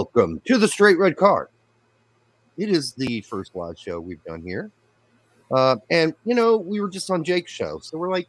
Welcome 0.00 0.40
to 0.46 0.56
the 0.56 0.66
Straight 0.66 0.98
Red 0.98 1.18
Card. 1.18 1.48
It 2.56 2.70
is 2.70 2.94
the 2.94 3.20
first 3.20 3.54
live 3.54 3.78
show 3.78 4.00
we've 4.00 4.24
done 4.24 4.40
here. 4.40 4.70
Uh, 5.50 5.76
and, 5.90 6.14
you 6.24 6.34
know, 6.34 6.56
we 6.56 6.80
were 6.80 6.88
just 6.88 7.10
on 7.10 7.22
Jake's 7.22 7.52
show. 7.52 7.80
So 7.80 7.98
we're 7.98 8.08
like, 8.08 8.26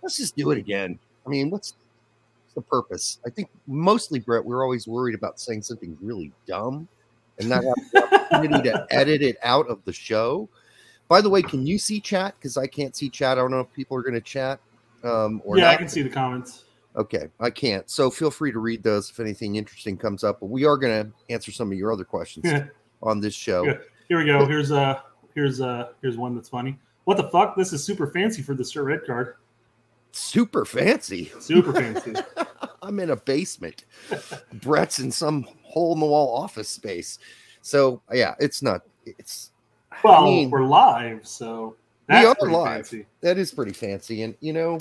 let's 0.00 0.16
just 0.16 0.34
do 0.34 0.50
it 0.50 0.56
again. 0.56 0.98
I 1.26 1.28
mean, 1.28 1.50
what's, 1.50 1.74
the 2.54 2.62
purpose? 2.62 3.18
I 3.26 3.28
think 3.28 3.50
mostly, 3.66 4.18
Brett, 4.18 4.46
we're 4.46 4.62
always 4.62 4.88
worried 4.88 5.14
about 5.14 5.38
saying 5.38 5.60
something 5.60 5.94
really 6.00 6.32
dumb 6.46 6.88
and 7.38 7.50
not 7.50 7.64
have 7.64 7.74
the 7.92 8.02
opportunity 8.02 8.70
to 8.70 8.86
edit 8.90 9.20
it 9.20 9.36
out 9.42 9.68
of 9.68 9.84
the 9.84 9.92
show. 9.92 10.48
By 11.08 11.20
the 11.20 11.28
way, 11.28 11.42
can 11.42 11.66
you 11.66 11.76
see 11.76 12.00
chat? 12.00 12.34
Because 12.38 12.56
I 12.56 12.66
can't 12.66 12.96
see 12.96 13.10
chat. 13.10 13.32
I 13.32 13.42
don't 13.42 13.50
know 13.50 13.60
if 13.60 13.70
people 13.74 13.94
are 13.98 14.02
going 14.02 14.14
to 14.14 14.22
chat. 14.22 14.58
Um, 15.02 15.42
or 15.44 15.58
yeah, 15.58 15.64
not. 15.64 15.74
I 15.74 15.76
can 15.76 15.88
see 15.88 16.00
the 16.00 16.08
comments. 16.08 16.63
Okay, 16.96 17.28
I 17.40 17.50
can't. 17.50 17.88
So 17.90 18.08
feel 18.10 18.30
free 18.30 18.52
to 18.52 18.60
read 18.60 18.82
those 18.82 19.10
if 19.10 19.18
anything 19.18 19.56
interesting 19.56 19.96
comes 19.96 20.22
up. 20.22 20.40
But 20.40 20.46
we 20.46 20.64
are 20.64 20.76
going 20.76 21.04
to 21.04 21.12
answer 21.32 21.50
some 21.50 21.72
of 21.72 21.78
your 21.78 21.92
other 21.92 22.04
questions 22.04 22.46
on 23.02 23.20
this 23.20 23.34
show. 23.34 23.64
Yeah. 23.64 23.78
Here 24.08 24.18
we 24.18 24.26
go. 24.26 24.46
Here's 24.46 24.70
uh 24.70 25.00
here's 25.34 25.60
uh 25.60 25.88
here's 26.02 26.16
one 26.16 26.34
that's 26.34 26.48
funny. 26.48 26.78
What 27.04 27.16
the 27.16 27.28
fuck? 27.30 27.56
This 27.56 27.72
is 27.72 27.82
super 27.82 28.06
fancy 28.06 28.42
for 28.42 28.54
the 28.54 28.64
Sir 28.64 28.82
Red 28.84 29.00
card. 29.06 29.36
Super 30.12 30.64
fancy. 30.64 31.32
Super 31.40 31.72
fancy. 31.72 32.14
I'm 32.82 33.00
in 33.00 33.10
a 33.10 33.16
basement. 33.16 33.84
Brett's 34.52 34.98
in 35.00 35.10
some 35.10 35.46
hole 35.62 35.94
in 35.94 36.00
the 36.00 36.06
wall 36.06 36.36
office 36.36 36.68
space. 36.68 37.18
So 37.62 38.02
yeah, 38.12 38.34
it's 38.38 38.62
not. 38.62 38.82
It's 39.06 39.50
well, 40.02 40.22
I 40.22 40.24
mean, 40.24 40.50
we're 40.50 40.64
live, 40.64 41.26
so 41.26 41.76
we 42.08 42.14
that's 42.14 42.42
are 42.42 42.48
live. 42.48 42.74
fancy. 42.88 43.06
That 43.22 43.38
is 43.38 43.52
pretty 43.52 43.72
fancy, 43.72 44.22
and 44.22 44.34
you 44.40 44.52
know, 44.52 44.78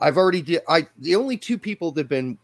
I've 0.00 0.16
already 0.16 0.42
did. 0.42 0.62
I 0.68 0.86
the 0.98 1.16
only 1.16 1.36
two 1.36 1.58
people 1.58 1.92
that've 1.92 2.08
been, 2.08 2.38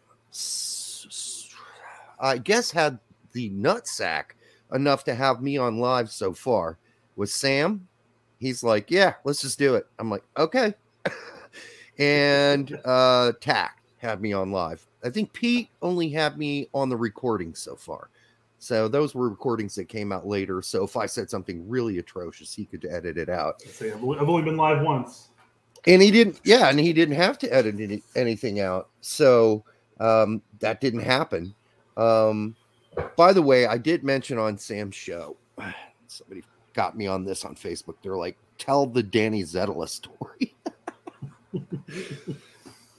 I 2.21 2.39
guess, 2.39 2.71
had 2.71 2.99
the 3.33 3.49
nut 3.51 3.87
sack 3.87 4.37
enough 4.73 5.05
to 5.05 5.15
have 5.15 5.43
me 5.43 5.57
on 5.57 5.79
live 5.79 6.11
so 6.11 6.33
far 6.33 6.79
was 7.17 7.33
Sam. 7.33 7.87
He's 8.39 8.63
like, 8.63 8.91
yeah, 8.91 9.15
let's 9.25 9.41
just 9.41 9.59
do 9.59 9.75
it. 9.75 9.87
I'm 9.99 10.11
like, 10.11 10.25
okay. 10.37 10.75
and 11.99 12.79
uh 12.85 13.33
Tack 13.41 13.83
had 13.99 14.21
me 14.21 14.33
on 14.33 14.53
live. 14.53 14.87
I 15.05 15.11
think 15.11 15.33
Pete 15.33 15.69
only 15.83 16.11
had 16.11 16.37
me 16.37 16.69
on 16.75 16.89
the 16.89 16.97
recording 16.97 17.55
so 17.55 17.77
far. 17.77 18.11
So 18.59 18.89
those 18.89 19.15
were 19.15 19.29
recordings 19.29 19.75
that 19.77 19.89
came 19.89 20.13
out 20.13 20.27
later. 20.27 20.63
So 20.63 20.83
if 20.85 20.97
I 20.97 21.07
said 21.07 21.31
something 21.31 21.69
really 21.69 21.99
atrocious, 21.99 22.55
he 22.55 22.65
could 22.65 22.85
edit 22.85 23.19
it 23.19 23.29
out. 23.29 23.63
See, 23.63 23.91
I've 23.91 24.03
only 24.03 24.43
been 24.43 24.57
live 24.57 24.83
once. 24.83 25.29
And 25.87 26.03
he 26.03 26.11
didn't, 26.11 26.41
yeah, 26.45 26.69
and 26.69 26.81
he 26.81 26.93
didn't 26.93 27.15
have 27.15 27.39
to 27.39 27.55
edit 27.55 27.81
any, 27.81 28.03
anything 28.17 28.61
out. 28.61 28.89
So 29.01 29.65
um, 30.01 30.43
that 30.59 30.81
didn't 30.81 31.01
happen. 31.01 31.55
Um, 31.97 32.57
by 33.17 33.33
the 33.33 33.43
way, 33.43 33.67
I 33.67 33.79
did 33.79 34.03
mention 34.03 34.39
on 34.39 34.59
Sam's 34.59 34.95
show, 34.95 35.37
somebody 36.09 36.43
got 36.75 36.97
me 36.97 37.07
on 37.07 37.25
this 37.25 37.45
on 37.45 37.55
Facebook. 37.55 37.95
They're 38.03 38.17
like, 38.17 38.37
tell 38.59 38.87
the 38.87 39.03
Danny 39.03 39.43
Szetela 39.43 39.89
story. 39.89 40.55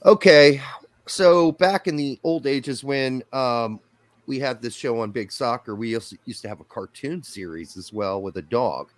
okay. 0.06 0.62
So 1.08 1.52
back 1.54 1.88
in 1.88 1.96
the 1.96 2.20
old 2.24 2.48
ages 2.48 2.84
when 2.84 3.24
um, 3.34 3.80
we 4.28 4.40
had 4.40 4.62
this 4.62 4.76
show 4.76 5.00
on 5.00 5.12
Big 5.12 5.32
Soccer, 5.32 5.76
we 5.76 5.90
used 5.90 6.42
to 6.42 6.50
have 6.50 6.60
a 6.60 6.66
cartoon 6.66 7.24
series 7.24 7.78
as 7.78 7.92
well 7.92 8.22
with 8.22 8.38
a 8.38 8.42
dog 8.42 8.90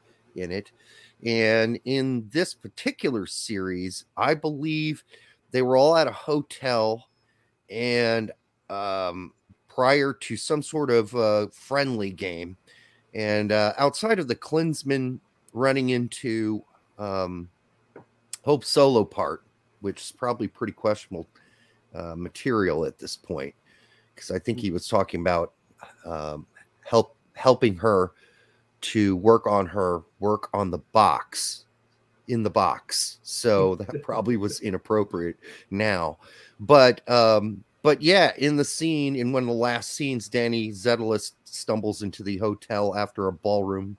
in 0.41 0.51
it. 0.51 0.71
And 1.25 1.79
in 1.85 2.29
this 2.31 2.53
particular 2.53 3.25
series, 3.25 4.05
I 4.15 4.33
believe 4.33 5.03
they 5.51 5.61
were 5.61 5.77
all 5.77 5.97
at 5.97 6.07
a 6.07 6.11
hotel 6.11 7.07
and 7.69 8.31
um, 8.69 9.33
prior 9.67 10.13
to 10.13 10.37
some 10.37 10.61
sort 10.61 10.91
of 10.91 11.15
uh, 11.15 11.47
friendly 11.51 12.11
game. 12.11 12.57
And 13.13 13.51
uh, 13.51 13.73
outside 13.77 14.19
of 14.19 14.27
the 14.27 14.35
Klinsmann 14.35 15.19
running 15.53 15.89
into 15.89 16.63
um, 16.97 17.49
Hope 18.43 18.63
Solo 18.63 19.03
part, 19.03 19.43
which 19.81 20.01
is 20.01 20.11
probably 20.11 20.47
pretty 20.47 20.73
questionable 20.73 21.27
uh, 21.93 22.15
material 22.15 22.85
at 22.85 22.99
this 22.99 23.15
point, 23.15 23.55
because 24.13 24.31
I 24.31 24.39
think 24.39 24.59
he 24.59 24.71
was 24.71 24.87
talking 24.87 25.21
about 25.21 25.53
um, 26.05 26.45
help 26.85 27.15
helping 27.33 27.75
her 27.77 28.11
to 28.81 29.15
work 29.17 29.47
on 29.47 29.65
her 29.65 30.01
work 30.19 30.49
on 30.53 30.71
the 30.71 30.77
box 30.77 31.65
in 32.27 32.43
the 32.43 32.49
box. 32.49 33.19
So 33.23 33.75
that 33.75 34.03
probably 34.03 34.37
was 34.37 34.61
inappropriate 34.61 35.37
now. 35.71 36.17
But 36.59 37.07
um 37.09 37.63
but 37.81 38.01
yeah 38.01 38.33
in 38.37 38.55
the 38.55 38.65
scene 38.65 39.15
in 39.15 39.31
one 39.31 39.43
of 39.43 39.47
the 39.47 39.53
last 39.53 39.93
scenes 39.93 40.27
danny 40.27 40.69
zedalis 40.69 41.31
stumbles 41.45 42.03
into 42.03 42.23
the 42.23 42.37
hotel 42.37 42.95
after 42.95 43.27
a 43.27 43.33
ballroom 43.33 43.95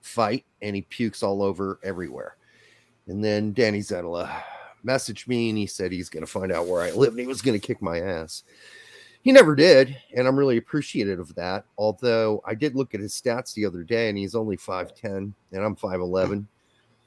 fight 0.00 0.44
and 0.62 0.74
he 0.74 0.82
pukes 0.82 1.22
all 1.22 1.42
over 1.42 1.78
everywhere. 1.82 2.36
And 3.06 3.24
then 3.24 3.52
danny 3.52 3.80
Szetela 3.80 4.42
messaged 4.84 5.28
me 5.28 5.50
and 5.50 5.58
he 5.58 5.66
said 5.66 5.92
he's 5.92 6.08
going 6.08 6.24
to 6.24 6.30
find 6.30 6.50
out 6.50 6.66
where 6.66 6.80
i 6.80 6.90
live 6.90 7.10
and 7.10 7.20
he 7.20 7.26
was 7.26 7.42
going 7.42 7.58
to 7.58 7.66
kick 7.66 7.82
my 7.82 8.00
ass 8.00 8.44
he 9.22 9.32
never 9.32 9.54
did, 9.54 9.96
and 10.16 10.26
I'm 10.26 10.38
really 10.38 10.56
appreciative 10.56 11.20
of 11.20 11.34
that. 11.34 11.64
Although 11.76 12.42
I 12.46 12.54
did 12.54 12.74
look 12.74 12.94
at 12.94 13.00
his 13.00 13.12
stats 13.12 13.52
the 13.52 13.66
other 13.66 13.82
day, 13.82 14.08
and 14.08 14.16
he's 14.16 14.34
only 14.34 14.56
5'10, 14.56 15.04
and 15.04 15.34
I'm 15.52 15.76
5'11. 15.76 16.46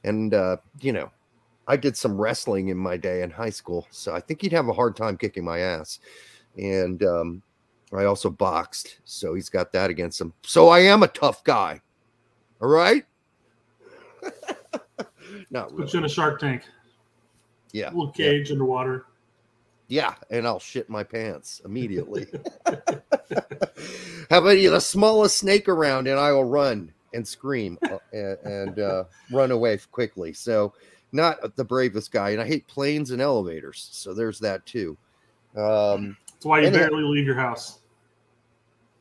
And, 0.04 0.34
uh, 0.34 0.58
you 0.80 0.92
know, 0.92 1.10
I 1.66 1.76
did 1.76 1.96
some 1.96 2.20
wrestling 2.20 2.68
in 2.68 2.76
my 2.76 2.96
day 2.96 3.22
in 3.22 3.30
high 3.30 3.50
school, 3.50 3.86
so 3.90 4.14
I 4.14 4.20
think 4.20 4.42
he'd 4.42 4.52
have 4.52 4.68
a 4.68 4.72
hard 4.72 4.96
time 4.96 5.16
kicking 5.16 5.44
my 5.44 5.60
ass. 5.60 5.98
And 6.56 7.02
um, 7.02 7.42
I 7.92 8.04
also 8.04 8.30
boxed, 8.30 8.98
so 9.04 9.34
he's 9.34 9.48
got 9.48 9.72
that 9.72 9.90
against 9.90 10.20
him. 10.20 10.32
So 10.42 10.68
I 10.68 10.80
am 10.80 11.02
a 11.02 11.08
tough 11.08 11.42
guy. 11.42 11.80
All 12.60 12.68
right? 12.68 13.04
Not 15.50 15.70
Put 15.70 15.78
really. 15.78 15.90
you 15.92 15.98
in 15.98 16.04
a 16.04 16.08
shark 16.08 16.38
tank. 16.40 16.62
Yeah. 17.72 17.88
little 17.88 18.12
yeah. 18.16 18.30
cage 18.30 18.52
underwater. 18.52 19.06
Yeah, 19.88 20.14
and 20.30 20.46
I'll 20.46 20.60
shit 20.60 20.88
my 20.88 21.04
pants 21.04 21.60
immediately. 21.64 22.26
How 24.30 24.38
about 24.38 24.58
you? 24.58 24.70
The 24.70 24.80
smallest 24.80 25.38
snake 25.38 25.68
around, 25.68 26.08
and 26.08 26.18
I 26.18 26.32
will 26.32 26.44
run 26.44 26.92
and 27.12 27.26
scream 27.26 27.78
uh, 27.82 27.98
and, 28.12 28.38
and 28.44 28.78
uh, 28.78 29.04
run 29.30 29.50
away 29.50 29.78
quickly. 29.92 30.32
So, 30.32 30.72
not 31.12 31.54
the 31.56 31.64
bravest 31.64 32.10
guy, 32.12 32.30
and 32.30 32.40
I 32.40 32.46
hate 32.46 32.66
planes 32.66 33.10
and 33.10 33.20
elevators. 33.20 33.88
So 33.92 34.14
there's 34.14 34.40
that 34.40 34.64
too. 34.66 34.96
Um, 35.56 36.16
That's 36.32 36.46
why 36.46 36.60
you 36.60 36.70
barely 36.70 37.04
leave 37.04 37.26
your 37.26 37.36
house. 37.36 37.80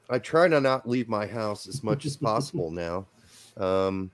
I 0.09 0.19
try 0.19 0.47
to 0.47 0.61
not 0.61 0.87
leave 0.87 1.07
my 1.07 1.25
house 1.25 1.67
as 1.67 1.83
much 1.83 2.05
as 2.05 2.17
possible 2.17 2.69
now. 2.85 3.07
Um, 3.57 4.11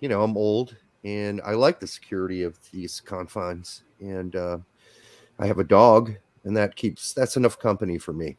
you 0.00 0.08
know, 0.08 0.22
I'm 0.22 0.36
old, 0.36 0.74
and 1.04 1.40
I 1.44 1.52
like 1.52 1.80
the 1.80 1.86
security 1.86 2.42
of 2.42 2.58
these 2.72 3.00
confines, 3.00 3.82
and 4.00 4.34
uh, 4.34 4.58
I 5.38 5.46
have 5.46 5.58
a 5.58 5.64
dog, 5.64 6.14
and 6.44 6.56
that 6.56 6.76
keeps 6.76 7.12
that's 7.12 7.36
enough 7.36 7.58
company 7.58 7.98
for 7.98 8.12
me. 8.12 8.36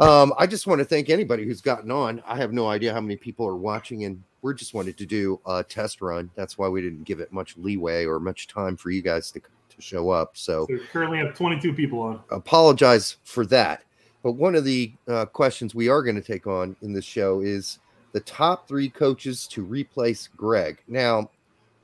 Um, 0.00 0.32
I 0.38 0.46
just 0.46 0.66
want 0.66 0.78
to 0.78 0.84
thank 0.84 1.10
anybody 1.10 1.44
who's 1.44 1.60
gotten 1.60 1.90
on. 1.90 2.22
I 2.26 2.36
have 2.36 2.52
no 2.52 2.68
idea 2.68 2.92
how 2.92 3.00
many 3.00 3.16
people 3.16 3.46
are 3.46 3.56
watching, 3.56 4.04
and 4.04 4.22
we're 4.42 4.54
just 4.54 4.72
wanted 4.72 4.96
to 4.98 5.06
do 5.06 5.40
a 5.46 5.64
test 5.64 6.00
run. 6.00 6.30
That's 6.36 6.56
why 6.56 6.68
we 6.68 6.80
didn't 6.80 7.02
give 7.04 7.18
it 7.20 7.32
much 7.32 7.56
leeway 7.56 8.04
or 8.04 8.20
much 8.20 8.46
time 8.46 8.76
for 8.76 8.90
you 8.90 9.02
guys 9.02 9.32
to, 9.32 9.40
to 9.40 9.82
show 9.82 10.10
up. 10.10 10.36
So 10.36 10.66
So 10.70 10.78
currently 10.92 11.18
have 11.18 11.34
22 11.34 11.72
people 11.74 12.00
on. 12.00 12.20
apologize 12.30 13.16
for 13.24 13.44
that. 13.46 13.82
But 14.22 14.32
one 14.32 14.54
of 14.54 14.64
the 14.64 14.92
uh, 15.08 15.26
questions 15.26 15.74
we 15.74 15.88
are 15.88 16.02
going 16.02 16.16
to 16.16 16.22
take 16.22 16.46
on 16.46 16.76
in 16.82 16.92
this 16.92 17.04
show 17.04 17.40
is 17.40 17.80
the 18.12 18.20
top 18.20 18.68
three 18.68 18.88
coaches 18.88 19.46
to 19.48 19.62
replace 19.62 20.28
Greg. 20.36 20.82
Now, 20.86 21.30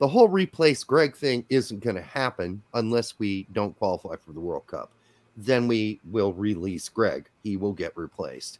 the 0.05 0.09
whole 0.09 0.29
replace 0.29 0.83
Greg 0.83 1.15
thing 1.15 1.43
isn't 1.49 1.83
going 1.83 1.95
to 1.95 2.01
happen 2.03 2.61
unless 2.75 3.17
we 3.17 3.47
don't 3.53 3.75
qualify 3.79 4.15
for 4.23 4.33
the 4.33 4.39
World 4.39 4.67
Cup. 4.67 4.91
Then 5.35 5.67
we 5.67 5.99
will 6.11 6.31
release 6.31 6.89
Greg. 6.89 7.27
He 7.43 7.57
will 7.57 7.73
get 7.73 7.97
replaced. 7.97 8.59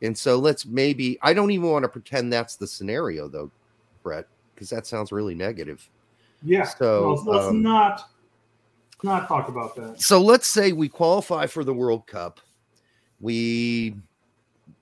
And 0.00 0.16
so 0.16 0.38
let's 0.38 0.64
maybe, 0.64 1.18
I 1.20 1.34
don't 1.34 1.50
even 1.50 1.70
want 1.70 1.82
to 1.82 1.90
pretend 1.90 2.32
that's 2.32 2.56
the 2.56 2.66
scenario 2.66 3.28
though, 3.28 3.50
Brett, 4.02 4.28
because 4.54 4.70
that 4.70 4.86
sounds 4.86 5.12
really 5.12 5.34
negative. 5.34 5.86
Yeah. 6.42 6.62
So, 6.64 7.10
let's, 7.10 7.26
let's 7.26 7.46
um, 7.48 7.62
not 7.62 8.08
not 9.02 9.28
talk 9.28 9.50
about 9.50 9.76
that. 9.76 10.00
so 10.00 10.22
let's 10.22 10.46
say 10.46 10.72
we 10.72 10.88
qualify 10.88 11.44
for 11.44 11.64
the 11.64 11.74
World 11.74 12.06
Cup. 12.06 12.40
We 13.20 13.94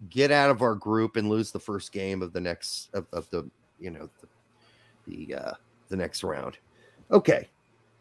get 0.08 0.30
out 0.30 0.50
of 0.50 0.62
our 0.62 0.76
group 0.76 1.16
and 1.16 1.28
lose 1.28 1.50
the 1.50 1.58
first 1.58 1.90
game 1.90 2.22
of 2.22 2.32
the 2.32 2.40
next 2.40 2.90
of, 2.94 3.08
of 3.12 3.28
the 3.30 3.50
you 3.80 3.90
know 3.90 4.08
the 4.20 4.28
the, 5.08 5.34
uh, 5.34 5.54
the 5.88 5.96
next 5.96 6.22
round. 6.24 6.58
Okay, 7.10 7.48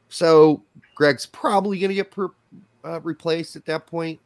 so 0.09 0.63
Greg's 0.95 1.25
probably 1.25 1.79
going 1.79 1.89
to 1.89 1.95
get 1.95 2.11
per, 2.11 2.29
uh, 2.83 2.99
replaced 3.01 3.55
at 3.55 3.65
that 3.65 3.85
point, 3.85 4.19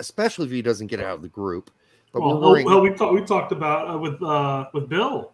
especially 0.00 0.46
if 0.46 0.52
he 0.52 0.62
doesn't 0.62 0.86
get 0.88 1.00
out 1.00 1.14
of 1.14 1.22
the 1.22 1.28
group. 1.28 1.70
But 2.12 2.22
Well, 2.22 2.40
well, 2.40 2.64
well, 2.64 2.80
we 2.80 2.90
talked 2.90 3.14
we 3.14 3.22
talked 3.24 3.52
about 3.52 3.94
uh, 3.94 3.98
with 3.98 4.22
uh, 4.22 4.66
with 4.74 4.88
Bill 4.88 5.32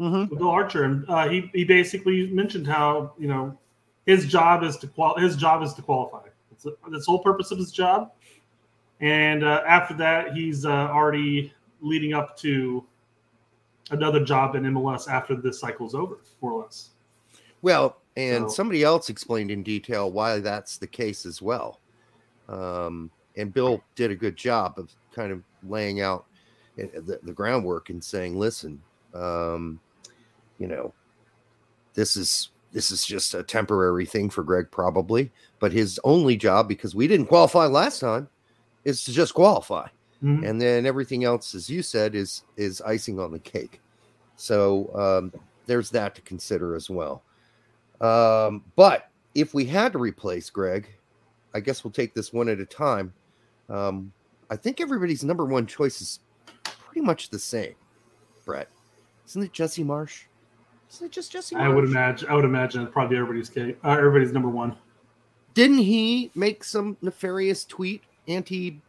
Mhm. 0.00 0.30
with 0.30 0.38
Bill 0.38 0.48
Archer, 0.48 0.84
and 0.84 1.04
uh, 1.08 1.28
he 1.28 1.50
he 1.54 1.64
basically 1.64 2.26
mentioned 2.28 2.66
how 2.66 3.12
you 3.18 3.28
know 3.28 3.56
his 4.06 4.26
job 4.26 4.62
is 4.62 4.76
to 4.78 4.88
qual 4.88 5.16
his 5.18 5.36
job 5.36 5.62
is 5.62 5.74
to 5.74 5.82
qualify. 5.82 6.26
It's 6.50 6.64
that's 6.64 7.06
the 7.06 7.10
whole 7.10 7.22
purpose 7.22 7.50
of 7.50 7.58
his 7.58 7.70
job, 7.70 8.12
And 9.00 9.44
uh, 9.44 9.62
after 9.66 9.94
that, 9.94 10.32
he's 10.32 10.64
uh, 10.64 10.70
already 10.70 11.52
leading 11.80 12.14
up 12.14 12.36
to 12.38 12.84
another 13.90 14.24
job 14.24 14.54
in 14.54 14.62
MLS 14.64 15.08
after 15.08 15.34
this 15.36 15.60
cycle's 15.60 15.94
over, 15.94 16.18
more 16.40 16.52
or 16.52 16.62
less. 16.62 16.90
Well, 17.62 17.96
and 18.16 18.50
So- 18.50 18.56
somebody 18.56 18.82
else 18.82 19.08
explained 19.08 19.50
in 19.50 19.62
detail 19.62 20.10
why 20.10 20.38
that's 20.38 20.76
the 20.76 20.86
case 20.86 21.26
as 21.26 21.40
well. 21.40 21.80
Um, 22.48 23.10
and 23.36 23.52
Bill 23.52 23.82
did 23.94 24.10
a 24.10 24.16
good 24.16 24.36
job 24.36 24.78
of 24.78 24.90
kind 25.14 25.32
of 25.32 25.42
laying 25.62 26.00
out 26.00 26.26
uh, 26.78 26.86
the, 26.92 27.20
the 27.22 27.32
groundwork 27.32 27.90
and 27.90 28.02
saying, 28.02 28.38
"Listen, 28.38 28.80
um, 29.14 29.80
you 30.58 30.66
know, 30.66 30.92
this 31.94 32.16
is 32.16 32.50
this 32.72 32.90
is 32.90 33.04
just 33.04 33.34
a 33.34 33.42
temporary 33.42 34.06
thing 34.06 34.30
for 34.30 34.42
Greg, 34.42 34.70
probably, 34.70 35.30
but 35.60 35.72
his 35.72 36.00
only 36.04 36.36
job, 36.36 36.68
because 36.68 36.94
we 36.94 37.06
didn't 37.06 37.26
qualify 37.26 37.66
last 37.66 38.00
time, 38.00 38.28
is 38.84 39.04
to 39.04 39.12
just 39.12 39.34
qualify." 39.34 39.86
Mhm. 40.22 40.48
and 40.48 40.60
then 40.60 40.86
everything 40.86 41.24
else 41.24 41.54
as 41.54 41.68
you 41.68 41.82
said 41.82 42.14
is 42.14 42.44
is 42.56 42.80
icing 42.82 43.18
on 43.18 43.32
the 43.32 43.38
cake 43.40 43.80
so 44.36 44.90
um, 44.94 45.32
there's 45.66 45.90
that 45.90 46.14
to 46.14 46.20
consider 46.22 46.74
as 46.76 46.88
well 46.88 47.22
um, 48.00 48.62
but 48.76 49.10
if 49.34 49.54
we 49.54 49.64
had 49.64 49.92
to 49.92 49.98
replace 49.98 50.48
greg 50.50 50.88
i 51.54 51.60
guess 51.60 51.82
we'll 51.84 51.90
take 51.92 52.14
this 52.14 52.32
one 52.32 52.48
at 52.48 52.60
a 52.60 52.64
time 52.66 53.12
um, 53.68 54.12
i 54.50 54.56
think 54.56 54.80
everybody's 54.80 55.24
number 55.24 55.44
one 55.44 55.66
choice 55.66 56.00
is 56.00 56.20
pretty 56.64 57.00
much 57.04 57.30
the 57.30 57.38
same 57.38 57.74
brett 58.44 58.68
isn't 59.26 59.42
it 59.42 59.52
jesse 59.52 59.82
Marsch 59.84 60.24
isn't 60.90 61.06
it 61.06 61.12
just 61.12 61.32
jesse 61.32 61.54
Marsch 61.54 61.60
I 61.62 61.68
would 61.68 61.84
imagine. 61.84 62.28
I 62.28 62.34
would 62.34 62.44
imagine 62.44 62.82
it's 62.82 62.92
probably 62.92 63.16
everybody's 63.16 63.48
case. 63.48 63.74
Uh, 63.82 63.90
everybody's 63.90 64.32
number 64.32 64.48
one. 64.50 64.76
didn't 65.54 65.78
he 65.78 66.30
make 66.34 66.62
some 66.64 66.96
nefarious 67.02 67.64
tweet 67.64 68.02
anti 68.28 68.80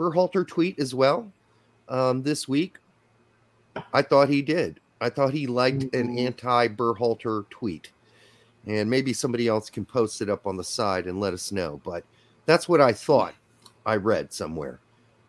Berhalter 0.00 0.48
tweet 0.48 0.78
as 0.78 0.94
well 0.94 1.30
um, 1.88 2.22
this 2.22 2.48
week? 2.48 2.78
I 3.92 4.00
thought 4.00 4.30
he 4.30 4.40
did. 4.40 4.80
I 5.00 5.10
thought 5.10 5.32
he 5.34 5.46
liked 5.46 5.82
an 5.94 6.16
Mhm. 6.16 6.18
anti 6.18 6.68
Berhalter 6.68 7.48
tweet. 7.50 7.92
And 8.66 8.88
maybe 8.90 9.12
somebody 9.12 9.46
else 9.46 9.70
can 9.70 9.84
post 9.84 10.20
it 10.22 10.28
up 10.28 10.46
on 10.46 10.56
the 10.56 10.64
side 10.64 11.06
and 11.06 11.20
let 11.20 11.32
us 11.34 11.52
know. 11.52 11.80
But 11.84 12.04
that's 12.46 12.68
what 12.68 12.80
I 12.80 12.92
thought 12.92 13.34
I 13.86 13.96
read 13.96 14.32
somewhere. 14.32 14.80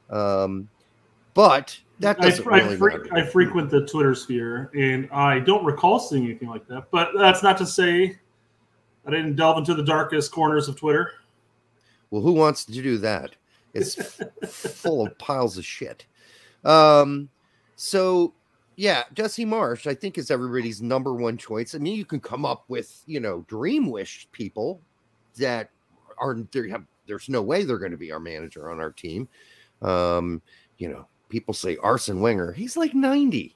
Um, 0.09 0.69
but 1.33 1.77
that 1.99 2.19
doesn't 2.19 2.45
I, 2.47 2.57
really 2.57 2.77
fre- 2.77 2.89
matter. 2.89 3.07
I 3.13 3.25
frequent 3.25 3.69
the 3.69 3.85
Twitter 3.85 4.15
sphere, 4.15 4.69
and 4.75 5.07
I 5.11 5.39
don't 5.39 5.63
recall 5.63 5.99
seeing 5.99 6.25
anything 6.25 6.49
like 6.49 6.67
that. 6.67 6.91
But 6.91 7.11
that's 7.17 7.43
not 7.43 7.57
to 7.59 7.65
say 7.65 8.17
I 9.05 9.11
didn't 9.11 9.35
delve 9.35 9.59
into 9.59 9.73
the 9.73 9.83
darkest 9.83 10.31
corners 10.31 10.67
of 10.67 10.75
Twitter. 10.75 11.11
Well, 12.09 12.21
who 12.21 12.33
wants 12.33 12.65
to 12.65 12.71
do 12.73 12.97
that? 12.97 13.35
It's 13.73 14.21
full 14.45 15.05
of 15.05 15.17
piles 15.17 15.57
of 15.57 15.65
shit. 15.65 16.05
Um, 16.63 17.29
so 17.75 18.33
yeah, 18.75 19.03
Jesse 19.13 19.45
Marsch, 19.45 19.85
I 19.87 19.93
think, 19.93 20.17
is 20.17 20.31
everybody's 20.31 20.81
number 20.81 21.13
one 21.13 21.37
choice. 21.37 21.75
I 21.75 21.77
mean, 21.77 21.95
you 21.95 22.05
can 22.05 22.19
come 22.19 22.45
up 22.45 22.65
with 22.67 23.03
you 23.05 23.19
know 23.19 23.45
dream 23.47 23.89
wish 23.89 24.27
people 24.31 24.81
that 25.37 25.69
are 26.17 26.35
there. 26.51 26.67
Have, 26.69 26.85
there's 27.07 27.29
no 27.29 27.41
way 27.41 27.63
they're 27.63 27.77
going 27.77 27.91
to 27.91 27.97
be 27.97 28.11
our 28.11 28.19
manager 28.19 28.71
on 28.71 28.79
our 28.79 28.91
team. 28.91 29.27
Um, 29.81 30.41
you 30.77 30.89
know, 30.89 31.07
people 31.29 31.53
say 31.53 31.77
Arsene 31.77 32.21
Wenger. 32.21 32.53
He's 32.53 32.77
like 32.77 32.93
ninety. 32.93 33.55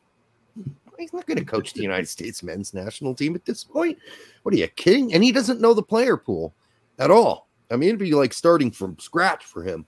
He's 0.97 1.11
not 1.11 1.25
going 1.25 1.37
to 1.37 1.45
coach 1.45 1.73
the 1.73 1.81
United 1.81 2.07
States 2.07 2.41
men's 2.41 2.73
national 2.73 3.15
team 3.15 3.35
at 3.35 3.45
this 3.45 3.63
point. 3.63 3.97
What 4.43 4.53
are 4.53 4.57
you 4.57 4.67
kidding? 4.67 5.13
And 5.13 5.23
he 5.23 5.33
doesn't 5.33 5.59
know 5.59 5.73
the 5.73 5.83
player 5.83 6.15
pool 6.15 6.53
at 6.99 7.11
all. 7.11 7.49
I 7.69 7.75
mean, 7.75 7.89
it'd 7.89 7.99
be 7.99 8.13
like 8.13 8.31
starting 8.31 8.71
from 8.71 8.97
scratch 8.99 9.43
for 9.43 9.63
him. 9.63 9.85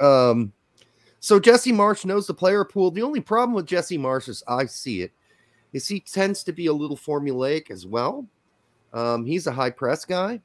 Um, 0.00 0.52
so 1.20 1.40
Jesse 1.40 1.72
Marsch 1.72 2.04
knows 2.04 2.26
the 2.26 2.34
player 2.34 2.64
pool. 2.64 2.90
The 2.90 3.02
only 3.02 3.20
problem 3.20 3.54
with 3.54 3.66
Jesse 3.66 3.98
Marsch, 3.98 4.28
as 4.28 4.42
I 4.46 4.66
see 4.66 5.02
it, 5.02 5.12
is 5.72 5.88
he 5.88 6.00
tends 6.00 6.44
to 6.44 6.52
be 6.52 6.66
a 6.66 6.72
little 6.72 6.96
formulaic 6.96 7.70
as 7.70 7.86
well. 7.86 8.26
Um, 8.92 9.26
he's 9.26 9.46
a 9.46 9.52
high 9.52 9.70
press 9.70 10.04
guy, 10.04 10.40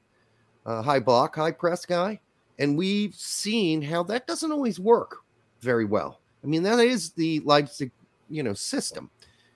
a 0.65 0.81
high 0.81 0.99
block, 0.99 1.35
high 1.35 1.51
press 1.51 1.85
guy, 1.85 2.19
and 2.59 2.77
we've 2.77 3.15
seen 3.15 3.81
how 3.81 4.03
that 4.03 4.27
doesn't 4.27 4.51
always 4.51 4.79
work 4.79 5.17
very 5.61 5.85
well. 5.85 6.19
I 6.43 6.47
mean, 6.47 6.63
that 6.63 6.79
is 6.79 7.11
the 7.11 7.39
Leipzig, 7.41 7.91
you 8.29 8.43
know, 8.43 8.53
system, 8.53 9.09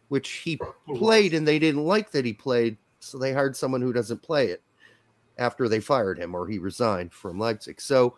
which 0.10 0.30
he 0.30 0.60
played, 0.96 1.34
and 1.34 1.48
they 1.48 1.60
didn't 1.60 1.84
like 1.84 2.12
that 2.12 2.26
he 2.26 2.34
played, 2.34 2.78
so 3.00 3.18
they 3.18 3.34
hired 3.34 3.56
someone 3.56 3.82
who 3.82 3.94
doesn't 3.94 4.22
play 4.22 4.48
it 4.48 4.62
after 5.38 5.68
they 5.68 5.80
fired 5.80 6.18
him 6.18 6.34
or 6.36 6.48
he 6.48 6.60
resigned 6.60 7.12
from 7.12 7.40
Leipzig. 7.40 7.82
So, 7.82 8.16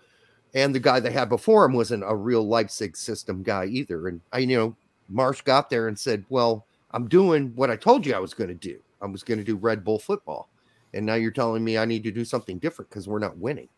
and 0.54 0.74
the 0.74 0.80
guy 0.80 1.00
they 1.00 1.12
had 1.12 1.30
before 1.30 1.66
him 1.66 1.74
wasn't 1.74 2.04
a 2.06 2.16
real 2.16 2.48
Leipzig 2.48 2.96
system 2.96 3.44
guy 3.44 3.66
either. 3.66 4.08
And 4.08 4.22
I, 4.32 4.40
you 4.40 4.58
know, 4.58 4.76
Marsch 5.12 5.44
got 5.44 5.70
there 5.70 5.88
and 5.88 5.98
said, 5.98 6.26
"Well, 6.30 6.66
I'm 6.92 7.08
doing 7.08 7.52
what 7.56 7.70
I 7.70 7.76
told 7.76 8.06
you 8.06 8.14
I 8.14 8.20
was 8.20 8.34
going 8.34 8.50
to 8.50 8.56
do. 8.56 8.80
I 9.02 9.06
was 9.06 9.24
going 9.24 9.38
to 9.38 9.44
do 9.44 9.56
Red 9.56 9.84
Bull 9.84 10.00
football, 10.00 10.50
and 10.94 11.06
now 11.06 11.16
you're 11.16 11.32
telling 11.32 11.64
me 11.64 11.78
I 11.78 11.86
need 11.86 12.04
to 12.04 12.12
do 12.12 12.26
something 12.26 12.58
different 12.60 12.90
because 12.90 13.08
we're 13.08 13.20
not 13.20 13.38
winning." 13.38 13.70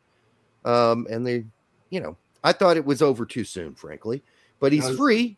Um, 0.66 1.08
and 1.10 1.26
they, 1.26 1.46
you 1.90 2.00
know, 2.02 2.18
I 2.44 2.54
thought 2.54 2.78
it 2.78 2.86
was 2.86 3.02
over 3.02 3.26
too 3.26 3.44
soon, 3.44 3.76
frankly. 3.76 4.24
But 4.60 4.72
he's 4.72 4.88
was- 4.88 4.98
free. 4.98 5.38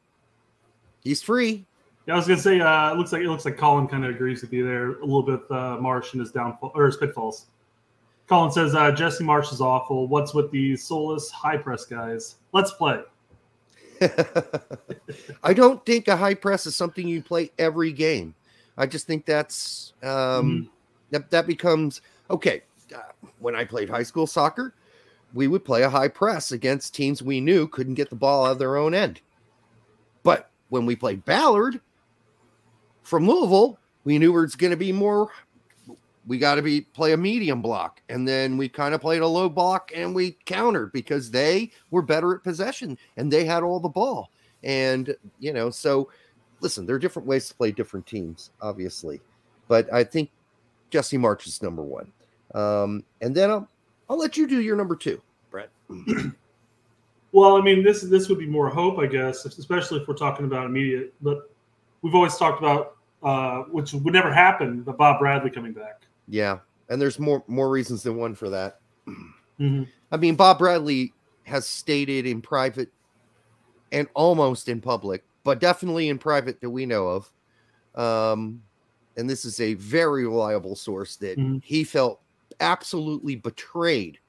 He's 1.01 1.22
free. 1.22 1.66
Yeah, 2.07 2.16
I 2.16 2.18
was 2.18 2.28
gonna 2.28 2.39
say, 2.39 2.60
uh, 2.60 2.92
it 2.94 2.98
looks 2.98 3.12
like 3.12 3.22
it 3.22 3.28
looks 3.28 3.45
like 3.45 3.57
Colin 3.57 3.88
kind 3.88 4.04
of 4.04 4.10
agrees 4.10 4.42
with 4.42 4.51
you 4.51 4.66
there 4.66 4.94
a 5.00 5.06
little 5.06 5.22
bit. 5.22 5.42
Uh, 5.51 5.78
Marsch 5.78 6.13
and 6.13 6.19
his 6.19 6.31
downfall 6.31 6.72
or 6.74 6.88
his 6.88 6.98
pitfalls. 6.98 7.45
Colin 8.31 8.50
says 8.50 8.74
uh, 8.75 8.89
Jesse 8.94 9.25
Marsch 9.25 9.51
is 9.51 9.60
awful. 9.60 10.07
What's 10.07 10.33
with 10.33 10.51
these 10.51 10.81
soulless 10.86 11.30
high 11.30 11.57
press 11.57 11.83
guys? 11.83 12.36
Let's 12.54 12.72
play. 12.72 13.01
I 15.44 15.54
don't 15.54 15.86
think 15.86 16.07
a 16.07 16.16
high 16.16 16.36
press 16.36 16.66
is 16.66 16.74
something 16.74 17.06
you 17.06 17.22
play 17.22 17.51
every 17.60 17.92
game. 17.92 18.33
I 18.78 18.86
just 18.86 19.06
think 19.06 19.25
that's 19.25 19.92
um, 20.01 20.10
Mhm. 20.10 20.69
that 21.10 21.30
that 21.31 21.45
becomes 21.45 22.00
okay. 22.30 22.61
Uh, 22.95 23.00
when 23.40 23.54
I 23.54 23.66
played 23.66 23.90
high 23.90 24.04
school 24.04 24.26
soccer, 24.26 24.76
we 25.33 25.50
would 25.50 25.66
play 25.66 25.83
a 25.83 25.90
high 25.90 26.07
press 26.07 26.54
against 26.54 26.95
teams 26.95 27.21
we 27.21 27.42
knew 27.42 27.68
couldn't 27.68 27.95
get 27.95 28.09
the 28.09 28.16
ball 28.16 28.45
out 28.45 28.54
of 28.54 28.59
their 28.59 28.78
own 28.78 28.94
end. 28.94 29.19
But 30.23 30.50
when 30.69 30.85
we 30.85 30.95
played 30.95 31.26
Ballard 31.26 31.81
from 33.04 33.28
Louisville, 33.28 33.78
we 34.06 34.18
knew 34.19 34.38
it 34.38 34.42
was 34.42 34.56
going 34.56 34.71
to 34.71 34.78
be 34.78 34.94
more. 34.94 35.31
We 36.28 36.37
got 36.37 36.56
to 36.56 36.61
be 36.61 36.81
play 36.81 37.13
a 37.13 37.18
medium 37.18 37.61
block, 37.61 38.01
and 38.09 38.28
then 38.28 38.57
we 38.57 38.69
kind 38.69 38.94
of 38.94 39.01
played 39.01 39.21
a 39.21 39.28
low 39.28 39.49
block, 39.49 39.92
and 39.95 40.13
we 40.13 40.37
countered 40.45 40.92
because 40.92 41.31
they 41.31 41.71
were 41.90 42.01
better 42.01 42.35
at 42.35 42.44
possession 42.44 42.97
and 43.18 43.31
they 43.31 43.44
had 43.44 43.63
all 43.63 43.80
the 43.80 43.90
ball. 43.90 44.30
And 44.63 45.16
you 45.40 45.54
know, 45.54 45.69
so 45.69 46.09
listen, 46.59 46.85
there 46.85 46.95
are 46.95 46.99
different 46.99 47.28
ways 47.28 47.47
to 47.49 47.56
play 47.56 47.71
different 47.71 48.06
teams, 48.06 48.51
obviously, 48.61 49.19
but 49.68 49.92
I 49.92 50.04
think 50.04 50.30
Jesse 50.92 51.18
Marsch 51.18 51.47
is 51.47 51.63
number 51.63 51.81
one. 51.81 52.11
Um, 52.54 53.04
and 53.21 53.33
then 53.33 53.49
I'll 53.49 53.68
I'll 54.09 54.18
let 54.18 54.37
you 54.37 54.47
do 54.47 54.61
your 54.61 54.75
number 54.75 54.95
two, 54.95 55.21
Brett. 55.49 55.69
Well, 57.33 57.56
I 57.56 57.61
mean, 57.61 57.83
this 57.83 58.01
this 58.01 58.28
would 58.30 58.40
be 58.40 58.45
more 58.45 58.69
hope, 58.69 58.99
I 58.99 59.06
guess, 59.06 59.45
especially 59.45 60.01
if 60.01 60.07
we're 60.07 60.16
talking 60.16 60.45
about 60.45 60.66
immediate. 60.66 61.13
But 61.21 61.49
we've 62.01 62.16
always 62.16 62.35
talked 62.35 62.59
about, 62.59 62.97
uh, 63.23 63.63
which 63.71 63.94
would 63.94 64.13
never 64.13 64.33
happen, 64.33 64.83
the 64.83 64.92
Bob 64.92 65.19
Bradley 65.19 65.49
coming 65.49 65.71
back. 65.71 66.01
Yeah, 66.28 66.59
and 66.90 67.01
there's 67.01 67.19
more 67.19 67.44
more 67.47 67.69
reasons 67.69 68.04
than 68.04 68.16
one 68.18 68.35
for 68.35 68.49
that. 68.49 68.80
Mhm. 69.59 69.87
I 70.11 70.18
mean, 70.18 70.35
Bob 70.35 70.59
Bradley 70.59 71.13
has 71.44 71.68
stated 71.68 72.25
in 72.25 72.42
private 72.42 72.92
and 73.92 74.07
almost 74.13 74.69
in 74.69 74.81
public, 74.81 75.23
but 75.44 75.59
definitely 75.59 76.09
in 76.09 76.18
private 76.18 76.61
that 76.61 76.69
we 76.69 76.85
know 76.85 77.07
of. 77.07 77.31
Um, 77.95 78.63
and 79.18 79.30
this 79.30 79.44
is 79.45 79.59
a 79.59 79.73
very 79.75 80.25
reliable 80.25 80.75
source 80.75 81.18
that 81.18 81.37
Mhm. 81.37 81.61
he 81.63 81.83
felt 81.83 82.21
absolutely 82.59 83.35
betrayed 83.35 84.19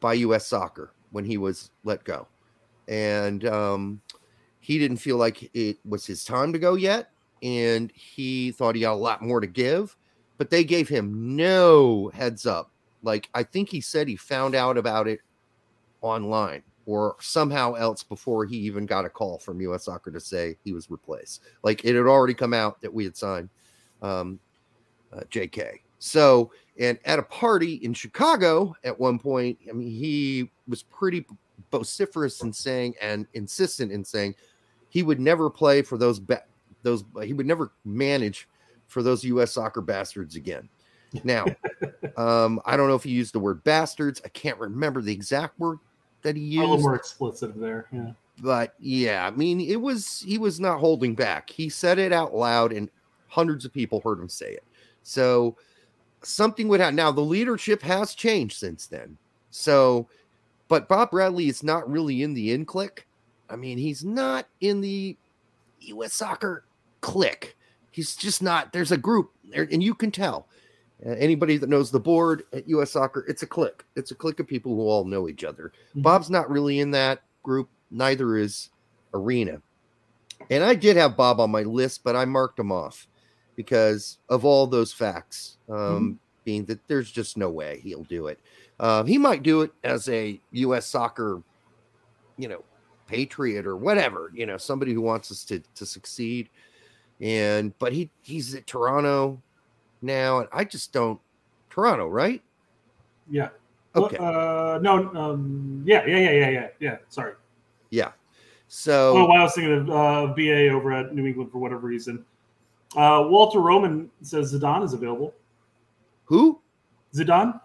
by 0.00 0.14
U.S. 0.14 0.46
soccer 0.46 0.92
when 1.10 1.24
he 1.24 1.36
was 1.36 1.70
let 1.84 2.04
go. 2.04 2.26
And 2.86 3.44
um, 3.46 4.00
he 4.60 4.78
didn't 4.78 4.98
feel 4.98 5.16
like 5.16 5.50
it 5.54 5.78
was 5.84 6.06
his 6.06 6.24
time 6.24 6.52
to 6.52 6.58
go 6.58 6.74
yet. 6.74 7.10
And 7.42 7.90
he 7.92 8.52
thought 8.52 8.74
he 8.74 8.82
had 8.82 8.92
a 8.92 8.94
lot 8.94 9.22
more 9.22 9.40
to 9.40 9.46
give, 9.46 9.96
but 10.38 10.50
they 10.50 10.64
gave 10.64 10.88
him 10.88 11.36
no 11.36 12.10
heads 12.14 12.46
up. 12.46 12.70
Like, 13.02 13.28
I 13.34 13.42
think 13.42 13.68
he 13.68 13.80
said 13.80 14.08
he 14.08 14.16
found 14.16 14.54
out 14.54 14.78
about 14.78 15.06
it 15.06 15.20
online 16.00 16.62
or 16.86 17.16
somehow 17.20 17.74
else 17.74 18.02
before 18.02 18.46
he 18.46 18.56
even 18.56 18.86
got 18.86 19.04
a 19.04 19.10
call 19.10 19.38
from 19.38 19.60
US 19.60 19.84
Soccer 19.84 20.10
to 20.10 20.20
say 20.20 20.56
he 20.64 20.72
was 20.72 20.90
replaced. 20.90 21.42
Like, 21.62 21.84
it 21.84 21.94
had 21.94 22.06
already 22.06 22.34
come 22.34 22.54
out 22.54 22.80
that 22.80 22.92
we 22.92 23.04
had 23.04 23.16
signed 23.16 23.50
um, 24.00 24.38
uh, 25.12 25.20
JK. 25.30 25.80
So, 25.98 26.52
and 26.78 26.98
at 27.04 27.18
a 27.18 27.24
party 27.24 27.74
in 27.74 27.92
Chicago 27.92 28.74
at 28.84 28.98
one 28.98 29.18
point, 29.18 29.58
I 29.68 29.72
mean, 29.72 29.90
he 29.90 30.50
was 30.68 30.84
pretty 30.84 31.26
vociferous 31.70 32.42
in 32.42 32.52
saying 32.52 32.94
and 33.00 33.26
insistent 33.34 33.92
in 33.92 34.04
saying 34.04 34.34
he 34.88 35.02
would 35.02 35.20
never 35.20 35.50
play 35.50 35.82
for 35.82 35.98
those 35.98 36.18
ba- 36.18 36.44
those 36.82 37.04
he 37.24 37.32
would 37.32 37.46
never 37.46 37.72
manage 37.84 38.48
for 38.88 39.02
those 39.02 39.22
U.S. 39.24 39.52
soccer 39.52 39.80
bastards 39.80 40.36
again. 40.36 40.68
Now, 41.24 41.46
um, 42.18 42.60
I 42.66 42.76
don't 42.76 42.86
know 42.88 42.94
if 42.94 43.02
he 43.04 43.10
used 43.12 43.32
the 43.32 43.38
word 43.38 43.64
bastards. 43.64 44.20
I 44.26 44.28
can't 44.28 44.58
remember 44.58 45.00
the 45.00 45.12
exact 45.12 45.58
word 45.58 45.78
that 46.20 46.36
he 46.36 46.58
A 46.58 46.60
little 46.60 46.74
used. 46.74 46.84
more 46.84 46.96
explicit 46.96 47.58
there. 47.58 47.86
Yeah. 47.90 48.10
But 48.42 48.74
yeah, 48.78 49.26
I 49.26 49.30
mean, 49.30 49.58
it 49.58 49.80
was 49.80 50.22
he 50.26 50.36
was 50.36 50.60
not 50.60 50.80
holding 50.80 51.14
back. 51.14 51.48
He 51.48 51.70
said 51.70 51.98
it 51.98 52.12
out 52.12 52.34
loud, 52.34 52.72
and 52.74 52.90
hundreds 53.28 53.64
of 53.64 53.72
people 53.72 54.02
heard 54.02 54.18
him 54.18 54.28
say 54.28 54.50
it. 54.52 54.64
So 55.02 55.56
something 56.22 56.68
would 56.68 56.80
happen. 56.80 56.96
Now 56.96 57.10
the 57.10 57.22
leadership 57.22 57.80
has 57.80 58.14
changed 58.14 58.58
since 58.58 58.86
then. 58.86 59.16
So, 59.50 60.08
but 60.68 60.88
Bob 60.88 61.10
Bradley 61.10 61.48
is 61.48 61.62
not 61.62 61.90
really 61.90 62.22
in 62.22 62.34
the 62.34 62.52
in 62.52 62.66
clique. 62.66 63.06
I 63.48 63.56
mean, 63.56 63.78
he's 63.78 64.04
not 64.04 64.46
in 64.60 64.82
the 64.82 65.16
U.S. 65.80 66.12
soccer 66.12 66.66
clique. 67.00 67.56
He's 67.90 68.14
just 68.16 68.42
not. 68.42 68.72
There's 68.72 68.92
a 68.92 68.96
group, 68.96 69.32
and 69.52 69.82
you 69.82 69.94
can 69.94 70.10
tell. 70.10 70.48
Uh, 71.04 71.10
anybody 71.10 71.56
that 71.58 71.68
knows 71.68 71.90
the 71.92 72.00
board 72.00 72.42
at 72.52 72.68
U.S. 72.68 72.90
Soccer, 72.90 73.24
it's 73.28 73.42
a 73.44 73.46
clique. 73.46 73.84
It's 73.94 74.10
a 74.10 74.16
clique 74.16 74.40
of 74.40 74.48
people 74.48 74.74
who 74.74 74.82
all 74.82 75.04
know 75.04 75.28
each 75.28 75.44
other. 75.44 75.72
Mhm. 75.96 76.02
Bob's 76.02 76.28
not 76.28 76.50
really 76.50 76.80
in 76.80 76.90
that 76.90 77.22
group. 77.42 77.68
Neither 77.90 78.36
is 78.36 78.70
Arena. 79.14 79.62
And 80.50 80.64
I 80.64 80.74
did 80.74 80.96
have 80.96 81.16
Bob 81.16 81.40
on 81.40 81.50
my 81.50 81.62
list, 81.62 82.02
but 82.04 82.16
I 82.16 82.24
marked 82.24 82.58
him 82.58 82.72
off 82.72 83.06
because 83.56 84.18
of 84.28 84.44
all 84.44 84.66
those 84.66 84.92
facts, 84.92 85.56
um, 85.68 86.18
being 86.44 86.64
that 86.66 86.80
there's 86.88 87.10
just 87.10 87.36
no 87.36 87.48
way 87.48 87.80
he'll 87.82 88.04
do 88.04 88.26
it. 88.28 88.38
Um, 88.80 89.06
he 89.06 89.18
might 89.18 89.42
do 89.42 89.62
it 89.62 89.72
as 89.82 90.08
a 90.08 90.40
U.S. 90.52 90.86
Soccer, 90.86 91.42
you 92.36 92.48
know, 92.48 92.64
patriot 93.06 93.66
or 93.66 93.76
whatever, 93.76 94.30
you 94.34 94.46
know, 94.46 94.56
somebody 94.56 94.92
who 94.92 95.00
wants 95.00 95.30
us 95.32 95.44
to 95.44 95.60
to 95.74 95.86
succeed. 95.86 96.48
And 97.20 97.76
but 97.78 97.92
he 97.92 98.10
he's 98.22 98.54
at 98.54 98.66
Toronto 98.66 99.40
now, 100.02 100.38
and 100.40 100.48
I 100.52 100.64
just 100.64 100.92
don't 100.92 101.20
Toronto, 101.70 102.08
right? 102.08 102.42
Yeah. 103.30 103.48
Okay. 103.96 104.16
Uh, 104.16 104.78
no. 104.80 105.10
Um, 105.14 105.82
yeah. 105.86 106.06
Yeah. 106.06 106.18
Yeah. 106.18 106.30
Yeah. 106.30 106.50
Yeah. 106.50 106.68
Yeah. 106.78 106.96
Sorry. 107.08 107.32
Yeah. 107.90 108.08
Oh, 108.08 108.12
So 108.68 109.14
well, 109.14 109.32
I 109.32 109.42
was 109.42 109.54
thinking 109.54 109.72
of 109.72 109.90
uh, 109.90 110.32
BA 110.34 110.68
over 110.68 110.92
at 110.92 111.14
New 111.14 111.26
England 111.26 111.50
for 111.50 111.58
whatever 111.58 111.86
reason. 111.86 112.24
Uh, 112.96 113.24
Walter 113.28 113.60
Roman 113.60 114.10
says 114.22 114.54
Zidane 114.54 114.84
is 114.84 114.92
available. 114.92 115.34
who? 116.24 116.60
Zidane? 117.14 117.58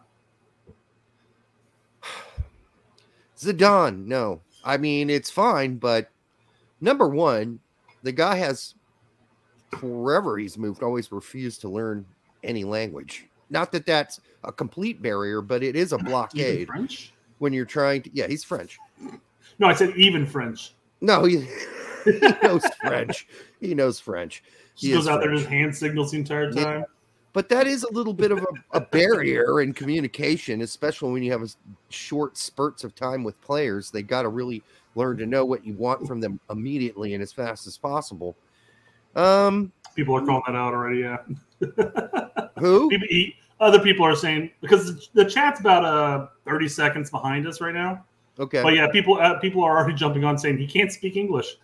Zidane, 3.38 4.05
no. 4.05 4.41
I 4.63 4.77
mean, 4.77 5.10
it's 5.10 5.29
fine, 5.29 5.75
but 5.75 6.10
number 6.79 7.10
one, 7.10 7.60
the 8.01 8.12
guy 8.12 8.38
has 8.38 8.75
wherever 9.82 10.38
he's 10.38 10.58
moved 10.58 10.84
always 10.84 11.12
refused 11.12 11.62
to 11.62 11.70
learn 11.70 12.06
any 12.44 12.63
language. 12.63 13.27
Not 13.50 13.72
that 13.72 13.86
that's 13.86 14.20
a 14.44 14.51
complete 14.51 15.01
barrier, 15.01 15.42
but 15.42 15.63
it 15.63 15.75
is 15.75 15.94
a 15.94 15.98
blockade 15.98 16.68
French? 16.68 17.13
when 17.39 17.53
you're 17.53 17.65
trying 17.65 18.01
to. 18.03 18.10
Yeah, 18.13 18.27
he's 18.27 18.44
French. 18.44 18.80
No, 19.60 19.68
I 19.68 19.74
said 19.74 19.96
even 19.96 20.25
French. 20.25 20.74
No, 21.01 21.24
he, 21.25 21.46
he 22.06 22.20
knows 22.42 22.65
French. 22.82 23.27
He 23.60 23.74
knows 23.75 24.00
French. 24.00 24.44
He 24.75 24.92
goes 24.92 25.08
out 25.08 25.20
there 25.20 25.30
French. 25.30 25.42
just 25.42 25.50
hand 25.51 25.75
signals 25.75 26.12
the 26.12 26.18
entire 26.18 26.51
Yeah. 26.51 26.63
time. 26.63 26.86
But 27.34 27.50
that 27.50 27.65
is 27.65 27.84
a 27.84 27.92
little 27.92 28.13
bit 28.13 28.32
of 28.32 28.39
a, 28.39 28.77
a 28.77 28.82
barrier 28.82 29.62
in 29.62 29.74
communication, 29.74 30.62
especially 30.62 31.12
when 31.12 31.24
you 31.24 31.32
have 31.32 31.42
a 31.42 31.48
short 31.89 32.38
spurts 32.38 32.84
of 32.84 32.94
time 32.94 33.24
with 33.24 33.39
players. 33.42 33.89
They 33.89 34.03
got 34.03 34.22
to 34.22 34.30
really 34.30 34.62
learn 34.94 35.18
to 35.18 35.25
know 35.25 35.44
what 35.44 35.65
you 35.65 35.74
want 35.74 36.08
from 36.08 36.22
them 36.22 36.39
immediately 36.51 37.15
and 37.15 37.24
as 37.24 37.32
fast 37.32 37.65
as 37.65 37.75
possible. 37.75 38.36
Um, 39.15 39.72
People 39.96 40.15
are 40.15 40.25
calling 40.25 40.43
that 40.48 40.55
out 40.55 40.74
already. 40.74 41.00
Yeah. 41.00 41.17
who? 42.60 42.89
People, 42.89 43.08
he, 43.10 43.36
other 43.60 43.79
people 43.79 44.05
are 44.05 44.15
saying 44.15 44.51
because 44.62 44.88
the, 44.88 45.24
the 45.24 45.29
chat's 45.29 45.60
about 45.60 45.86
uh 45.86 46.27
30 46.46 46.67
seconds 46.67 47.10
behind 47.10 47.48
us 47.48 47.62
right 47.62 47.74
now. 47.74 48.03
Okay. 48.39 48.63
But 48.63 48.74
yeah, 48.74 48.88
people 48.89 49.20
uh, 49.20 49.39
people 49.39 49.63
are 49.63 49.77
already 49.77 49.93
jumping 49.93 50.24
on 50.24 50.38
saying 50.38 50.58
he 50.58 50.67
can't 50.67 50.91
speak 50.91 51.15
English. 51.15 51.58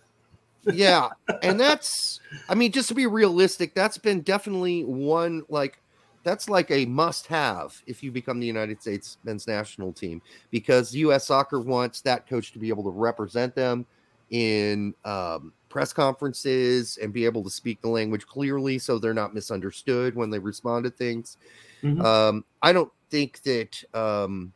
yeah 0.74 1.08
and 1.42 1.58
that's 1.58 2.20
i 2.50 2.54
mean 2.54 2.70
just 2.70 2.90
to 2.90 2.94
be 2.94 3.08
realistic 3.08 3.74
that's 3.74 3.98
been 3.98 4.20
definitely 4.22 4.84
one 4.84 5.42
like 5.48 5.82
that's 6.24 6.50
like 6.50 6.70
a 6.70 6.86
must 6.86 7.28
have 7.28 7.82
if 7.88 8.04
you 8.04 8.12
become 8.12 8.42
the 8.42 8.46
united 8.46 8.82
states 8.82 9.18
men's 9.24 9.48
national 9.48 9.94
team 9.94 10.22
because 10.52 10.94
us 10.94 11.28
soccer 11.28 11.62
wants 11.62 12.02
that 12.02 12.28
coach 12.28 12.52
to 12.52 12.60
be 12.60 12.68
able 12.68 12.84
to 12.84 12.90
represent 12.90 13.56
them 13.56 13.86
in 14.32 14.94
um, 15.06 15.54
press 15.70 15.94
conferences 15.94 16.98
and 16.98 17.14
be 17.14 17.26
able 17.26 17.44
to 17.44 17.50
speak 17.50 17.82
the 17.82 17.90
language 17.90 18.26
clearly 18.26 18.80
so 18.80 18.98
they're 19.00 19.14
not 19.14 19.34
misunderstood 19.34 20.16
when 20.16 20.30
they 20.30 20.40
respond 20.40 20.84
to 20.84 20.90
things 20.92 21.38
Mhm. 21.84 22.04
um, 22.04 22.46
i 22.62 22.74
don't 22.74 22.92
think 23.10 23.42
that 23.44 23.84
um, 23.94 24.54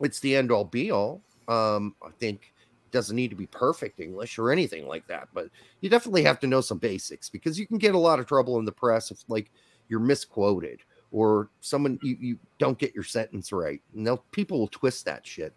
it's 0.00 0.20
the 0.20 0.36
end 0.36 0.50
all 0.52 0.64
be 0.64 0.90
all 0.90 1.22
um, 1.48 1.94
i 2.02 2.10
think 2.18 2.54
doesn't 2.90 3.16
need 3.16 3.28
to 3.28 3.36
be 3.36 3.46
perfect 3.46 4.00
English 4.00 4.38
or 4.38 4.50
anything 4.50 4.86
like 4.88 5.06
that, 5.06 5.28
but 5.34 5.50
you 5.82 5.90
definitely 5.90 6.22
have 6.22 6.40
to 6.40 6.46
know 6.46 6.62
some 6.62 6.78
basics 6.78 7.28
because 7.28 7.58
you 7.58 7.66
can 7.66 7.76
get 7.76 7.94
a 7.94 7.98
lot 7.98 8.18
of 8.18 8.24
trouble 8.26 8.58
in 8.58 8.64
the 8.64 8.72
press 8.72 9.10
if 9.10 9.18
like 9.28 9.50
you're 9.88 10.00
misquoted 10.00 10.80
or 11.10 11.50
someone 11.60 11.98
you, 12.02 12.16
you 12.18 12.38
don't 12.58 12.78
get 12.78 12.94
your 12.94 13.04
sentence 13.04 13.52
right. 13.52 13.82
And 13.94 14.08
people 14.30 14.58
will 14.58 14.68
twist 14.68 15.04
that 15.04 15.26
shit. 15.26 15.54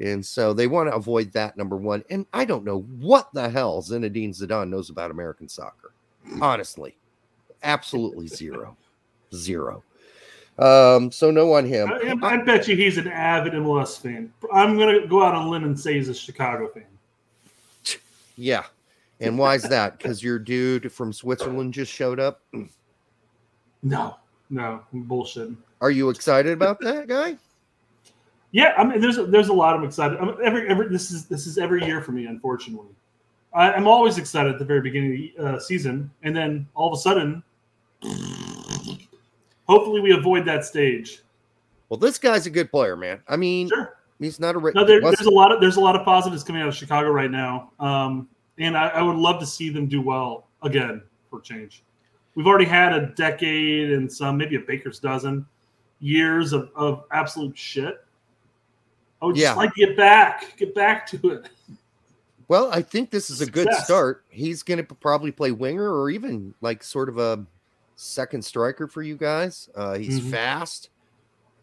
And 0.00 0.24
so 0.24 0.54
they 0.54 0.66
want 0.66 0.88
to 0.88 0.96
avoid 0.96 1.30
that 1.32 1.56
number 1.56 1.76
one. 1.76 2.02
And 2.08 2.26
I 2.32 2.46
don't 2.46 2.64
know 2.64 2.80
what 2.98 3.28
the 3.34 3.48
hell 3.48 3.82
Zinedine 3.82 4.30
Zidane 4.30 4.70
knows 4.70 4.88
about 4.88 5.10
American 5.10 5.48
soccer. 5.48 5.92
Honestly. 6.40 6.96
Absolutely 7.62 8.26
zero. 8.26 8.76
Zero. 9.34 9.82
Um, 10.58 11.12
so 11.12 11.30
no 11.30 11.52
on 11.52 11.66
him. 11.66 11.90
I, 11.90 12.16
I 12.22 12.36
bet 12.38 12.66
you 12.66 12.76
he's 12.76 12.98
an 12.98 13.08
avid 13.08 13.52
MLS 13.52 14.00
fan. 14.00 14.32
I'm 14.52 14.78
gonna 14.78 15.06
go 15.06 15.22
out 15.22 15.34
on 15.34 15.46
a 15.46 15.50
limb 15.50 15.64
and 15.64 15.78
say 15.78 15.94
he's 15.94 16.08
a 16.08 16.14
Chicago 16.14 16.68
fan. 16.68 16.84
Yeah. 18.36 18.64
And 19.20 19.38
why 19.38 19.54
is 19.54 19.62
that? 19.64 19.98
Because 19.98 20.22
your 20.22 20.38
dude 20.38 20.90
from 20.90 21.12
Switzerland 21.12 21.74
just 21.74 21.92
showed 21.92 22.18
up. 22.18 22.42
No, 23.82 24.16
no 24.48 24.82
bullshit. 24.92 25.50
Are 25.82 25.90
you 25.90 26.08
excited 26.08 26.52
about 26.52 26.80
that 26.80 27.06
guy? 27.06 27.36
Yeah, 28.52 28.74
I 28.76 28.84
mean, 28.84 29.00
there's 29.00 29.16
there's 29.16 29.48
a 29.48 29.52
lot 29.52 29.76
I'm 29.76 29.84
excited. 29.84 30.18
I'm, 30.18 30.36
every 30.42 30.68
every 30.68 30.88
this 30.88 31.10
is 31.10 31.26
this 31.26 31.46
is 31.46 31.56
every 31.58 31.84
year 31.84 32.00
for 32.00 32.12
me. 32.12 32.26
Unfortunately, 32.26 32.88
I, 33.54 33.72
I'm 33.72 33.86
always 33.86 34.18
excited 34.18 34.52
at 34.52 34.58
the 34.58 34.64
very 34.64 34.80
beginning 34.80 35.12
of 35.38 35.46
the 35.46 35.56
uh, 35.56 35.58
season, 35.58 36.10
and 36.22 36.34
then 36.34 36.66
all 36.74 36.92
of 36.92 36.98
a 36.98 37.00
sudden, 37.00 37.42
hopefully, 39.68 40.00
we 40.00 40.12
avoid 40.12 40.44
that 40.46 40.64
stage. 40.64 41.22
Well, 41.88 41.98
this 41.98 42.18
guy's 42.18 42.46
a 42.46 42.50
good 42.50 42.70
player, 42.70 42.96
man. 42.96 43.20
I 43.28 43.36
mean, 43.36 43.68
Sure. 43.68 43.96
he's 44.18 44.40
not 44.40 44.56
a 44.56 44.72
No, 44.74 44.84
there, 44.84 45.00
there's 45.00 45.20
a 45.22 45.30
lot 45.30 45.52
of 45.52 45.60
there's 45.60 45.76
a 45.76 45.80
lot 45.80 45.94
of 45.94 46.04
positives 46.04 46.42
coming 46.42 46.62
out 46.62 46.68
of 46.68 46.74
Chicago 46.74 47.10
right 47.10 47.30
now, 47.30 47.70
um, 47.78 48.28
and 48.58 48.76
I, 48.76 48.88
I 48.88 49.02
would 49.02 49.16
love 49.16 49.38
to 49.40 49.46
see 49.46 49.70
them 49.70 49.86
do 49.86 50.02
well 50.02 50.48
again 50.62 51.02
for 51.30 51.40
change. 51.40 51.84
We've 52.34 52.46
already 52.46 52.64
had 52.64 52.92
a 52.92 53.06
decade 53.06 53.92
and 53.92 54.10
some, 54.10 54.36
maybe 54.36 54.56
a 54.56 54.60
baker's 54.60 54.98
dozen 54.98 55.46
years 56.00 56.52
of, 56.52 56.70
of 56.74 57.04
absolute 57.12 57.56
shit. 57.56 58.04
I 59.22 59.26
would 59.26 59.36
Yeah. 59.36 59.48
just 59.48 59.56
like 59.56 59.74
to 59.74 59.86
get 59.86 59.96
back, 59.96 60.56
get 60.56 60.74
back 60.74 61.06
to 61.08 61.30
it. 61.30 61.48
well, 62.48 62.70
I 62.72 62.82
think 62.82 63.10
this 63.10 63.30
is 63.30 63.40
a 63.40 63.46
good 63.46 63.66
Success. 63.66 63.84
start. 63.84 64.24
He's 64.28 64.62
going 64.62 64.84
to 64.84 64.94
probably 64.94 65.30
play 65.30 65.52
winger 65.52 65.92
or 65.92 66.10
even 66.10 66.54
like 66.60 66.82
sort 66.82 67.08
of 67.08 67.18
a 67.18 67.44
second 67.96 68.44
striker 68.44 68.86
for 68.88 69.02
you 69.02 69.16
guys. 69.16 69.68
Uh, 69.74 69.94
he's 69.98 70.20
Mhm. 70.20 70.30
fast. 70.30 70.90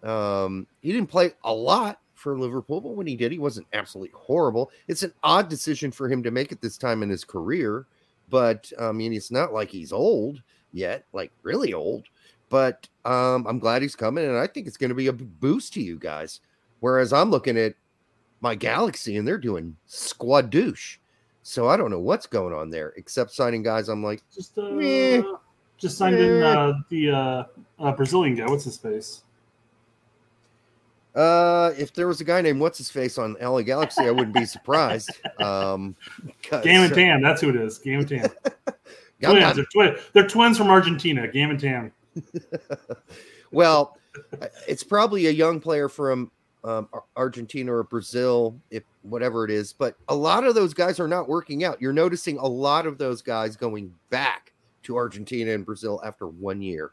Um, 0.03 0.67
he 0.81 0.91
didn't 0.93 1.09
play 1.09 1.33
a 1.43 1.53
lot 1.53 1.99
for 2.13 2.37
Liverpool, 2.37 2.81
but 2.81 2.95
when 2.95 3.07
he 3.07 3.15
did, 3.15 3.31
he 3.31 3.39
wasn't 3.39 3.67
absolutely 3.73 4.13
horrible. 4.15 4.71
It's 4.87 5.03
an 5.03 5.13
odd 5.23 5.49
decision 5.49 5.91
for 5.91 6.07
him 6.07 6.23
to 6.23 6.31
make 6.31 6.51
at 6.51 6.61
this 6.61 6.77
time 6.77 7.03
in 7.03 7.09
his 7.09 7.23
career, 7.23 7.85
but 8.29 8.71
I 8.79 8.91
mean, 8.91 9.13
it's 9.13 9.31
not 9.31 9.53
like 9.53 9.69
he's 9.69 9.91
old 9.91 10.41
yet, 10.71 11.05
like 11.13 11.31
really 11.43 11.73
old. 11.73 12.05
But 12.49 12.87
um, 13.03 13.45
I'm 13.45 13.59
glad 13.59 13.81
he's 13.81 13.95
coming, 13.95 14.23
and 14.25 14.37
I 14.37 14.47
think 14.47 14.67
it's 14.67 14.77
going 14.77 14.89
to 14.89 14.95
be 14.95 15.07
a 15.07 15.13
boost 15.13 15.73
to 15.73 15.81
you 15.81 15.97
guys. 15.97 16.39
Whereas 16.79 17.13
I'm 17.13 17.31
looking 17.31 17.57
at 17.57 17.75
my 18.41 18.55
Galaxy, 18.55 19.17
and 19.17 19.27
they're 19.27 19.37
doing 19.37 19.75
squad 19.85 20.49
douche. 20.49 20.97
So 21.43 21.67
I 21.69 21.77
don't 21.77 21.89
know 21.91 21.99
what's 21.99 22.27
going 22.27 22.53
on 22.53 22.69
there, 22.69 22.93
except 22.97 23.31
signing 23.31 23.63
guys. 23.63 23.89
I'm 23.89 24.03
like, 24.03 24.21
Just 24.33 24.57
uh, 24.57 24.69
Meh. 24.69 25.21
just 25.77 25.97
signed 25.97 26.17
in 26.17 26.43
uh, 26.43 26.73
the 26.89 27.11
uh, 27.11 27.43
uh, 27.79 27.91
Brazilian 27.93 28.35
guy. 28.35 28.45
What's 28.47 28.65
his 28.65 28.77
face? 28.77 29.23
uh, 31.17 31.73
if 31.77 31.93
there 31.93 32.07
was 32.07 32.21
a 32.21 32.23
guy 32.23 32.41
named 32.41 32.59
what's 32.59 32.77
his 32.77 32.91
face 32.91 33.17
on 33.17 33.35
LA 33.41 33.63
Galaxy, 33.63 34.03
I 34.03 34.11
wouldn't 34.11 34.35
be 34.35 34.45
surprised. 34.45 35.09
Um, 35.39 35.95
Gam 36.41 36.83
and 36.83 36.93
Tam. 36.93 37.21
That's 37.21 37.41
who 37.41 37.49
it 37.49 37.55
is. 37.55 37.77
Gam 37.77 37.99
and 37.99 38.09
Tam. 38.09 38.29
Twins. 39.21 39.55
They're, 39.55 39.65
twin, 39.65 39.95
they're 40.13 40.27
twins 40.27 40.57
from 40.57 40.69
Argentina. 40.69 41.27
Gam 41.27 41.51
and 41.51 41.59
Tam. 41.59 41.91
well, 43.51 43.97
it's 44.67 44.83
probably 44.83 45.27
a 45.27 45.31
young 45.31 45.59
player 45.59 45.89
from 45.89 46.31
um, 46.63 46.89
Argentina 47.15 47.73
or 47.73 47.83
Brazil, 47.83 48.59
if 48.71 48.83
whatever 49.03 49.45
it 49.45 49.51
is. 49.51 49.73
But 49.73 49.95
a 50.09 50.15
lot 50.15 50.43
of 50.43 50.55
those 50.55 50.73
guys 50.73 50.99
are 50.99 51.07
not 51.07 51.27
working 51.29 51.63
out. 51.63 51.81
You're 51.81 51.93
noticing 51.93 52.37
a 52.37 52.45
lot 52.45 52.85
of 52.85 52.97
those 52.97 53.21
guys 53.21 53.55
going 53.55 53.93
back 54.09 54.53
to 54.83 54.95
Argentina 54.97 55.51
and 55.51 55.65
Brazil 55.65 56.01
after 56.05 56.27
one 56.27 56.61
year. 56.61 56.91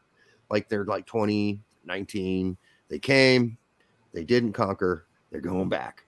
Like 0.49 0.69
they're 0.69 0.85
like 0.85 1.05
20, 1.05 1.59
19. 1.85 2.57
They 2.89 2.99
came, 2.99 3.57
they 4.13 4.23
didn't 4.23 4.53
conquer, 4.53 5.05
they're 5.31 5.41
going 5.41 5.69
back. 5.69 6.03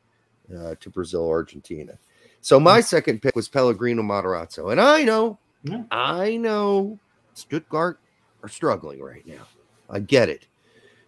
uh, 0.56 0.76
to 0.80 0.90
Brazil, 0.90 1.28
Argentina. 1.28 1.98
So 2.40 2.58
my 2.60 2.80
second 2.80 3.22
pick 3.22 3.36
was 3.36 3.50
Pellegrino 3.50 4.02
Matarazzo, 4.04 4.72
and 4.72 4.80
I 4.80 5.04
know, 5.04 5.38
Yeah. 5.64 5.84
I 5.92 6.38
know, 6.38 6.98
Stuttgart 7.34 8.00
are 8.44 8.48
struggling 8.48 9.02
right 9.02 9.26
now. 9.28 9.46
I 9.90 10.00
get 10.00 10.30
it, 10.30 10.46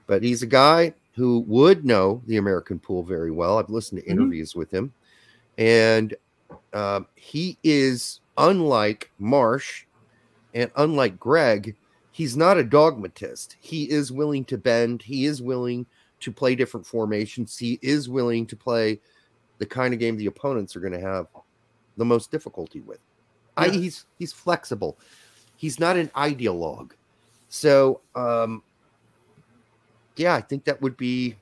but 0.07 0.23
he's 0.23 0.41
a 0.43 0.47
guy 0.47 0.93
who 1.19 1.41
would 1.47 1.83
know 1.83 2.23
the 2.27 2.37
American 2.37 2.79
pool 2.79 3.03
very 3.03 3.29
well. 3.29 3.57
I've 3.59 3.69
listened 3.69 4.01
to 4.01 4.07
Mhm. 4.07 4.11
interviews 4.11 4.55
with 4.55 4.71
him, 4.71 4.93
and 5.57 6.15
um, 6.71 7.07
he 7.15 7.57
is 7.61 8.21
unlike 8.37 9.11
Marsch 9.19 9.83
and 10.53 10.71
unlike 10.77 11.19
Greg. 11.19 11.75
He's 12.11 12.37
not 12.37 12.57
a 12.57 12.63
dogmatist. 12.63 13.57
He 13.59 13.89
is 13.89 14.13
willing 14.13 14.45
to 14.45 14.57
bend. 14.57 15.01
He 15.01 15.25
is 15.25 15.41
willing 15.41 15.85
to 16.21 16.31
play 16.31 16.55
different 16.55 16.87
formations. 16.87 17.57
He 17.57 17.79
is 17.81 18.07
willing 18.07 18.45
to 18.47 18.55
play 18.55 19.01
the 19.57 19.65
kind 19.65 19.93
of 19.93 19.99
game 19.99 20.15
the 20.15 20.27
opponents 20.27 20.73
are 20.75 20.79
going 20.79 20.93
to 20.93 21.01
have 21.01 21.27
the 21.97 22.05
most 22.05 22.31
difficulty 22.31 22.79
with. 22.79 22.99
I, 23.57 23.67
he's 23.67 24.05
he's 24.17 24.31
flexible. 24.31 24.97
He's 25.57 25.81
not 25.81 25.97
an 25.97 26.07
ideologue. 26.15 26.91
So, 27.49 27.99
um, 28.15 28.63
yeah, 30.15 30.35
I 30.35 30.41
think 30.41 30.63
that 30.65 30.81
would 30.81 30.97
be 30.97 31.35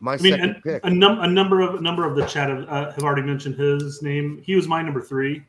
my 0.00 0.14
I 0.14 0.16
mean, 0.18 0.32
second 0.32 0.50
a, 0.56 0.60
pick. 0.60 0.84
a, 0.84 0.90
num- 0.90 1.20
a 1.20 1.26
number 1.26 1.60
of 1.60 1.76
a 1.76 1.80
number 1.80 2.04
of 2.06 2.16
the 2.16 2.26
chat 2.26 2.48
have, 2.48 2.68
uh, 2.68 2.90
have 2.92 3.02
already 3.04 3.22
mentioned 3.22 3.56
his 3.56 4.02
name. 4.02 4.42
He 4.44 4.54
was 4.56 4.66
my 4.68 4.82
number 4.82 5.00
three, 5.00 5.44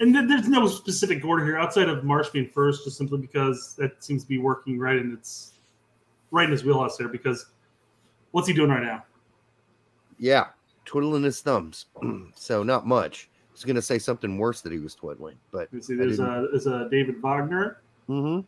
and 0.00 0.14
th- 0.14 0.26
there's 0.28 0.48
no 0.48 0.66
specific 0.66 1.24
order 1.24 1.44
here 1.44 1.58
outside 1.58 1.88
of 1.88 2.02
Marsch 2.04 2.32
being 2.32 2.48
first, 2.48 2.84
just 2.84 2.96
simply 2.96 3.18
because 3.18 3.74
that 3.78 4.02
seems 4.02 4.22
to 4.22 4.28
be 4.28 4.38
working 4.38 4.78
right, 4.78 4.96
and 4.98 5.12
it's 5.16 5.52
right 6.30 6.44
in 6.44 6.50
his 6.50 6.64
wheelhouse 6.64 6.96
there. 6.96 7.08
Because 7.08 7.46
what's 8.32 8.48
he 8.48 8.54
doing 8.54 8.70
right 8.70 8.82
now? 8.82 9.04
yeah, 10.18 10.48
twiddling 10.84 11.22
his 11.22 11.40
thumbs. 11.40 11.86
so 12.34 12.62
not 12.62 12.86
much. 12.86 13.28
I 13.32 13.52
was 13.52 13.64
going 13.64 13.76
to 13.76 13.82
say 13.82 13.98
something 13.98 14.38
worse 14.38 14.60
that 14.62 14.72
he 14.72 14.78
was 14.78 14.94
twiddling, 14.94 15.36
but 15.50 15.68
You 15.72 15.80
see, 15.82 15.94
there's 15.94 16.18
a 16.20 16.46
there's 16.50 16.66
a 16.66 16.88
David 16.90 17.20
Wagner 17.22 17.80
Mhm. 18.08 18.44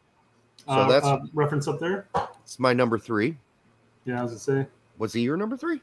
So 0.66 0.72
uh, 0.72 0.88
that's- 0.88 1.04
uh, 1.04 1.18
reference 1.34 1.66
up 1.68 1.78
there. 1.80 2.08
It's 2.42 2.58
my 2.58 2.72
number 2.72 2.98
three. 2.98 3.38
Yeah, 4.04 4.20
I 4.20 4.22
was 4.22 4.32
gonna 4.32 4.64
say. 4.64 4.66
Was 4.98 5.12
he 5.12 5.20
your 5.20 5.36
number 5.36 5.56
three? 5.56 5.80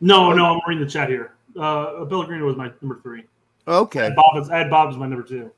No, 0.00 0.32
no, 0.32 0.44
I'm 0.44 0.60
reading 0.66 0.84
the 0.84 0.90
chat 0.90 1.08
here. 1.08 1.34
Uh, 1.58 2.04
Pellegrino 2.04 2.46
was 2.46 2.56
my 2.56 2.70
number 2.80 3.00
three. 3.02 3.24
Okay. 3.66 4.06
And 4.06 4.16
Bob 4.16 4.36
is, 4.36 4.48
I 4.48 4.58
had 4.58 4.70
Bob 4.70 4.90
as 4.90 4.96
my 4.96 5.06
number 5.06 5.26
two. 5.26 5.50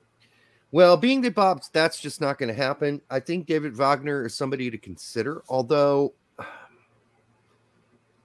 Well, 0.72 0.96
being 0.96 1.20
that 1.22 1.34
Bob's, 1.34 1.68
that's 1.68 2.00
just 2.00 2.20
not 2.20 2.38
going 2.38 2.48
to 2.48 2.54
happen. 2.54 3.00
I 3.10 3.20
think 3.20 3.46
David 3.46 3.76
Wagner 3.76 4.26
is 4.26 4.34
somebody 4.34 4.70
to 4.70 4.78
consider, 4.78 5.42
although 5.48 6.14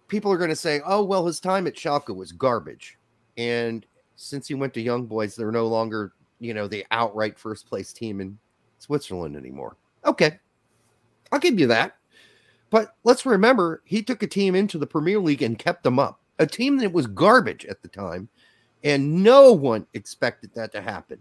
people 0.07 0.31
are 0.31 0.37
going 0.37 0.51
to 0.51 0.55
say, 0.55 0.81
oh, 0.85 1.03
well, 1.03 1.25
his 1.25 1.39
time 1.39 1.67
at 1.67 1.75
Schalke 1.75 2.15
was 2.15 2.31
garbage. 2.31 2.97
And 3.37 3.85
since 4.15 4.47
he 4.47 4.53
went 4.53 4.73
to 4.75 4.81
Young 4.81 5.05
Boys, 5.05 5.35
they're 5.35 5.51
no 5.51 5.67
longer, 5.67 6.13
you 6.39 6.53
know, 6.53 6.67
the 6.67 6.85
outright 6.91 7.37
first 7.37 7.67
place 7.67 7.91
team 7.91 8.21
in 8.21 8.37
Switzerland 8.77 9.35
anymore. 9.35 9.75
Okay. 10.05 10.37
I'll 11.31 11.39
give 11.39 11.59
you 11.59 11.67
that. 11.67 11.95
But 12.75 12.93
let's 13.05 13.25
remember, 13.25 13.81
he 13.85 14.03
took 14.03 14.21
a 14.21 14.27
team 14.27 14.53
into 14.53 14.77
the 14.77 14.85
Premier 14.85 15.17
League 15.17 15.41
and 15.41 15.57
kept 15.57 15.81
them 15.83 15.97
up, 15.97 16.19
a 16.39 16.45
team 16.45 16.75
that 16.79 16.91
was 16.91 17.07
garbage 17.07 17.65
at 17.67 17.81
the 17.81 17.87
time. 17.87 18.27
And 18.83 19.23
no 19.23 19.53
one 19.53 19.87
expected 19.93 20.53
that 20.55 20.73
to 20.73 20.81
happen. 20.81 21.19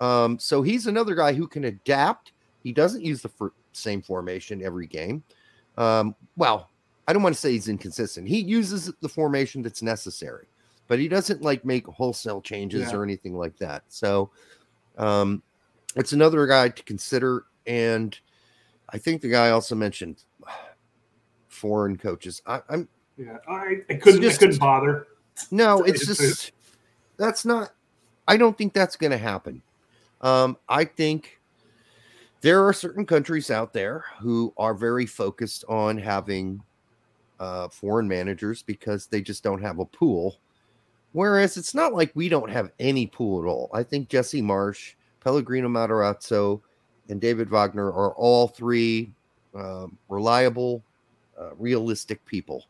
Um, 0.00 0.38
so 0.38 0.62
he's 0.62 0.86
another 0.86 1.14
guy 1.14 1.34
who 1.34 1.46
can 1.46 1.64
adapt. 1.64 2.32
He 2.62 2.72
doesn't 2.72 3.04
use 3.04 3.20
the 3.20 3.28
fir- 3.28 3.52
same 3.74 4.00
formation 4.00 4.64
every 4.64 4.86
game. 4.86 5.22
Um, 5.76 6.14
well, 6.38 6.70
I 7.06 7.12
don't 7.12 7.22
want 7.22 7.34
to 7.34 7.40
say 7.42 7.52
he's 7.52 7.68
inconsistent. 7.68 8.26
He 8.26 8.40
uses 8.40 8.90
the 9.02 9.08
formation 9.10 9.60
that's 9.60 9.82
necessary, 9.82 10.46
but 10.88 10.98
he 10.98 11.08
doesn't 11.08 11.42
like 11.42 11.62
make 11.62 11.86
wholesale 11.88 12.40
changes 12.40 12.90
Yeah. 12.90 12.96
or 12.96 13.04
anything 13.04 13.36
like 13.36 13.58
that. 13.58 13.82
So 13.88 14.30
um, 14.96 15.42
it's 15.94 16.14
another 16.14 16.46
guy 16.46 16.70
to 16.70 16.82
consider. 16.84 17.44
And 17.66 18.18
I 18.88 18.96
think 18.96 19.20
the 19.20 19.28
guy 19.28 19.50
also 19.50 19.74
mentioned 19.74 20.24
foreign 21.60 21.96
coaches. 21.98 22.40
I, 22.46 22.60
I'm 22.70 22.88
Yeah, 23.18 23.36
I, 23.48 23.76
I 23.90 23.94
couldn't 23.94 24.22
just- 24.22 24.38
I 24.38 24.46
couldn't 24.46 24.58
bother. 24.58 25.06
no, 25.50 25.82
it's 25.82 26.00
you 26.00 26.06
the 26.06 26.14
truth. 26.14 26.30
just 26.30 26.52
that's 27.16 27.44
not. 27.44 27.72
I 28.26 28.36
don't 28.36 28.56
think 28.56 28.72
that's 28.72 28.96
going 28.96 29.10
to 29.10 29.18
happen. 29.18 29.62
Um, 30.22 30.56
I 30.68 30.84
think 30.84 31.40
there 32.40 32.64
are 32.66 32.72
certain 32.72 33.04
countries 33.04 33.50
out 33.50 33.72
there 33.72 34.04
who 34.20 34.52
are 34.56 34.72
very 34.74 35.04
focused 35.06 35.64
on 35.68 35.98
having 35.98 36.62
uh, 37.38 37.68
foreign 37.68 38.08
managers 38.08 38.62
because 38.62 39.06
they 39.06 39.20
just 39.20 39.42
don't 39.42 39.60
have 39.62 39.78
a 39.80 39.84
pool. 39.84 40.38
Whereas 41.12 41.56
it's 41.56 41.74
not 41.74 41.92
like 41.92 42.12
we 42.14 42.28
don't 42.28 42.50
have 42.50 42.70
any 42.78 43.06
pool 43.06 43.42
at 43.42 43.48
all. 43.48 43.68
I 43.74 43.82
think 43.82 44.08
Jesse 44.08 44.42
Marsch, 44.42 44.94
Pellegrino 45.22 45.68
Matarazzo, 45.68 46.60
and 47.08 47.20
David 47.20 47.50
Wagner 47.50 47.88
are 47.88 48.12
all 48.14 48.46
three 48.46 49.10
um, 49.54 49.98
reliable, 50.08 50.84
uh, 51.40 51.54
realistic 51.56 52.24
people 52.26 52.66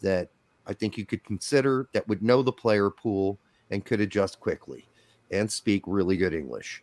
that 0.00 0.30
I 0.66 0.72
think 0.72 0.96
you 0.96 1.04
could 1.04 1.24
consider 1.24 1.88
that 1.92 2.06
would 2.08 2.22
know 2.22 2.42
the 2.42 2.52
player 2.52 2.90
pool 2.90 3.38
and 3.70 3.84
could 3.84 4.00
adjust 4.00 4.40
quickly 4.40 4.86
and 5.30 5.50
speak 5.50 5.82
really 5.86 6.16
good 6.16 6.34
English. 6.34 6.82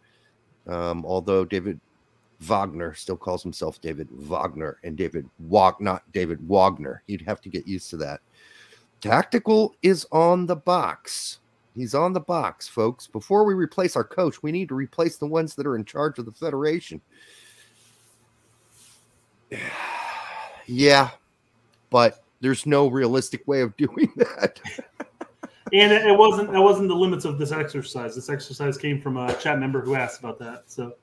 Um, 0.67 1.05
although 1.05 1.45
David 1.45 1.79
Wagner 2.41 2.93
still 2.93 3.17
calls 3.17 3.43
himself 3.43 3.79
David 3.81 4.07
Wagner 4.11 4.79
and 4.83 4.97
David 4.97 5.29
Wag, 5.39 5.75
not 5.79 6.11
David 6.11 6.39
Wagner. 6.47 7.03
You'd 7.07 7.21
have 7.21 7.41
to 7.41 7.49
get 7.49 7.67
used 7.67 7.89
to 7.91 7.97
that. 7.97 8.21
Tactical 8.99 9.75
is 9.81 10.05
on 10.11 10.47
the 10.47 10.55
box. 10.55 11.39
He's 11.75 11.95
on 11.95 12.13
the 12.13 12.19
box, 12.19 12.67
folks. 12.67 13.07
Before 13.07 13.45
we 13.45 13.53
replace 13.53 13.95
our 13.95 14.03
coach, 14.03 14.43
we 14.43 14.51
need 14.51 14.69
to 14.69 14.75
replace 14.75 15.17
the 15.17 15.27
ones 15.27 15.55
that 15.55 15.65
are 15.65 15.75
in 15.75 15.85
charge 15.85 16.19
of 16.19 16.25
the 16.25 16.31
federation. 16.31 17.01
Yeah, 20.67 21.09
but 21.91 22.23
there's 22.39 22.65
no 22.65 22.87
realistic 22.87 23.47
way 23.47 23.61
of 23.61 23.77
doing 23.77 24.11
that. 24.15 24.59
And 25.73 25.93
it, 25.93 26.17
wasn't 26.17 26.51
that 26.51 26.61
wasn't 26.61 26.89
the 26.89 26.95
limits 26.95 27.23
of 27.23 27.37
this 27.37 27.51
exercise. 27.51 28.15
This 28.15 28.29
exercise 28.29 28.77
came 28.77 28.99
from 28.99 29.15
a 29.15 29.33
chat 29.35 29.59
member 29.59 29.79
who 29.81 29.95
asked 29.95 30.19
about 30.19 30.39
that. 30.39 30.63
So 30.65 30.95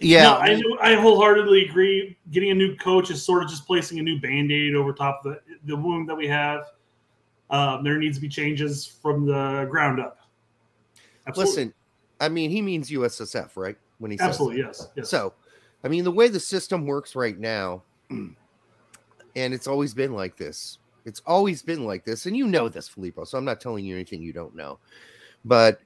Yeah, 0.00 0.22
No, 0.22 0.34
I 0.80 0.92
I 0.92 0.94
wholeheartedly 0.94 1.66
agree. 1.66 2.16
Getting 2.32 2.50
a 2.50 2.54
new 2.54 2.74
coach 2.76 3.10
is 3.10 3.22
sort 3.22 3.44
of 3.44 3.50
just 3.50 3.66
placing 3.66 4.00
a 4.00 4.02
new 4.02 4.18
band-aid 4.18 4.74
over 4.74 4.92
top 4.92 5.20
of 5.24 5.34
the, 5.34 5.40
the 5.66 5.76
wound 5.76 6.08
that 6.08 6.16
we 6.16 6.26
have. 6.26 6.64
Um, 7.50 7.84
there 7.84 7.98
needs 7.98 8.16
to 8.16 8.20
be 8.20 8.28
changes 8.28 8.84
from 8.84 9.26
the 9.26 9.68
ground 9.70 10.00
up. 10.00 10.18
Absolutely. 11.28 11.50
listen. 11.50 11.74
I 12.20 12.28
mean, 12.28 12.50
he 12.50 12.62
means 12.62 12.90
USSF, 12.90 13.50
right? 13.56 13.76
When 13.98 14.10
he 14.10 14.16
says 14.16 14.28
Absolutely, 14.28 14.62
yes. 14.62 14.88
yes. 14.96 15.08
So, 15.08 15.34
I 15.84 15.88
mean, 15.88 16.02
the 16.02 16.10
way 16.10 16.28
the 16.28 16.40
system 16.40 16.86
works 16.86 17.14
right 17.14 17.38
now, 17.38 17.82
and 19.36 19.54
it's 19.54 19.68
always 19.68 19.94
been 19.94 20.14
like 20.14 20.36
this. 20.36 20.78
It's 21.04 21.22
always 21.24 21.62
been 21.62 21.84
like 21.84 22.04
this, 22.04 22.26
and 22.26 22.36
you 22.36 22.48
know 22.48 22.68
this, 22.68 22.88
Filippo. 22.88 23.24
So 23.24 23.38
I'm 23.38 23.44
not 23.44 23.60
telling 23.60 23.84
you 23.84 23.94
anything 23.94 24.22
you 24.22 24.32
don't 24.32 24.56
know. 24.56 24.78
But 25.44 25.80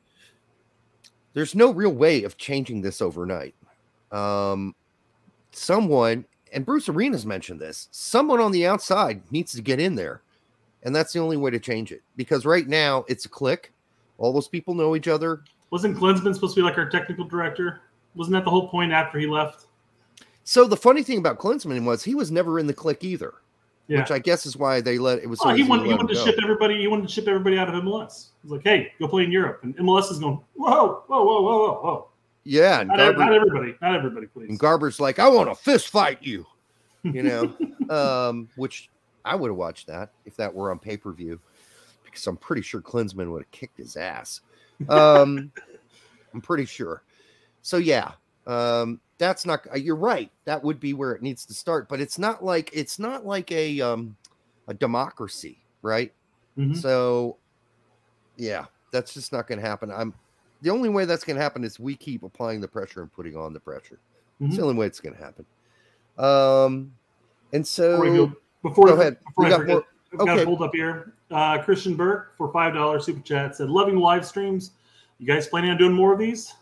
there's 1.34 1.54
no 1.54 1.72
real 1.72 1.92
way 1.92 2.22
of 2.22 2.38
changing 2.38 2.80
this 2.80 3.02
overnight. 3.02 3.54
Um, 4.12 4.74
someone, 5.52 6.24
and 6.54 6.64
Bruce 6.64 6.88
Arena's 6.88 7.26
mentioned 7.26 7.60
this. 7.60 7.88
Someone 7.90 8.40
on 8.40 8.52
the 8.52 8.66
outside 8.66 9.20
needs 9.30 9.52
to 9.52 9.62
get 9.62 9.78
in 9.78 9.94
there, 9.94 10.22
and 10.84 10.96
that's 10.96 11.12
the 11.12 11.18
only 11.18 11.36
way 11.36 11.50
to 11.50 11.58
change 11.58 11.92
it. 11.92 12.02
Because 12.16 12.46
right 12.46 12.66
now 12.66 13.04
it's 13.08 13.26
a 13.26 13.28
clique. 13.28 13.72
All 14.16 14.32
those 14.32 14.48
people 14.48 14.74
know 14.74 14.96
each 14.96 15.08
other. 15.08 15.42
Wasn't 15.70 15.96
Klinsmann 15.96 16.34
supposed 16.34 16.54
to 16.54 16.60
be 16.60 16.64
like 16.64 16.78
our 16.78 16.88
technical 16.88 17.26
director? 17.26 17.82
Wasn't 18.14 18.32
that 18.32 18.44
the 18.44 18.50
whole 18.50 18.68
point 18.68 18.92
after 18.92 19.18
he 19.18 19.26
left? 19.26 19.66
So 20.44 20.66
the 20.66 20.76
funny 20.76 21.02
thing 21.02 21.18
about 21.18 21.38
Klinsmann 21.38 21.84
was 21.84 22.02
he 22.02 22.14
was 22.14 22.30
never 22.30 22.58
in 22.58 22.66
the 22.66 22.74
clique 22.74 23.04
either. 23.04 23.34
Yeah. 23.88 24.02
which 24.02 24.12
I 24.12 24.20
guess 24.20 24.46
is 24.46 24.56
why 24.56 24.80
they 24.80 24.98
let 24.98 25.18
it 25.18 25.28
was. 25.28 25.40
So 25.40 25.50
Oh, 25.50 25.54
he 25.54 25.64
wanted, 25.64 25.82
to 25.82 25.88
he 25.88 25.94
wanted 25.96 26.14
to 26.14 26.20
ship 26.24 26.36
everybody. 26.40 26.78
He 26.80 26.86
wanted 26.86 27.08
to 27.08 27.12
ship 27.12 27.26
everybody 27.26 27.58
out 27.58 27.68
of 27.74 27.82
MLS. 27.82 28.28
He's 28.40 28.52
like, 28.52 28.62
"Hey, 28.62 28.92
go 29.00 29.08
play 29.08 29.24
in 29.24 29.32
Europe." 29.32 29.64
And 29.64 29.76
MLS 29.78 30.12
is 30.12 30.20
going, 30.20 30.40
"Whoa, 30.54 31.02
whoa, 31.08 31.24
whoa, 31.24 31.42
whoa, 31.42 31.58
whoa, 31.58 31.80
whoa!" 31.82 32.08
Yeah, 32.44 32.80
and, 32.82 32.88
Not, 32.88 33.00
ev- 33.00 33.18
not 33.18 33.32
everybody, 33.32 33.74
not 33.82 33.96
everybody, 33.96 34.28
please. 34.28 34.48
and 34.48 34.58
Garber's 34.60 35.00
like, 35.00 35.18
I 35.18 35.28
want 35.28 35.50
to 35.50 35.56
fist 35.56 35.88
fight 35.88 36.18
you, 36.22 36.46
you 37.02 37.24
know, 37.24 37.52
um, 37.90 38.48
which 38.54 38.90
I 39.24 39.34
would 39.34 39.48
have 39.48 39.56
watched 39.56 39.88
that 39.88 40.10
if 40.24 40.36
that 40.36 40.54
were 40.54 40.70
on 40.70 40.78
pay 40.78 40.96
per 40.96 41.10
view, 41.12 41.40
because 42.04 42.24
I'm 42.28 42.36
pretty 42.36 42.62
sure 42.62 42.80
Klinsmann 42.80 43.32
would 43.32 43.42
have 43.42 43.50
kicked 43.50 43.76
his 43.76 43.96
ass. 43.96 44.40
Um, 44.88 45.50
I'm 46.32 46.40
pretty 46.40 46.64
sure. 46.64 47.02
So 47.62 47.76
yeah, 47.78 48.12
um, 48.46 49.00
that's 49.20 49.46
not. 49.46 49.64
uh, 49.72 49.76
You're 49.76 49.94
right. 49.94 50.32
That 50.46 50.64
would 50.64 50.80
be 50.80 50.94
where 50.94 51.12
it 51.12 51.22
needs 51.22 51.44
to 51.46 51.54
start, 51.54 51.88
but 51.88 52.00
it's 52.00 52.18
not 52.18 52.42
like 52.44 52.70
it's 52.72 52.98
not 52.98 53.24
like 53.24 53.52
a 53.52 53.80
um, 53.80 54.16
a 54.66 54.74
democracy, 54.74 55.58
right? 55.82 56.12
Mhm. 56.58 56.76
So, 56.76 57.36
yeah, 58.36 58.64
that's 58.92 59.14
just 59.14 59.32
not 59.32 59.46
going 59.46 59.60
to 59.60 59.66
happen. 59.66 59.92
I'm 59.92 60.12
the 60.62 60.70
only 60.70 60.88
way 60.88 61.04
that's 61.04 61.22
going 61.22 61.36
to 61.36 61.42
happen 61.42 61.62
is 61.62 61.78
we 61.78 61.94
keep 61.94 62.22
applying 62.22 62.60
the 62.60 62.68
pressure 62.68 63.02
and 63.02 63.12
putting 63.12 63.36
on 63.36 63.52
the 63.52 63.60
pressure. 63.60 64.00
It's 64.40 64.54
Mhm. 64.54 64.56
the 64.56 64.62
only 64.62 64.74
way 64.74 64.86
it's 64.86 65.00
going 65.00 65.14
to 65.14 65.22
happen. 65.22 65.46
Um, 66.18 66.92
and 67.52 67.66
so 67.66 68.00
Before 68.00 68.10
we 68.10 68.16
go, 68.16 68.32
before, 68.62 68.88
ahead. 68.90 69.18
before 69.24 69.44
We 69.44 69.50
got 69.50 69.60
forget, 69.60 69.74
more. 69.76 69.84
Got 70.18 70.28
Okay. 70.28 70.42
it 70.42 70.44
pulled 70.44 70.62
up 70.62 70.74
here. 70.74 71.12
Uh, 71.30 71.62
Christian 71.62 71.94
Burke 71.94 72.36
for 72.36 72.50
five 72.52 72.74
dollars 72.74 73.06
super 73.06 73.20
chat 73.20 73.54
said, 73.54 73.70
"Loving 73.70 73.96
live 73.96 74.26
streams. 74.26 74.72
You 75.18 75.26
guys 75.26 75.46
planning 75.46 75.70
on 75.70 75.76
doing 75.78 75.92
more 75.92 76.12
of 76.12 76.18
these?" 76.18 76.52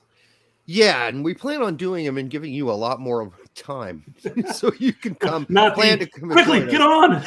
Yeah, 0.70 1.08
and 1.08 1.24
we 1.24 1.32
plan 1.32 1.62
on 1.62 1.76
doing 1.76 2.04
them 2.04 2.18
and 2.18 2.28
giving 2.28 2.52
you 2.52 2.70
a 2.70 2.72
lot 2.72 3.00
more 3.00 3.32
time 3.54 4.14
so 4.54 4.70
you 4.78 4.92
can 4.92 5.14
come 5.26 5.46
Not 5.48 5.74
plan 5.74 5.98
the- 5.98 6.04
to 6.06 6.20
come 6.20 6.28
Quickly, 6.30 6.66
get 6.66 6.82
on. 6.82 7.24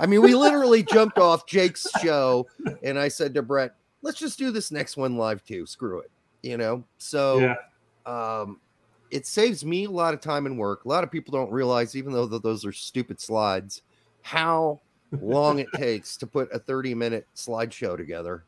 I 0.00 0.06
mean, 0.06 0.20
we 0.22 0.34
literally 0.34 0.82
jumped 0.82 1.18
off 1.18 1.46
Jake's 1.46 1.86
show, 2.02 2.48
and 2.82 2.98
I 2.98 3.06
said 3.06 3.32
to 3.34 3.42
Brett, 3.42 3.76
"Let's 4.02 4.18
just 4.18 4.36
do 4.40 4.50
this 4.50 4.72
next 4.72 4.96
one 4.96 5.16
live 5.16 5.44
too. 5.44 5.66
Screw 5.66 6.00
it," 6.00 6.10
you 6.42 6.56
know. 6.56 6.82
So, 6.98 7.38
yeah, 7.38 7.54
um, 8.04 8.58
it 9.12 9.24
saves 9.24 9.64
me 9.64 9.84
a 9.84 9.90
lot 9.90 10.12
of 10.12 10.20
time 10.20 10.46
and 10.46 10.58
work. 10.58 10.84
A 10.84 10.88
lot 10.88 11.04
of 11.04 11.12
people 11.12 11.30
don't 11.30 11.52
realize, 11.52 11.94
even 11.94 12.12
though 12.12 12.28
th- 12.28 12.42
those 12.42 12.64
are 12.64 12.72
stupid 12.72 13.20
slides, 13.20 13.82
how 14.22 14.80
long 15.20 15.60
it 15.60 15.68
takes 15.76 16.16
to 16.16 16.26
put 16.26 16.52
a 16.52 16.58
thirty-minute 16.58 17.28
slideshow 17.36 17.96
together 17.96 18.42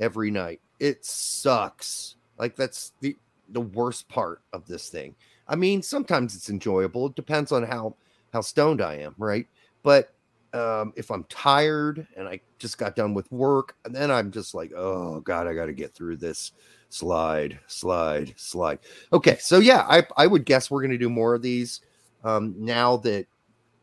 every 0.00 0.32
night. 0.32 0.60
It 0.80 1.04
sucks. 1.04 2.16
Like 2.40 2.56
that's 2.56 2.92
the 3.00 3.16
the 3.50 3.60
worst 3.60 4.08
part 4.08 4.42
of 4.52 4.66
this 4.66 4.88
thing. 4.88 5.14
I 5.46 5.56
mean, 5.56 5.82
sometimes 5.82 6.36
it's 6.36 6.50
enjoyable. 6.50 7.06
It 7.06 7.14
depends 7.14 7.52
on 7.52 7.62
how 7.62 7.96
how 8.32 8.40
stoned 8.40 8.82
I 8.82 8.96
am, 8.96 9.14
right? 9.18 9.46
But 9.82 10.12
um, 10.52 10.92
if 10.96 11.10
I'm 11.10 11.24
tired 11.24 12.06
and 12.16 12.28
I 12.28 12.40
just 12.58 12.78
got 12.78 12.96
done 12.96 13.14
with 13.14 13.30
work, 13.30 13.76
and 13.84 13.94
then 13.94 14.10
I'm 14.10 14.30
just 14.30 14.54
like, 14.54 14.72
oh 14.76 15.20
god, 15.20 15.46
I 15.46 15.54
got 15.54 15.66
to 15.66 15.72
get 15.72 15.94
through 15.94 16.16
this 16.16 16.52
slide, 16.88 17.58
slide, 17.66 18.34
slide. 18.36 18.78
Okay, 19.12 19.36
so 19.40 19.58
yeah, 19.58 19.86
I 19.88 20.06
I 20.16 20.26
would 20.26 20.44
guess 20.44 20.70
we're 20.70 20.82
gonna 20.82 20.98
do 20.98 21.10
more 21.10 21.34
of 21.34 21.42
these 21.42 21.80
um, 22.24 22.54
now 22.58 22.96
that 22.98 23.26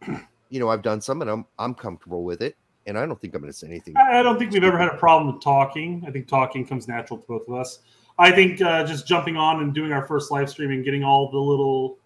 you 0.50 0.60
know 0.60 0.70
I've 0.70 0.82
done 0.82 1.02
some 1.02 1.22
and 1.22 1.30
I'm 1.30 1.46
I'm 1.58 1.74
comfortable 1.74 2.24
with 2.24 2.42
it, 2.42 2.56
and 2.86 2.98
I 2.98 3.06
don't 3.06 3.20
think 3.20 3.36
I'm 3.36 3.42
gonna 3.42 3.54
say 3.54 3.68
anything. 3.68 3.96
I 3.98 4.20
I 4.20 4.24
don't 4.24 4.38
think 4.38 4.52
we've 4.52 4.64
ever 4.64 4.78
had 4.78 4.90
a 4.90 4.98
problem 4.98 5.34
with 5.34 5.44
talking. 5.44 6.04
I 6.08 6.12
think 6.12 6.28
talking 6.28 6.66
comes 6.66 6.88
natural 6.88 7.20
to 7.20 7.28
both 7.28 7.48
of 7.48 7.56
us. 7.56 7.80
I 8.18 8.32
think 8.32 8.62
uh, 8.62 8.86
just 8.86 9.08
jumping 9.08 9.36
on 9.38 9.62
and 9.62 9.74
doing 9.74 9.92
our 9.92 10.06
first 10.06 10.32
live 10.32 10.50
stream 10.50 10.72
and 10.72 10.84
getting 10.86 11.04
all 11.04 11.30
the 11.30 11.38
little 11.38 11.98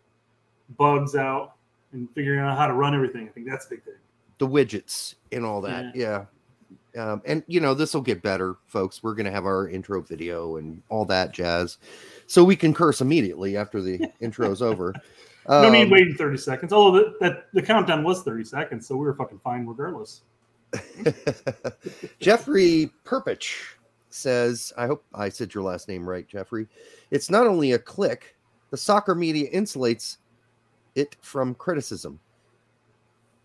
bugs 0.77 1.15
out 1.15 1.53
and 1.91 2.09
figuring 2.13 2.39
out 2.39 2.57
how 2.57 2.67
to 2.67 2.73
run 2.73 2.95
everything. 2.95 3.27
I 3.27 3.31
think 3.31 3.47
that's 3.47 3.65
a 3.67 3.69
big 3.69 3.83
thing. 3.83 3.93
the 4.39 4.47
widgets 4.47 5.15
and 5.31 5.45
all 5.45 5.61
that. 5.61 5.95
Yeah. 5.95 6.25
Um, 6.97 7.21
and 7.25 7.43
you 7.47 7.59
know, 7.59 7.75
this 7.75 7.93
will 7.93 8.01
get 8.01 8.23
better, 8.23 8.55
folks. 8.65 9.03
We're 9.03 9.13
gonna 9.13 9.31
have 9.31 9.45
our 9.45 9.69
intro 9.69 10.01
video 10.01 10.57
and 10.57 10.81
all 10.89 11.05
that 11.05 11.31
jazz. 11.31 11.77
So 12.25 12.43
we 12.43 12.55
can 12.55 12.73
curse 12.73 13.01
immediately 13.01 13.55
after 13.57 13.79
the 13.81 14.01
intro's 14.19 14.61
over. 14.63 14.93
No 15.47 15.69
need 15.71 15.83
Um, 15.83 15.89
waiting 15.91 16.15
30 16.15 16.37
seconds. 16.37 16.73
Although 16.73 16.97
the, 16.97 17.15
that 17.21 17.45
the 17.53 17.61
countdown 17.61 18.03
was 18.03 18.23
30 18.23 18.43
seconds, 18.43 18.87
so 18.87 18.95
we 18.95 19.05
were 19.05 19.13
fucking 19.13 19.39
fine 19.43 19.65
regardless. 19.67 20.21
Jeffrey 22.19 22.91
Perpich 23.05 23.73
says, 24.09 24.73
I 24.77 24.87
hope 24.87 25.03
I 25.13 25.29
said 25.29 25.53
your 25.53 25.63
last 25.63 25.87
name 25.87 26.07
right, 26.07 26.27
Jeffrey. 26.27 26.67
It's 27.11 27.29
not 27.29 27.47
only 27.47 27.73
a 27.73 27.79
clique, 27.79 28.35
the 28.71 28.77
soccer 28.77 29.15
media 29.15 29.49
insulates 29.51 30.17
it 30.95 31.15
from 31.21 31.55
criticism. 31.55 32.19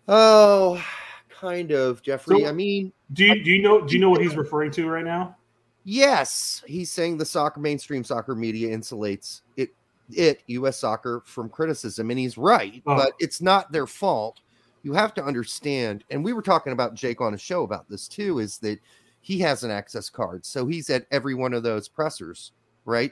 Oh, 0.07 0.83
kind 1.29 1.71
of, 1.71 2.01
Jeffrey. 2.01 2.41
So- 2.41 2.47
I 2.47 2.51
mean, 2.51 2.91
Do 3.13 3.23
you 3.25 3.43
do 3.43 3.51
you 3.51 3.61
know 3.61 3.81
do 3.85 3.93
you 3.95 3.99
know 3.99 4.09
what 4.09 4.21
he's 4.21 4.35
referring 4.37 4.71
to 4.71 4.87
right 4.89 5.05
now? 5.05 5.35
Yes, 5.83 6.63
he's 6.65 6.91
saying 6.91 7.17
the 7.17 7.25
soccer 7.25 7.59
mainstream 7.59 8.03
soccer 8.03 8.35
media 8.35 8.75
insulates 8.75 9.41
it 9.57 9.69
it 10.11 10.41
US 10.47 10.77
soccer 10.79 11.21
from 11.25 11.49
criticism 11.49 12.09
and 12.11 12.19
he's 12.19 12.37
right, 12.37 12.81
Oh. 12.85 12.95
but 12.95 13.13
it's 13.19 13.41
not 13.41 13.71
their 13.71 13.87
fault. 13.87 14.39
You 14.83 14.93
have 14.93 15.13
to 15.15 15.23
understand 15.23 16.03
and 16.11 16.23
we 16.23 16.33
were 16.33 16.41
talking 16.43 16.73
about 16.73 16.93
Jake 16.95 17.21
on 17.21 17.33
a 17.33 17.37
show 17.37 17.63
about 17.63 17.89
this 17.89 18.07
too 18.07 18.39
is 18.39 18.57
that 18.59 18.79
he 19.25 19.39
has 19.39 19.63
an 19.63 19.71
access 19.71 20.07
card. 20.07 20.45
So 20.45 20.67
he's 20.67 20.91
at 20.91 21.07
every 21.09 21.33
one 21.33 21.55
of 21.55 21.63
those 21.63 21.87
pressers, 21.87 22.51
right? 22.85 23.11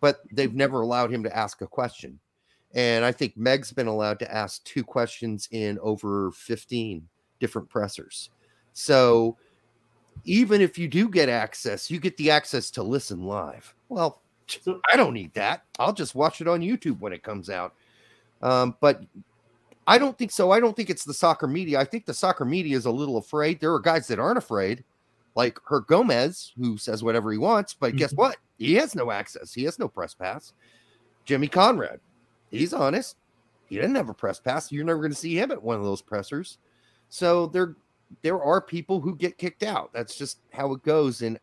But 0.00 0.22
they've 0.32 0.54
never 0.54 0.80
allowed 0.80 1.12
him 1.12 1.22
to 1.22 1.36
ask 1.36 1.60
a 1.60 1.66
question. 1.66 2.18
And 2.74 3.04
I 3.04 3.12
think 3.12 3.36
Meg's 3.36 3.70
been 3.70 3.86
allowed 3.86 4.18
to 4.20 4.34
ask 4.34 4.64
two 4.64 4.82
questions 4.82 5.46
in 5.50 5.78
over 5.82 6.30
15 6.30 7.06
different 7.40 7.68
pressers. 7.68 8.30
So 8.72 9.36
even 10.24 10.62
if 10.62 10.78
you 10.78 10.88
do 10.88 11.10
get 11.10 11.28
access, 11.28 11.90
you 11.90 12.00
get 12.00 12.16
the 12.16 12.30
access 12.30 12.70
to 12.70 12.82
listen 12.82 13.24
live. 13.26 13.74
Well, 13.90 14.22
So- 14.46 14.80
I 14.90 14.96
don't 14.96 15.12
need 15.12 15.34
that. 15.34 15.64
I'll 15.78 15.92
just 15.92 16.14
watch 16.14 16.40
it 16.40 16.48
on 16.48 16.62
YouTube 16.62 17.00
when 17.00 17.12
it 17.12 17.22
comes 17.22 17.50
out. 17.50 17.74
Um, 18.40 18.78
but 18.80 19.02
I 19.86 19.98
don't 19.98 20.16
think 20.16 20.30
so. 20.30 20.52
I 20.52 20.58
don't 20.58 20.74
think 20.74 20.88
it's 20.88 21.04
the 21.04 21.12
soccer 21.12 21.46
media. 21.46 21.78
I 21.78 21.84
think 21.84 22.06
the 22.06 22.14
soccer 22.14 22.46
media 22.46 22.78
is 22.78 22.86
a 22.86 22.90
little 22.90 23.18
afraid. 23.18 23.60
There 23.60 23.74
are 23.74 23.78
guys 23.80 24.06
that 24.08 24.18
aren't 24.18 24.38
afraid, 24.38 24.84
like 25.34 25.58
Herc 25.64 25.88
Gomez, 25.88 26.52
who 26.56 26.76
says 26.76 27.02
whatever 27.02 27.32
he 27.32 27.38
wants. 27.38 27.74
But 27.74 27.96
guess 27.96 28.12
Mhm. 28.12 28.18
what? 28.18 28.36
He 28.58 28.74
has 28.74 28.94
no 28.94 29.10
access. 29.10 29.52
He 29.52 29.64
has 29.64 29.78
no 29.78 29.88
press 29.88 30.14
pass. 30.14 30.52
Jimmy 31.24 31.48
Conrad, 31.48 32.00
he's 32.50 32.72
honest. 32.72 33.16
He 33.66 33.76
didn't 33.76 33.94
have 33.96 34.10
a 34.10 34.14
press 34.14 34.38
pass. 34.38 34.70
You're 34.70 34.84
never 34.84 35.00
going 35.00 35.12
to 35.12 35.18
see 35.18 35.36
him 35.38 35.50
at 35.50 35.62
one 35.62 35.76
of 35.76 35.84
those 35.84 36.02
pressers. 36.02 36.58
So 37.08 37.46
there, 37.46 37.76
there 38.22 38.42
are 38.42 38.60
people 38.60 39.00
who 39.00 39.16
get 39.16 39.38
kicked 39.38 39.62
out. 39.62 39.92
That's 39.92 40.16
just 40.16 40.38
how 40.52 40.72
it 40.74 40.82
goes. 40.82 41.22
And 41.22 41.40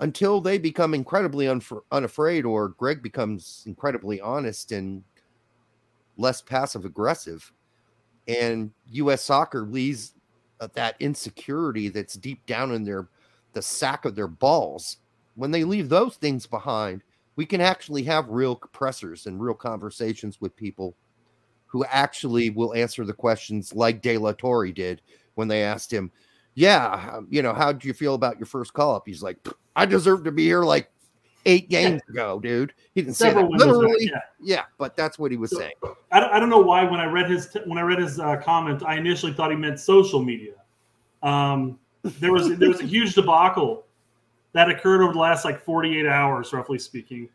until 0.00 0.40
they 0.40 0.58
become 0.58 0.94
incredibly 0.94 1.46
unf- 1.46 1.82
unafraid, 1.92 2.44
or 2.44 2.70
Greg 2.70 3.02
becomes 3.02 3.62
incredibly 3.66 4.20
honest 4.20 4.72
and 4.72 5.04
less 6.16 6.42
passive 6.42 6.84
aggressive, 6.84 7.52
and 8.26 8.72
U.S. 8.90 9.22
soccer 9.22 9.62
leaves 9.66 10.14
that 10.68 10.96
insecurity 11.00 11.88
that's 11.88 12.14
deep 12.14 12.44
down 12.46 12.72
in 12.72 12.84
their 12.84 13.08
the 13.52 13.62
sack 13.62 14.04
of 14.04 14.14
their 14.14 14.28
balls. 14.28 14.98
When 15.34 15.50
they 15.50 15.64
leave 15.64 15.88
those 15.88 16.16
things 16.16 16.46
behind, 16.46 17.02
we 17.36 17.46
can 17.46 17.60
actually 17.60 18.02
have 18.04 18.28
real 18.28 18.56
pressers 18.56 19.26
and 19.26 19.40
real 19.40 19.54
conversations 19.54 20.40
with 20.40 20.56
people 20.56 20.94
who 21.66 21.84
actually 21.86 22.50
will 22.50 22.74
answer 22.74 23.04
the 23.04 23.12
questions 23.12 23.74
like 23.74 24.02
De 24.02 24.18
La 24.18 24.32
Torre 24.32 24.70
did 24.70 25.00
when 25.34 25.48
they 25.48 25.62
asked 25.62 25.90
him, 25.90 26.10
Yeah, 26.54 27.10
um, 27.14 27.26
you 27.30 27.42
know, 27.42 27.54
how 27.54 27.72
do 27.72 27.88
you 27.88 27.94
feel 27.94 28.14
about 28.14 28.38
your 28.38 28.46
first 28.46 28.74
call 28.74 28.94
up? 28.94 29.04
He's 29.06 29.22
like, 29.22 29.38
I 29.74 29.86
deserve 29.86 30.24
to 30.24 30.32
be 30.32 30.44
here 30.44 30.62
like 30.62 30.91
eight 31.46 31.68
games 31.68 32.00
ago, 32.08 32.38
dude. 32.40 32.72
He 32.94 33.02
didn't 33.02 33.16
say 33.16 33.26
that 33.26 33.34
Several 33.34 33.50
back, 33.52 33.60
literally. 33.60 34.06
yeah. 34.12 34.20
Yeah, 34.40 34.62
but 34.78 34.96
that's 34.96 35.18
what 35.18 35.30
he 35.30 35.36
was 35.36 35.50
So- 35.50 35.58
saying. 35.58 35.72
I 36.10 36.20
don't, 36.20 36.32
I 36.32 36.38
don't 36.40 36.50
know 36.50 36.60
why 36.60 36.84
when 36.84 37.00
I 37.00 37.06
read 37.06 37.30
his 37.30 37.48
t- 37.50 37.60
when 37.66 37.78
I 37.78 37.82
read 37.82 37.98
his 37.98 38.18
uh, 38.20 38.36
comment, 38.36 38.82
I 38.84 38.96
initially 38.96 39.32
thought 39.32 39.50
he 39.50 39.56
meant 39.56 39.80
social 39.80 40.22
media. 40.22 40.54
Um, 41.22 41.78
there 42.02 42.32
was 42.32 42.56
there 42.58 42.68
was 42.68 42.80
a 42.80 42.84
huge 42.86 43.14
debacle 43.14 43.84
that 44.52 44.68
occurred 44.68 45.02
over 45.02 45.12
the 45.12 45.18
last 45.18 45.44
like 45.44 45.60
48 45.64 46.04
hours, 46.06 46.52
roughly 46.52 46.78
speaking, 46.78 47.28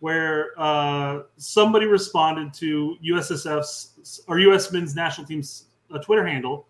where 0.00 0.50
uh, 0.56 1.22
somebody 1.36 1.86
responded 1.86 2.54
to 2.54 2.96
USSF's 3.04 4.22
or 4.28 4.38
U.S. 4.38 4.72
men's 4.72 4.94
national 4.94 5.26
team's 5.26 5.64
uh, 5.92 5.98
Twitter 5.98 6.26
handle 6.26 6.66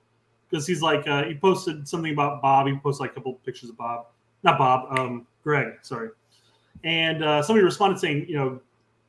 because 0.50 0.66
he's 0.66 0.82
like 0.82 1.06
uh, 1.06 1.24
he 1.24 1.34
posted 1.34 1.86
something 1.86 2.12
about 2.12 2.42
Bob. 2.42 2.66
He 2.66 2.74
posted 2.76 3.00
like 3.02 3.10
a 3.12 3.14
couple 3.14 3.34
pictures 3.44 3.70
of 3.70 3.76
Bob, 3.76 4.06
not 4.42 4.58
Bob, 4.58 4.98
um, 4.98 5.26
Greg, 5.44 5.74
sorry, 5.82 6.08
and 6.84 7.24
uh, 7.24 7.42
somebody 7.42 7.64
responded 7.64 7.98
saying, 7.98 8.26
you 8.28 8.36
know, 8.36 8.60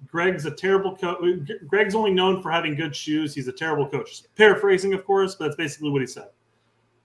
Greg's 0.07 0.45
a 0.45 0.51
terrible 0.51 0.95
coach. 0.95 1.49
Greg's 1.67 1.95
only 1.95 2.11
known 2.11 2.41
for 2.41 2.51
having 2.51 2.75
good 2.75 2.95
shoes. 2.95 3.33
He's 3.33 3.47
a 3.47 3.53
terrible 3.53 3.87
coach. 3.87 4.23
Paraphrasing, 4.35 4.93
of 4.93 5.05
course, 5.05 5.35
but 5.35 5.45
that's 5.45 5.55
basically 5.55 5.89
what 5.89 6.01
he 6.01 6.07
said. 6.07 6.29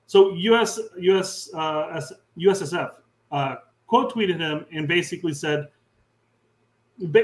So 0.07 0.33
US 0.35 0.81
US 0.99 1.51
uh, 1.55 2.01
USSF 2.39 2.93
uh, 3.31 3.57
quote 3.87 4.13
tweeted 4.13 4.39
him 4.39 4.67
and 4.73 4.89
basically 4.89 5.35
said, 5.35 5.69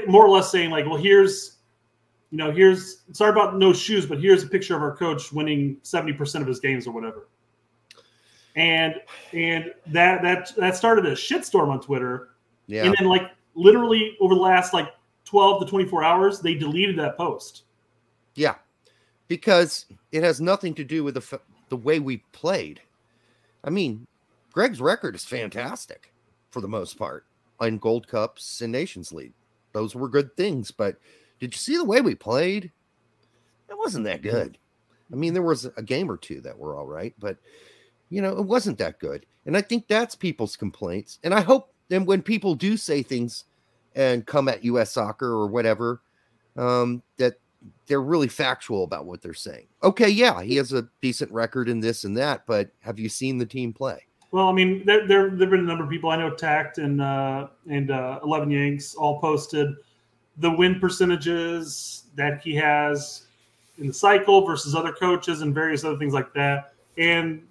more 0.07 0.25
or 0.25 0.29
less 0.29 0.51
saying 0.51 0.69
like, 0.69 0.85
well, 0.85 0.95
here's, 0.95 1.57
you 2.31 2.37
know, 2.37 2.51
here's 2.51 3.03
sorry 3.11 3.31
about 3.31 3.57
no 3.57 3.73
shoes, 3.73 4.05
but 4.05 4.21
here's 4.21 4.43
a 4.43 4.47
picture 4.47 4.75
of 4.75 4.81
our 4.81 4.95
coach 4.95 5.31
winning 5.31 5.77
seventy 5.83 6.13
percent 6.13 6.41
of 6.41 6.47
his 6.47 6.59
games 6.59 6.87
or 6.87 6.91
whatever. 6.91 7.27
And 8.55 8.95
and 9.33 9.73
that 9.87 10.21
that 10.21 10.55
that 10.55 10.75
started 10.75 11.05
a 11.05 11.11
shitstorm 11.11 11.69
on 11.69 11.81
Twitter. 11.81 12.29
Yeah. 12.67 12.85
And 12.85 12.95
then 12.97 13.07
like 13.07 13.31
literally 13.55 14.17
over 14.19 14.35
the 14.35 14.41
last 14.41 14.73
like 14.73 14.93
12 15.25 15.63
to 15.63 15.69
24 15.69 16.03
hours, 16.03 16.39
they 16.39 16.53
deleted 16.53 16.97
that 16.99 17.17
post. 17.17 17.63
Yeah, 18.35 18.55
because 19.27 19.85
it 20.11 20.23
has 20.23 20.41
nothing 20.41 20.73
to 20.75 20.83
do 20.83 21.03
with 21.03 21.15
the 21.15 21.21
f- 21.21 21.41
the 21.69 21.77
way 21.77 21.99
we 21.99 22.17
played. 22.31 22.81
I 23.63 23.69
mean, 23.69 24.05
Greg's 24.53 24.81
record 24.81 25.15
is 25.15 25.25
fantastic 25.25 26.13
for 26.51 26.61
the 26.61 26.67
most 26.67 26.97
part 26.97 27.25
in 27.61 27.77
Gold 27.77 28.07
Cups 28.07 28.61
and 28.61 28.71
Nations 28.71 29.11
League. 29.11 29.33
Those 29.73 29.95
were 29.95 30.07
good 30.07 30.35
things, 30.37 30.71
but 30.71 30.97
did 31.39 31.53
you 31.53 31.57
see 31.57 31.77
the 31.77 31.83
way 31.83 32.01
we 32.01 32.15
played? 32.15 32.71
It 33.69 33.77
wasn't 33.77 34.05
that 34.05 34.21
mm-hmm. 34.21 34.35
good. 34.35 34.57
I 35.11 35.15
mean, 35.15 35.33
there 35.33 35.43
was 35.43 35.65
a 35.65 35.83
game 35.83 36.09
or 36.09 36.17
two 36.17 36.41
that 36.41 36.57
were 36.57 36.75
all 36.75 36.85
right, 36.85 37.13
but 37.19 37.37
you 38.09 38.21
know, 38.21 38.37
it 38.37 38.45
wasn't 38.45 38.77
that 38.77 38.99
good. 38.99 39.25
And 39.45 39.57
I 39.57 39.61
think 39.61 39.87
that's 39.87 40.15
people's 40.15 40.55
complaints. 40.55 41.19
And 41.23 41.33
I 41.33 41.41
hope 41.41 41.73
then 41.89 42.05
when 42.05 42.21
people 42.21 42.55
do 42.55 42.77
say 42.77 43.03
things 43.03 43.45
and 43.95 44.25
come 44.25 44.47
at 44.47 44.63
US 44.63 44.91
soccer 44.91 45.27
or 45.27 45.47
whatever, 45.47 46.01
um, 46.57 47.01
that 47.17 47.35
they're 47.87 48.01
really 48.01 48.27
factual 48.27 48.83
about 48.83 49.05
what 49.05 49.21
they're 49.21 49.33
saying. 49.33 49.67
Okay, 49.83 50.09
yeah, 50.09 50.41
he 50.41 50.55
has 50.55 50.73
a 50.73 50.87
decent 51.01 51.31
record 51.31 51.69
in 51.69 51.79
this 51.79 52.03
and 52.03 52.17
that, 52.17 52.45
but 52.45 52.69
have 52.79 52.99
you 52.99 53.09
seen 53.09 53.37
the 53.37 53.45
team 53.45 53.73
play? 53.73 54.05
Well, 54.31 54.49
I 54.49 54.51
mean, 54.51 54.83
there 54.85 55.07
there 55.07 55.29
there've 55.29 55.49
been 55.49 55.61
a 55.61 55.63
number 55.63 55.83
of 55.83 55.89
people 55.89 56.09
I 56.09 56.17
know, 56.17 56.29
Tact 56.29 56.77
and 56.77 57.01
uh, 57.01 57.47
and 57.69 57.91
uh, 57.91 58.19
Eleven 58.23 58.51
Yanks, 58.51 58.95
all 58.95 59.19
posted 59.19 59.75
the 60.37 60.51
win 60.51 60.79
percentages 60.79 62.03
that 62.15 62.41
he 62.41 62.53
has 62.55 63.27
in 63.77 63.87
the 63.87 63.93
cycle 63.93 64.45
versus 64.45 64.75
other 64.75 64.91
coaches 64.91 65.41
and 65.41 65.53
various 65.53 65.83
other 65.83 65.97
things 65.97 66.13
like 66.13 66.33
that. 66.33 66.73
And 66.97 67.43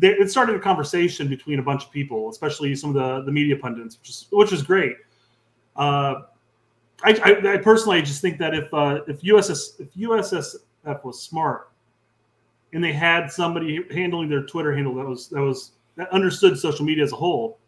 it 0.00 0.30
started 0.30 0.56
a 0.56 0.60
conversation 0.60 1.28
between 1.28 1.58
a 1.58 1.62
bunch 1.62 1.84
of 1.84 1.90
people, 1.90 2.28
especially 2.30 2.74
some 2.74 2.90
of 2.90 2.96
the, 2.96 3.24
the 3.24 3.32
media 3.32 3.56
pundits, 3.56 3.98
which 3.98 4.10
is 4.10 4.26
which 4.30 4.52
is 4.52 4.62
great. 4.62 4.96
Uh, 5.76 6.22
I, 7.04 7.12
I, 7.24 7.52
I, 7.54 7.56
personally 7.58 8.02
just 8.02 8.20
think 8.20 8.38
that 8.38 8.54
if 8.54 8.72
uh, 8.74 9.00
if 9.06 9.20
USS 9.22 9.80
if 9.80 9.92
USSF 9.94 11.04
was 11.04 11.22
smart 11.22 11.70
and 12.72 12.82
they 12.82 12.92
had 12.92 13.30
somebody 13.30 13.84
handling 13.92 14.28
their 14.28 14.42
Twitter 14.42 14.74
handle 14.74 14.94
that 14.96 15.06
was 15.06 15.28
that 15.28 15.40
was 15.40 15.72
that 15.96 16.12
understood 16.12 16.58
social 16.58 16.84
media 16.84 17.04
as 17.04 17.12
a 17.12 17.16
whole, 17.16 17.58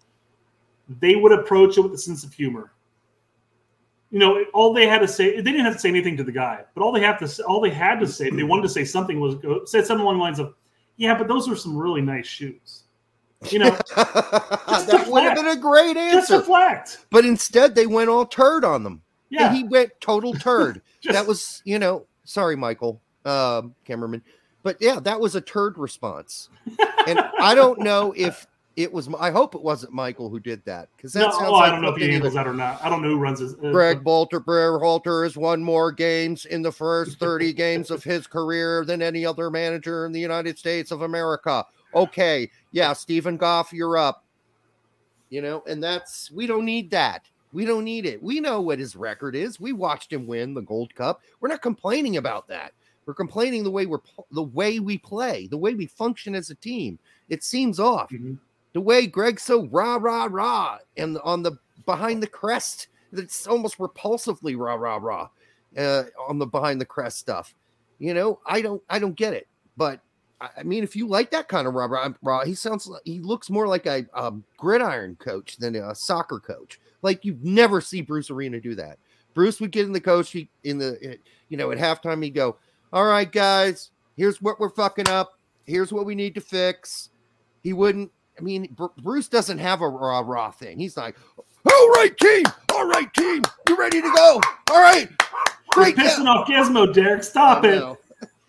they 1.00 1.16
would 1.16 1.32
approach 1.32 1.78
it 1.78 1.80
with 1.80 1.94
a 1.94 1.98
sense 1.98 2.24
of 2.24 2.32
humor 2.32 2.72
you 4.10 4.18
know, 4.18 4.44
all 4.52 4.72
they 4.72 4.88
had 4.88 4.98
to 4.98 5.08
say, 5.08 5.36
they 5.36 5.42
didn't 5.52 5.64
have 5.64 5.74
to 5.74 5.78
say 5.78 5.88
anything 5.88 6.16
to 6.16 6.24
the 6.24 6.32
guy, 6.32 6.64
but 6.74 6.82
all 6.82 6.90
they 6.90 7.00
have 7.00 7.18
to 7.20 7.44
all 7.44 7.60
they 7.60 7.70
had 7.70 8.00
to 8.00 8.08
say, 8.08 8.26
if 8.26 8.34
they 8.34 8.42
wanted 8.42 8.62
to 8.62 8.68
say 8.68 8.84
something 8.84 9.20
was 9.20 9.36
said 9.70 9.86
something 9.86 10.02
along 10.02 10.16
the 10.16 10.22
lines 10.22 10.38
of, 10.40 10.54
yeah, 11.00 11.16
but 11.16 11.28
those 11.28 11.48
are 11.48 11.56
some 11.56 11.74
really 11.74 12.02
nice 12.02 12.26
shoes. 12.26 12.82
You 13.50 13.60
know, 13.60 13.70
that 13.96 15.04
would 15.08 15.22
have 15.22 15.34
been 15.34 15.48
a 15.48 15.56
great 15.56 15.96
answer. 15.96 16.34
Just 16.34 16.42
deflect. 16.42 16.98
But 17.08 17.24
instead, 17.24 17.74
they 17.74 17.86
went 17.86 18.10
all 18.10 18.26
turd 18.26 18.66
on 18.66 18.84
them. 18.84 19.00
Yeah, 19.30 19.46
and 19.46 19.56
he 19.56 19.64
went 19.64 19.92
total 20.02 20.34
turd. 20.34 20.82
Just, 21.00 21.14
that 21.14 21.26
was, 21.26 21.62
you 21.64 21.78
know, 21.78 22.04
sorry, 22.24 22.54
Michael, 22.54 23.00
um, 23.24 23.74
cameraman, 23.86 24.22
but 24.62 24.76
yeah, 24.78 25.00
that 25.00 25.18
was 25.18 25.34
a 25.34 25.40
turd 25.40 25.78
response. 25.78 26.50
and 27.06 27.18
I 27.18 27.54
don't 27.54 27.80
know 27.80 28.12
if 28.14 28.46
it 28.82 28.92
was. 28.92 29.08
I 29.18 29.30
hope 29.30 29.54
it 29.54 29.62
wasn't 29.62 29.92
Michael 29.92 30.28
who 30.28 30.40
did 30.40 30.64
that 30.64 30.88
because 30.96 31.12
that 31.12 31.20
no, 31.20 31.30
sounds. 31.30 31.44
Oh, 31.46 31.52
like 31.52 31.68
I 31.68 31.72
don't 31.72 31.82
know 31.82 31.88
if 31.90 31.96
he 31.96 32.10
handles 32.10 32.34
that 32.34 32.46
or 32.46 32.54
not. 32.54 32.82
I 32.84 32.88
don't 32.88 33.02
know 33.02 33.08
who 33.08 33.18
runs 33.18 33.40
his. 33.40 33.54
Uh, 33.54 33.70
Greg 33.72 34.04
Bolter 34.04 34.40
Berhalter 34.40 35.24
has 35.24 35.36
won 35.36 35.62
more 35.62 35.90
games 35.90 36.46
in 36.46 36.62
the 36.62 36.72
first 36.72 37.18
thirty 37.18 37.52
games 37.54 37.90
of 37.90 38.04
his 38.04 38.26
career 38.26 38.84
than 38.84 39.02
any 39.02 39.26
other 39.26 39.50
manager 39.50 40.06
in 40.06 40.12
the 40.12 40.20
United 40.20 40.58
States 40.58 40.90
of 40.90 41.02
America. 41.02 41.64
Okay, 41.94 42.50
yeah, 42.72 42.92
Steven 42.92 43.36
Goff, 43.36 43.72
you're 43.72 43.98
up. 43.98 44.24
You 45.30 45.42
know, 45.42 45.62
and 45.66 45.82
that's 45.82 46.30
we 46.30 46.46
don't 46.46 46.64
need 46.64 46.90
that. 46.90 47.24
We 47.52 47.64
don't 47.64 47.84
need 47.84 48.06
it. 48.06 48.22
We 48.22 48.40
know 48.40 48.60
what 48.60 48.78
his 48.78 48.94
record 48.94 49.34
is. 49.34 49.58
We 49.58 49.72
watched 49.72 50.12
him 50.12 50.26
win 50.26 50.54
the 50.54 50.60
Gold 50.60 50.94
Cup. 50.94 51.20
We're 51.40 51.48
not 51.48 51.62
complaining 51.62 52.16
about 52.16 52.46
that. 52.48 52.72
We're 53.06 53.14
complaining 53.14 53.64
the 53.64 53.70
way 53.70 53.86
we're 53.86 54.00
the 54.30 54.42
way 54.42 54.78
we 54.78 54.98
play, 54.98 55.46
the 55.48 55.58
way 55.58 55.74
we 55.74 55.86
function 55.86 56.34
as 56.34 56.50
a 56.50 56.54
team. 56.54 56.98
It 57.28 57.42
seems 57.42 57.80
off. 57.80 58.10
Mm-hmm 58.10 58.34
the 58.72 58.80
way 58.80 59.06
Greg's 59.06 59.42
so 59.42 59.66
rah 59.66 59.96
rah 59.96 60.28
rah 60.30 60.78
and 60.96 61.18
on 61.24 61.42
the 61.42 61.52
behind 61.86 62.22
the 62.22 62.26
crest, 62.26 62.88
it's 63.12 63.46
almost 63.46 63.78
repulsively 63.78 64.56
rah 64.56 64.74
rah 64.74 64.98
rah 65.00 65.28
uh, 65.76 66.04
on 66.28 66.38
the 66.38 66.46
behind 66.46 66.80
the 66.80 66.86
crest 66.86 67.18
stuff. 67.18 67.54
You 67.98 68.14
know, 68.14 68.40
I 68.46 68.62
don't 68.62 68.82
I 68.88 68.98
don't 68.98 69.16
get 69.16 69.34
it. 69.34 69.48
But 69.76 70.00
I 70.40 70.62
mean, 70.62 70.82
if 70.82 70.96
you 70.96 71.06
like 71.06 71.30
that 71.32 71.48
kind 71.48 71.66
of 71.66 71.74
rah 71.74 71.86
rah 71.86 72.12
rah, 72.22 72.44
he 72.44 72.54
sounds 72.54 72.90
he 73.04 73.20
looks 73.20 73.50
more 73.50 73.66
like 73.66 73.86
a, 73.86 74.06
a 74.14 74.32
gridiron 74.56 75.16
coach 75.16 75.56
than 75.58 75.76
a 75.76 75.94
soccer 75.94 76.40
coach. 76.40 76.80
Like 77.02 77.24
you'd 77.24 77.44
never 77.44 77.80
see 77.80 78.00
Bruce 78.00 78.30
Arena 78.30 78.60
do 78.60 78.74
that. 78.76 78.98
Bruce 79.34 79.60
would 79.60 79.70
get 79.70 79.86
in 79.86 79.92
the 79.92 80.00
coach 80.00 80.30
he, 80.30 80.48
in 80.64 80.78
the 80.78 81.18
you 81.48 81.56
know 81.56 81.70
at 81.70 81.78
halftime 81.78 82.22
he'd 82.22 82.34
go, 82.34 82.56
"All 82.92 83.06
right, 83.06 83.30
guys, 83.30 83.90
here's 84.16 84.40
what 84.40 84.58
we're 84.58 84.70
fucking 84.70 85.08
up. 85.08 85.38
Here's 85.64 85.92
what 85.92 86.06
we 86.06 86.14
need 86.14 86.34
to 86.36 86.40
fix." 86.40 87.10
He 87.62 87.74
wouldn't 87.74 88.10
I 88.40 88.42
mean, 88.42 88.74
Bruce 88.98 89.28
doesn't 89.28 89.58
have 89.58 89.82
a 89.82 89.88
raw 89.88 90.20
raw 90.20 90.50
thing. 90.50 90.78
He's 90.78 90.96
like, 90.96 91.16
all 91.36 91.88
right, 91.90 92.16
team, 92.16 92.44
all 92.72 92.86
right, 92.86 93.12
team, 93.12 93.42
you 93.68 93.76
ready 93.76 94.00
to 94.00 94.10
go? 94.16 94.40
All 94.70 94.80
right, 94.80 95.08
great. 95.68 95.96
You're 95.96 96.06
pissing 96.06 96.26
off 96.26 96.48
Gizmo, 96.48 96.92
Derek. 96.92 97.22
Stop 97.22 97.64
it. 97.66 97.82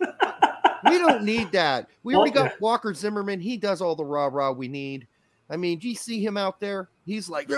we 0.00 0.98
don't 0.98 1.24
need 1.24 1.52
that. 1.52 1.88
We 2.04 2.16
already 2.16 2.32
got 2.32 2.58
Walker 2.60 2.94
Zimmerman. 2.94 3.38
He 3.38 3.58
does 3.58 3.82
all 3.82 3.94
the 3.94 4.04
rah 4.04 4.30
rah 4.32 4.50
we 4.50 4.66
need. 4.66 5.06
I 5.50 5.58
mean, 5.58 5.78
do 5.78 5.88
you 5.90 5.94
see 5.94 6.24
him 6.24 6.38
out 6.38 6.58
there? 6.58 6.88
He's 7.04 7.28
like, 7.28 7.48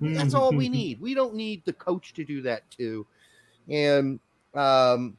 that's 0.00 0.34
all 0.34 0.52
we 0.52 0.68
need. 0.68 1.00
We 1.00 1.14
don't 1.14 1.34
need 1.34 1.64
the 1.64 1.72
coach 1.72 2.14
to 2.14 2.24
do 2.24 2.42
that 2.42 2.68
too. 2.68 3.06
And 3.68 4.18
um, 4.54 5.16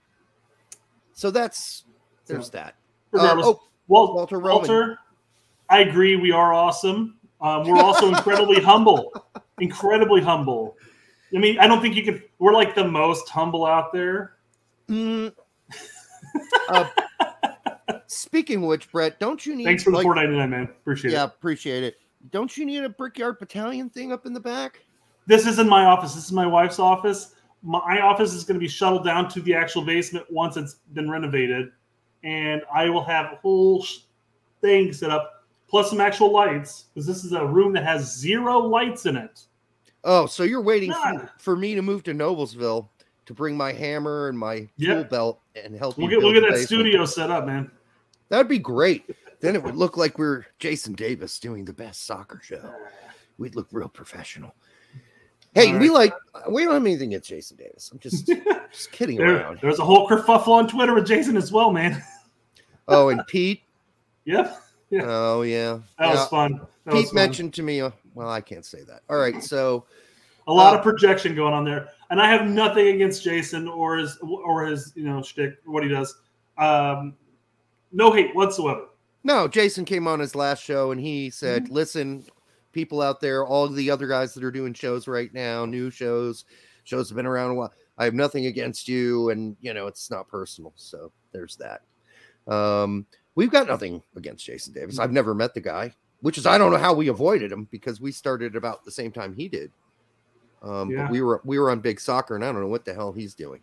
so 1.13 1.31
that's 1.31 1.85
there's 2.25 2.49
that. 2.49 2.75
Uh, 3.13 3.35
oh, 3.37 3.61
Walter, 3.87 4.39
Walter 4.39 4.99
I 5.69 5.79
agree. 5.79 6.15
We 6.15 6.31
are 6.31 6.53
awesome. 6.53 7.17
Um, 7.41 7.67
we're 7.67 7.81
also 7.81 8.07
incredibly 8.07 8.59
humble. 8.63 9.13
Incredibly 9.59 10.21
humble. 10.21 10.77
I 11.35 11.39
mean, 11.39 11.59
I 11.59 11.67
don't 11.67 11.81
think 11.81 11.95
you 11.95 12.03
could. 12.03 12.23
We're 12.39 12.53
like 12.53 12.75
the 12.75 12.87
most 12.87 13.27
humble 13.29 13.65
out 13.65 13.91
there. 13.91 14.33
Mm. 14.89 15.33
uh, 16.69 16.85
speaking 18.07 18.57
of 18.57 18.63
which, 18.63 18.91
Brett, 18.91 19.19
don't 19.19 19.45
you 19.45 19.55
need? 19.55 19.65
Thanks 19.65 19.83
for 19.83 19.91
the 19.91 19.97
like, 19.97 20.03
four 20.03 20.15
ninety 20.15 20.37
nine, 20.37 20.49
man. 20.49 20.63
Appreciate 20.63 21.11
yeah, 21.11 21.17
it. 21.17 21.21
Yeah, 21.21 21.25
appreciate 21.25 21.83
it. 21.83 21.95
Don't 22.31 22.55
you 22.55 22.65
need 22.65 22.83
a 22.83 22.89
brickyard 22.89 23.39
battalion 23.39 23.89
thing 23.89 24.11
up 24.11 24.25
in 24.25 24.33
the 24.33 24.39
back? 24.39 24.81
This 25.25 25.45
isn't 25.47 25.67
my 25.67 25.85
office. 25.85 26.13
This 26.15 26.25
is 26.25 26.31
my 26.31 26.47
wife's 26.47 26.79
office. 26.79 27.35
My 27.61 28.01
office 28.01 28.33
is 28.33 28.43
going 28.43 28.55
to 28.55 28.59
be 28.59 28.67
shuttled 28.67 29.05
down 29.05 29.29
to 29.29 29.41
the 29.41 29.55
actual 29.55 29.83
basement 29.83 30.25
once 30.29 30.57
it's 30.57 30.75
been 30.93 31.09
renovated, 31.09 31.71
and 32.23 32.61
I 32.73 32.89
will 32.89 33.03
have 33.05 33.33
a 33.33 33.35
whole 33.37 33.85
thing 34.61 34.91
set 34.93 35.09
up 35.09 35.42
plus 35.73 35.89
some 35.89 35.99
actual 35.99 36.31
lights 36.31 36.85
because 36.93 37.07
this 37.07 37.25
is 37.25 37.31
a 37.31 37.43
room 37.43 37.73
that 37.73 37.83
has 37.83 38.15
zero 38.15 38.59
lights 38.59 39.07
in 39.07 39.17
it. 39.17 39.41
Oh, 40.03 40.27
so 40.27 40.43
you're 40.43 40.61
waiting 40.61 40.93
for, 40.93 41.31
for, 41.39 41.55
me 41.55 41.73
to 41.73 41.81
move 41.81 42.03
to 42.03 42.13
Noblesville 42.13 42.87
to 43.25 43.33
bring 43.33 43.57
my 43.57 43.73
hammer 43.73 44.27
and 44.27 44.37
my 44.37 44.69
yeah. 44.77 44.93
tool 44.93 45.03
belt 45.05 45.41
and 45.55 45.75
help 45.75 45.97
we'll 45.97 46.11
you. 46.11 46.17
Get, 46.17 46.23
we'll 46.23 46.33
get 46.33 46.41
that 46.41 46.51
basement. 46.51 46.67
studio 46.67 47.05
set 47.05 47.31
up, 47.31 47.47
man. 47.47 47.71
That'd 48.29 48.49
be 48.49 48.59
great. 48.59 49.15
then 49.39 49.55
it 49.55 49.63
would 49.63 49.75
look 49.75 49.97
like 49.97 50.19
we're 50.19 50.45
Jason 50.59 50.93
Davis 50.93 51.39
doing 51.39 51.65
the 51.65 51.73
best 51.73 52.05
soccer 52.05 52.39
show. 52.43 52.71
We'd 53.39 53.55
look 53.55 53.67
real 53.71 53.89
professional. 53.89 54.53
Hey, 55.55 55.71
right. 55.71 55.81
we 55.81 55.89
like 55.89 56.13
we 56.51 56.65
don't 56.65 56.73
have 56.75 56.85
anything 56.85 57.13
against 57.13 57.29
Jason 57.29 57.57
Davis. 57.57 57.89
I'm 57.91 57.97
just 57.97 58.27
just 58.71 58.91
kidding 58.91 59.17
there, 59.17 59.37
around. 59.37 59.57
There's 59.59 59.79
a 59.79 59.85
whole 59.85 60.07
kerfuffle 60.07 60.49
on 60.49 60.67
Twitter 60.67 60.93
with 60.93 61.07
Jason 61.07 61.35
as 61.35 61.51
well, 61.51 61.71
man. 61.71 62.03
oh, 62.87 63.09
and 63.09 63.25
Pete. 63.25 63.63
Yep. 64.25 64.62
Yeah. 64.93 65.05
Oh 65.07 65.41
yeah, 65.41 65.79
that 65.97 66.05
yeah. 66.05 66.11
was 66.11 66.27
fun. 66.27 66.61
That 66.85 66.91
Pete 66.91 66.93
was 66.93 67.05
fun. 67.07 67.15
mentioned 67.15 67.53
to 67.55 67.63
me. 67.63 67.81
Uh, 67.81 67.89
well, 68.13 68.29
I 68.29 68.41
can't 68.41 68.63
say 68.63 68.83
that. 68.83 69.01
All 69.09 69.17
right, 69.17 69.41
so 69.43 69.85
a 70.45 70.53
lot 70.53 70.75
uh, 70.75 70.77
of 70.77 70.83
projection 70.83 71.33
going 71.33 71.51
on 71.51 71.65
there, 71.65 71.89
and 72.11 72.21
I 72.21 72.29
have 72.31 72.45
nothing 72.47 72.89
against 72.89 73.23
Jason 73.23 73.67
or 73.67 73.97
his 73.97 74.19
or 74.21 74.67
his 74.67 74.93
you 74.95 75.03
know 75.03 75.23
shtick 75.23 75.55
what 75.65 75.81
he 75.81 75.89
does. 75.89 76.15
Um, 76.59 77.15
no 77.91 78.11
hate 78.11 78.35
whatsoever. 78.35 78.85
No, 79.23 79.47
Jason 79.47 79.83
came 79.83 80.07
on 80.07 80.19
his 80.19 80.35
last 80.35 80.63
show 80.63 80.91
and 80.91 81.01
he 81.01 81.31
said, 81.31 81.63
mm-hmm. 81.63 81.73
"Listen, 81.73 82.25
people 82.71 83.01
out 83.01 83.19
there, 83.19 83.43
all 83.43 83.67
the 83.67 83.89
other 83.89 84.05
guys 84.05 84.35
that 84.35 84.43
are 84.43 84.51
doing 84.51 84.75
shows 84.75 85.07
right 85.07 85.33
now, 85.33 85.65
new 85.65 85.89
shows, 85.89 86.45
shows 86.83 87.09
have 87.09 87.15
been 87.15 87.25
around 87.25 87.49
a 87.49 87.55
while. 87.55 87.73
I 87.97 88.05
have 88.05 88.13
nothing 88.13 88.45
against 88.45 88.87
you, 88.87 89.31
and 89.31 89.57
you 89.59 89.73
know 89.73 89.87
it's 89.87 90.11
not 90.11 90.27
personal. 90.27 90.71
So 90.75 91.11
there's 91.31 91.57
that." 91.57 91.81
Um, 92.47 93.07
We've 93.35 93.51
got 93.51 93.67
nothing 93.67 94.03
against 94.15 94.45
Jason 94.45 94.73
Davis. 94.73 94.99
I've 94.99 95.11
never 95.11 95.33
met 95.33 95.53
the 95.53 95.61
guy, 95.61 95.93
which 96.21 96.37
is 96.37 96.45
I 96.45 96.57
don't 96.57 96.71
know 96.71 96.77
how 96.77 96.93
we 96.93 97.07
avoided 97.07 97.51
him 97.51 97.67
because 97.71 97.99
we 97.99 98.11
started 98.11 98.55
about 98.55 98.85
the 98.85 98.91
same 98.91 99.11
time 99.11 99.33
he 99.33 99.47
did. 99.47 99.71
Um, 100.61 100.91
yeah. 100.91 101.03
but 101.03 101.11
we 101.11 101.21
were 101.21 101.41
we 101.43 101.59
were 101.59 101.71
on 101.71 101.79
big 101.79 101.99
soccer, 101.99 102.35
and 102.35 102.43
I 102.43 102.51
don't 102.51 102.61
know 102.61 102.67
what 102.67 102.85
the 102.85 102.93
hell 102.93 103.11
he's 103.11 103.33
doing. 103.33 103.61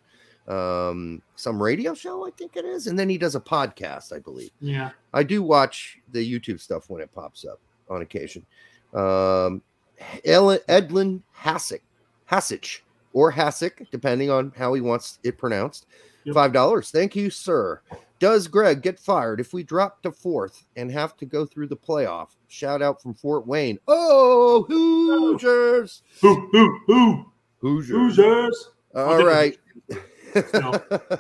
Um, 0.48 1.22
some 1.36 1.62
radio 1.62 1.94
show, 1.94 2.26
I 2.26 2.30
think 2.30 2.56
it 2.56 2.64
is, 2.64 2.88
and 2.88 2.98
then 2.98 3.08
he 3.08 3.16
does 3.16 3.36
a 3.36 3.40
podcast, 3.40 4.12
I 4.14 4.18
believe. 4.18 4.50
Yeah, 4.60 4.90
I 5.14 5.22
do 5.22 5.42
watch 5.42 5.98
the 6.12 6.20
YouTube 6.20 6.60
stuff 6.60 6.90
when 6.90 7.00
it 7.00 7.14
pops 7.14 7.44
up 7.44 7.60
on 7.88 8.02
occasion. 8.02 8.44
Um, 8.92 9.62
Ellen, 10.24 10.58
Edlin 10.68 11.22
Hassick, 11.36 11.82
Hassich 12.30 12.80
or 13.12 13.32
Hassick, 13.32 13.86
depending 13.90 14.30
on 14.30 14.52
how 14.56 14.74
he 14.74 14.80
wants 14.80 15.18
it 15.22 15.38
pronounced. 15.38 15.86
Yep. 16.24 16.34
Five 16.34 16.52
dollars. 16.52 16.90
Thank 16.90 17.16
you, 17.16 17.30
sir. 17.30 17.80
Does 18.20 18.48
Greg 18.48 18.82
get 18.82 19.00
fired 19.00 19.40
if 19.40 19.54
we 19.54 19.62
drop 19.62 20.02
to 20.02 20.12
fourth 20.12 20.66
and 20.76 20.92
have 20.92 21.16
to 21.16 21.26
go 21.26 21.46
through 21.46 21.68
the 21.68 21.76
playoff? 21.76 22.28
Shout 22.48 22.82
out 22.82 23.00
from 23.02 23.14
Fort 23.14 23.46
Wayne. 23.46 23.78
Oh, 23.88 24.66
Hoosiers! 24.68 26.02
Who, 26.20 26.48
who, 26.52 26.80
who? 26.86 27.32
Hoosiers. 27.60 28.16
Hoosiers. 28.16 28.70
All 28.94 29.24
right. 29.24 29.58
No. 30.52 30.72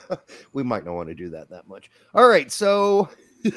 we 0.52 0.62
might 0.62 0.84
not 0.84 0.94
want 0.94 1.08
to 1.08 1.14
do 1.14 1.30
that 1.30 1.48
that 1.48 1.66
much. 1.66 1.90
All 2.14 2.28
right. 2.28 2.52
So, 2.52 3.08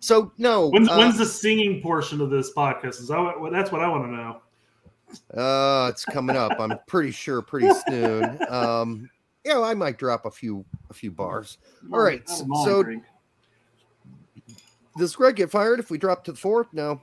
so 0.00 0.32
no. 0.38 0.70
When's, 0.70 0.88
uh, 0.88 0.96
when's 0.96 1.18
the 1.18 1.26
singing 1.26 1.80
portion 1.80 2.20
of 2.20 2.30
this 2.30 2.52
podcast? 2.52 3.00
Is 3.00 3.06
that, 3.08 3.48
that's 3.52 3.70
what 3.70 3.80
I 3.80 3.88
want 3.88 4.04
to 4.06 4.10
know. 4.10 5.40
Uh, 5.40 5.88
it's 5.88 6.04
coming 6.04 6.36
up. 6.36 6.58
I'm 6.58 6.78
pretty 6.88 7.12
sure 7.12 7.42
pretty 7.42 7.70
soon. 7.88 8.38
Um, 8.48 9.08
yeah, 9.44 9.60
I 9.60 9.74
might 9.74 9.98
drop 9.98 10.26
a 10.26 10.30
few 10.30 10.64
a 10.90 10.94
few 10.94 11.10
bars. 11.10 11.58
All 11.92 12.00
right, 12.00 12.22
Have 12.28 12.40
a 12.40 12.46
Molly 12.46 12.70
so- 12.70 12.82
drink. 12.82 13.04
Does 14.98 15.16
Greg 15.16 15.36
get 15.36 15.50
fired 15.50 15.80
if 15.80 15.90
we 15.90 15.96
drop 15.96 16.22
to 16.24 16.32
the 16.32 16.38
fourth? 16.38 16.66
No, 16.72 17.00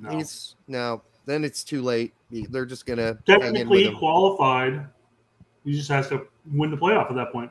No. 0.00 0.10
he's 0.10 0.54
no. 0.66 1.02
Then 1.24 1.44
it's 1.44 1.64
too 1.64 1.80
late. 1.82 2.12
They're 2.30 2.66
just 2.66 2.84
gonna 2.86 3.18
hang 3.26 3.40
in 3.40 3.40
with 3.40 3.54
technically 3.54 3.94
qualified. 3.96 4.86
He 5.64 5.72
just 5.72 5.88
has 5.88 6.08
to 6.10 6.26
win 6.52 6.70
the 6.70 6.76
playoff 6.76 7.08
at 7.10 7.16
that 7.16 7.32
point. 7.32 7.50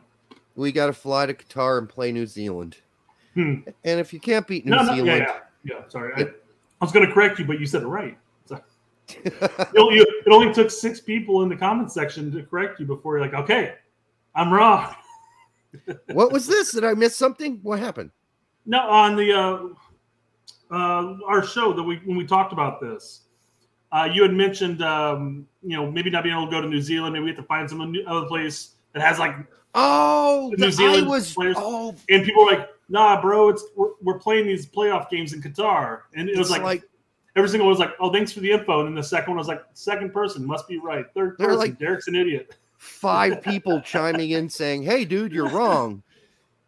We 0.56 0.72
got 0.72 0.88
to 0.88 0.94
fly 0.94 1.28
to 1.28 1.34
Qatar 1.36 1.78
and 1.78 1.88
play 1.88 2.12
New 2.12 2.26
Zealand. 2.26 2.78
Hmm. 3.36 3.56
And 3.84 4.00
if 4.00 4.12
you 4.12 4.20
can't 4.20 4.48
beat 4.48 4.66
New 4.66 4.72
No, 4.72 4.82
no, 4.84 4.96
Zealand, 4.96 5.08
yeah, 5.08 5.40
yeah, 5.64 5.76
yeah. 5.80 5.88
Sorry, 5.88 6.14
I, 6.16 6.22
I 6.22 6.26
was 6.82 6.92
going 6.92 7.06
to 7.06 7.14
correct 7.14 7.38
you, 7.38 7.46
but 7.46 7.60
you 7.60 7.68
said 7.68 7.84
it 7.84 7.88
right. 7.88 8.18
It 9.10 9.78
only, 9.78 9.98
it 10.00 10.32
only 10.32 10.54
took 10.54 10.70
six 10.70 11.00
people 11.00 11.42
in 11.44 11.50
the 11.50 11.56
comment 11.56 11.92
section 11.92 12.32
to 12.32 12.44
correct 12.44 12.80
you 12.80 12.86
before 12.86 13.18
you're 13.18 13.26
like, 13.26 13.34
okay, 13.36 13.76
I'm 14.36 14.52
wrong. 14.52 14.94
what 16.12 16.32
was 16.32 16.48
this? 16.48 16.72
Did 16.74 16.84
I 16.84 16.94
miss 16.94 17.16
something? 17.16 17.60
What 17.64 17.80
happened? 17.80 18.12
No, 18.66 18.80
on 18.80 19.16
the 19.16 19.34
uh, 19.34 20.74
uh, 20.74 21.18
our 21.26 21.44
show 21.46 21.74
that 21.74 21.84
we 21.84 21.98
when 22.06 22.18
we 22.18 22.26
talked 22.26 22.52
about 22.54 22.82
this, 22.82 23.22
uh, 23.92 24.10
you 24.12 24.22
had 24.24 24.34
mentioned 24.34 24.82
um, 24.82 25.48
you 25.64 25.78
know 25.78 25.90
maybe 25.90 26.10
not 26.10 26.24
being 26.24 26.36
able 26.36 26.46
to 26.48 26.52
go 26.52 26.62
to 26.62 26.68
New 26.68 26.82
Zealand, 26.82 27.14
maybe 27.14 27.24
we 27.24 27.30
have 27.32 27.38
to 27.38 27.44
find 27.44 27.70
some 27.70 27.96
other 28.08 28.28
place 28.28 28.72
that 28.94 29.02
has 29.02 29.20
like, 29.20 29.36
Oh, 29.74 30.54
New 30.58 30.72
Zealand 30.72 31.08
was. 31.08 31.34
players- 31.34 31.56
Oh, 31.58 31.96
and 32.10 32.26
people 32.26 32.44
were 32.46 32.52
like, 32.52 32.70
nah, 32.90 33.22
bro, 33.22 33.50
it's 33.50 33.64
we're, 33.76 33.92
we're 34.02 34.20
playing 34.20 34.48
these 34.48 34.66
playoff 34.66 35.10
games 35.10 35.34
in 35.34 35.42
Qatar, 35.42 36.02
and 36.16 36.28
it 36.30 36.38
was 36.38 36.50
like, 36.50 36.62
like 36.62 36.84
every 37.38 37.50
single 37.50 37.68
one 37.68 37.72
was 37.72 37.80
like, 37.80 37.94
oh, 38.00 38.12
thanks 38.12 38.32
for 38.32 38.40
the 38.42 38.52
info, 38.52 38.80
and 38.80 38.88
then 38.90 38.96
the 38.96 39.04
second 39.04 39.32
one 39.32 39.38
was 39.38 39.48
like, 39.48 39.64
second 39.74 40.12
person 40.12 40.46
must 40.46 40.68
be 40.68 40.78
right, 40.80 41.06
third 41.14 41.36
They're 41.38 41.48
person, 41.48 41.60
like- 41.60 41.80
Derek's 41.80 42.08
an 42.08 42.16
idiot. 42.16 42.56
five 42.78 43.42
people 43.44 43.80
chiming 43.82 44.32
in 44.32 44.50
saying, 44.50 44.84
"Hey, 44.84 45.06
dude, 45.06 45.32
you're 45.32 45.50
wrong." 45.50 46.04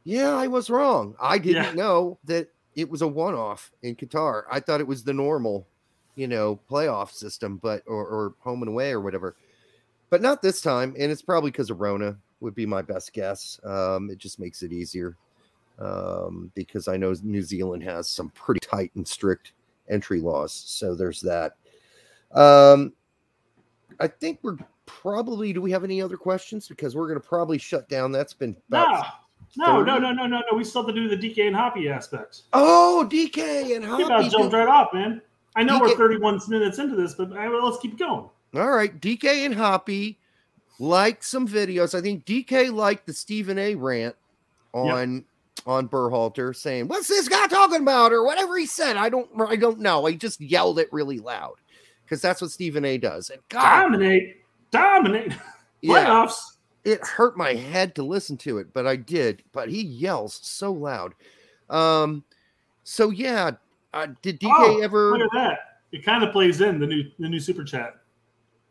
Yeah, 0.06 0.34
I 0.36 0.48
was 0.48 0.70
wrong. 0.70 1.16
I 1.22 1.38
didn't 1.38 1.64
Yeah. 1.66 1.74
know 1.74 2.18
that 2.26 2.50
it 2.76 2.90
was 2.90 3.02
a 3.02 3.08
one-off 3.08 3.72
in 3.84 3.96
Qatar. 3.96 4.44
I 4.50 4.60
thought 4.60 4.80
it 4.80 4.88
was 4.88 5.04
the 5.04 5.14
normal, 5.14 5.68
you 6.16 6.28
know, 6.28 6.60
playoff 6.70 7.12
system, 7.12 7.58
but 7.58 7.84
or, 7.86 8.06
or 8.08 8.34
home 8.40 8.62
and 8.64 8.70
away 8.70 8.92
or 8.92 9.02
whatever. 9.02 9.36
But 10.10 10.22
not 10.22 10.42
this 10.42 10.62
time, 10.62 10.96
and 10.98 11.12
it's 11.12 11.22
probably 11.22 11.52
because 11.52 11.70
of 11.70 11.80
Rona. 11.82 12.18
Would 12.42 12.56
be 12.56 12.66
my 12.66 12.82
best 12.82 13.12
guess. 13.14 13.60
Um, 13.66 14.10
it 14.10 14.18
just 14.18 14.40
makes 14.40 14.64
it 14.64 14.72
easier 14.72 15.18
um, 15.78 16.52
because 16.56 16.88
I 16.88 16.96
know 16.98 17.14
New 17.22 17.42
Zealand 17.42 17.84
has 17.84 18.10
some 18.10 18.30
pretty 18.30 18.62
tight 18.62 18.92
and 18.96 19.06
strict 19.08 19.52
entry 19.90 20.22
laws. 20.22 20.54
So 20.54 20.96
there's 20.96 21.22
that. 21.22 21.58
Um, 22.32 22.94
I 24.00 24.08
think 24.08 24.40
we're 24.44 24.58
probably. 24.86 25.54
Do 25.54 25.62
we 25.62 25.72
have 25.72 25.84
any 25.84 26.02
other 26.02 26.18
questions? 26.18 26.68
Because 26.68 26.96
we're 26.96 27.08
going 27.08 27.20
to 27.20 27.28
probably 27.28 27.58
shut 27.58 27.90
down. 27.90 28.12
That's 28.12 28.34
been 28.34 28.56
about 28.70 29.06
No, 29.58 29.66
no, 29.66 29.86
30. 29.86 29.92
no, 29.92 29.98
no, 30.00 30.12
no, 30.14 30.28
no, 30.28 30.42
no. 30.52 30.58
We 30.58 30.64
still 30.64 30.86
have 30.86 30.94
to 30.94 31.00
do 31.02 31.08
the 31.16 31.18
DK 31.18 31.48
and 31.48 31.56
Hoppy 31.56 31.90
aspect. 31.90 32.42
Oh, 32.54 33.08
DK 33.10 33.76
and 33.76 33.86
We 33.98 34.04
about 34.04 34.24
Hoppy. 34.24 34.30
jumped 34.30 34.54
right 34.54 34.68
off, 34.68 34.94
man. 34.94 35.22
I 35.56 35.64
know 35.64 35.80
DK 35.80 35.82
we're 35.82 35.98
31 35.98 36.40
minutes 36.48 36.78
into 36.80 36.96
this, 36.96 37.16
but 37.16 37.32
uh, 37.36 37.50
let's 37.64 37.80
keep 37.80 37.98
going. 37.98 38.30
All 38.56 38.72
right, 38.72 39.00
DK 39.02 39.46
and 39.46 39.54
Hoppy 39.54 40.20
like 40.80 41.24
some 41.24 41.48
videos. 41.48 41.94
I 41.98 42.02
think 42.02 42.26
DK 42.26 42.72
liked 42.74 43.06
the 43.06 43.14
Stephen 43.14 43.58
A. 43.60 43.76
rant 43.76 44.16
on 44.74 45.26
on 45.66 45.88
Berhalter 45.90 46.56
saying, 46.56 46.88
"What's 46.88 47.08
this 47.08 47.28
guy 47.28 47.48
talking 47.48 47.82
about?" 47.82 48.12
or 48.12 48.24
whatever 48.24 48.58
he 48.58 48.66
said. 48.66 48.98
I 48.98 49.10
don't 49.10 49.30
I 49.42 49.56
don't 49.56 49.80
know. 49.80 50.06
He 50.06 50.16
just 50.16 50.40
yelled 50.42 50.80
it 50.80 50.88
really 50.92 51.20
loud 51.20 51.56
because 52.06 52.22
that's 52.22 52.42
what 52.42 52.52
Stephen 52.52 52.86
A. 52.86 52.98
does. 52.98 53.30
And 53.30 53.42
God, 53.50 53.84
Dominate, 53.92 54.38
dominate 54.72 55.34
yeah, 55.82 56.06
playoffs. 56.06 56.40
it 56.86 57.06
hurt 57.06 57.38
my 57.38 57.54
head 57.54 57.96
to 57.96 58.04
listen 58.04 58.38
to 58.38 58.58
it, 58.58 58.74
but 58.74 58.88
I 58.88 58.96
did. 58.96 59.44
But 59.52 59.70
he 59.70 59.82
yells 59.84 60.40
so 60.44 60.72
loud. 60.72 61.14
Um, 61.70 62.24
so 62.84 63.10
yeah, 63.12 63.52
uh, 63.94 64.08
did 64.22 64.40
DK 64.40 64.50
Oh, 64.52 64.80
ever? 64.82 65.12
Look 65.18 65.22
at 65.34 65.38
that. 65.38 65.60
It 65.92 66.04
kind 66.06 66.24
of 66.24 66.32
plays 66.32 66.62
in 66.62 66.80
the 66.80 66.88
new 66.88 67.04
the 67.20 67.28
new 67.30 67.40
super 67.40 67.64
chat 67.64 67.96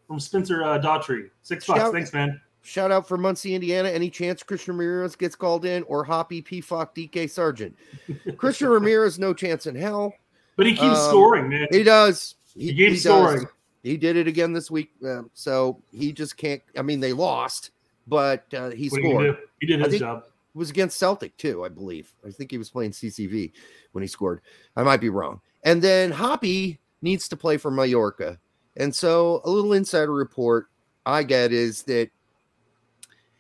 from 0.06 0.18
Spencer 0.20 0.62
uh, 0.64 0.78
Daughtry. 0.78 1.30
Six 1.42 1.66
bucks. 1.66 1.80
Shout- 1.80 1.92
Thanks, 1.92 2.12
man. 2.12 2.40
Shout 2.68 2.92
out 2.92 3.08
for 3.08 3.16
Muncie, 3.16 3.54
Indiana. 3.54 3.88
Any 3.88 4.10
chance 4.10 4.42
Christian 4.42 4.76
Ramirez 4.76 5.16
gets 5.16 5.34
called 5.34 5.64
in 5.64 5.84
or 5.84 6.04
Hoppy 6.04 6.42
Pfock 6.42 6.94
DK 6.94 7.30
Sargent? 7.30 7.74
Christian 8.36 8.68
Ramirez, 8.68 9.18
no 9.18 9.32
chance 9.32 9.66
in 9.66 9.74
hell. 9.74 10.12
But 10.54 10.66
he 10.66 10.72
keeps 10.72 10.98
Um, 10.98 11.08
scoring, 11.08 11.48
man. 11.48 11.66
He 11.70 11.82
does. 11.82 12.34
He 12.54 12.74
keeps 12.74 13.02
does. 13.02 13.04
scoring. 13.04 13.46
He 13.82 13.96
did 13.96 14.16
it 14.16 14.28
again 14.28 14.52
this 14.52 14.70
week. 14.70 14.90
uh, 15.02 15.22
so 15.32 15.80
he 15.92 16.12
just 16.12 16.36
can't. 16.36 16.60
I 16.76 16.82
mean, 16.82 17.00
they 17.00 17.14
lost, 17.14 17.70
but 18.06 18.44
uh, 18.52 18.68
he 18.68 18.90
What 18.90 19.00
scored. 19.00 19.38
He 19.60 19.66
did 19.66 19.80
his 19.80 19.98
job. 20.00 20.24
It 20.26 20.58
was 20.58 20.68
against 20.68 20.98
Celtic 20.98 21.34
too, 21.38 21.64
I 21.64 21.70
believe. 21.70 22.12
I 22.26 22.30
think 22.32 22.50
he 22.50 22.58
was 22.58 22.68
playing 22.68 22.90
CCV 22.90 23.52
when 23.92 24.02
he 24.02 24.08
scored. 24.08 24.42
I 24.76 24.82
might 24.82 25.00
be 25.00 25.08
wrong. 25.08 25.40
And 25.62 25.80
then 25.80 26.10
Hoppy 26.10 26.80
needs 27.00 27.28
to 27.28 27.36
play 27.36 27.56
for 27.56 27.70
Mallorca. 27.70 28.38
And 28.76 28.94
so 28.94 29.40
a 29.44 29.48
little 29.50 29.72
insider 29.72 30.12
report 30.12 30.66
I 31.06 31.22
get 31.22 31.50
is 31.52 31.84
that 31.84 32.10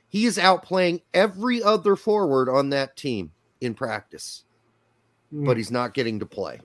he 0.08 0.24
is 0.26 0.38
outplaying 0.38 1.02
every 1.14 1.62
other 1.62 1.96
forward 1.96 2.48
on 2.48 2.70
that 2.70 2.96
team 2.96 3.30
in 3.60 3.74
practice, 3.74 4.44
Hmm. 5.30 5.44
but 5.44 5.56
he's 5.56 5.70
not 5.70 5.94
getting 5.94 6.18
to 6.20 6.26
play. 6.26 6.60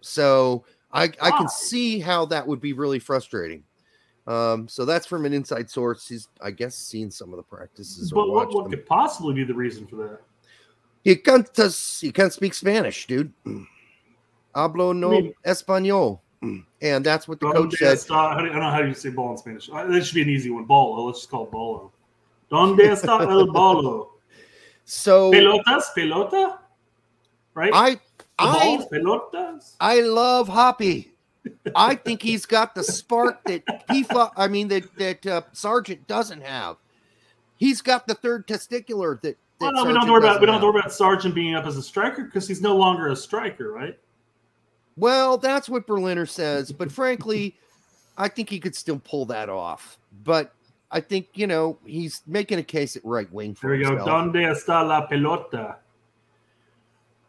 So 0.00 0.64
I, 0.92 1.04
I 1.20 1.30
can 1.30 1.48
see 1.48 2.00
how 2.00 2.24
that 2.26 2.46
would 2.46 2.60
be 2.60 2.72
really 2.72 2.98
frustrating. 2.98 3.62
Um, 4.26 4.68
so 4.68 4.84
that's 4.84 5.06
from 5.06 5.24
an 5.26 5.32
inside 5.32 5.68
source. 5.70 6.06
He's, 6.08 6.28
I 6.40 6.50
guess, 6.50 6.76
seen 6.76 7.10
some 7.10 7.32
of 7.32 7.36
the 7.36 7.42
practices. 7.42 8.12
or 8.12 8.16
But 8.26 8.30
what, 8.32 8.54
what 8.54 8.70
could 8.70 8.86
possibly 8.86 9.34
be 9.34 9.44
the 9.44 9.54
reason 9.54 9.86
for 9.86 9.96
that? 9.96 10.20
He 11.04 11.16
can't, 11.16 11.48
he 12.00 12.12
can't 12.12 12.32
speak 12.32 12.54
Spanish, 12.54 13.06
dude. 13.06 13.32
Hablo 14.54 14.94
no 14.96 15.10
mean- 15.10 15.34
español. 15.46 16.20
And 16.80 17.06
that's 17.06 17.28
what 17.28 17.38
the 17.38 17.52
coach 17.52 17.74
said. 17.76 17.98
I 18.10 18.42
don't 18.42 18.52
know 18.52 18.68
how 18.70 18.80
you 18.82 18.94
say 18.94 19.10
ball 19.10 19.30
in 19.30 19.38
Spanish. 19.38 19.70
Uh, 19.72 19.86
That 19.86 20.04
should 20.04 20.16
be 20.16 20.22
an 20.22 20.28
easy 20.28 20.50
one. 20.50 20.64
Bolo. 20.64 21.04
Let's 21.06 21.20
just 21.20 21.30
call 21.30 21.44
it 21.44 21.52
bolo. 21.52 21.92
Donde 22.52 22.80
está 22.80 23.22
el 23.30 23.46
bolo? 23.46 24.10
So 24.84 25.30
Pelotas, 25.30 25.84
pelota, 25.96 26.58
right? 27.54 27.72
I 27.72 27.98
I 28.38 28.86
pelotas. 28.92 29.74
I 29.80 30.00
love 30.02 30.48
Hoppy. 30.48 31.12
I 31.74 31.94
think 31.94 32.20
he's 32.20 32.44
got 32.44 32.74
the 32.74 32.84
spark 32.84 33.42
that 33.44 33.64
Pifa, 33.88 34.30
I 34.36 34.48
mean 34.48 34.68
that 34.68 34.94
that 34.96 35.26
uh, 35.26 35.42
Sargent 35.52 36.06
doesn't 36.06 36.42
have. 36.42 36.76
He's 37.56 37.80
got 37.80 38.06
the 38.06 38.14
third 38.14 38.46
testicular 38.46 39.18
that. 39.22 39.36
that 39.36 39.36
Well, 39.60 39.72
no, 39.72 39.84
we 39.84 39.94
don't 39.94 40.02
have 40.02 40.06
Sargent 40.06 40.06
to 40.06 40.12
worry 40.12 40.22
about 40.22 40.40
we 40.40 40.46
don't 40.46 40.54
have 40.56 40.62
worry 40.62 40.80
about 40.80 40.92
Sargent 40.92 41.34
being 41.34 41.54
up 41.54 41.64
as 41.64 41.78
a 41.78 41.82
striker 41.82 42.24
because 42.24 42.46
he's 42.46 42.60
no 42.60 42.76
longer 42.76 43.08
a 43.08 43.16
striker, 43.16 43.72
right? 43.72 43.98
Well, 44.96 45.38
that's 45.38 45.70
what 45.70 45.86
Berliner 45.86 46.26
says, 46.26 46.70
but 46.70 46.92
frankly, 46.92 47.56
I 48.18 48.28
think 48.28 48.50
he 48.50 48.60
could 48.60 48.76
still 48.76 49.00
pull 49.02 49.24
that 49.26 49.48
off. 49.48 49.96
But 50.22 50.52
I 50.92 51.00
think 51.00 51.28
you 51.34 51.46
know 51.46 51.78
he's 51.84 52.22
making 52.26 52.58
a 52.58 52.62
case 52.62 52.96
at 52.96 53.04
right 53.04 53.32
wing 53.32 53.54
for 53.54 53.76
There 53.76 53.90
we 53.90 53.96
go. 53.96 54.04
Donde 54.04 54.34
está 54.34 54.86
la 54.86 55.06
pelota? 55.08 55.76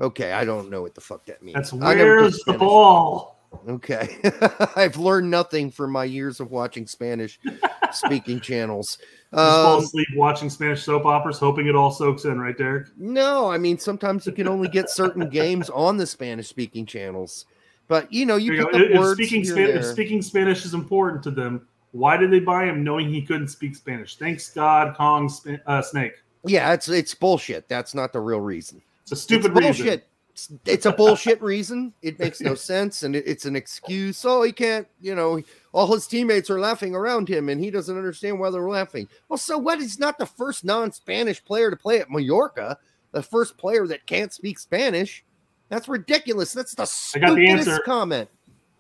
Okay, 0.02 0.34
I 0.34 0.44
don't 0.44 0.70
know 0.70 0.82
what 0.82 0.96
the 0.96 1.02
fuck 1.02 1.26
that 1.26 1.42
means. 1.42 1.56
That's 1.56 1.74
I 1.74 1.94
never 1.94 2.16
did 2.16 2.22
where's 2.22 2.40
the 2.46 2.54
ball? 2.54 3.40
Okay, 3.70 4.18
I've 4.76 4.98
learned 4.98 5.30
nothing 5.30 5.70
from 5.70 5.92
my 5.92 6.04
years 6.06 6.40
of 6.40 6.50
watching 6.52 6.88
Spanish 6.88 7.40
speaking 7.92 8.40
channels. 8.40 8.98
Just 9.32 9.62
fall 9.62 9.78
Um, 9.78 9.84
asleep 9.84 10.08
watching 10.16 10.50
Spanish 10.50 10.84
soap 10.84 11.06
operas, 11.06 11.38
hoping 11.40 11.68
it 11.68 11.76
all 11.76 11.92
soaks 11.92 12.26
in, 12.26 12.40
right, 12.40 12.58
Derek? 12.58 12.88
no, 12.98 13.50
I 13.50 13.58
mean 13.60 13.78
sometimes 13.78 14.26
you 14.26 14.34
can 14.34 14.48
only 14.48 14.68
get 14.68 14.90
certain 14.90 15.30
games 15.30 15.70
on 15.74 15.98
the 15.98 16.06
Spanish 16.08 16.48
speaking 16.50 16.86
channels, 16.86 17.46
but 17.88 18.12
you 18.12 18.26
know 18.26 18.36
you 18.36 18.54
you 18.54 18.66
pick 18.66 18.92
go. 18.94 19.04
If, 19.12 19.14
speaking 19.14 19.44
if 19.46 19.86
speaking 19.86 20.22
Spanish 20.24 20.66
is 20.66 20.74
important 20.74 21.22
to 21.24 21.32
them, 21.32 21.68
why 21.94 22.18
did 22.18 22.32
they 22.32 22.40
buy 22.40 22.66
him 22.66 22.84
knowing 22.84 23.08
he 23.08 23.22
couldn't 23.22 23.48
speak 23.48 23.76
Spanish? 23.76 24.18
Thanks 24.18 24.50
God, 24.50 24.96
Kong 24.98 25.30
Sp- 25.30 25.62
uh, 25.66 25.82
Snake. 25.82 26.14
Yeah, 26.46 26.74
it's 26.74 26.90
it's 26.90 27.14
bullshit. 27.14 27.70
That's 27.70 27.96
not 27.96 28.12
the 28.12 28.20
real 28.20 28.42
reason. 28.42 28.82
It's 29.04 29.14
a 29.14 29.16
stupid 29.16 29.52
it's 29.52 29.60
reason. 29.60 29.86
bullshit. 29.86 30.08
It's, 30.32 30.52
it's 30.66 30.86
a 30.88 30.92
bullshit 30.92 31.40
reason. 31.44 31.94
It 32.02 32.18
makes 32.18 32.42
no 32.42 32.56
sense, 32.56 33.04
and 33.04 33.16
it, 33.16 33.24
it's 33.28 33.46
an 33.46 33.56
excuse. 33.56 34.26
Oh, 34.26 34.42
he 34.42 34.52
can't. 34.52 34.88
You 35.00 35.14
know, 35.14 35.42
all 35.72 35.94
his 35.94 36.08
teammates 36.08 36.50
are 36.50 36.60
laughing 36.60 36.96
around 36.96 37.30
him, 37.30 37.50
and 37.50 37.62
he 37.62 37.70
doesn't 37.70 37.96
understand 37.96 38.40
why 38.40 38.50
they're 38.50 38.68
laughing. 38.68 39.08
Well, 39.30 39.38
so 39.38 39.60
what? 39.60 39.80
He's 39.80 40.00
not 40.00 40.18
the 40.18 40.26
first 40.26 40.66
non-Spanish 40.66 41.46
player 41.46 41.70
to 41.70 41.78
play 41.78 42.00
at 42.00 42.10
Mallorca. 42.10 42.78
The 43.12 43.22
first 43.22 43.58
player 43.58 43.86
that 43.88 44.08
can't 44.08 44.34
speak 44.34 44.58
Spanish. 44.58 45.24
That's 45.70 45.88
ridiculous. 45.88 46.52
That's 46.52 46.74
the 46.74 46.82
I 46.82 47.20
got 47.20 47.36
the 47.36 47.46
stupidest 47.46 47.68
answer. 47.70 47.84
comment. 47.86 48.30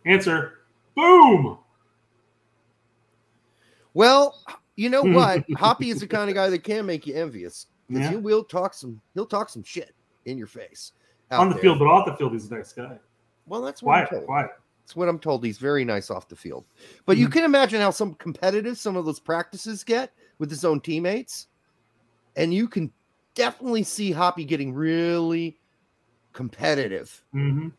Answer: 0.05 0.53
Boom. 0.95 1.59
Well, 3.93 4.41
you 4.75 4.89
know 4.89 5.03
what? 5.07 5.45
Hoppy 5.55 5.89
is 5.89 5.99
the 5.99 6.07
kind 6.07 6.29
of 6.29 6.35
guy 6.35 6.49
that 6.49 6.63
can 6.63 6.85
make 6.85 7.05
you 7.07 7.15
envious 7.15 7.67
Yeah. 7.89 8.09
he 8.09 8.15
will 8.15 8.43
talk 8.43 8.73
some. 8.73 9.01
He'll 9.13 9.25
talk 9.25 9.49
some 9.49 9.63
shit 9.63 9.93
in 10.25 10.37
your 10.37 10.47
face 10.47 10.93
On 11.31 11.49
the 11.49 11.55
there. 11.55 11.61
field, 11.63 11.79
but 11.79 11.87
off 11.87 12.05
the 12.05 12.15
field, 12.15 12.33
he's 12.33 12.49
a 12.49 12.55
nice 12.55 12.73
guy. 12.73 12.97
Well, 13.45 13.61
that's 13.61 13.83
what 13.83 13.93
I'm 13.93 14.07
Quiet, 14.07 14.09
told. 14.09 14.25
quiet. 14.25 14.51
That's 14.83 14.95
what 14.95 15.09
I'm 15.09 15.19
told. 15.19 15.45
He's 15.45 15.57
very 15.57 15.85
nice 15.85 16.09
off 16.09 16.27
the 16.27 16.35
field. 16.35 16.65
But 17.05 17.17
you 17.17 17.27
Mhm. 17.27 17.33
can 17.33 17.43
imagine 17.43 17.81
how 17.81 17.91
some 17.91 18.15
competitive 18.15 18.77
some 18.77 18.95
of 18.97 19.05
those 19.05 19.19
practices 19.19 19.83
get 19.83 20.13
with 20.39 20.49
his 20.49 20.65
own 20.65 20.81
teammates. 20.81 21.47
And 22.35 22.53
you 22.53 22.67
can 22.67 22.91
definitely 23.35 23.83
see 23.83 24.11
Hoppy 24.11 24.45
getting 24.45 24.73
really 24.73 25.59
competitive, 26.33 27.23
hmm 27.31 27.69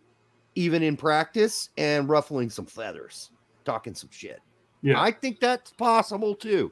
even 0.55 0.83
in 0.85 0.97
practice, 0.97 1.71
and 1.77 2.09
ruffling 2.09 2.49
some 2.49 2.67
feathers, 2.67 3.31
talking 3.65 3.95
some 3.95 4.11
shit. 4.13 4.41
Yeah. 4.85 5.01
I 5.01 5.11
think 5.11 5.41
that's 5.41 5.73
possible 5.73 6.35
too. 6.35 6.71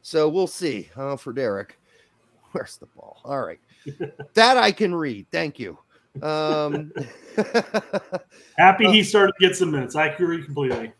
So 0.00 0.30
we'll 0.30 0.46
see. 0.46 0.88
Uh, 0.96 1.16
for 1.16 1.34
Derek, 1.34 1.78
where's 2.52 2.78
the 2.78 2.86
ball? 2.86 3.20
All 3.22 3.42
right, 3.42 3.60
that 4.34 4.56
I 4.56 4.72
can 4.72 4.94
read. 4.94 5.26
Thank 5.30 5.58
you. 5.58 5.78
Um, 6.22 6.90
Happy 8.58 8.90
he 8.90 9.02
started 9.04 9.34
to 9.38 9.46
get 9.46 9.56
some 9.56 9.70
minutes. 9.70 9.94
I 9.94 10.06
agree 10.06 10.42
completely. 10.42 10.92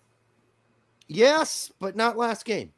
yes, 1.08 1.72
but 1.80 1.96
not 1.96 2.18
last 2.18 2.44
game. 2.44 2.70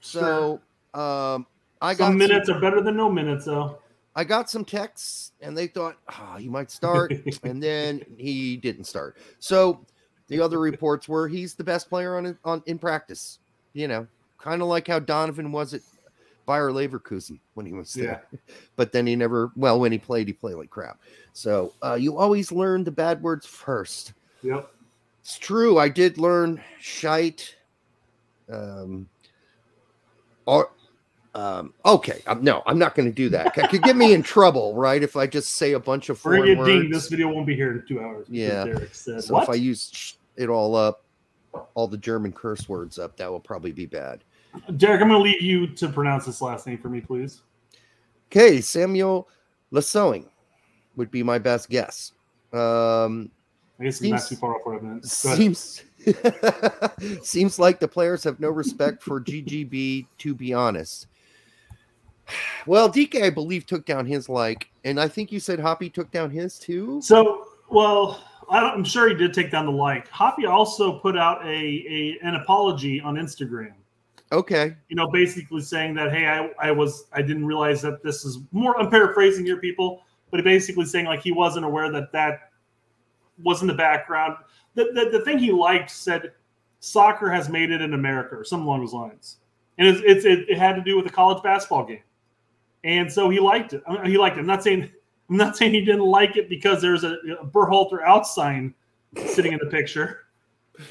So 0.00 0.60
um, 0.94 1.46
I 1.82 1.92
got 1.92 1.98
some 1.98 2.06
some, 2.12 2.18
minutes 2.18 2.48
are 2.48 2.58
better 2.58 2.80
than 2.80 2.96
no 2.96 3.10
minutes, 3.10 3.44
though. 3.44 3.78
I 4.16 4.24
got 4.24 4.48
some 4.48 4.64
texts, 4.64 5.32
and 5.42 5.56
they 5.56 5.66
thought 5.66 5.96
oh, 6.08 6.36
he 6.38 6.48
might 6.48 6.70
start, 6.70 7.12
and 7.42 7.62
then 7.62 8.02
he 8.16 8.56
didn't 8.56 8.84
start. 8.84 9.18
So 9.40 9.84
the 10.30 10.40
other 10.40 10.58
reports 10.58 11.08
were 11.08 11.28
he's 11.28 11.54
the 11.54 11.64
best 11.64 11.90
player 11.90 12.16
on 12.16 12.38
on 12.44 12.62
in 12.64 12.78
practice. 12.78 13.38
You 13.74 13.88
know, 13.88 14.06
kind 14.38 14.62
of 14.62 14.68
like 14.68 14.88
how 14.88 14.98
Donovan 14.98 15.52
was 15.52 15.74
at 15.74 15.82
Bayer 16.46 16.70
Leverkusen 16.70 17.38
when 17.54 17.66
he 17.66 17.72
was 17.72 17.92
there. 17.92 18.24
But 18.76 18.92
then 18.92 19.06
he 19.06 19.14
never. 19.14 19.52
Well, 19.56 19.78
when 19.78 19.92
he 19.92 19.98
played, 19.98 20.26
he 20.26 20.32
played 20.32 20.54
like 20.54 20.70
crap. 20.70 20.98
So 21.34 21.74
uh, 21.84 21.94
you 21.94 22.16
always 22.16 22.50
learn 22.50 22.82
the 22.82 22.90
bad 22.90 23.22
words 23.22 23.44
first. 23.44 24.14
Yep. 24.42 24.70
It's 25.20 25.38
true. 25.38 25.78
I 25.78 25.90
did 25.90 26.16
learn 26.16 26.62
shite. 26.80 27.56
Um, 28.50 29.06
or, 30.46 30.70
um, 31.34 31.74
okay. 31.84 32.22
Um, 32.26 32.42
no, 32.42 32.62
I'm 32.66 32.78
not 32.78 32.94
going 32.94 33.06
to 33.06 33.14
do 33.14 33.28
that. 33.28 33.56
It 33.58 33.68
could 33.68 33.82
get 33.82 33.96
me 33.96 34.14
in 34.14 34.22
trouble, 34.22 34.74
right? 34.74 35.02
If 35.02 35.14
I 35.14 35.26
just 35.26 35.56
say 35.56 35.72
a 35.72 35.78
bunch 35.78 36.08
of 36.08 36.24
We're 36.24 36.36
foreign 36.36 36.40
gonna 36.40 36.54
get 36.54 36.58
words. 36.58 36.68
dinged. 36.72 36.94
This 36.94 37.08
video 37.08 37.28
won't 37.28 37.46
be 37.46 37.54
here 37.54 37.72
in 37.72 37.86
two 37.86 38.00
hours. 38.00 38.26
Yeah. 38.30 38.64
Said, 38.92 39.22
so 39.22 39.34
what? 39.34 39.42
if 39.44 39.50
I 39.50 39.54
use 39.54 40.16
it 40.36 40.48
all 40.48 40.74
up, 40.74 41.04
all 41.74 41.88
the 41.88 41.98
German 41.98 42.32
curse 42.32 42.68
words 42.68 42.98
up, 42.98 43.16
that 43.16 43.30
will 43.30 43.40
probably 43.40 43.72
be 43.72 43.86
bad. 43.86 44.24
Derek, 44.76 45.00
I'm 45.00 45.08
gonna 45.08 45.20
leave 45.20 45.40
you 45.40 45.66
to 45.68 45.88
pronounce 45.88 46.26
this 46.26 46.42
last 46.42 46.66
name 46.66 46.78
for 46.78 46.88
me, 46.88 47.00
please. 47.00 47.42
Okay, 48.30 48.60
Samuel 48.60 49.28
Lasowing 49.72 50.26
would 50.96 51.10
be 51.10 51.22
my 51.22 51.38
best 51.38 51.68
guess. 51.70 52.12
Um, 52.52 53.30
I 53.78 53.84
guess 53.84 54.00
it's 54.00 54.10
not 54.10 54.20
Seems- 54.20 54.28
too 54.28 54.36
far 54.36 54.56
off 54.56 54.82
meant. 54.82 55.04
Seems 55.06 55.84
seems 57.22 57.58
like 57.58 57.78
the 57.78 57.88
players 57.88 58.24
have 58.24 58.40
no 58.40 58.48
respect 58.50 59.02
for 59.02 59.20
GGB. 59.20 60.06
To 60.18 60.34
be 60.34 60.52
honest, 60.52 61.06
well, 62.66 62.90
DK 62.90 63.22
I 63.22 63.30
believe 63.30 63.66
took 63.66 63.86
down 63.86 64.06
his 64.06 64.28
like, 64.28 64.68
and 64.84 65.00
I 65.00 65.08
think 65.08 65.30
you 65.30 65.40
said 65.40 65.60
Hoppy 65.60 65.90
took 65.90 66.10
down 66.10 66.30
his 66.30 66.58
too. 66.58 67.00
So, 67.02 67.46
well, 67.70 68.22
I'm 68.50 68.84
sure 68.84 69.08
he 69.08 69.14
did 69.14 69.32
take 69.32 69.50
down 69.50 69.66
the 69.66 69.72
like. 69.72 70.08
Hoppy 70.08 70.46
also 70.46 70.98
put 70.98 71.16
out 71.16 71.44
a, 71.44 71.48
a 71.48 72.18
an 72.22 72.34
apology 72.34 73.00
on 73.00 73.14
Instagram. 73.14 73.74
Okay, 74.32 74.76
You 74.88 74.96
know, 74.96 75.08
basically 75.08 75.60
saying 75.60 75.94
that, 75.94 76.12
hey, 76.12 76.26
I, 76.26 76.50
I 76.68 76.70
was 76.70 77.06
I 77.12 77.22
didn't 77.22 77.46
realize 77.46 77.82
that 77.82 78.02
this 78.02 78.24
is 78.24 78.38
more. 78.52 78.78
I'm 78.78 78.90
paraphrasing 78.90 79.44
here, 79.44 79.56
people, 79.56 80.02
but 80.30 80.38
he 80.38 80.44
basically 80.44 80.84
saying 80.84 81.06
like 81.06 81.20
he 81.20 81.32
wasn't 81.32 81.64
aware 81.64 81.90
that 81.90 82.12
that 82.12 82.50
was 83.42 83.60
in 83.62 83.68
the 83.68 83.74
background. 83.74 84.36
The, 84.74 84.84
the, 84.94 85.18
the 85.18 85.24
thing 85.24 85.38
he 85.38 85.50
liked 85.50 85.90
said 85.90 86.32
soccer 86.78 87.28
has 87.28 87.48
made 87.48 87.70
it 87.70 87.80
in 87.80 87.94
America 87.94 88.36
or 88.36 88.44
something 88.44 88.66
along 88.66 88.80
those 88.80 88.92
lines, 88.92 89.38
and 89.78 89.88
it's, 89.88 90.00
it's 90.04 90.24
it, 90.24 90.48
it 90.48 90.58
had 90.58 90.76
to 90.76 90.82
do 90.82 90.96
with 90.96 91.06
a 91.06 91.10
college 91.10 91.42
basketball 91.42 91.84
game, 91.84 92.02
and 92.84 93.12
so 93.12 93.30
he 93.30 93.40
liked 93.40 93.72
it. 93.72 93.82
I 93.88 93.94
mean, 93.94 94.04
he 94.06 94.18
liked 94.18 94.36
it. 94.36 94.40
I'm 94.40 94.46
not 94.46 94.62
saying 94.62 94.90
I'm 95.30 95.36
not 95.36 95.56
saying 95.56 95.72
he 95.72 95.84
didn't 95.84 96.04
like 96.04 96.36
it 96.36 96.48
because 96.48 96.82
there's 96.82 97.04
a, 97.04 97.14
a 97.40 97.46
Berhalter 97.46 98.02
out 98.04 98.26
sign 98.26 98.74
sitting 99.26 99.52
in 99.52 99.60
the 99.62 99.70
picture, 99.70 100.26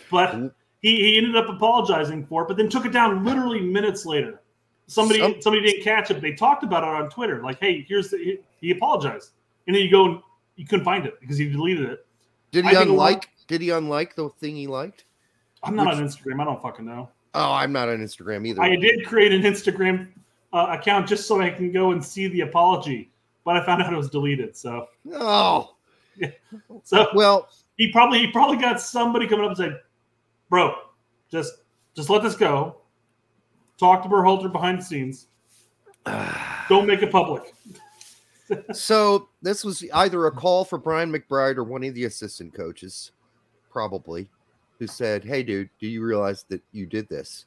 but 0.10 0.34
he, 0.82 0.96
he 0.96 1.18
ended 1.18 1.36
up 1.36 1.50
apologizing 1.50 2.26
for 2.26 2.44
it, 2.44 2.48
but 2.48 2.56
then 2.58 2.70
took 2.70 2.86
it 2.86 2.94
down 2.94 3.26
literally 3.26 3.60
minutes 3.62 4.06
later. 4.06 4.42
Somebody 4.88 5.20
Some- 5.20 5.42
somebody 5.42 5.66
didn't 5.66 5.84
catch 5.84 6.10
it. 6.10 6.16
But 6.16 6.22
they 6.24 6.34
talked 6.34 6.64
about 6.64 6.84
it 6.84 6.90
on 6.90 7.10
Twitter, 7.10 7.44
like, 7.44 7.60
"Hey, 7.60 7.86
here's 7.88 8.10
the 8.10 8.18
he, 8.18 8.38
he 8.62 8.72
apologized," 8.72 9.32
and 9.68 9.76
then 9.76 9.84
you 9.84 9.92
go 9.92 10.06
and 10.06 10.22
you 10.56 10.66
couldn't 10.66 10.86
find 10.86 11.06
it 11.06 11.20
because 11.20 11.38
he 11.38 11.48
deleted 11.50 11.90
it. 11.90 12.06
did 12.52 12.66
I 12.66 12.70
he 12.70 12.76
think 12.76 12.88
lot- 12.90 12.94
unlike? 12.94 13.30
Did 13.48 13.62
he 13.62 13.70
unlike 13.72 14.16
the 14.16 14.30
thing 14.30 14.56
he 14.56 14.66
liked? 14.68 15.06
I'm 15.64 15.76
not 15.76 15.88
Which- 15.88 15.96
on 15.98 16.04
Instagram. 16.08 16.42
I 16.42 16.46
don't 16.46 16.62
fucking 16.62 16.86
know. 16.86 17.10
Oh, 17.36 17.52
I'm 17.52 17.72
not 17.72 17.90
on 17.90 17.98
Instagram 18.00 18.48
either. 18.48 18.62
I 18.62 18.76
did 18.78 19.06
create 19.06 19.32
an 19.32 19.44
Instagram 19.44 20.08
uh, 20.54 20.76
account 20.80 21.08
just 21.08 21.28
so 21.28 21.40
I 21.40 21.52
can 21.52 21.72
go 21.72 21.92
and 21.92 22.04
see 22.04 22.28
the 22.28 22.42
apology, 22.42 23.12
but 23.46 23.58
I 23.58 23.66
found 23.66 23.82
out 23.82 23.92
it 23.92 23.98
was 23.98 24.10
deleted. 24.10 24.56
So, 24.56 24.88
oh, 25.14 25.76
so 26.84 27.08
well, 27.14 27.50
he 27.78 27.92
probably 27.92 28.20
he 28.20 28.28
probably 28.32 28.58
got 28.58 28.82
somebody 28.82 29.28
coming 29.28 29.46
up 29.46 29.52
and 29.52 29.58
said, 29.58 29.80
"Bro, 30.50 30.76
just 31.32 31.54
just 31.96 32.10
let 32.10 32.24
this 32.24 32.36
go. 32.36 32.78
Talk 33.80 34.04
to 34.04 34.10
Berhalter 34.10 34.52
behind 34.52 34.80
the 34.80 34.84
scenes. 34.84 35.28
Don't 36.70 36.88
make 36.88 37.02
it 37.02 37.12
public." 37.12 37.54
so 38.74 39.30
this 39.42 39.64
was 39.64 39.84
either 39.94 40.26
a 40.26 40.32
call 40.32 40.66
for 40.66 40.78
Brian 40.78 41.12
McBride 41.12 41.58
or 41.58 41.64
one 41.64 41.84
of 41.84 41.94
the 41.94 42.06
assistant 42.06 42.54
coaches, 42.54 43.12
probably, 43.70 44.30
who 44.80 44.88
said, 44.88 45.24
"Hey, 45.24 45.44
dude, 45.44 45.70
do 45.80 45.88
you 45.88 46.04
realize 46.04 46.46
that 46.50 46.62
you 46.72 46.86
did 46.86 47.08
this?" 47.10 47.46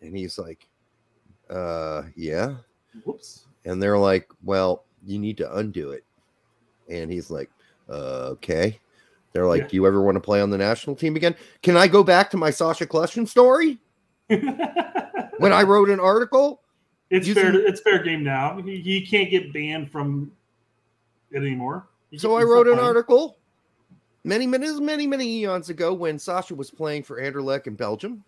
And 0.00 0.16
he's 0.16 0.38
like, 0.38 0.66
"Uh, 1.50 2.04
yeah." 2.14 2.56
Whoops. 3.04 3.46
And 3.66 3.82
they're 3.82 3.98
like, 3.98 4.28
"Well, 4.42 4.84
you 5.04 5.18
need 5.18 5.36
to 5.38 5.56
undo 5.56 5.90
it." 5.90 6.04
And 6.88 7.10
he's 7.10 7.30
like, 7.30 7.50
uh, 7.90 8.30
"Okay." 8.32 8.78
They're 9.32 9.46
like, 9.46 9.62
Yeah. 9.62 9.68
"Do 9.68 9.76
you 9.76 9.86
ever 9.86 10.00
want 10.00 10.16
to 10.16 10.20
play 10.20 10.40
on 10.40 10.48
the 10.48 10.56
national 10.56 10.96
team 10.96 11.16
again?" 11.16 11.36
Can 11.62 11.76
I 11.76 11.88
go 11.88 12.02
back 12.02 12.30
to 12.30 12.38
my 12.38 12.50
Sacha 12.50 12.86
Kljestan 12.86 13.28
story 13.28 13.78
when 14.28 15.52
I 15.52 15.62
wrote 15.62 15.90
an 15.90 16.00
article? 16.00 16.62
it's 17.10 17.28
fair. 17.28 17.54
It's 17.54 17.80
fair 17.80 18.02
game 18.02 18.24
now. 18.24 18.60
He, 18.62 18.80
he 18.80 19.04
can't 19.04 19.30
get 19.30 19.52
banned 19.52 19.90
from 19.90 20.32
it 21.30 21.38
anymore. 21.38 21.86
He 22.10 22.18
So 22.18 22.34
I 22.34 22.42
wrote 22.42 22.66
an 22.66 22.78
article 22.78 23.36
many, 24.24 24.46
many, 24.46 24.80
many, 24.80 25.06
many 25.06 25.38
eons 25.38 25.70
ago 25.70 25.94
when 25.94 26.18
Sacha 26.18 26.54
was 26.54 26.70
playing 26.70 27.04
for 27.04 27.20
Anderlecht 27.20 27.66
in 27.66 27.74
Belgium, 27.74 28.24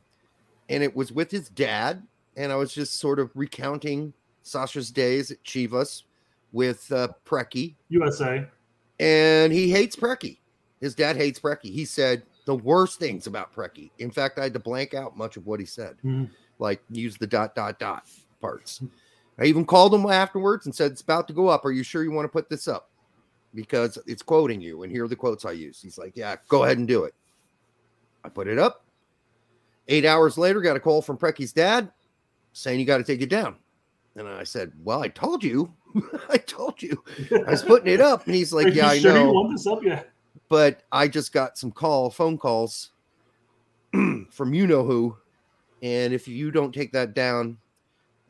and 0.68 0.82
it 0.82 0.95
was 0.95 1.12
with 1.12 1.30
his 1.30 1.49
dad, 1.49 2.03
and 2.36 2.53
I 2.53 2.57
was 2.57 2.72
just 2.72 2.99
sort 2.99 3.18
of 3.18 3.30
recounting 3.34 4.12
Sacha's 4.49 4.90
days 4.90 5.30
at 5.30 5.42
Chivas 5.44 6.03
with 6.53 6.90
uh, 6.92 7.09
Preki, 7.26 7.74
USA. 7.90 8.46
and 9.01 9.53
he 9.53 9.70
hates 9.70 9.94
Preki. 9.96 10.38
His 10.80 10.94
dad 10.94 11.16
hates 11.16 11.38
Preki. 11.38 11.70
He 11.72 11.84
said 11.84 12.22
the 12.46 12.55
worst 12.55 12.99
things 12.99 13.26
about 13.26 13.55
Preki. 13.55 13.90
In 13.99 14.11
fact, 14.11 14.38
I 14.38 14.44
had 14.44 14.55
to 14.55 14.59
blank 14.59 14.94
out 14.94 15.16
much 15.16 15.36
of 15.36 15.46
what 15.46 15.61
he 15.61 15.66
said, 15.66 15.96
Mhm. 16.05 16.30
like 16.59 16.80
use 16.90 17.16
the 17.18 17.26
dot 17.26 17.55
dot 17.55 17.78
dot 17.78 18.05
parts. 18.40 18.80
I 19.38 19.44
even 19.44 19.64
called 19.64 19.94
him 19.94 20.07
afterwards 20.07 20.66
and 20.66 20.74
said, 20.74 20.92
"It's 20.92 21.03
about 21.03 21.28
to 21.28 21.34
go 21.34 21.49
up. 21.49 21.64
Are 21.64 21.70
you 21.72 21.82
sure 21.82 22.03
you 22.03 22.11
want 22.11 22.24
to 22.24 22.32
put 22.32 22.49
this 22.49 22.66
up?" 22.66 22.90
Because 23.55 23.99
it's 24.07 24.22
quoting 24.22 24.61
you, 24.61 24.82
and 24.82 24.90
here 24.92 25.05
are 25.05 25.09
the 25.09 25.16
quotes 25.16 25.44
I 25.44 25.53
use. 25.53 25.80
He's 25.80 25.99
like, 25.99 26.16
"Yeah, 26.16 26.36
go 26.49 26.64
ahead 26.64 26.78
and 26.78 26.88
do 26.88 27.05
it." 27.05 27.14
I 28.24 28.28
put 28.30 28.49
it 28.49 28.59
up. 28.59 28.84
Eight 29.88 30.05
hours 30.05 30.36
later, 30.36 30.61
got 30.61 30.76
a 30.76 30.80
call 30.80 31.01
from 31.03 31.16
Preki's 31.18 31.53
dad 31.53 31.90
saying 32.53 32.78
you 32.80 32.84
got 32.86 32.99
to 32.99 33.05
take 33.05 33.22
it 33.22 33.30
down. 33.30 33.57
And 34.19 34.29
I 34.29 34.45
said, 34.45 34.73
"Well, 34.83 35.01
I 35.03 35.09
told 35.09 35.45
you. 35.45 35.73
I 36.29 36.39
told 36.39 36.83
you. 36.83 37.03
I 37.47 37.51
was 37.51 37.62
putting 37.73 37.93
it 37.93 38.01
up." 38.01 38.27
And 38.27 38.35
he's 38.35 38.53
like, 38.53 38.75
"Yeah, 38.75 38.89
I 38.89 38.99
sure 38.99 39.16
you 39.16 39.25
know." 39.25 39.33
want 39.33 39.53
this 39.53 39.66
up? 39.66 39.83
Yeah. 39.83 40.03
but 40.49 40.83
I 40.91 41.09
just 41.09 41.33
got 41.33 41.57
some 41.57 41.71
call 41.71 42.11
phone 42.11 42.37
calls 42.37 42.91
from 44.31 44.55
you 44.55 44.66
know 44.66 44.85
who, 44.85 45.16
and 45.83 46.12
if 46.12 46.27
you 46.27 46.51
don't 46.51 46.73
take 46.75 46.93
that 46.93 47.14
down, 47.14 47.59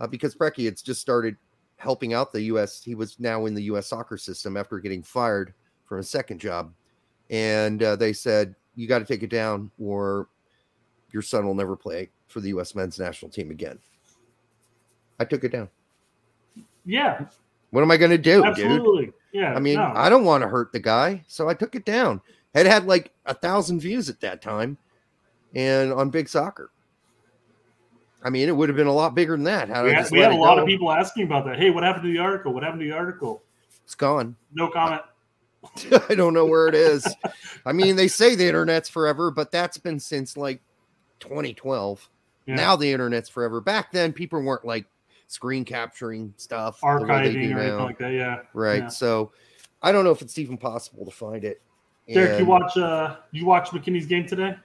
uh, 0.01 0.07
because 0.07 0.35
Preki 0.35 0.69
it's 0.69 0.83
just 0.83 1.01
started 1.01 1.37
helping 1.77 2.13
out 2.13 2.33
the 2.33 2.43
U.S. 2.43 2.83
He 2.83 2.95
was 2.95 3.19
now 3.19 3.47
in 3.47 3.55
the 3.55 3.63
U.S. 3.65 3.87
soccer 3.87 4.19
system 4.19 4.57
after 4.57 4.79
getting 4.81 5.03
fired 5.03 5.55
from 5.87 6.01
a 6.01 6.05
second 6.05 6.39
job, 6.39 6.73
and 7.31 7.83
uh, 7.83 7.97
they 7.97 8.13
said 8.13 8.55
you 8.75 8.87
got 8.87 8.99
to 8.99 9.05
take 9.05 9.23
it 9.23 9.31
down, 9.31 9.71
or 9.81 10.29
your 11.13 11.23
son 11.23 11.47
will 11.47 11.55
never 11.55 11.77
play 11.77 12.11
for 12.27 12.41
the 12.41 12.49
U.S. 12.49 12.75
men's 12.75 12.99
national 12.99 13.31
team 13.31 13.51
again. 13.51 13.79
I 15.19 15.25
took 15.25 15.43
it 15.45 15.53
down. 15.53 15.69
Yeah. 16.89 17.27
What 17.71 17.83
am 17.83 17.91
I 17.91 17.99
going 17.99 18.11
to 18.11 18.19
do, 18.19 18.43
dude? 18.55 19.13
Yeah. 19.33 19.55
I 19.55 19.61
mean, 19.61 19.77
no. 19.77 19.93
I 19.95 20.09
don't 20.09 20.25
want 20.25 20.43
to 20.43 20.49
hurt 20.49 20.73
the 20.73 20.81
guy, 20.81 21.23
so 21.29 21.49
I 21.49 21.55
took 21.55 21.75
it 21.75 21.85
down. 21.85 22.23
It 22.55 22.65
had 22.65 22.87
like 22.87 23.13
a 23.27 23.35
thousand 23.35 23.81
views 23.81 24.09
at 24.09 24.21
that 24.21 24.41
time, 24.41 24.79
and 25.55 25.93
on 25.93 26.09
Big 26.09 26.29
Soccer. 26.29 26.71
I 28.25 28.31
mean, 28.31 28.49
it 28.49 28.57
would 28.57 28.69
have 28.69 28.77
been 28.77 28.89
a 28.89 28.93
lot 28.93 29.15
bigger 29.15 29.37
than 29.37 29.45
that. 29.45 29.69
Had 29.69 29.85
we 29.85 29.93
had, 29.93 30.11
we 30.11 30.19
had 30.19 30.33
a 30.33 30.37
lot 30.37 30.57
go. 30.57 30.63
of 30.63 30.67
people 30.67 30.91
asking 30.91 31.25
about 31.25 31.45
that. 31.45 31.59
Hey, 31.59 31.71
what 31.71 31.85
happened 31.85 32.05
to 32.05 32.13
the 32.13 32.19
article? 32.19 32.53
What 32.53 32.63
happened 32.63 32.81
to 32.81 32.87
the 32.87 32.97
article? 32.97 33.43
It's 33.85 33.95
gone. 33.95 34.35
No 34.53 34.69
comment. 34.69 35.03
I 36.09 36.15
don't 36.15 36.35
know 36.35 36.47
where 36.47 36.69
it 36.69 36.75
is. 36.75 37.07
I 37.67 37.73
mean, 37.73 37.97
they 37.97 38.09
say 38.09 38.35
the 38.35 38.49
internet's 38.49 38.89
forever, 38.89 39.31
but 39.31 39.53
that's 39.53 39.77
been 39.77 40.01
since 40.01 40.37
like 40.37 40.61
2012. 41.21 42.09
Yeah. 42.47 42.55
Now 42.55 42.77
the 42.77 42.91
internet's 42.91 43.29
forever. 43.29 43.61
Back 43.61 43.93
then, 43.93 44.13
people 44.13 44.41
weren't 44.41 44.65
like 44.65 44.87
screen 45.29 45.65
capturing 45.65 46.35
stuff, 46.37 46.81
the 46.81 46.87
way 46.87 46.95
they 46.95 47.05
archiving 47.05 47.55
or 47.55 47.61
anything 47.61 47.79
like 47.79 47.99
that. 47.99 48.13
Yeah. 48.13 48.41
right? 48.53 48.83
yeah. 48.83 48.89
So 48.89 49.31
I 49.83 49.93
don't 49.93 50.03
know 50.03 50.11
if 50.11 50.23
it's 50.23 50.39
even 50.39 50.59
possible 50.59 51.05
to 51.05 51.11
find 51.13 51.45
it. 51.45 51.63
Derek, 52.13 52.41
you 52.41 52.47
watch 52.47 52.77
uh 52.77 53.17
you 53.31 53.45
watch 53.45 53.69
McKennie's 53.69 54.07
game 54.07 54.27
today? 54.27 54.57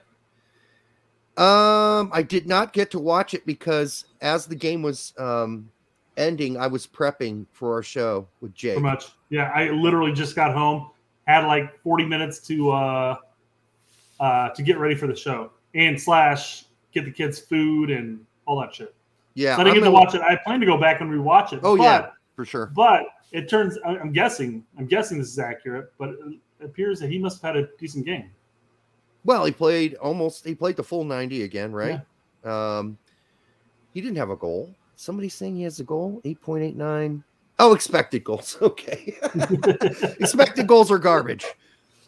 Um, 1.36 2.10
I 2.12 2.24
did 2.26 2.46
not 2.46 2.72
get 2.72 2.90
to 2.92 2.98
watch 2.98 3.34
it 3.34 3.44
because 3.44 4.06
as 4.22 4.46
the 4.46 4.54
game 4.54 4.82
was 4.82 5.12
um 5.18 5.70
ending, 6.16 6.56
I 6.56 6.66
was 6.66 6.86
prepping 6.86 7.46
for 7.52 7.74
our 7.74 7.82
show 7.82 8.26
with 8.40 8.54
Jake. 8.54 8.74
Pretty 8.74 8.88
much. 8.88 9.10
Yeah, 9.28 9.52
I 9.54 9.70
literally 9.70 10.12
just 10.12 10.34
got 10.34 10.54
home, 10.54 10.90
had 11.26 11.46
like 11.46 11.78
40 11.82 12.06
minutes 12.06 12.38
to 12.46 12.70
uh 12.70 13.16
uh 14.20 14.48
to 14.50 14.62
get 14.62 14.78
ready 14.78 14.94
for 14.94 15.06
the 15.06 15.16
show 15.16 15.50
and 15.74 16.00
slash 16.00 16.64
get 16.92 17.04
the 17.04 17.10
kids 17.10 17.38
food 17.38 17.90
and 17.90 18.24
all 18.46 18.58
that 18.60 18.74
shit. 18.74 18.94
Yeah, 19.34 19.56
so 19.56 19.62
I 19.62 19.64
didn't 19.64 19.78
I'm 19.78 19.82
get 19.82 19.84
to 19.86 19.90
watch 19.90 20.14
it. 20.14 20.20
I 20.22 20.36
plan 20.44 20.60
to 20.60 20.66
go 20.66 20.76
back 20.76 21.00
and 21.00 21.10
rewatch 21.10 21.52
it. 21.52 21.60
Oh 21.62 21.76
but, 21.76 21.82
yeah, 21.82 22.10
for 22.36 22.44
sure. 22.44 22.66
But 22.74 23.04
it 23.32 23.48
turns 23.48 23.78
I'm 23.84 24.12
guessing, 24.12 24.64
I'm 24.78 24.86
guessing 24.86 25.18
this 25.18 25.28
is 25.28 25.38
accurate, 25.38 25.92
but 25.98 26.10
it 26.10 26.38
appears 26.64 27.00
that 27.00 27.10
he 27.10 27.18
must 27.18 27.42
have 27.42 27.56
had 27.56 27.64
a 27.64 27.68
decent 27.78 28.06
game. 28.06 28.30
Well, 29.24 29.44
he 29.44 29.52
played 29.52 29.94
almost. 29.94 30.44
He 30.44 30.54
played 30.54 30.76
the 30.76 30.84
full 30.84 31.04
ninety 31.04 31.42
again, 31.42 31.72
right? 31.72 32.00
Um, 32.44 32.98
he 33.92 34.00
didn't 34.00 34.16
have 34.18 34.30
a 34.30 34.36
goal. 34.36 34.74
Somebody 34.96 35.28
saying 35.28 35.56
he 35.56 35.62
has 35.62 35.80
a 35.80 35.84
goal. 35.84 36.20
Eight 36.24 36.40
point 36.40 36.62
eight 36.62 36.76
nine. 36.76 37.24
Oh, 37.58 37.74
expected 37.74 38.24
goals. 38.24 38.56
Okay, 38.62 39.16
expected 40.20 40.66
goals 40.66 40.90
are 40.90 40.98
garbage. 40.98 41.46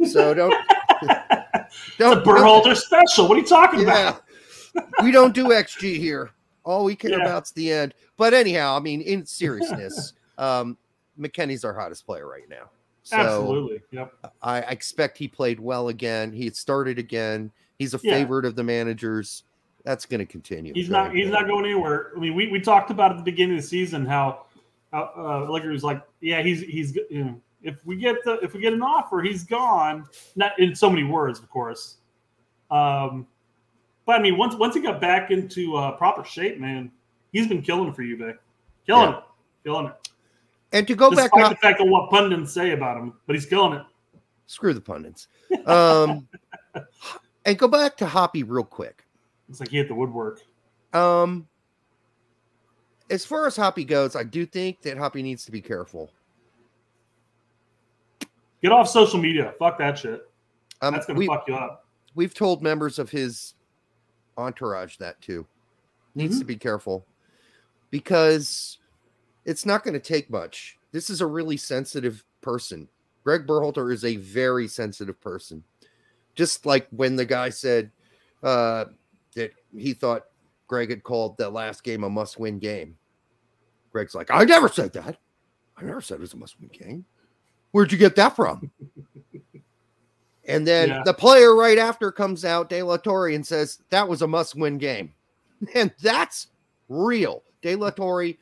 So 0.04 0.34
don't 0.34 0.54
It's 1.02 1.10
a 1.10 1.86
don't 1.98 2.24
Berhalter 2.24 2.76
special. 2.76 3.28
What 3.28 3.36
are 3.36 3.40
you 3.40 3.46
talking 3.46 3.80
Yeah, 3.80 4.16
about? 4.74 4.84
we 5.02 5.10
don't 5.10 5.34
do 5.34 5.46
XG 5.48 5.96
here. 5.96 6.30
All 6.66 6.84
we 6.84 6.96
care 6.96 7.12
Yeah. 7.12 7.18
about's 7.18 7.52
the 7.52 7.72
end. 7.72 7.94
But 8.16 8.34
anyhow, 8.34 8.76
I 8.76 8.80
mean, 8.80 9.00
in 9.00 9.24
seriousness, 9.24 10.12
um, 10.38 10.76
McKennie's 11.18 11.64
our 11.64 11.72
hottest 11.72 12.04
player 12.04 12.26
right 12.28 12.48
now. 12.48 12.68
So 13.04 13.16
Absolutely. 13.16 13.80
Yep. 13.92 14.12
I 14.42 14.56
I 14.56 14.58
expect 14.72 15.16
he 15.16 15.28
played 15.28 15.60
well 15.60 15.88
again. 15.88 16.32
He 16.32 16.50
started 16.50 16.98
again. 16.98 17.52
He's 17.78 17.94
a 17.94 18.00
Yeah. 18.02 18.14
favorite 18.14 18.44
of 18.44 18.56
the 18.56 18.64
managers. 18.64 19.44
That's 19.84 20.04
going 20.04 20.18
to 20.18 20.26
continue. 20.26 20.74
He's 20.74 20.90
not. 20.90 21.14
He's 21.14 21.30
not 21.30 21.46
going 21.46 21.64
anywhere. 21.64 22.10
I 22.16 22.18
mean, 22.18 22.34
we, 22.34 22.48
we 22.48 22.60
talked 22.60 22.90
about 22.90 23.12
at 23.12 23.18
the 23.18 23.22
beginning 23.22 23.56
of 23.56 23.62
the 23.62 23.68
season 23.68 24.04
how 24.04 24.46
uh, 24.92 25.06
uh, 25.16 25.46
Licker 25.48 25.70
was 25.70 25.84
like, 25.84 26.02
yeah, 26.20 26.42
he's 26.42 26.62
he's 26.62 26.96
you 27.08 27.24
know, 27.24 27.40
if 27.62 27.86
we 27.86 27.94
get 27.94 28.16
the 28.24 28.40
if 28.40 28.52
we 28.54 28.60
get 28.60 28.72
an 28.72 28.82
offer, 28.82 29.22
he's 29.22 29.44
gone. 29.44 30.04
Not 30.34 30.58
in 30.58 30.74
so 30.74 30.90
many 30.90 31.04
words, 31.04 31.38
of 31.38 31.48
course. 31.48 31.98
Um, 32.72 33.28
but 34.06 34.16
I 34.18 34.22
mean, 34.22 34.36
once 34.38 34.54
once 34.54 34.74
he 34.74 34.80
got 34.80 35.00
back 35.00 35.30
into 35.30 35.76
uh, 35.76 35.92
proper 35.92 36.24
shape, 36.24 36.58
man, 36.58 36.90
he's 37.32 37.46
been 37.48 37.60
killing 37.62 37.92
for 37.92 38.02
you, 38.02 38.16
Vic. 38.16 38.36
Killing 38.86 39.10
Yeah. 39.10 39.18
it, 39.18 39.24
killing 39.64 39.86
it. 39.86 40.08
And 40.72 40.86
to 40.88 40.94
go 40.94 41.10
Despite 41.10 41.30
back, 41.32 41.42
to, 41.48 41.54
the 41.54 41.56
fact 41.60 41.80
of 41.80 41.88
what 41.88 42.10
pundits 42.10 42.52
say 42.52 42.72
about 42.72 42.96
him, 42.96 43.12
but 43.26 43.34
he's 43.36 43.46
killing 43.46 43.78
it. 43.78 43.84
screw 44.46 44.72
the 44.74 44.80
pundits. 44.80 45.28
Um, 45.66 46.28
and 47.44 47.58
go 47.58 47.68
back 47.68 47.96
to 47.98 48.06
Hoppy 48.06 48.42
real 48.42 48.64
quick. 48.64 49.04
It's 49.48 49.60
like 49.60 49.68
he 49.70 49.76
hit 49.78 49.88
the 49.88 49.94
woodwork. 49.94 50.40
Um, 50.92 51.46
as 53.10 53.24
far 53.24 53.46
as 53.46 53.56
Hoppy 53.56 53.84
goes, 53.84 54.16
I 54.16 54.24
do 54.24 54.44
think 54.44 54.82
that 54.82 54.98
Hoppy 54.98 55.22
needs 55.22 55.44
to 55.46 55.52
be 55.52 55.60
careful. 55.60 56.10
Get 58.62 58.72
off 58.72 58.88
social 58.88 59.20
media. 59.20 59.54
Fuck 59.58 59.78
that 59.78 59.98
shit. 59.98 60.28
Um, 60.82 60.92
That's 60.94 61.06
gonna 61.06 61.24
fuck 61.26 61.44
you 61.48 61.54
up. 61.54 61.86
we've 62.14 62.34
told 62.34 62.62
members 62.62 62.98
of 62.98 63.08
his 63.10 63.54
entourage 64.36 64.96
that 64.98 65.20
too. 65.20 65.46
Needs 66.14 66.36
Mhm. 66.36 66.40
to 66.40 66.44
be 66.44 66.56
careful 66.56 67.06
because 67.90 68.78
it's 69.44 69.66
not 69.66 69.84
going 69.84 69.94
to 69.94 70.00
take 70.00 70.30
much. 70.30 70.78
This 70.92 71.10
is 71.10 71.20
a 71.20 71.26
really 71.26 71.56
sensitive 71.56 72.24
person. 72.40 72.88
Greg 73.24 73.46
Berhalter 73.46 73.92
is 73.92 74.04
a 74.04 74.16
very 74.16 74.68
sensitive 74.68 75.20
person. 75.20 75.62
Just 76.34 76.64
like 76.66 76.86
when 76.90 77.16
the 77.16 77.24
guy 77.24 77.48
said 77.48 77.90
uh, 78.42 78.84
that 79.34 79.52
he 79.76 79.92
thought 79.94 80.26
Greg 80.68 80.90
had 80.90 81.02
called 81.02 81.36
that 81.38 81.52
last 81.52 81.82
game 81.82 82.04
a 82.04 82.10
must-win 82.10 82.58
game. 82.58 82.96
Greg's 83.90 84.14
like, 84.14 84.30
I 84.30 84.44
never 84.44 84.68
said 84.68 84.92
that. 84.92 85.16
I 85.76 85.82
never 85.84 86.00
said 86.00 86.16
it 86.16 86.20
was 86.20 86.34
a 86.34 86.36
must-win 86.36 86.68
game. 86.68 87.04
Where'd 87.72 87.90
you 87.92 87.98
get 87.98 88.14
that 88.16 88.36
from? 88.36 88.70
And 90.46 90.66
then 90.66 90.88
Yeah. 90.88 91.02
the 91.04 91.14
player 91.14 91.54
right 91.54 91.78
after 91.78 92.12
comes 92.12 92.44
out, 92.44 92.68
De 92.68 92.82
La 92.82 92.96
Torre, 92.96 93.28
and 93.30 93.46
says 93.46 93.78
that 93.90 94.06
was 94.08 94.22
a 94.22 94.26
must-win 94.26 94.78
game, 94.78 95.12
and 95.74 95.92
that's 96.00 96.48
real. 96.88 97.42
De 97.62 97.74
La 97.74 97.90
Torre 97.90 98.32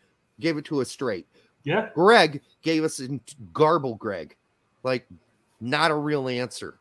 gave 0.40 0.56
it 0.58 0.64
to 0.66 0.80
us 0.80 0.90
straight. 0.90 1.26
Yeah. 1.62 1.88
Greg 1.94 2.42
gave 2.62 2.84
us 2.84 3.00
a 3.00 3.18
garble. 3.52 3.94
Greg, 3.94 4.36
like 4.82 5.06
not 5.60 5.90
a 5.90 5.94
real 5.94 6.28
answer. 6.28 6.78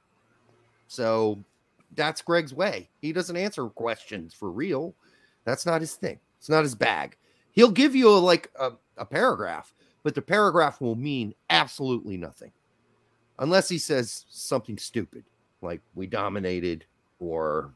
So 0.88 1.40
that's 1.96 2.22
Greg's 2.22 2.54
way. 2.54 2.90
He 3.02 3.14
doesn't 3.14 3.38
answer 3.38 3.66
questions 3.70 4.34
for 4.34 4.52
real. 4.52 4.94
That's 5.46 5.66
not 5.66 5.80
his 5.82 5.94
thing. 5.96 6.20
It's 6.38 6.50
not 6.50 6.64
his 6.64 6.76
bag. 6.76 7.16
He'll 7.54 7.72
give 7.72 7.96
you 7.96 8.10
a, 8.10 8.18
like 8.18 8.50
a, 8.60 8.72
a 8.98 9.06
paragraph, 9.06 9.74
but 10.04 10.16
the 10.16 10.22
paragraph 10.22 10.82
will 10.82 10.96
mean 10.96 11.34
absolutely 11.50 12.18
nothing 12.18 12.52
unless 13.40 13.68
he 13.70 13.78
says 13.78 14.26
something 14.30 14.78
stupid 14.78 15.24
like 15.62 15.82
we 15.96 16.06
dominated 16.08 16.86
or 17.20 17.74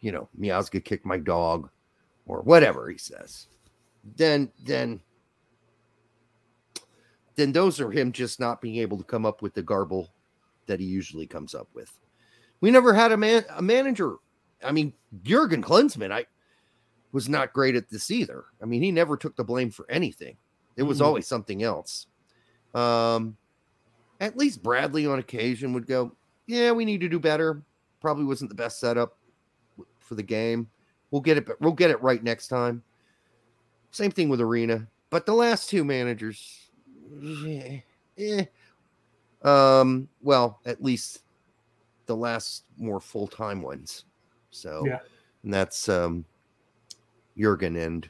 you 0.00 0.12
know 0.12 0.28
Miazga 0.38 0.82
kicked 0.84 1.04
my 1.04 1.18
dog 1.18 1.68
or 2.26 2.42
whatever 2.42 2.88
he 2.88 2.98
says. 2.98 3.46
Then 4.16 4.50
then 4.64 5.00
then 7.36 7.52
those 7.52 7.80
are 7.80 7.90
him 7.90 8.12
just 8.12 8.40
not 8.40 8.60
being 8.60 8.76
able 8.76 8.98
to 8.98 9.04
come 9.04 9.24
up 9.26 9.42
with 9.42 9.54
the 9.54 9.62
garble 9.62 10.10
that 10.66 10.80
he 10.80 10.86
usually 10.86 11.26
comes 11.26 11.54
up 11.54 11.68
with. 11.74 11.90
We 12.60 12.70
never 12.70 12.92
had 12.92 13.12
a 13.12 13.16
man 13.16 13.44
a 13.56 13.62
manager. 13.62 14.16
I 14.62 14.72
mean 14.72 14.92
jurgen 15.22 15.62
klinsmann 15.62 16.12
i 16.12 16.24
was 17.12 17.28
not 17.28 17.52
great 17.52 17.74
at 17.74 17.88
this 17.90 18.10
either. 18.10 18.44
I 18.62 18.66
mean 18.66 18.82
he 18.82 18.92
never 18.92 19.16
took 19.16 19.34
the 19.36 19.44
blame 19.44 19.70
for 19.70 19.90
anything. 19.90 20.36
It 20.76 20.84
was 20.84 21.00
Mhm. 21.00 21.04
always 21.06 21.26
something 21.26 21.62
else. 21.62 22.06
Um 22.74 23.36
at 24.20 24.36
least 24.36 24.62
Bradley 24.62 25.06
on 25.06 25.18
occasion 25.18 25.72
would 25.72 25.86
go, 25.86 26.12
"Yeah, 26.46 26.72
we 26.72 26.84
need 26.84 27.00
to 27.00 27.08
do 27.08 27.18
better. 27.18 27.62
Probably 28.00 28.24
wasn't 28.24 28.50
the 28.50 28.54
best 28.54 28.78
setup 28.80 29.16
for 29.98 30.14
the 30.14 30.22
game. 30.22 30.68
We'll 31.10 31.22
get 31.22 31.36
it. 31.38 31.46
but 31.46 31.60
We'll 31.60 31.72
get 31.72 31.90
it 31.90 32.02
right 32.02 32.22
next 32.22 32.48
time." 32.48 32.82
Same 33.90 34.10
thing 34.12 34.28
with 34.28 34.40
Arena, 34.40 34.86
but 35.10 35.26
the 35.26 35.34
last 35.34 35.68
two 35.68 35.82
managers, 35.84 36.70
yeah, 37.20 37.78
eh. 38.18 38.44
um, 39.42 40.08
well, 40.22 40.60
at 40.64 40.80
least 40.82 41.22
the 42.06 42.14
last 42.14 42.64
more 42.76 43.00
full 43.00 43.26
time 43.26 43.62
ones. 43.62 44.04
So, 44.52 44.84
Yeah. 44.86 45.00
and 45.42 45.52
that's 45.52 45.88
um, 45.88 46.24
Jurgen 47.36 47.76
and 47.76 48.08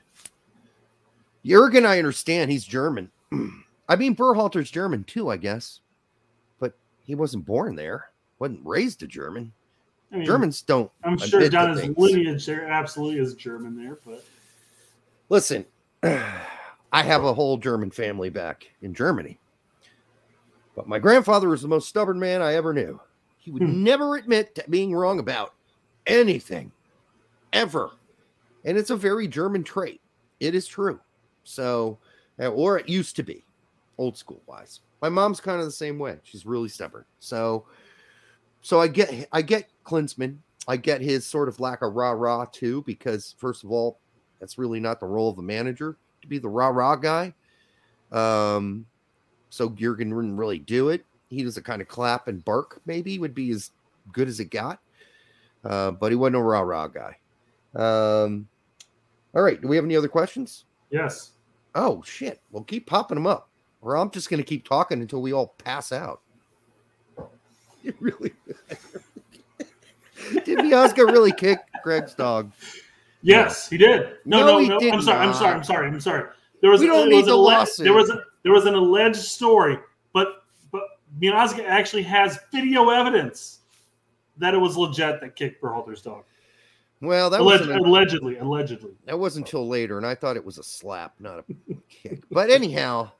Jurgen. 1.44 1.86
I 1.86 1.98
understand 1.98 2.50
he's 2.50 2.64
German. 2.64 3.10
I 3.88 3.96
mean, 3.96 4.14
Berhalter's 4.14 4.70
German 4.70 5.04
too, 5.04 5.30
I 5.30 5.36
guess, 5.38 5.80
he 7.04 7.14
wasn't 7.14 7.44
born 7.44 7.74
there. 7.74 8.10
wasn't 8.38 8.64
raised 8.64 9.02
a 9.02 9.06
German. 9.06 9.52
I 10.12 10.16
mean, 10.16 10.26
Germans 10.26 10.62
don't. 10.62 10.90
I'm 11.04 11.16
sure 11.18 11.48
down 11.48 11.76
his 11.76 11.96
lineage 11.96 12.44
there 12.46 12.66
absolutely 12.66 13.20
is 13.20 13.34
German 13.34 13.76
there, 13.76 13.98
but 14.04 14.24
Listen, 15.28 15.64
I 16.02 17.02
have 17.04 17.24
a 17.24 17.32
whole 17.32 17.56
German 17.56 17.90
family 17.92 18.30
back 18.30 18.66
in 18.82 18.92
Germany, 18.92 19.38
but 20.74 20.88
my 20.88 20.98
grandfather 20.98 21.48
was 21.48 21.62
the 21.62 21.68
most 21.68 21.88
stubborn 21.88 22.18
man 22.18 22.42
I 22.42 22.54
ever 22.54 22.72
knew. 22.74 23.00
He 23.38 23.50
would 23.52 23.62
Hmm. 23.62 23.84
never 23.84 24.16
admit 24.16 24.54
to 24.56 24.64
being 24.68 24.92
wrong 24.94 25.20
about 25.20 25.54
anything, 26.06 26.72
ever, 27.52 27.90
and 28.64 28.76
it's 28.76 28.90
a 28.90 28.96
very 28.96 29.28
German 29.28 29.62
trait. 29.62 30.00
It 30.40 30.54
is 30.56 30.66
true. 30.66 30.98
So, 31.44 31.98
uh, 32.40 32.48
or 32.48 32.78
it 32.78 32.88
used 32.88 33.14
to 33.16 33.22
be, 33.22 33.44
old 33.98 34.16
school 34.16 34.42
wise. 34.46 34.80
My 35.02 35.08
mom's 35.08 35.40
kind 35.40 35.58
of 35.60 35.66
the 35.66 35.72
same 35.72 35.98
way. 35.98 36.18
She's 36.22 36.44
really 36.44 36.68
stubborn. 36.68 37.04
So, 37.18 37.66
so 38.62 38.80
I 38.80 38.88
get 38.88 39.28
I 39.32 39.42
get 39.42 39.68
Klinsmann. 39.84 40.38
I 40.68 40.76
get 40.76 41.00
his 41.00 41.26
sort 41.26 41.48
of 41.48 41.58
lack 41.58 41.82
of 41.82 41.94
rah 41.94 42.12
rah 42.12 42.44
too, 42.44 42.82
because 42.86 43.34
first 43.38 43.64
of 43.64 43.70
all, 43.70 43.98
that's 44.38 44.58
really 44.58 44.80
not 44.80 45.00
the 45.00 45.06
role 45.06 45.30
of 45.30 45.36
the 45.36 45.42
manager 45.42 45.96
to 46.22 46.28
be 46.28 46.38
the 46.38 46.48
rah 46.48 46.68
rah 46.68 46.96
guy. 46.96 47.34
Um, 48.12 48.86
so 49.48 49.68
Jurgen 49.68 50.14
wouldn't 50.14 50.38
really 50.38 50.58
do 50.58 50.90
it. 50.90 51.04
He 51.28 51.44
was 51.44 51.56
a 51.56 51.62
kind 51.62 51.80
of 51.80 51.88
clap 51.88 52.28
and 52.28 52.44
bark, 52.44 52.80
maybe 52.86 53.18
would 53.18 53.34
be 53.34 53.50
as 53.50 53.70
good 54.12 54.28
as 54.28 54.40
it 54.40 54.46
got. 54.46 54.80
Uh, 55.64 55.90
but 55.92 56.10
he 56.10 56.16
wasn't 56.16 56.36
a 56.36 56.40
rah 56.40 56.60
rah 56.60 56.88
guy. 56.88 57.16
Um, 57.74 58.48
all 59.34 59.42
right. 59.42 59.60
Do 59.60 59.68
we 59.68 59.76
have 59.76 59.84
any 59.84 59.96
other 59.96 60.08
questions? 60.08 60.64
yes. 60.90 61.32
Oh 61.74 62.02
shit! 62.04 62.40
Well, 62.50 62.64
keep 62.64 62.86
popping 62.86 63.14
them 63.14 63.28
up, 63.28 63.48
or 63.82 63.96
I'm 63.96 64.10
just 64.10 64.28
going 64.30 64.42
to 64.42 64.46
keep 64.46 64.66
talking 64.68 65.00
until 65.00 65.22
we 65.22 65.32
all 65.32 65.48
pass 65.58 65.92
out. 65.92 66.20
It 67.82 67.94
really. 67.98 68.32
did 70.44 70.58
Miazga 70.58 71.06
really 71.10 71.32
kick 71.32 71.58
Greg's 71.82 72.14
dog? 72.14 72.52
Yes, 73.22 73.68
he 73.70 73.78
did. 73.78 74.16
No, 74.26 74.40
No, 74.40 74.46
no, 74.46 74.58
he 74.58 74.68
no. 74.68 74.78
did 74.78 74.92
I'm 74.94 75.02
sorry. 75.02 75.26
I'm 75.26 75.32
sorry. 75.34 75.54
I'm 75.54 75.64
sorry. 75.64 75.88
I'm 75.88 76.00
sorry. 76.00 76.28
There 76.60 76.70
was 76.70 76.80
We 76.82 76.86
don't 76.88 77.08
was 77.08 77.16
need 77.16 77.24
the 77.26 77.32
a 77.32 77.36
le- 77.36 77.42
lawsuit. 77.42 77.84
there 77.84 77.94
was 77.94 78.10
a, 78.10 78.22
there 78.42 78.52
was 78.52 78.66
an 78.66 78.74
alleged 78.74 79.16
story, 79.16 79.78
but 80.12 80.44
but 80.70 80.82
Miazga 81.20 81.64
actually 81.64 82.02
has 82.02 82.38
video 82.52 82.90
evidence 82.90 83.60
that 84.36 84.52
it 84.52 84.58
was 84.58 84.76
legit 84.76 85.20
that 85.22 85.36
kicked 85.36 85.62
Berhalter's 85.62 86.02
dog. 86.02 86.24
Well, 87.00 87.30
that 87.30 87.40
Alleg- 87.40 87.44
wasn't 87.46 87.70
allegedly, 87.86 88.36
allegedly. 88.36 88.90
that 89.06 89.18
wasn't 89.18 89.46
until 89.46 89.66
later, 89.66 89.96
and 89.96 90.06
I 90.06 90.14
thought 90.14 90.36
it 90.36 90.44
was 90.44 90.58
a 90.58 90.62
slap, 90.62 91.14
not 91.18 91.38
a 91.38 91.44
kick. 91.88 92.24
But 92.30 92.50
anyhow, 92.50 93.10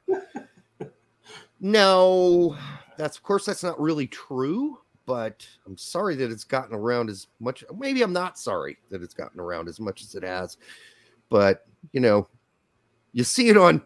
no, 1.61 2.56
that's 2.96 3.16
of 3.16 3.22
course 3.22 3.44
that's 3.46 3.62
not 3.62 3.80
really 3.80 4.06
true. 4.06 4.78
But 5.06 5.46
I'm 5.66 5.76
sorry 5.76 6.14
that 6.16 6.30
it's 6.30 6.44
gotten 6.44 6.74
around 6.74 7.11
as 7.11 7.26
much. 7.40 7.64
Maybe 7.76 8.02
I'm 8.02 8.12
not 8.12 8.38
sorry 8.38 8.78
that 8.90 9.02
it's 9.02 9.14
gotten 9.14 9.40
around 9.40 9.68
as 9.68 9.80
much 9.80 10.02
as 10.02 10.14
it 10.14 10.22
has. 10.22 10.56
But 11.30 11.66
you 11.92 12.00
know, 12.00 12.28
you 13.12 13.24
see 13.24 13.48
it 13.48 13.56
on 13.56 13.82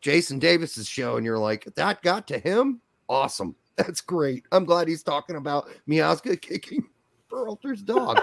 Jason 0.00 0.38
Davis's 0.38 0.86
show, 0.86 1.16
and 1.16 1.26
you're 1.26 1.38
like, 1.38 1.64
that 1.74 2.02
got 2.02 2.28
to 2.28 2.38
him. 2.38 2.80
Awesome, 3.08 3.56
that's 3.76 4.00
great. 4.00 4.44
I'm 4.52 4.64
glad 4.64 4.88
he's 4.88 5.02
talking 5.02 5.36
about 5.36 5.68
Miazga 5.88 6.40
kicking 6.42 6.86
Berhalter's 7.30 7.82
dog. 7.82 8.20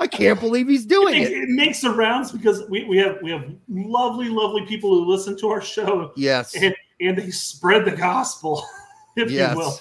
I 0.00 0.06
can't 0.06 0.40
believe 0.40 0.68
he's 0.68 0.86
doing 0.86 1.14
it, 1.22 1.30
it. 1.30 1.42
it 1.44 1.48
makes 1.50 1.80
the 1.82 1.90
rounds 1.90 2.32
because 2.32 2.68
we, 2.70 2.84
we 2.84 2.96
have 2.98 3.18
we 3.22 3.30
have 3.30 3.50
lovely, 3.68 4.28
lovely 4.28 4.64
people 4.66 4.90
who 4.90 5.04
listen 5.10 5.36
to 5.38 5.48
our 5.48 5.60
show 5.60 6.12
Yes. 6.16 6.54
and, 6.54 6.74
and 7.00 7.16
they 7.16 7.30
spread 7.30 7.84
the 7.84 7.92
gospel, 7.92 8.64
if 9.16 9.30
yes. 9.30 9.52
you 9.52 9.58
will. 9.58 9.80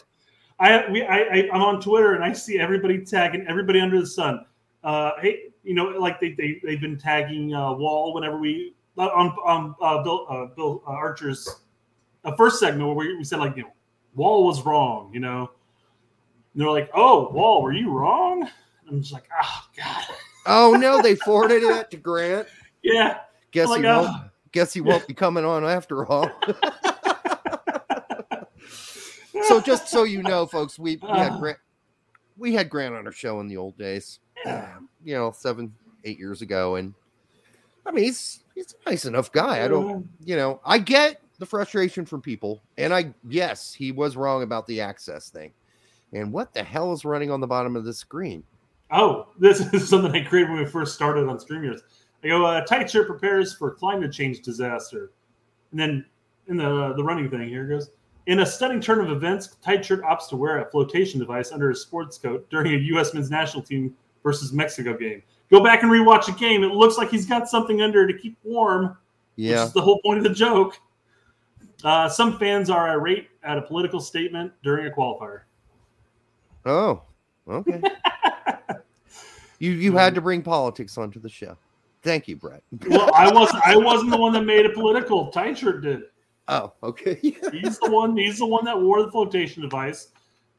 I 0.60 0.90
we 0.90 1.04
I, 1.04 1.18
I 1.20 1.50
I'm 1.54 1.62
on 1.62 1.82
Twitter 1.82 2.16
and 2.16 2.24
I 2.24 2.34
see 2.34 2.60
everybody 2.60 3.04
tagging 3.06 3.46
everybody 3.48 3.80
under 3.80 4.00
the 4.00 4.08
sun. 4.08 4.46
Uh, 4.84 5.12
hey, 5.22 5.50
you 5.64 5.74
know, 5.76 5.86
like 5.86 6.20
they 6.20 6.32
they 6.32 6.60
they've 6.64 6.82
been 6.82 6.98
tagging 6.98 7.54
uh, 7.54 7.74
Wahl 7.74 8.14
whenever 8.14 8.38
we 8.38 8.74
uh, 8.98 9.08
on 9.08 9.30
on 9.46 9.76
uh, 9.82 10.02
Bill 10.04 10.26
uh, 10.30 10.46
Bill 10.56 10.82
uh, 10.88 10.92
Archer's 10.92 11.48
uh, 12.26 12.36
first 12.36 12.60
segment 12.60 12.88
where 12.88 12.96
we, 12.96 13.18
we 13.18 13.24
said 13.24 13.40
like 13.40 13.56
you 13.56 13.64
know 13.64 13.74
Wahl 14.16 14.46
was 14.46 14.66
wrong, 14.66 15.12
you 15.14 15.20
know. 15.20 15.52
And 16.54 16.62
they're 16.64 16.72
like, 16.72 16.90
oh, 16.96 17.30
Wahl, 17.30 17.62
were 17.62 17.72
you 17.74 17.92
wrong? 17.92 18.50
I'm 18.90 19.02
just 19.02 19.14
like, 19.14 19.30
oh 19.44 19.62
god, 19.78 20.06
Oh 20.48 20.72
no, 20.72 21.02
they 21.02 21.16
forwarded 21.26 21.62
it 21.62 21.92
to 21.92 21.98
Grant. 21.98 22.48
yeah. 22.82 23.20
Guess 23.52 23.70
Like, 23.70 23.82
he 23.82 23.88
uh, 23.88 24.02
won't. 24.02 24.32
Guess 24.54 24.74
he 24.74 24.82
won't 24.82 25.06
be 25.08 25.14
coming 25.14 25.46
on 25.46 25.64
after 25.66 26.06
all. 26.06 26.32
so 29.48 29.60
just 29.66 29.88
so 29.88 30.04
you 30.04 30.22
know, 30.24 30.46
folks, 30.46 30.78
we, 30.80 30.98
we 30.98 31.10
had 31.10 31.34
Uh. 31.34 31.40
Grant. 31.40 31.58
We 32.38 32.54
had 32.54 32.70
Grant 32.70 32.94
on 32.96 33.06
our 33.06 33.12
show 33.12 33.40
in 33.40 33.48
the 33.48 33.58
old 33.58 33.78
days. 33.78 34.20
Yeah. 34.46 34.76
You 35.04 35.16
know, 35.16 35.32
seven, 35.32 35.74
eight 36.04 36.20
years 36.20 36.42
ago, 36.44 36.76
and 36.76 36.94
I 37.86 37.92
mean, 37.92 38.04
he's 38.06 38.42
he's 38.54 38.76
a 38.86 38.90
nice 38.90 39.06
enough 39.06 39.32
guy. 39.32 39.64
I 39.64 39.68
don't, 39.68 40.08
you 40.24 40.36
know, 40.36 40.60
I 40.64 40.78
get 40.78 41.20
the 41.40 41.46
frustration 41.46 42.06
from 42.06 42.22
people, 42.22 42.62
and 42.78 42.94
I 42.94 43.14
yes, 43.28 43.74
he 43.74 43.92
was 43.92 44.16
wrong 44.16 44.44
about 44.44 44.68
the 44.68 44.82
access 44.82 45.30
thing. 45.30 45.52
And 46.14 46.32
what 46.32 46.54
the 46.54 46.64
hell 46.64 46.94
is 46.94 47.04
running 47.06 47.32
on 47.32 47.42
the 47.42 47.48
bottom 47.48 47.76
of 47.76 47.86
the 47.86 47.94
screen? 47.94 48.44
Oh, 48.92 49.28
this 49.40 49.60
is 49.74 49.90
something 49.90 50.12
I 50.12 50.24
created 50.24 50.50
when 50.52 50.60
we 50.60 50.66
first 50.66 50.94
started 50.96 51.28
on 51.28 51.38
StreamYards. 51.38 51.82
I 52.24 52.28
go, 52.30 52.46
uh, 52.46 52.62
tight 52.66 52.90
shirt 52.90 53.08
prepares 53.08 53.54
for 53.54 53.72
climate 53.72 54.12
change 54.14 54.42
disaster. 54.42 55.12
And 55.72 55.80
then 55.80 56.06
in 56.48 56.58
the 56.58 56.94
the 56.96 57.04
running 57.04 57.30
thing, 57.30 57.50
here 57.50 57.66
it 57.66 57.70
goes. 57.70 57.90
In 58.28 58.42
a 58.42 58.46
stunning 58.46 58.82
turn 58.82 59.00
of 59.00 59.10
events, 59.10 59.56
tight 59.64 59.86
shirt 59.86 60.04
opts 60.04 60.28
to 60.30 60.36
wear 60.36 60.60
a 60.60 60.70
flotation 60.70 61.18
device 61.18 61.54
under 61.54 61.70
his 61.70 61.82
sports 61.82 62.18
coat 62.18 62.48
during 62.50 62.74
a 62.74 62.78
U.S. 62.78 63.14
men's 63.14 63.32
national 63.32 63.64
team 63.64 63.96
versus 64.22 64.52
Mexico 64.52 64.96
game. 64.98 65.24
Go 65.50 65.64
back 65.64 65.82
and 65.82 65.90
rewatch 65.90 66.26
the 66.26 66.34
game. 66.34 66.62
It 66.64 66.74
looks 66.74 66.98
like 66.98 67.10
he's 67.10 67.26
got 67.26 67.48
something 67.48 67.82
under 67.82 68.06
to 68.06 68.14
keep 68.14 68.38
warm, 68.44 68.98
Yeah, 69.38 69.62
which 69.62 69.68
is 69.68 69.74
the 69.74 69.82
whole 69.82 70.02
point 70.02 70.18
of 70.18 70.26
the 70.26 70.30
joke. 70.30 70.78
Uh, 71.86 72.10
some 72.10 72.38
fans 72.38 72.70
are 72.70 72.90
irate 72.90 73.30
at 73.44 73.58
a 73.58 73.62
political 73.62 74.02
statement 74.02 74.52
during 74.62 74.88
a 74.88 74.90
qualifier. 74.90 75.42
Oh, 76.66 77.04
okay. 77.48 77.82
you 79.60 79.72
you 79.72 79.96
had 79.96 80.14
to 80.16 80.22
bring 80.22 80.42
politics 80.42 80.98
onto 80.98 81.22
the 81.22 81.30
show. 81.30 81.56
Thank 82.02 82.28
you, 82.28 82.36
Brett. 82.36 82.62
Well, 82.90 83.10
I 83.16 83.32
wasn't. 83.34 83.64
I 83.66 83.78
wasn't 83.78 84.12
the 84.12 84.18
one 84.18 84.34
that 84.34 84.44
made 84.44 84.66
it 84.66 84.74
political. 84.74 85.32
Tight 85.32 85.58
shirt 85.58 85.82
did. 85.82 86.02
Oh, 86.48 86.74
okay. 86.84 87.16
He's 87.22 87.80
the 87.80 87.90
one. 87.90 88.16
He's 88.16 88.40
the 88.40 88.46
one 88.46 88.66
that 88.66 88.80
wore 88.80 89.04
the 89.04 89.12
flotation 89.12 89.62
device, 89.62 90.10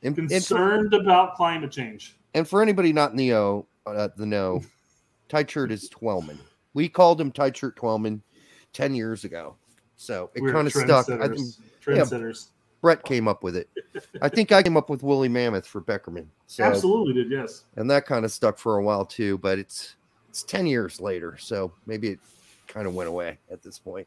and, 0.02 0.16
and, 0.16 0.28
for, 0.28 0.34
concerned 0.34 0.94
about 0.94 1.34
climate 1.34 1.70
change. 1.70 2.16
and 2.34 2.46
for 2.46 2.62
anybody 2.62 2.92
not 2.92 3.12
in 3.12 3.16
the 3.16 3.34
o, 3.34 3.66
uh, 3.86 4.08
the 4.16 4.26
know, 4.26 4.62
tight 5.28 5.50
shirt 5.50 5.72
is 5.72 5.88
Twellman. 5.88 6.38
We 6.74 6.88
called 6.88 7.20
him 7.20 7.32
tight 7.32 7.56
shirt 7.56 7.76
Twellman 7.76 8.20
ten 8.72 8.94
years 8.94 9.24
ago, 9.24 9.56
so 9.96 10.30
it 10.34 10.40
kind 10.52 10.66
of 10.66 10.72
stuck. 10.72 11.08
I 11.10 11.28
think. 11.28 11.48
Trendsetters. 11.82 12.48
Brett 12.80 13.04
came 13.04 13.26
up 13.26 13.42
with 13.42 13.56
it. 13.56 13.68
I 14.22 14.28
think 14.28 14.52
I 14.52 14.62
came 14.62 14.76
up 14.76 14.88
with 14.88 15.02
Woolly 15.02 15.28
Mammoth 15.28 15.66
for 15.66 15.80
Beckerman. 15.80 16.26
So 16.46 16.62
Absolutely 16.62 17.14
did. 17.14 17.30
Yes. 17.30 17.64
and 17.76 17.90
that 17.90 18.06
kind 18.06 18.24
of 18.24 18.30
stuck 18.30 18.56
for 18.58 18.76
a 18.76 18.82
while 18.82 19.04
too. 19.04 19.38
But 19.38 19.58
it's 19.58 19.96
it's 20.28 20.42
ten 20.42 20.66
years 20.66 21.00
later, 21.00 21.36
so 21.38 21.72
maybe 21.86 22.08
it 22.10 22.20
kind 22.66 22.86
of 22.86 22.94
went 22.94 23.08
away 23.08 23.38
at 23.50 23.62
this 23.62 23.78
point. 23.78 24.06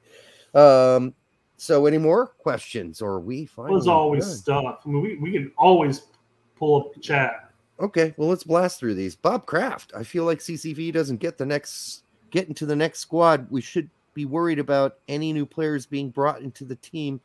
Um, 0.54 1.14
so 1.62 1.86
any 1.86 2.00
more 2.00 2.26
questions, 2.26 3.04
or 3.04 3.12
are 3.12 3.20
we 3.20 3.46
finally 3.46 3.76
There's 3.76 3.88
always 3.88 4.26
done? 4.26 4.64
stuff. 4.64 4.80
I 4.84 4.90
mean, 4.90 5.04
we, 5.04 5.16
we 5.18 5.32
can 5.32 5.52
always 5.60 6.08
pull 6.56 6.82
up 6.82 6.92
the 6.92 7.00
chat. 7.00 7.52
Okay, 7.80 8.16
well 8.18 8.30
let's 8.30 8.44
blast 8.44 8.80
through 8.80 8.96
these. 8.96 9.16
Bob 9.16 9.46
Kraft, 9.46 9.94
I 9.96 10.02
feel 10.02 10.24
like 10.24 10.40
CCV 10.40 10.92
doesn't 10.92 11.18
get 11.18 11.38
the 11.38 11.46
next 11.46 12.02
get 12.32 12.48
into 12.48 12.66
the 12.66 12.76
next 12.76 13.02
squad. 13.02 13.46
We 13.52 13.62
should 13.62 13.92
be 14.16 14.26
worried 14.26 14.58
about 14.58 14.98
any 15.08 15.32
new 15.34 15.46
players 15.46 15.86
being 15.86 16.10
brought 16.10 16.42
into 16.42 16.66
the 16.66 16.78
team 16.78 17.22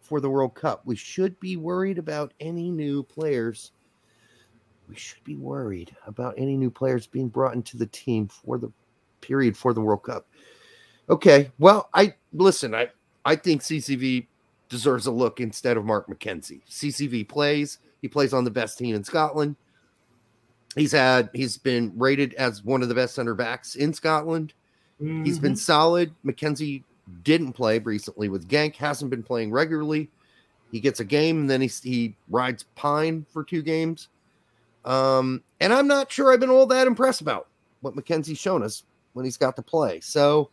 for 0.00 0.20
the 0.20 0.30
World 0.30 0.54
Cup. 0.54 0.82
We 0.84 0.94
should 0.94 1.38
be 1.40 1.56
worried 1.56 1.98
about 1.98 2.32
any 2.38 2.70
new 2.70 3.02
players. 3.02 3.72
We 4.88 4.94
should 4.94 5.24
be 5.24 5.34
worried 5.34 5.96
about 6.06 6.34
any 6.38 6.56
new 6.56 6.70
players 6.70 7.08
being 7.08 7.26
brought 7.28 7.54
into 7.54 7.76
the 7.76 7.86
team 7.86 8.28
for 8.28 8.56
the 8.56 8.70
period 9.20 9.56
for 9.56 9.74
the 9.74 9.80
World 9.80 10.04
Cup. 10.04 10.28
Okay, 11.08 11.50
well, 11.58 11.88
I 11.92 12.14
listen, 12.32 12.72
I 12.72 12.90
I 13.24 13.36
think 13.36 13.62
CCV 13.62 14.26
deserves 14.68 15.06
a 15.06 15.10
look 15.10 15.40
instead 15.40 15.76
of 15.76 15.84
Mark 15.84 16.06
McKenzie. 16.08 16.60
CCV 16.68 17.28
plays, 17.28 17.78
he 18.00 18.08
plays 18.08 18.32
on 18.32 18.44
the 18.44 18.50
best 18.50 18.78
team 18.78 18.94
in 18.94 19.04
Scotland. 19.04 19.56
He's 20.76 20.92
had 20.92 21.30
he's 21.34 21.58
been 21.58 21.92
rated 21.96 22.34
as 22.34 22.64
one 22.64 22.82
of 22.82 22.88
the 22.88 22.94
best 22.94 23.14
center 23.14 23.34
backs 23.34 23.74
in 23.74 23.92
Scotland. 23.92 24.54
He's 24.98 25.38
been 25.38 25.54
Mhm. 25.54 25.58
solid. 25.58 26.12
McKenzie 26.24 26.84
didn't 27.24 27.54
play 27.54 27.78
recently 27.78 28.28
with 28.28 28.48
Genk. 28.48 28.76
hasn't 28.76 29.10
been 29.10 29.22
playing 29.22 29.50
regularly. 29.50 30.10
He 30.70 30.78
gets 30.78 31.00
a 31.00 31.04
game 31.04 31.40
and 31.40 31.50
then 31.50 31.60
he, 31.62 31.68
he 31.82 32.14
rides 32.28 32.66
Pine 32.76 33.26
for 33.32 33.42
two 33.42 33.62
games. 33.62 34.08
Um, 34.84 35.42
and 35.60 35.72
I'm 35.72 35.88
not 35.88 36.12
sure 36.12 36.32
I've 36.32 36.38
been 36.40 36.50
all 36.50 36.66
that 36.66 36.86
impressed 36.86 37.20
about 37.20 37.48
what 37.80 37.96
McKenzie's 37.96 38.38
shown 38.38 38.62
us 38.62 38.84
when 39.14 39.24
he's 39.24 39.36
got 39.36 39.56
to 39.56 39.62
play. 39.62 39.98
So 40.00 40.50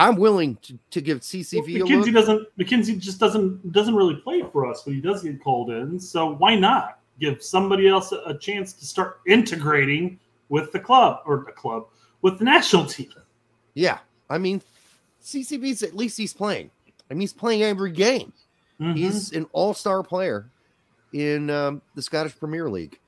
I'm 0.00 0.16
willing 0.16 0.56
to, 0.62 0.78
to 0.92 1.00
give 1.00 1.16
Well, 1.18 1.20
CCV 1.20 1.88
look. 1.88 2.12
doesn't. 2.14 2.48
McKenzie 2.58 2.98
just 2.98 3.18
doesn't 3.20 3.72
doesn't 3.72 3.94
really 3.94 4.16
play 4.16 4.42
for 4.52 4.66
us 4.66 4.84
when 4.86 4.94
he 4.94 5.00
does 5.00 5.22
get 5.22 5.42
called 5.42 5.70
in. 5.70 6.00
So 6.00 6.34
why 6.34 6.54
not 6.56 6.98
give 7.20 7.42
somebody 7.42 7.86
else 7.88 8.12
a, 8.12 8.16
a 8.26 8.38
chance 8.38 8.72
to 8.74 8.86
start 8.86 9.20
integrating 9.26 10.18
with 10.48 10.72
the 10.72 10.80
club 10.80 11.20
or 11.26 11.44
the 11.46 11.52
club 11.52 11.86
with 12.22 12.38
the 12.38 12.44
national 12.44 12.86
team? 12.86 13.12
Yeah. 13.74 13.98
I 14.28 14.38
mean, 14.38 14.62
CCV's 15.22 15.82
at 15.82 15.94
least 15.94 16.16
he's 16.16 16.32
playing. 16.32 16.70
I 17.10 17.14
mean, 17.14 17.20
he's 17.20 17.32
playing 17.32 17.62
every 17.62 17.90
game. 17.92 18.32
Mhm. 18.80 18.96
He's 18.96 19.32
an 19.32 19.46
all-star 19.52 20.02
player 20.02 20.48
in 21.12 21.50
um, 21.50 21.82
the 21.94 22.02
Scottish 22.02 22.38
Premier 22.38 22.70
League. 22.70 22.98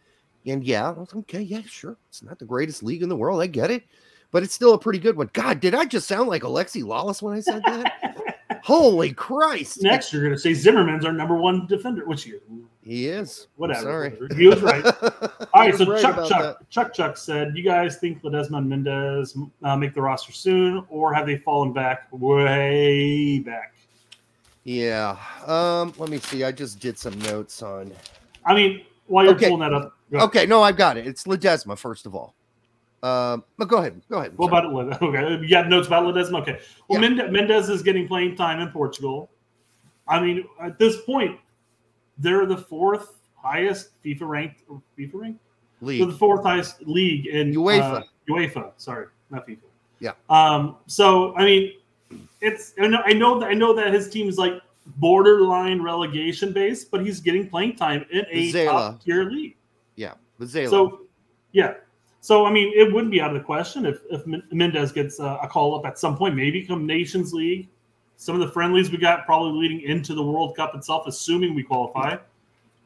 And 0.45 0.64
yeah, 0.64 0.93
okay, 1.14 1.40
yeah, 1.40 1.62
sure. 1.62 1.97
It's 2.09 2.22
not 2.22 2.38
the 2.38 2.45
greatest 2.45 2.82
league 2.82 3.03
in 3.03 3.09
the 3.09 3.16
world. 3.16 3.40
I 3.40 3.47
get 3.47 3.70
it. 3.70 3.84
But 4.33 4.43
it's 4.43 4.55
still 4.55 4.72
a 4.74 4.78
pretty 4.78 4.99
good 4.99 5.16
one. 5.16 5.30
God, 5.35 5.61
did 5.61 5.74
I 5.74 5.85
just 5.85 6.09
sound 6.09 6.28
like 6.28 6.43
Alexi 6.43 6.83
Lalas 6.83 7.22
when 7.22 7.37
I 7.37 7.41
said 7.41 7.62
that? 7.66 8.39
Holy 8.64 9.12
Christ. 9.12 9.83
Next, 9.83 10.12
you're 10.12 10.22
going 10.22 10.35
to 10.35 10.39
say 10.39 10.55
Zimmerman's 10.55 11.05
our 11.05 11.12
number 11.12 11.37
one 11.37 11.66
defender, 11.66 12.07
which 12.07 12.26
you 12.26 12.41
He 12.83 13.09
is. 13.09 13.49
I'm 13.57 13.61
whatever. 13.61 13.83
sorry. 13.83 14.11
whatever. 14.11 14.35
He 14.35 14.47
was 14.47 14.61
right. 14.62 14.85
All 15.53 15.61
right, 15.62 15.74
so 15.74 15.85
right 15.85 16.01
Chuck 16.01 16.28
Chuck 16.28 16.59
Chuck 16.70 16.95
Chuck 16.95 17.16
said, 17.16 17.57
"You 17.57 17.62
guys 17.62 17.97
think 17.99 18.22
Ledesma 18.22 18.59
and 18.59 18.68
Mendez 18.68 19.37
uh, 19.64 19.76
make 19.76 19.95
the 19.95 20.01
roster 20.01 20.33
soon, 20.33 20.85
or 20.89 21.12
have 21.12 21.26
they 21.26 21.39
fallen 21.39 21.72
back 21.72 22.07
way 22.12 23.41
back?" 23.41 23.74
Yeah. 24.64 25.16
Um, 25.47 25.93
let 25.99 26.09
me 26.09 26.18
see. 26.18 26.45
I 26.45 26.53
just 26.53 26.78
did 26.78 26.97
some 26.97 27.18
notes 27.20 27.62
on 27.62 27.93
I 28.47 28.55
mean, 28.55 28.83
while 29.09 29.24
you're 29.24 29.35
Okay. 29.35 29.49
pulling 29.49 29.61
that 29.68 29.74
up. 29.74 29.97
Okay, 30.14 30.47
no, 30.47 30.62
I've 30.62 30.76
got 30.76 30.97
it. 30.97 31.07
It's 31.07 31.24
Ledesma, 31.24 31.76
first 31.76 32.07
of 32.07 32.14
all. 32.14 32.35
Um, 33.03 33.44
but 33.59 33.66
go 33.66 33.78
ahead. 33.78 34.00
Go 34.09 34.18
ahead. 34.18 34.36
What 34.38 34.48
about 34.48 34.64
it? 34.66 35.03
Okay, 35.03 35.42
you 35.42 35.48
got 35.48 35.68
notes 35.68 35.88
about 35.88 36.05
Ledesma. 36.05 36.40
Okay, 36.42 36.61
well, 36.88 37.00
Mende- 37.00 37.30
Mendez 37.32 37.68
is 37.68 37.82
getting 37.82 38.07
playing 38.07 38.36
time 38.36 38.61
in 38.61 38.68
Portugal. 38.68 39.28
I 40.07 40.20
mean, 40.20 40.44
at 40.61 40.78
this 40.78 41.00
point, 41.03 41.38
they're 42.18 42.46
the 42.46 42.57
fourth 42.57 43.18
highest 43.34 44.00
FIFA 44.05 44.20
ranked 44.28 44.62
FIFA 44.98 45.14
ranked 45.14 45.40
League. 45.80 46.07
the 46.07 46.12
fourth 46.12 46.44
highest 46.44 46.82
league 46.82 47.26
in 47.26 47.53
UEFA. 47.53 47.80
Uh, 47.80 48.03
UEFA, 48.28 48.72
sorry, 48.76 49.07
not 49.30 49.46
FIFA. 49.46 49.59
Yeah. 49.98 50.12
Um. 50.30 50.76
So 50.86 51.34
I 51.36 51.44
mean, 51.44 51.72
it's 52.40 52.74
I 52.80 52.86
know 52.86 53.03
I 53.05 53.12
know 53.12 53.40
that 53.40 53.48
I 53.48 53.55
know 53.55 53.74
that 53.74 53.92
his 53.92 54.09
team 54.09 54.28
is 54.28 54.38
like 54.38 54.55
borderline 54.96 55.82
relegation 55.82 56.53
based, 56.53 56.90
but 56.90 57.05
he's 57.05 57.20
getting 57.20 57.48
playing 57.48 57.76
time 57.76 58.05
in 58.11 58.24
a 58.30 58.50
Zala. 58.50 58.92
top 58.92 59.03
tier 59.03 59.24
league. 59.30 59.57
Yeah, 59.96 60.14
Zayla. 60.40 60.70
So, 60.70 61.00
yeah. 61.53 61.74
So 62.22 62.46
I 62.46 62.52
mean, 62.52 62.72
it 62.76 62.92
wouldn't 62.92 63.10
be 63.10 63.20
out 63.20 63.30
of 63.30 63.36
the 63.36 63.42
question 63.44 63.84
if 63.84 63.98
if 64.08 64.24
Men- 64.28 64.44
Mendez 64.52 64.92
gets 64.92 65.18
uh, 65.18 65.38
a 65.42 65.48
call 65.48 65.74
up 65.76 65.84
at 65.84 65.98
some 65.98 66.16
point, 66.16 66.36
maybe 66.36 66.64
come 66.64 66.86
Nations 66.86 67.34
League. 67.34 67.68
Some 68.16 68.36
of 68.36 68.40
the 68.40 68.52
friendlies 68.52 68.92
we 68.92 68.98
got 68.98 69.26
probably 69.26 69.60
leading 69.60 69.80
into 69.80 70.14
the 70.14 70.22
World 70.22 70.54
Cup 70.54 70.76
itself, 70.76 71.08
assuming 71.08 71.52
we 71.56 71.64
qualify. 71.64 72.16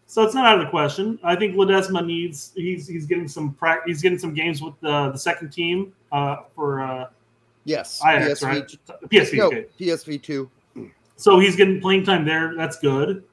So 0.07 0.23
it's 0.23 0.35
not 0.35 0.47
out 0.47 0.59
of 0.59 0.65
the 0.65 0.71
question. 0.71 1.19
I 1.23 1.37
think 1.37 1.55
Ledesma 1.55 2.05
needs 2.05 2.53
he's 2.57 2.89
he's 2.89 3.05
getting 3.05 3.29
some 3.29 3.53
prac 3.53 3.81
he's 3.87 4.01
getting 4.01 4.19
some 4.19 4.33
games 4.33 4.63
with 4.63 4.73
the 4.81 5.11
the 5.11 5.19
second 5.19 5.51
team 5.51 5.93
uh, 6.13 6.37
for 6.55 6.81
uh, 6.81 7.09
yes, 7.65 8.01
Ajax, 8.07 8.41
PSV, 8.41 8.47
right? 8.47 9.11
PSV. 9.11 9.37
No, 9.37 9.47
okay. 9.49 9.67
PSV 9.79 10.23
two. 10.23 10.51
So 11.17 11.39
he's 11.39 11.57
getting 11.57 11.79
playing 11.79 12.05
time 12.05 12.25
there. 12.25 12.55
That's 12.57 12.79
good. 12.79 13.25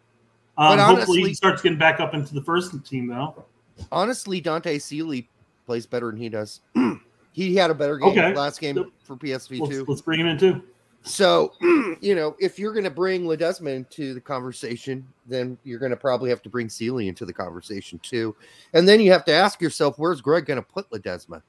Um, 0.58 0.78
But 0.78 0.80
hopefully, 0.80 0.96
honestly- 0.98 1.30
he 1.30 1.34
starts 1.34 1.62
getting 1.62 1.78
back 1.80 2.02
up 2.02 2.14
into 2.14 2.34
the 2.34 2.44
first 2.44 2.74
team 2.86 3.08
though. 3.08 3.46
Honestly, 3.90 4.42
Dante 4.42 4.78
Sealy 4.80 5.30
plays 5.66 5.86
better 5.86 6.08
than 6.12 6.18
he 6.20 6.30
does. 6.30 6.62
he 7.32 7.56
had 7.56 7.70
a 7.72 7.74
better 7.74 7.98
game 7.98 8.10
Okay. 8.18 8.34
last 8.34 8.60
game 8.60 8.78
Yep. 8.78 8.86
for 9.04 9.16
PSV 9.16 9.60
Let's, 9.60 9.72
two. 9.74 9.86
let's 9.88 10.02
bring 10.02 10.20
him 10.20 10.28
in 10.28 10.38
too. 10.38 10.62
So, 11.06 11.52
you 12.02 12.16
know, 12.16 12.36
if 12.40 12.58
you're 12.58 12.72
going 12.72 12.86
to 12.86 12.90
bring 12.90 13.24
Ledesma 13.26 13.76
into 13.76 14.14
the 14.14 14.22
conversation, 14.22 15.06
then 15.26 15.58
you're 15.66 15.80
going 15.80 15.90
to 15.92 15.98
probably 15.98 16.30
have 16.30 16.42
to 16.44 16.50
bring 16.50 16.70
Sealy 16.70 17.08
into 17.10 17.26
the 17.26 17.34
conversation 17.34 18.00
too. 18.00 18.36
And 18.74 18.88
then 18.88 19.02
you 19.02 19.12
have 19.12 19.26
to 19.26 19.34
ask 19.34 19.62
yourself, 19.62 20.00
where's 20.00 20.22
Greg 20.22 20.46
going 20.46 20.62
to 20.62 20.66
put 20.66 20.90
Ledesma? 20.92 21.42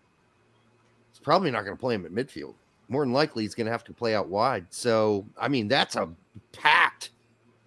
He's 1.12 1.21
probably 1.21 1.53
not 1.53 1.65
going 1.65 1.77
to 1.77 1.81
play 1.81 1.95
him 1.95 2.05
at 2.05 2.12
midfield. 2.12 2.55
More 2.89 3.05
than 3.05 3.12
likely, 3.12 3.45
he's 3.45 3.55
going 3.55 3.67
to 3.67 3.71
have 3.73 3.85
to 3.85 3.93
play 3.93 4.15
out 4.15 4.29
wide. 4.29 4.67
So, 4.71 5.25
I 5.39 5.47
mean, 5.49 5.69
that's 5.69 5.95
a 5.97 6.09
packed 6.53 7.11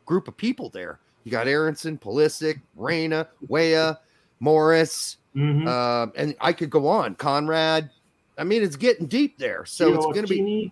group 0.05 0.27
of 0.27 0.35
people 0.35 0.69
there. 0.69 0.99
You 1.23 1.31
got 1.31 1.47
Aronson, 1.47 1.97
Pulisic, 1.97 2.61
Reyna, 2.75 3.27
Wea, 3.47 3.93
Morris, 4.39 5.17
Mhm. 5.35 5.67
um, 5.67 6.11
and 6.15 6.35
I 6.41 6.53
could 6.53 6.69
go 6.69 6.87
on. 6.87 7.15
Conrad. 7.15 7.89
I 8.37 8.43
mean, 8.43 8.61
it's 8.63 8.75
getting 8.75 9.07
deep 9.07 9.37
there. 9.37 9.65
So 9.65 9.93
it's 9.95 10.05
going 10.05 10.25
to 10.25 10.27
be 10.27 10.71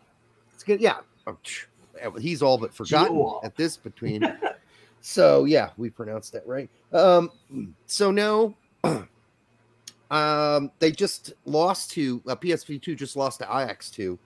it's 0.53 0.63
good. 0.63 0.79
Yeah. 0.79 0.97
Oh, 1.27 1.37
phew. 1.43 1.67
Yeah, 1.97 2.07
well, 2.09 2.21
He's 2.21 2.41
all 2.41 2.57
but 2.57 2.73
forgotten 2.73 3.15
Gio. 3.15 3.43
at 3.43 3.55
this 3.55 3.77
between. 3.77 4.21
so 5.01 5.45
yeah, 5.45 5.69
we 5.77 5.89
pronounced 5.89 6.33
that 6.33 6.45
right. 6.45 6.69
Um, 6.93 7.31
so 7.87 8.11
no, 8.11 8.53
um, 10.11 10.71
they 10.79 10.91
just 10.91 11.33
lost 11.45 11.91
to 11.91 12.21
uh, 12.27 12.35
PSV 12.35 12.81
two. 12.81 12.95
Just 12.95 13.15
lost 13.15 13.39
to 13.39 13.45
Ajax 13.45 13.89
two 13.89 14.19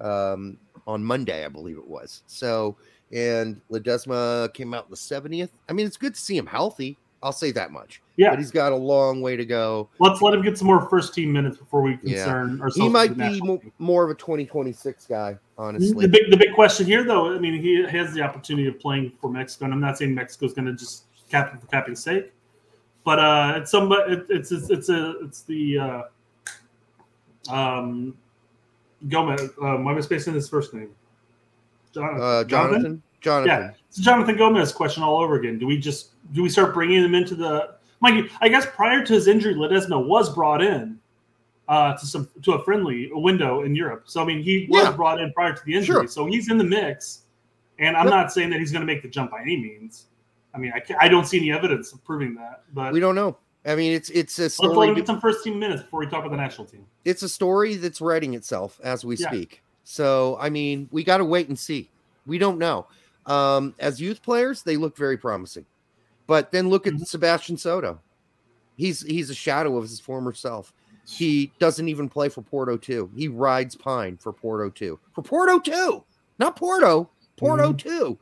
um, 0.00 0.56
on 0.86 1.02
Monday, 1.04 1.44
I 1.44 1.48
believe 1.48 1.76
it 1.78 1.86
was. 1.86 2.22
So 2.26 2.76
and 3.12 3.60
Ledesma 3.70 4.52
came 4.54 4.72
out 4.74 4.84
in 4.86 4.90
the 4.90 4.96
seventieth. 4.96 5.50
I 5.68 5.72
mean, 5.72 5.86
it's 5.86 5.96
good 5.96 6.14
to 6.14 6.20
see 6.20 6.36
him 6.36 6.46
healthy. 6.46 6.96
I'll 7.22 7.32
say 7.32 7.50
that 7.52 7.70
much. 7.72 8.00
Yeah, 8.16 8.30
But 8.30 8.38
he's 8.38 8.50
got 8.50 8.72
a 8.72 8.76
long 8.76 9.20
way 9.20 9.36
to 9.36 9.44
go. 9.44 9.90
let's 9.98 10.22
let 10.22 10.32
him 10.32 10.40
get 10.40 10.56
some 10.56 10.66
more 10.68 10.88
first 10.88 11.12
team 11.12 11.30
minutes 11.32 11.58
before 11.58 11.82
we 11.82 11.98
Yeah. 12.02 12.24
concern 12.24 12.60
ourselves. 12.62 12.76
He 12.76 12.88
might 12.88 13.16
be 13.16 13.40
team. 13.40 13.72
more 13.78 14.04
of 14.04 14.10
a 14.10 14.14
2026 14.14 15.06
guy, 15.06 15.36
honestly. 15.58 16.06
The 16.06 16.08
big, 16.08 16.30
the 16.30 16.36
big 16.36 16.54
question 16.54 16.86
here, 16.86 17.04
though, 17.04 17.34
I 17.34 17.38
mean, 17.38 17.60
he 17.60 17.82
has 17.84 18.14
the 18.14 18.22
opportunity 18.22 18.68
of 18.68 18.80
playing 18.80 19.12
for 19.20 19.30
Mexico, 19.30 19.66
and 19.66 19.74
I'm 19.74 19.80
not 19.80 19.98
saying 19.98 20.14
Mexico's 20.14 20.54
going 20.54 20.64
to 20.66 20.72
just 20.72 21.04
cap 21.30 21.52
it 21.54 21.60
for 21.60 21.66
capping's 21.66 22.02
sake, 22.02 22.32
but 23.04 23.18
uh, 23.18 23.54
it's 23.56 23.70
some, 23.70 23.92
it, 23.92 24.24
it's 24.30 24.50
it's 24.50 24.70
it's 24.70 24.88
a 24.88 25.14
it's 25.22 25.42
the 25.42 25.78
uh, 25.78 26.02
um, 27.50 28.16
Gomez. 29.08 29.50
Um, 29.60 29.84
why 29.84 29.92
am 29.92 29.98
I 29.98 30.00
spacing 30.00 30.34
his 30.34 30.48
first 30.48 30.72
name? 30.74 30.90
Jonathan. 31.92 32.20
Uh, 32.22 32.44
Jonathan. 32.44 33.02
Jonathan. 33.20 33.48
Yeah, 33.62 33.70
it's 33.88 33.98
a 33.98 34.02
Jonathan 34.02 34.36
Gomez 34.36 34.72
question 34.72 35.02
all 35.02 35.18
over 35.18 35.36
again. 35.36 35.58
Do 35.58 35.66
we 35.66 35.78
just 35.78 36.10
do 36.32 36.42
we 36.42 36.48
start 36.48 36.72
bringing 36.74 37.02
him 37.02 37.14
into 37.14 37.34
the? 37.34 37.75
You, 38.04 38.28
I 38.40 38.48
guess 38.48 38.66
prior 38.66 39.04
to 39.04 39.12
his 39.12 39.26
injury, 39.26 39.54
Ledesma 39.54 40.06
was 40.06 40.32
brought 40.34 40.62
in 40.62 40.98
uh, 41.68 41.94
to 41.96 42.06
some 42.06 42.28
to 42.42 42.52
a 42.52 42.64
friendly 42.64 43.10
window 43.12 43.62
in 43.62 43.74
Europe. 43.74 44.04
So 44.06 44.22
I 44.22 44.24
mean, 44.24 44.42
he 44.42 44.66
was 44.70 44.84
Yeah. 44.84 44.92
brought 44.92 45.20
in 45.20 45.32
prior 45.32 45.52
to 45.52 45.64
the 45.64 45.74
injury, 45.74 46.06
Sure. 46.06 46.08
so 46.08 46.26
he's 46.26 46.50
in 46.50 46.58
the 46.58 46.64
mix. 46.64 47.22
And 47.78 47.96
I'm 47.96 48.06
Yep. 48.06 48.10
not 48.14 48.32
saying 48.32 48.50
that 48.50 48.60
he's 48.60 48.72
going 48.72 48.80
to 48.80 48.86
make 48.86 49.02
the 49.02 49.08
jump 49.08 49.32
by 49.32 49.42
any 49.42 49.56
means. 49.56 50.06
I 50.54 50.58
mean, 50.58 50.72
I, 50.74 50.82
I 50.98 51.08
don't 51.08 51.26
see 51.26 51.36
any 51.38 51.52
evidence 51.52 51.92
of 51.92 52.02
proving 52.04 52.34
that. 52.36 52.62
But 52.72 52.92
We 52.92 53.00
don't 53.00 53.14
know. 53.14 53.36
I 53.66 53.74
mean, 53.74 53.92
it's 53.92 54.08
it's 54.10 54.38
a 54.38 54.42
let's 54.42 54.60
let 54.60 54.88
him 54.88 54.94
get 54.94 55.06
some 55.06 55.20
first 55.20 55.42
team 55.42 55.58
minutes 55.58 55.82
before 55.82 56.00
we 56.00 56.06
talk 56.06 56.20
about 56.20 56.30
the 56.30 56.36
national 56.36 56.66
team. 56.68 56.86
It's 57.04 57.22
a 57.22 57.28
story 57.28 57.74
that's 57.76 58.00
writing 58.00 58.34
itself 58.34 58.80
as 58.82 59.04
we 59.04 59.16
Yeah. 59.16 59.28
speak. 59.28 59.62
So 59.82 60.38
I 60.40 60.50
mean, 60.50 60.88
we 60.92 61.02
got 61.04 61.18
to 61.18 61.24
wait 61.24 61.48
and 61.48 61.58
see. 61.58 61.90
We 62.26 62.38
don't 62.38 62.58
know. 62.58 62.86
Um, 63.26 63.74
as 63.80 64.00
youth 64.00 64.22
players, 64.22 64.62
they 64.62 64.76
look 64.76 64.96
very 64.96 65.18
promising, 65.18 65.66
but 66.26 66.50
then 66.52 66.68
look 66.68 66.86
at 66.86 66.94
Mhm. 66.94 67.06
Sebastian 67.06 67.56
Soto. 67.56 68.00
He's 68.76 69.02
he's 69.02 69.30
a 69.30 69.34
shadow 69.34 69.76
of 69.76 69.84
his 69.84 70.00
former 70.00 70.32
self. 70.32 70.72
He 71.06 71.52
doesn't 71.58 71.88
even 71.88 72.08
play 72.08 72.28
for 72.28 72.42
Porto 72.42 72.76
two. 72.76 73.10
He 73.16 73.28
rides 73.28 73.74
pine 73.76 74.16
for 74.16 74.32
Porto 74.32 74.70
two. 74.70 74.98
For 75.14 75.22
Porto 75.22 75.58
two, 75.58 76.04
not 76.38 76.56
Porto. 76.56 77.10
Porto 77.36 77.72
two, 77.74 78.18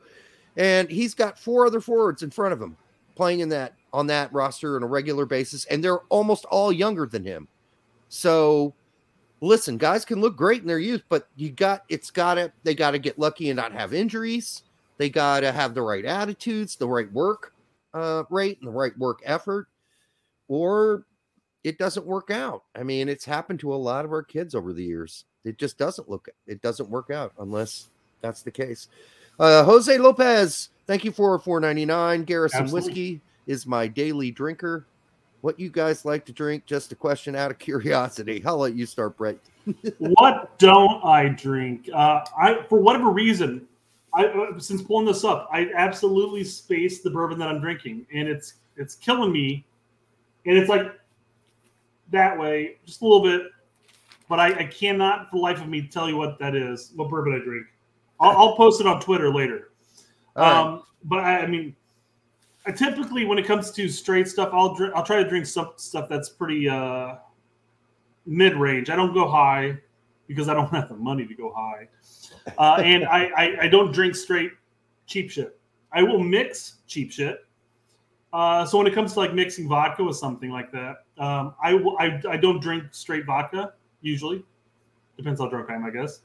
and 0.57 0.89
he's 0.89 1.13
got 1.13 1.39
four 1.39 1.65
other 1.65 1.79
forwards 1.79 2.21
in 2.21 2.29
front 2.31 2.51
of 2.53 2.61
him 2.61 2.75
playing 3.15 3.39
in 3.39 3.49
that 3.49 3.73
on 3.93 4.07
that 4.07 4.31
roster 4.33 4.75
on 4.75 4.83
a 4.83 4.87
regular 4.87 5.25
basis, 5.25 5.65
and 5.65 5.81
they're 5.81 6.01
almost 6.09 6.43
all 6.45 6.71
younger 6.71 7.05
than 7.05 7.23
him. 7.23 7.47
So, 8.09 8.73
listen, 9.39 9.77
guys 9.77 10.03
can 10.03 10.19
look 10.19 10.35
great 10.35 10.61
in 10.61 10.67
their 10.67 10.79
youth, 10.79 11.03
but 11.07 11.29
you 11.37 11.49
got 11.49 11.85
it's 11.87 12.11
got 12.11 12.35
to 12.35 12.51
they 12.63 12.75
got 12.75 12.91
to 12.91 12.99
get 12.99 13.17
lucky 13.17 13.49
and 13.49 13.57
not 13.57 13.71
have 13.71 13.93
injuries. 13.93 14.63
They 14.97 15.09
got 15.09 15.39
to 15.39 15.51
have 15.53 15.73
the 15.73 15.81
right 15.81 16.05
attitudes, 16.05 16.75
the 16.75 16.87
right 16.87 17.11
work 17.13 17.53
uh, 17.95 18.23
rate, 18.29 18.59
and 18.59 18.67
the 18.67 18.71
right 18.71 18.95
work 18.99 19.21
effort, 19.25 19.67
or 20.47 21.05
it 21.63 21.79
doesn't 21.79 22.05
work 22.05 22.29
out. 22.29 22.63
I 22.75 22.83
mean, 22.83 23.09
it's 23.09 23.25
happened 23.25 23.59
to 23.61 23.73
a 23.73 23.75
lot 23.75 24.05
of 24.05 24.11
our 24.11 24.21
kids 24.21 24.53
over 24.53 24.73
the 24.73 24.83
years. 24.83 25.25
It 25.43 25.57
just 25.57 25.77
doesn't 25.77 26.09
look 26.09 26.29
it 26.45 26.61
doesn't 26.61 26.89
work 26.89 27.09
out 27.09 27.33
unless 27.39 27.89
that's 28.21 28.43
the 28.43 28.51
case. 28.51 28.87
Uh, 29.39 29.63
Jose 29.63 29.97
Lopez, 29.97 30.69
thank 30.87 31.03
you 31.03 31.11
for 31.11 31.37
499. 31.39 32.23
Garrison 32.23 32.61
Absolutely. 32.61 32.89
whiskey 32.89 33.21
is 33.47 33.65
my 33.65 33.87
daily 33.87 34.31
drinker. 34.31 34.85
What 35.41 35.59
you 35.59 35.69
guys 35.69 36.05
like 36.05 36.25
to 36.25 36.31
drink? 36.31 36.65
Just 36.65 36.91
a 36.91 36.95
question 36.95 37.35
out 37.35 37.51
of 37.51 37.59
curiosity. 37.59 38.43
I'll 38.45 38.57
let 38.57 38.75
you 38.75 38.85
start, 38.85 39.17
Brett. 39.17 39.37
what 39.97 40.57
don't 40.59 41.03
I 41.03 41.29
drink? 41.29 41.89
Uh, 41.93 42.25
I 42.37 42.63
for 42.69 42.79
whatever 42.79 43.09
reason, 43.09 43.67
I 44.15 44.25
uh, 44.27 44.59
since 44.59 44.81
pulling 44.81 45.05
this 45.05 45.23
up, 45.23 45.47
I 45.51 45.69
absolutely 45.75 46.43
spaced 46.43 47.03
the 47.03 47.09
bourbon 47.09 47.37
that 47.39 47.49
I'm 47.49 47.59
drinking, 47.59 48.05
and 48.13 48.27
it's 48.27 48.55
it's 48.77 48.95
killing 48.95 49.31
me. 49.31 49.65
And 50.45 50.57
it's 50.57 50.69
like 50.69 50.93
that 52.11 52.37
way, 52.37 52.77
just 52.85 53.01
a 53.01 53.03
little 53.03 53.23
bit, 53.23 53.51
but 54.29 54.39
I, 54.39 54.59
I 54.59 54.65
cannot 54.65 55.29
for 55.29 55.37
the 55.37 55.41
life 55.41 55.59
of 55.59 55.67
me 55.67 55.87
tell 55.87 56.07
you 56.07 56.17
what 56.17 56.37
that 56.39 56.55
is, 56.55 56.91
what 56.95 57.09
bourbon 57.09 57.33
I 57.33 57.43
drink. 57.43 57.65
I'll, 58.19 58.37
I'll 58.37 58.55
post 58.55 58.79
it 58.79 58.87
on 58.87 59.01
Twitter 59.01 59.33
later. 59.33 59.71
Right. 60.35 60.61
Um, 60.61 60.83
but 61.03 61.19
I, 61.19 61.39
I 61.39 61.47
mean, 61.47 61.75
I 62.65 62.71
typically 62.71 63.25
when 63.25 63.37
it 63.37 63.45
comes 63.45 63.71
to 63.71 63.89
straight 63.89 64.27
stuff, 64.27 64.49
I'll 64.53 64.75
drink. 64.75 64.93
I'll 64.95 65.05
try 65.05 65.21
to 65.21 65.27
drink 65.27 65.45
some 65.45 65.73
stuff 65.77 66.07
that's 66.09 66.29
pretty 66.29 66.69
uh, 66.69 67.15
mid 68.25 68.55
range. 68.55 68.89
I 68.89 68.95
don't 68.95 69.13
go 69.13 69.27
high 69.27 69.77
because 70.27 70.49
I 70.49 70.53
don't 70.53 70.69
have 70.69 70.89
the 70.89 70.95
money 70.95 71.25
to 71.25 71.35
go 71.35 71.53
high, 71.55 71.87
uh, 72.57 72.81
and 72.81 73.05
I, 73.05 73.25
I 73.37 73.57
I 73.63 73.67
don't 73.67 73.91
drink 73.91 74.15
straight 74.15 74.51
cheap 75.05 75.31
shit. 75.31 75.59
I 75.91 76.03
will 76.03 76.19
mix 76.19 76.77
cheap 76.87 77.11
shit. 77.11 77.45
Uh, 78.33 78.65
so 78.65 78.77
when 78.77 78.85
it 78.85 78.93
comes 78.93 79.13
to 79.13 79.19
like 79.19 79.33
mixing 79.33 79.67
vodka 79.67 80.03
with 80.03 80.17
something 80.17 80.49
like 80.49 80.71
that, 80.71 81.05
um, 81.17 81.55
I, 81.63 81.77
I 81.99 82.21
I 82.31 82.37
don't 82.37 82.59
drink 82.61 82.83
straight 82.91 83.25
vodka 83.25 83.73
usually. 84.01 84.43
Depends 85.17 85.39
how 85.39 85.47
drunk 85.47 85.69
I 85.69 85.75
am, 85.75 85.85
I 85.85 85.89
guess. 85.89 86.21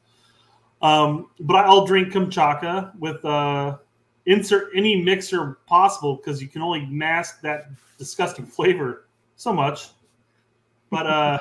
Um, 0.82 1.28
but 1.40 1.66
I'll 1.66 1.86
drink 1.86 2.12
kamchatka 2.12 2.98
with 2.98 3.24
uh, 3.24 3.76
insert 4.26 4.70
any 4.74 5.00
mixer 5.00 5.58
possible 5.66 6.16
because 6.16 6.40
you 6.40 6.48
can 6.48 6.62
only 6.62 6.86
mask 6.86 7.40
that 7.42 7.70
disgusting 7.98 8.46
flavor 8.46 9.06
so 9.36 9.52
much. 9.52 9.90
But 10.90 11.06
uh, 11.06 11.38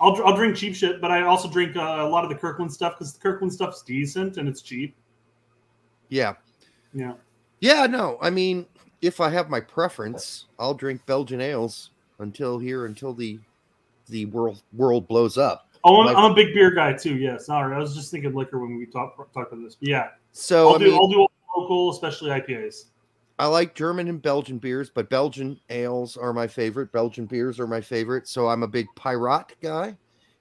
I'll 0.00 0.16
I'll 0.24 0.34
drink 0.36 0.56
cheap 0.56 0.74
shit, 0.74 1.00
but 1.00 1.10
I 1.10 1.22
also 1.22 1.48
drink 1.48 1.76
uh, 1.76 1.80
a 2.00 2.08
lot 2.08 2.24
of 2.24 2.30
the 2.30 2.36
Kirkland 2.36 2.72
stuff 2.72 2.94
because 2.98 3.12
the 3.12 3.20
Kirkland 3.20 3.52
stuff's 3.52 3.82
decent 3.82 4.36
and 4.38 4.48
it's 4.48 4.62
cheap. 4.62 4.94
yeah. 6.08 6.34
Yeah. 6.92 7.12
Yeah, 7.60 7.86
no. 7.86 8.18
I 8.20 8.30
mean, 8.30 8.66
if 9.02 9.20
I 9.20 9.28
have 9.28 9.48
my 9.50 9.60
preference, 9.60 10.46
I'll 10.58 10.74
drink 10.74 11.04
Belgian 11.06 11.40
ales 11.40 11.90
until 12.18 12.58
here 12.58 12.86
until 12.86 13.12
the 13.14 13.38
the 14.08 14.24
world 14.26 14.62
world 14.72 15.06
blows 15.06 15.36
up. 15.38 15.68
Oh, 15.84 16.00
I'm, 16.00 16.06
Like- 16.06 16.16
I'm 16.16 16.32
a 16.32 16.34
big 16.34 16.52
beer 16.54 16.70
guy 16.72 16.92
too. 16.94 17.16
Yeah, 17.16 17.36
sorry, 17.38 17.74
I 17.76 17.78
was 17.78 17.94
just 17.94 18.10
thinking 18.10 18.32
liquor 18.34 18.58
when 18.58 18.76
we 18.76 18.86
talked 18.86 19.16
talked 19.34 19.52
about 19.52 19.62
this. 19.62 19.76
But 19.76 19.88
yeah, 19.88 20.08
So 20.32 20.70
I'll 20.70 20.74
I 20.74 20.78
do 20.78 20.84
mean, 20.86 20.94
I'll 20.94 21.08
do 21.08 21.26
local, 21.56 21.90
especially 21.90 22.30
IPAs. 22.30 22.86
I 23.40 23.46
like 23.46 23.74
German 23.74 24.08
and 24.08 24.20
Belgian 24.20 24.58
beers, 24.58 24.90
but 24.90 25.08
Belgian 25.08 25.58
ales 25.70 26.18
are 26.18 26.34
my 26.34 26.46
favorite. 26.46 26.92
Belgian 26.92 27.24
beers 27.24 27.58
are 27.58 27.66
my 27.66 27.80
favorite. 27.80 28.28
So 28.28 28.48
I'm 28.48 28.62
a 28.62 28.68
big 28.68 28.86
Piraat 28.96 29.52
guy. 29.62 29.96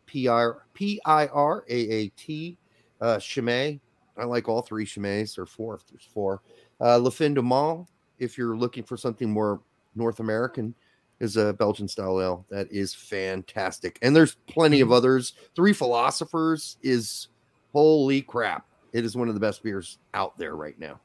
P 0.05 0.27
I 0.27 1.27
R 1.27 1.63
A 1.69 1.73
A 1.73 2.09
T. 2.09 2.57
Uh, 2.99 3.17
Chimay. 3.17 3.79
I 4.17 4.25
like 4.25 4.49
all 4.49 4.61
three 4.61 4.85
Chimays 4.85 5.37
or 5.37 5.45
four 5.45 5.75
if 5.75 5.87
there's 5.87 6.09
four. 6.13 6.41
Uh, 6.81 6.99
La 6.99 7.09
Fin 7.09 7.33
du 7.33 7.41
Monde, 7.41 7.87
if 8.17 8.37
you're 8.37 8.57
looking 8.57 8.83
for 8.83 8.97
something 8.97 9.31
more 9.31 9.61
North 9.95 10.19
American, 10.19 10.75
is 11.21 11.37
a 11.37 11.53
Belgian 11.53 11.87
style 11.87 12.19
ale 12.19 12.45
that 12.49 12.69
is 12.69 12.93
fantastic. 12.93 13.97
And 14.01 14.13
there's 14.13 14.35
plenty 14.47 14.81
of 14.81 14.91
others. 14.91 15.35
Three 15.55 15.71
Philosophers 15.71 16.75
is 16.81 17.29
holy 17.71 18.23
crap. 18.23 18.65
It 18.91 19.05
is 19.05 19.15
one 19.15 19.29
of 19.29 19.35
the 19.35 19.39
best 19.39 19.63
beers 19.63 19.99
out 20.13 20.37
there 20.37 20.57
right 20.57 20.77
now. 20.77 20.99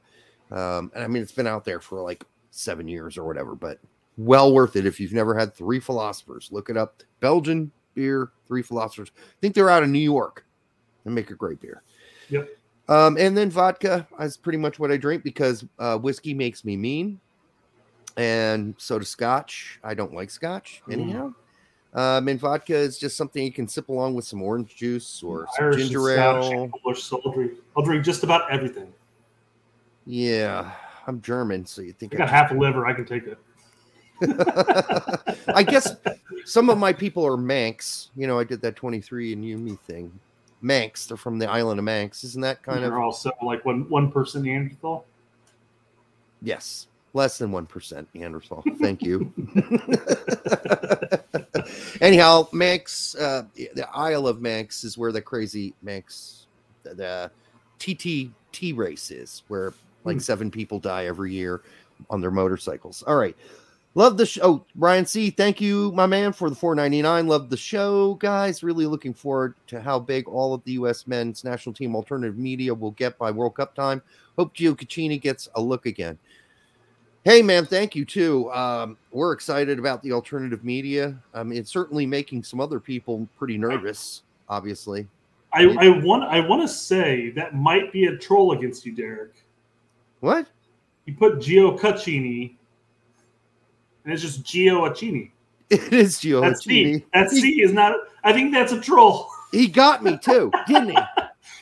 Um, 0.51 0.91
and 0.95 1.05
I 1.05 1.07
mean, 1.07 1.23
it's 1.23 1.33
been 1.33 1.47
out 1.47 1.65
there 1.65 1.81
for 1.81 2.01
like 2.01 2.25
seven 2.51 2.87
years 2.89 3.19
or 3.19 3.25
whatever, 3.25 3.55
but 3.55 3.79
well 4.17 4.53
worth 4.53 4.77
it 4.77 4.87
if 4.87 5.01
you've 5.01 5.13
never 5.13 5.37
had 5.37 5.55
Three 5.55 5.81
Philosophers. 5.81 6.49
Look 6.53 6.71
it 6.71 6.77
up. 6.77 7.03
Belgian 7.21 7.71
beer, 7.95 8.31
Three 8.47 8.63
Philosophers. 8.63 9.11
I 9.17 9.41
think 9.41 9.55
they're 9.55 9.71
out 9.71 9.83
of 9.83 9.89
New 9.89 9.99
York 9.99 10.45
and 11.05 11.15
make 11.15 11.31
a 11.31 11.35
great 11.35 11.61
beer. 11.61 11.83
Yep. 12.31 12.49
Um, 12.89 13.17
and 13.19 13.37
then 13.37 13.51
vodka 13.51 14.07
is 14.21 14.37
pretty 14.37 14.59
much 14.59 14.79
what 14.79 14.91
I 14.91 14.97
drink 14.97 15.25
because 15.25 15.65
uh, 15.79 15.97
whiskey 15.97 16.35
makes 16.35 16.65
me 16.65 16.77
mean, 16.77 17.19
and 18.17 18.75
so 18.79 18.99
does 18.99 19.09
scotch. 19.09 19.81
I 19.83 19.95
don't 19.95 20.13
like 20.13 20.31
scotch 20.31 20.83
anyhow. 20.91 21.33
Um, 21.95 22.29
and 22.29 22.39
vodka 22.39 22.75
is 22.75 22.99
just 22.99 23.17
something 23.17 23.45
you 23.45 23.53
can 23.53 23.69
sip 23.69 23.89
along 23.89 24.15
with 24.15 24.25
some 24.25 24.43
orange 24.43 24.75
juice 24.75 25.23
or 25.23 25.47
some 25.55 25.67
Irish 25.67 25.83
ginger 25.83 26.13
Scotch 26.13 26.53
ale. 26.53 26.71
Polish, 26.83 27.03
so 27.05 27.23
I'll 27.25 27.33
drink, 27.33 27.53
I'll 27.77 27.85
drink 27.85 28.05
just 28.05 28.25
about 28.25 28.51
everything. 28.51 28.93
Yeah, 30.07 30.73
I'm 31.07 31.21
German, 31.23 31.67
so 31.67 31.83
you 31.83 31.93
think 31.93 32.15
I 32.15 32.19
got 32.19 32.31
half 32.31 32.51
a 32.51 32.55
liver, 32.55 32.87
I 32.87 32.93
can 32.93 33.05
take 33.05 33.25
it. 33.27 33.39
I 35.55 35.63
guess 35.63 35.97
some 36.45 36.71
of 36.71 36.79
my 36.79 36.93
people 36.93 37.27
are 37.27 37.37
Manx. 37.37 38.11
You 38.17 38.27
know, 38.27 38.39
I 38.39 38.45
did 38.45 38.61
that 38.63 38.77
23 38.77 39.33
and 39.33 39.45
you 39.45 39.59
me 39.59 39.77
thing. 39.87 40.13
Manx, 40.63 41.07
they're 41.07 41.17
from 41.17 41.39
the 41.39 41.51
island 41.51 41.79
of 41.79 41.85
Manx. 41.85 42.25
Isn't 42.25 42.41
that 42.43 42.63
kind 42.63 42.83
They're 42.83 42.97
of 42.97 43.03
also 43.03 43.33
like 43.43 43.65
one 43.65 43.89
one 43.91 44.11
person 44.11 44.43
Neanderthal. 44.43 45.05
yes, 46.43 46.87
less 47.13 47.39
than 47.39 47.51
1% 47.51 48.07
Neanderthal. 48.15 48.65
Thank 48.81 49.03
you. 49.03 49.33
Anyhow, 52.01 52.49
Manx, 52.53 53.15
uh, 53.17 53.45
the 53.55 53.87
Isle 53.93 54.27
of 54.27 54.41
Manx 54.41 54.85
is 54.85 54.99
where 54.99 55.13
the 55.13 55.23
crazy 55.23 55.75
Manx, 55.83 56.47
the, 56.83 56.95
the 56.95 57.31
TTT 57.79 58.77
race 58.77 59.11
is, 59.11 59.43
where 59.49 59.75
like 60.05 60.17
Hmm. 60.17 60.21
seven 60.21 60.51
people 60.51 60.79
die 60.79 61.07
every 61.07 61.33
year 61.33 61.63
on 62.11 62.21
their 62.21 62.31
motorcycles. 62.31 63.03
All 63.07 63.17
right. 63.17 63.37
Love 63.97 64.17
the 64.17 64.27
show. 64.27 64.41
Oh, 64.43 64.65
Ryan 64.75 65.07
C. 65.07 65.31
Thank 65.31 65.61
you, 65.61 65.93
my 65.93 66.05
man, 66.07 66.33
for 66.33 66.51
the 66.51 66.57
499. 66.57 67.29
Love 67.29 67.49
the 67.49 67.57
show, 67.57 68.15
guys. 68.15 68.65
Really 68.65 68.87
looking 68.87 69.15
forward 69.15 69.55
to 69.69 69.81
how 69.81 70.01
big 70.01 70.27
all 70.27 70.53
of 70.53 70.65
the 70.65 70.73
U.S. 70.73 71.07
men's 71.07 71.45
national 71.45 71.75
team 71.75 71.95
alternative 71.95 72.37
media 72.37 72.75
will 72.75 72.91
get 72.93 73.17
by 73.19 73.31
World 73.31 73.55
Cup 73.55 73.73
time. 73.77 74.03
Hope 74.37 74.53
Gio 74.57 74.75
Caccini 74.77 75.21
gets 75.21 75.49
a 75.55 75.61
look 75.61 75.87
again. 75.87 76.19
Hey, 77.23 77.41
man, 77.41 77.67
thank 77.67 77.95
you 77.95 78.05
too. 78.05 78.53
Um, 78.53 78.97
we're 79.13 79.33
excited 79.33 79.79
about 79.79 80.03
the 80.03 80.11
alternative 80.11 80.65
media. 80.65 81.17
I 81.33 81.45
mean, 81.45 81.59
it's 81.59 81.71
certainly 81.71 82.05
making 82.05 82.43
some 82.43 82.61
other 82.61 82.81
people 82.81 83.29
pretty 83.39 83.57
nervous, 83.57 84.23
obviously. 84.49 85.07
I, 85.53 85.69
I 85.79 85.89
want 86.05 86.25
I 86.25 86.41
want 86.41 86.63
to 86.63 86.69
say 86.69 87.31
that 87.31 87.55
might 87.55 87.93
be 87.93 88.07
a 88.07 88.17
troll 88.17 88.53
against 88.53 88.85
you, 88.85 88.93
Derek. 88.93 89.35
What? 90.25 90.47
You 91.05 91.15
put 91.17 91.35
Gio 91.35 91.79
Caccini, 91.79 92.57
and 94.05 94.15
it's 94.15 94.23
just 94.23 94.43
Gio 94.43 94.89
Accini. 94.89 95.33
It 95.71 95.93
is 95.93 96.17
Gio 96.19 96.41
That's 96.41 96.65
C. 96.65 97.05
That 97.13 97.31
C 97.31 97.61
is 97.61 97.75
not. 97.75 97.95
I 98.23 98.33
think 98.33 98.55
that's 98.55 98.73
a 98.73 98.81
troll. 98.81 99.29
He 99.53 99.67
got 99.67 100.03
me 100.03 100.17
too, 100.17 100.51
didn't 100.67 100.91
he? 100.91 100.99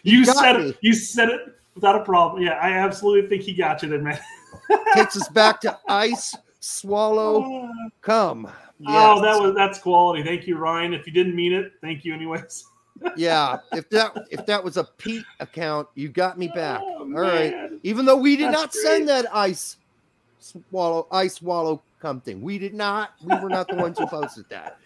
You 0.04 0.24
got 0.24 0.36
said 0.36 0.60
me. 0.60 0.68
it. 0.68 0.78
You 0.80 0.92
said 0.92 1.28
it 1.28 1.40
without 1.74 1.96
a 1.96 2.04
problem. 2.04 2.40
Yeah, 2.44 2.52
I 2.52 2.70
absolutely 2.70 3.28
think 3.28 3.42
he 3.42 3.52
got 3.52 3.82
you 3.82 3.88
there, 3.88 4.00
man. 4.00 4.20
Takes 4.94 5.16
us 5.16 5.28
back 5.28 5.60
to 5.62 5.76
ice, 5.88 6.36
swallow, 6.60 7.44
oh, 7.44 7.70
come. 8.00 8.48
Oh, 8.86 9.20
that 9.22 9.40
was 9.42 9.56
that's 9.56 9.80
quality. 9.80 10.22
Thank 10.22 10.46
you, 10.46 10.56
Ryan. 10.56 10.94
If 10.94 11.04
you 11.04 11.12
didn't 11.12 11.34
mean 11.34 11.52
it, 11.52 11.72
thank 11.80 12.04
you 12.04 12.14
anyways. 12.14 12.64
Yeah. 13.16 13.59
If 13.72 13.88
that 13.90 14.16
if 14.30 14.45
that 14.47 14.62
was 14.62 14.76
a 14.76 14.84
Pete 14.99 15.24
account, 15.40 15.88
you 15.95 16.09
got 16.09 16.38
me 16.38 16.49
back. 16.49 16.80
Oh, 16.82 16.99
All 17.01 17.07
right. 17.09 17.51
man. 17.53 17.80
Even 17.82 18.05
though 18.05 18.16
we 18.16 18.36
did 18.36 18.49
That's 18.49 18.55
not 18.55 18.74
send 18.74 19.07
great. 19.07 19.22
that 19.22 19.34
ice 19.34 19.76
swallow 20.40 21.07
ice 21.11 21.34
swallow 21.34 21.82
come 22.01 22.20
thing. 22.20 22.43
We 22.43 22.59
did 22.59 22.74
not. 22.74 23.11
We 23.22 23.36
were 23.38 23.49
not 23.49 23.68
the 23.68 23.76
ones 23.76 23.99
who 23.99 24.07
posted 24.07 24.45
that. 24.51 24.78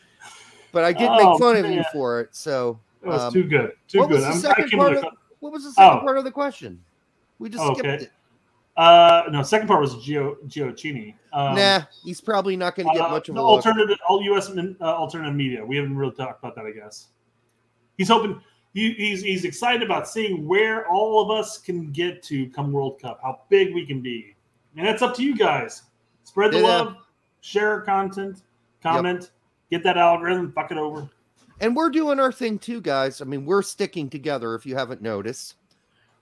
But 0.73 0.85
I 0.85 0.93
did 0.93 1.09
Oh, 1.11 1.31
make 1.33 1.41
fun 1.41 1.57
of 1.65 1.71
you 1.71 1.83
for 1.93 2.21
it. 2.21 2.35
So 2.37 2.79
That 3.03 3.09
was 3.09 3.23
Um, 3.23 3.33
too 3.33 3.45
good. 3.45 3.73
Too 3.89 4.01
what 4.01 4.11
was 4.11 4.21
the 4.23 4.29
I'm, 4.29 4.35
second 4.39 4.71
part 4.71 4.97
of- 4.97 5.05
a, 5.05 5.11
what 5.41 5.53
was 5.53 5.65
the 5.65 5.71
second 5.73 5.99
Oh. 5.99 6.01
part 6.03 6.19
of 6.19 6.25
the 6.25 6.31
question? 6.31 6.83
We 7.39 7.49
just 7.49 7.63
Oh, 7.63 7.73
skipped 7.75 7.87
okay. 7.87 8.05
it. 8.05 8.11
uh, 8.77 9.23
no, 9.31 9.43
second 9.43 9.69
part 9.69 9.81
was 9.81 9.95
Gio 9.95 10.37
Giochini. 10.49 11.15
Um, 11.33 11.55
nah, 11.55 11.83
he's 12.05 12.21
probably 12.21 12.57
not 12.57 12.75
going 12.75 12.89
to 12.89 12.95
get 12.95 13.03
uh, 13.07 13.11
much 13.11 13.29
of 13.29 13.35
the 13.37 13.41
a 13.41 13.45
alternative, 13.45 13.99
all 14.09 14.23
U.S. 14.23 14.51
min- 14.51 14.77
uh, 14.81 14.85
alternative 14.85 15.35
media. 15.35 15.65
We 15.65 15.77
haven't 15.77 15.97
really 15.97 16.13
talked 16.15 16.43
about 16.43 16.55
that. 16.57 16.67
I 16.67 16.73
guess 16.73 17.07
he's 17.99 18.09
hoping. 18.09 18.41
He, 18.75 18.93
he's 18.93 19.23
he's 19.23 19.45
excited 19.45 19.83
about 19.83 20.07
seeing 20.09 20.47
where 20.47 20.87
all 20.89 21.23
of 21.23 21.31
us 21.31 21.57
can 21.59 21.91
get 21.93 22.23
to 22.25 22.49
come 22.51 22.73
World 22.73 23.01
Cup, 23.01 23.21
how 23.23 23.41
big 23.49 23.75
we 23.75 23.87
can 23.87 24.03
be, 24.03 24.35
and 24.77 24.87
that's 24.87 25.01
up 25.03 25.15
to 25.17 25.23
you 25.23 25.35
guys. 25.37 25.83
Spread 26.25 26.53
the 26.53 26.59
Yeah. 26.59 26.67
love, 26.67 26.97
share 27.41 27.81
content, 27.83 28.43
comment, 28.83 29.31
get 29.71 29.83
that 29.85 29.97
algorithm, 29.97 30.53
fuck 30.53 30.71
it 30.73 30.79
over. 30.79 31.09
and 31.61 31.75
we're 31.75 31.89
doing 31.89 32.21
our 32.21 32.31
thing 32.31 32.59
too, 32.59 32.83
guys. 32.83 33.23
I 33.23 33.25
mean, 33.25 33.47
we're 33.47 33.63
sticking 33.63 34.11
together. 34.11 34.55
If 34.55 34.67
you 34.67 34.77
haven't 34.77 35.01
noticed, 35.01 35.55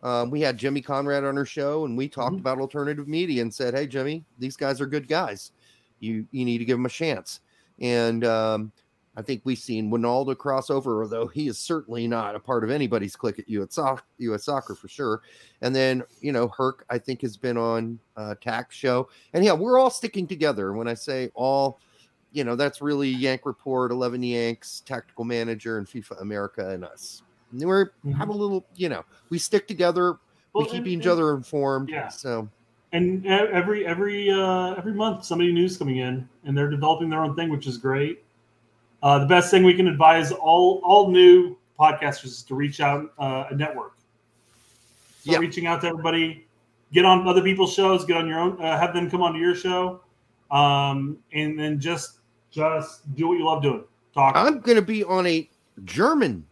um, 0.04 0.30
we 0.30 0.40
had 0.40 0.56
Jimmy 0.56 0.80
Conrad 0.80 1.24
on 1.24 1.36
our 1.36 1.44
show, 1.44 1.86
and 1.86 1.98
we 1.98 2.08
talked 2.08 2.36
Mhm. 2.36 2.40
about 2.40 2.60
alternative 2.60 3.08
media 3.08 3.42
and 3.42 3.52
said, 3.52 3.74
"Hey, 3.74 3.88
Jimmy, 3.88 4.24
these 4.38 4.56
guys 4.56 4.80
are 4.80 4.86
good 4.86 5.08
guys. 5.08 5.50
You 5.98 6.24
you 6.30 6.44
need 6.44 6.58
to 6.58 6.64
give 6.64 6.76
them 6.78 6.86
a 6.86 6.90
chance." 6.90 7.40
And 7.80 8.24
um, 8.24 8.70
I 9.16 9.22
think 9.22 9.42
we've 9.44 9.58
seen 9.58 9.90
Winaldo 9.90 10.34
crossover, 10.34 11.02
although 11.02 11.26
he 11.28 11.46
is 11.46 11.58
certainly 11.58 12.08
not 12.08 12.34
a 12.34 12.40
part 12.40 12.64
of 12.64 12.70
anybody's 12.70 13.14
clique 13.14 13.38
at 13.38 13.48
US, 13.48 13.74
soc- 13.74 14.04
US 14.18 14.44
Soccer 14.44 14.74
for 14.74 14.88
sure. 14.88 15.22
And 15.62 15.74
then 15.74 16.02
you 16.20 16.32
know, 16.32 16.48
Herc, 16.48 16.84
I 16.90 16.98
think 16.98 17.22
has 17.22 17.36
been 17.36 17.56
on 17.56 17.98
uh, 18.16 18.34
Tax 18.40 18.74
Show, 18.74 19.08
and 19.32 19.44
yeah, 19.44 19.52
we're 19.52 19.78
all 19.78 19.90
sticking 19.90 20.26
together. 20.26 20.72
When 20.72 20.88
I 20.88 20.94
say 20.94 21.30
all 21.34 21.78
you 22.32 22.42
know, 22.42 22.56
that's 22.56 22.82
really 22.82 23.08
Yank 23.10 23.42
Report, 23.46 23.92
11 23.92 24.20
Yanks, 24.24 24.82
Tactical 24.84 25.22
Manager, 25.24 25.78
and 25.78 25.86
FIFA 25.86 26.20
America, 26.20 26.68
and 26.70 26.84
us. 26.84 27.22
And 27.52 27.62
we're 27.64 27.90
have 28.18 28.28
a 28.28 28.32
little, 28.32 28.66
you 28.74 28.88
know, 28.88 29.04
we 29.30 29.38
stick 29.38 29.68
together, 29.68 30.16
Well, 30.52 30.64
we 30.64 30.70
keep 30.70 30.78
and- 30.78 30.88
each 30.88 30.94
and- 31.04 31.12
other 31.12 31.36
informed. 31.36 31.90
yeah. 31.90 32.08
So, 32.08 32.48
and 32.90 33.24
every 33.24 33.86
every 33.86 34.30
uh, 34.32 34.74
every 34.74 34.94
month 34.94 35.24
somebody 35.24 35.52
new's 35.52 35.76
coming 35.76 35.98
in 35.98 36.28
and 36.44 36.58
they're 36.58 36.70
developing 36.70 37.08
their 37.08 37.22
own 37.22 37.36
thing 37.36 37.50
which 37.50 37.68
is 37.68 37.76
great 37.76 38.23
uh, 39.04 39.18
the 39.18 39.26
best 39.26 39.50
thing 39.50 39.62
we 39.62 39.74
can 39.74 39.86
advise 39.86 40.32
all 40.32 40.80
all 40.84 41.10
new 41.10 41.56
podcasters 41.78 42.24
is 42.26 42.42
to 42.42 42.54
reach 42.54 42.80
out 42.80 43.12
uh, 43.18 43.44
a 43.50 43.54
network 43.54 43.92
so 45.22 45.32
Yeah. 45.32 45.38
reaching 45.38 45.66
out 45.66 45.80
to 45.82 45.88
everybody 45.88 46.46
get 46.92 47.04
on 47.04 47.26
other 47.28 47.42
people's 47.42 47.72
shows 47.74 48.04
get 48.04 48.16
on 48.16 48.26
your 48.28 48.38
own 48.40 48.60
uh, 48.62 48.78
have 48.78 48.94
them 48.94 49.10
come 49.10 49.22
onto 49.22 49.38
your 49.38 49.54
show 49.54 50.00
um, 50.50 51.18
and 51.32 51.58
then 51.58 51.78
just 51.80 52.18
just 52.50 53.14
do 53.16 53.28
what 53.28 53.38
you 53.38 53.44
love 53.44 53.62
doing 53.62 53.84
talk 54.14 54.36
I'm 54.36 54.60
going 54.60 54.76
to 54.76 54.82
be 54.82 55.02
on 55.04 55.26
a 55.26 55.48
German 55.84 56.46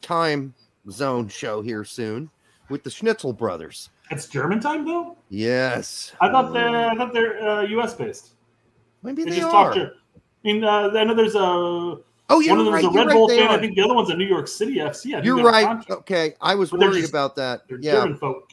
time 0.00 0.54
zone 0.90 1.28
show 1.28 1.60
here 1.60 1.84
soon 1.84 2.30
with 2.70 2.82
the 2.84 2.90
Schnitzel 2.90 3.32
brothers. 3.32 3.90
it's 4.10 4.26
german 4.28 4.60
time 4.60 4.84
though 4.86 5.16
Yes. 5.28 6.12
i 6.20 6.30
thought 6.30 6.52
they're 6.52 6.88
i 6.90 6.94
thought 6.94 7.12
they're 7.12 7.36
uh, 7.46 7.66
us 7.84 7.94
based 7.94 8.30
Maybe 9.02 9.24
they 9.24 9.30
they, 9.30 9.36
just 9.40 9.52
are. 9.54 9.74
talk 9.74 9.92
I 10.44 10.52
mean, 10.52 10.64
uh, 10.64 10.90
I 10.94 11.04
know 11.04 11.14
there's 11.14 11.34
a 11.34 11.38
Oh, 12.32 12.38
you're 12.38 12.50
one 12.56 12.60
of 12.60 12.64
them 12.66 12.74
right. 12.74 12.84
is 12.84 12.88
a 12.90 12.92
you're 12.92 12.98
Red 13.04 13.06
right, 13.08 13.14
Bull 13.14 13.28
fan. 13.28 13.48
I 13.48 13.58
think 13.58 13.74
the 13.74 13.82
other 13.82 13.94
one's 13.94 14.10
a 14.10 14.16
New 14.16 14.24
York 14.26 14.46
City 14.48 14.76
FC. 14.76 15.14
I 15.16 15.22
You're 15.22 15.42
right. 15.42 15.84
Okay. 15.90 16.34
I 16.40 16.54
was 16.54 16.70
But 16.70 16.80
worried 16.80 17.00
just- 17.00 17.10
about 17.10 17.34
that. 17.36 17.62
They're 17.68 17.78
Yeah. 17.80 17.92
German 17.94 18.16
folk. 18.18 18.50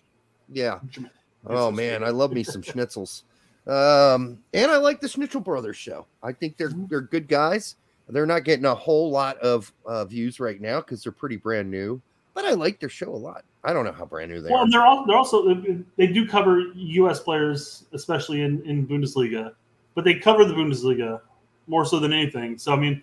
Yeah. 0.51 0.79
German- 0.89 1.11
Oh 1.49 1.71
man, 1.71 2.03
I 2.03 2.09
love 2.09 2.33
me 2.33 2.43
some 2.43 2.61
schnitzels. 2.61 3.21
Um, 3.65 4.39
and 4.53 4.71
I 4.71 4.77
like 4.77 4.99
the 4.99 5.07
Schnitzel 5.07 5.41
Brothers 5.41 5.77
show. 5.77 6.05
I 6.23 6.31
think 6.33 6.57
they're 6.57 6.69
Mhm. 6.69 6.89
they're 6.89 7.01
good 7.01 7.27
guys. 7.27 7.75
They're 8.09 8.25
not 8.25 8.43
getting 8.45 8.65
a 8.65 8.73
whole 8.75 9.11
lot 9.11 9.37
of 9.39 9.71
uh, 9.85 10.05
views 10.05 10.39
right 10.39 10.59
now 10.59 10.79
because 10.81 11.03
they're 11.03 11.11
pretty 11.11 11.35
brand 11.37 11.69
new. 11.69 12.01
But 12.33 12.45
I 12.45 12.51
like 12.53 12.79
their 12.79 12.89
show 12.89 13.09
a 13.13 13.15
lot. 13.15 13.43
I 13.63 13.73
don't 13.73 13.83
know 13.85 13.91
how 13.91 14.05
brand 14.05 14.31
new 14.31 14.41
they 14.41 14.49
Well, 14.49 14.59
are. 14.59 14.63
and 14.63 14.73
they're 14.73 14.85
all 14.85 15.05
they're 15.05 15.17
also 15.17 15.53
they 15.97 16.07
do 16.07 16.27
cover 16.27 16.59
U.S. 16.75 17.19
players, 17.19 17.85
especially 17.93 18.41
in 18.41 18.61
in 18.63 18.87
Bundesliga, 18.87 19.53
but 19.95 20.03
they 20.05 20.15
cover 20.15 20.43
the 20.45 20.53
Bundesliga 20.53 21.21
more 21.67 21.85
so 21.85 21.99
than 21.99 22.13
anything. 22.13 22.57
So 22.57 22.73
I 22.73 22.77
mean, 22.77 23.01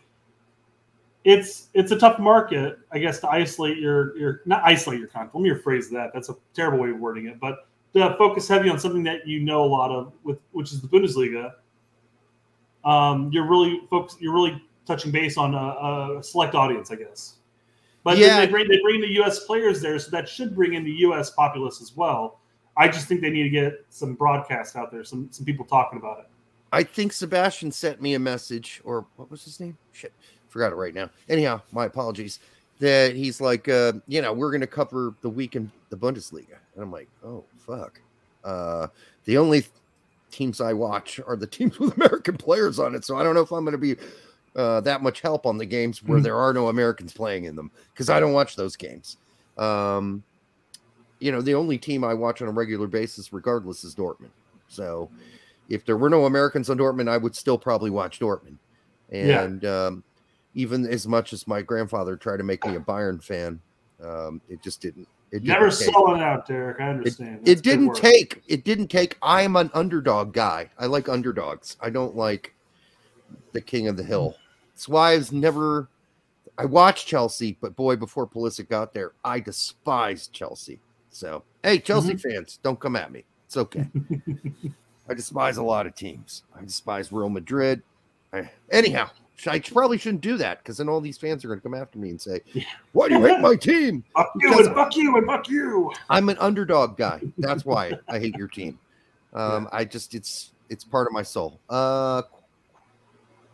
it's 1.25 1.69
it's 1.75 1.93
a 1.93 1.99
tough 1.99 2.19
market, 2.19 2.79
I 2.93 2.99
guess, 2.99 3.21
to 3.21 3.29
isolate 3.29 3.79
your 3.79 4.17
your 4.17 4.43
not 4.47 4.63
isolate 4.65 4.99
your 4.99 5.09
content. 5.09 5.35
Let 5.35 5.43
me 5.43 5.51
rephrase 5.51 5.91
that. 5.91 6.11
That's 6.13 6.29
a 6.29 6.37
terrible 6.55 6.79
way 6.79 6.91
of 6.91 6.99
wording 6.99 7.27
it, 7.27 7.41
but 7.41 7.67
to 7.95 8.15
focus 8.19 8.49
heavy 8.49 8.69
on 8.69 8.79
something 8.79 9.03
that 9.05 9.27
you 9.27 9.41
know 9.41 9.65
a 9.65 9.67
lot 9.67 9.91
of, 9.91 10.13
with 10.25 10.39
which 10.53 10.73
is 10.73 10.81
the 10.81 10.89
Bundesliga. 10.89 11.53
Um, 12.85 13.31
you're 13.33 13.49
really 13.49 13.81
focus, 13.89 14.17
You're 14.21 14.35
really 14.35 14.63
touching 14.85 15.11
base 15.11 15.39
on 15.39 15.55
a, 15.55 16.19
a 16.19 16.23
select 16.23 16.55
audience, 16.55 16.91
I 16.91 16.97
guess. 16.97 17.37
But 18.03 18.19
yeah. 18.19 18.41
they 18.41 18.47
bring 18.47 18.69
they 18.69 18.81
bring 18.83 19.01
the 19.01 19.13
U.S. 19.15 19.45
players 19.45 19.81
there, 19.81 19.99
so 19.99 20.11
that 20.11 20.29
should 20.29 20.55
bring 20.55 20.75
in 20.75 20.85
the 20.85 20.93
U.S. 20.93 21.31
populace 21.31 21.81
as 21.81 21.97
well. 21.97 22.41
I 22.77 22.89
just 22.89 23.07
think 23.07 23.23
they 23.23 23.31
need 23.31 23.45
to 23.45 23.51
get 23.51 23.87
some 23.89 24.15
broadcast 24.15 24.77
out 24.77 24.93
there, 24.93 25.05
some 25.05 25.29
some 25.31 25.47
people 25.47 25.65
talking 25.65 25.99
about 25.99 26.19
it. 26.19 26.27
I 26.75 26.83
think 26.83 27.13
Sebastian 27.13 27.71
sent 27.71 28.03
me 28.03 28.15
a 28.15 28.19
message, 28.19 28.81
or 28.85 29.07
what 29.15 29.31
was 29.31 29.45
his 29.45 29.61
name? 29.61 29.79
Shit, 29.93 30.13
forgot 30.49 30.73
it 30.73 30.75
right 30.75 30.93
now. 30.93 31.09
Anyhow, 31.29 31.61
my 31.73 31.87
apologies. 31.87 32.41
That 32.81 33.15
he's 33.15 33.41
like, 33.41 33.69
uh, 33.69 33.93
you 34.09 34.21
know, 34.21 34.33
we're 34.33 34.51
going 34.51 34.61
to 34.61 34.67
cover 34.67 35.15
the 35.21 35.31
week 35.31 35.55
in 35.55 35.71
the 35.91 35.97
Bundesliga, 35.97 36.57
and 36.75 36.83
I'm 36.83 36.91
like, 36.91 37.09
oh 37.25 37.45
fuck. 37.57 38.01
Uh, 38.43 38.89
the 39.25 39.39
only 39.39 39.65
teams 40.33 40.61
I 40.61 40.73
watch 40.73 41.21
are 41.25 41.37
the 41.37 41.47
teams 41.57 41.79
with 41.79 41.95
American 41.97 42.37
players 42.37 42.81
on 42.81 42.97
it, 42.97 43.05
so 43.05 43.17
I 43.17 43.23
don't 43.23 43.37
know 43.37 43.43
if 43.43 43.53
I'm 43.53 43.65
going 43.65 43.73
to 43.73 43.79
be 43.79 43.95
uh, 44.57 44.81
that 44.81 45.03
much 45.03 45.21
help 45.21 45.47
on 45.47 45.57
the 45.57 45.65
games 45.65 46.03
where 46.03 46.17
mm-hmm. 46.19 46.25
there 46.25 46.37
are 46.37 46.53
no 46.53 46.69
Americans 46.69 47.13
playing 47.13 47.45
in 47.45 47.55
them 47.55 47.71
because 47.93 48.11
I 48.11 48.19
don't 48.19 48.33
watch 48.33 48.57
those 48.57 48.75
games. 48.75 49.17
Um, 49.57 50.25
you 51.21 51.31
know, 51.31 51.41
the 51.41 51.55
only 51.55 51.79
team 51.79 52.03
I 52.03 52.15
watch 52.15 52.43
on 52.43 52.49
a 52.49 52.53
regular 52.53 52.89
basis, 52.89 53.33
regardless, 53.33 53.85
is 53.85 53.95
Dortmund. 53.95 54.31
So 54.69 55.09
if 55.69 55.85
there 55.85 55.97
were 55.97 56.11
no 56.11 56.27
Americans 56.27 56.71
on 56.71 56.79
Dortmund, 56.79 57.09
I 57.09 57.17
would 57.17 57.35
still 57.35 57.59
probably 57.59 57.91
watch 57.91 58.21
Dortmund. 58.21 58.57
And 59.11 59.63
yeah. 59.63 59.87
um, 59.87 60.05
even 60.55 60.87
as 60.87 61.07
much 61.07 61.33
as 61.33 61.47
my 61.47 61.63
grandfather 61.63 62.17
tried 62.17 62.39
to 62.39 62.45
make 62.45 62.65
me 62.65 62.77
a 62.77 62.81
Bayern 62.81 63.23
fan, 63.23 63.61
um, 64.03 64.41
it 64.49 64.63
just 64.63 64.81
didn't. 64.81 65.09
It 65.31 65.43
never 65.43 65.71
saw 65.71 66.15
it 66.15 66.23
out, 66.23 66.47
Derek. 66.47 66.81
I 66.81 66.91
understand. 66.91 67.41
It, 67.47 67.59
it 67.59 67.63
didn't 67.63 67.95
take. 67.95 68.43
It 68.47 68.65
didn't 68.65 68.89
take. 68.89 69.19
I 69.21 69.43
am 69.43 69.57
an 69.57 69.71
underdog 69.75 70.33
guy. 70.33 70.71
I 70.79 70.87
like 70.87 71.09
underdogs. 71.09 71.77
I 71.81 71.91
don't 71.91 72.15
like 72.15 72.55
the 73.53 73.61
king 73.61 73.89
of 73.89 73.97
the 73.97 74.05
hill. 74.05 74.37
That's 74.73 74.89
why 74.89 75.13
I 75.13 75.17
was 75.17 75.33
never. 75.33 75.89
I 76.57 76.67
watched 76.67 77.09
Chelsea, 77.09 77.59
but 77.61 77.75
boy, 77.75 77.97
before 77.97 78.29
Pulisic 78.29 78.69
got 78.69 78.95
there, 78.95 79.13
I 79.25 79.41
despised 79.41 80.33
Chelsea. 80.33 80.79
So, 81.11 81.43
hey, 81.65 81.81
Chelsea 81.81 82.15
mm-hmm. 82.15 82.29
fans, 82.31 82.61
don't 82.63 82.79
come 82.79 82.95
at 82.95 83.11
me. 83.11 83.25
It's 83.47 83.57
okay. 83.57 83.89
I 85.09 85.15
despise 85.15 85.57
a 85.57 85.63
lot 85.63 85.87
of 85.87 85.95
teams. 85.95 86.43
I 86.57 86.63
despise 86.63 87.13
Real 87.13 87.29
Madrid. 87.29 87.83
I, 88.33 88.51
anyhow, 88.71 89.11
I 89.47 89.59
probably 89.61 89.99
shouldn't 89.99 90.23
do 90.23 90.37
that 90.39 90.59
because 90.59 90.79
then 90.79 90.89
all 90.89 91.01
these 91.01 91.19
fans 91.19 91.45
are 91.45 91.49
going 91.49 91.61
to 91.61 91.63
come 91.63 91.75
after 91.75 91.99
me 91.99 92.11
and 92.11 92.21
say, 92.21 92.41
"Why 92.93 93.09
do 93.09 93.17
you 93.17 93.25
hate 93.25 93.41
my 93.41 93.57
team?" 93.57 94.05
fuck 94.17 94.33
you 94.41 94.59
and 94.59 94.75
fuck 94.75 94.97
you 94.97 95.17
and 95.17 95.27
fuck 95.27 95.49
you. 95.49 95.93
I'm 96.09 96.29
an 96.29 96.39
underdog 96.39 96.97
guy. 96.97 97.21
That's 97.39 97.65
why 97.65 97.93
I 98.09 98.19
hate 98.19 98.37
your 98.37 98.49
team. 98.49 98.79
Um. 99.33 99.69
I 99.73 99.85
just 99.85 100.15
it's 100.15 100.53
it's 100.69 100.85
part 100.85 101.07
of 101.07 101.13
my 101.13 101.23
soul. 101.23 101.61
Uh, 101.69 102.23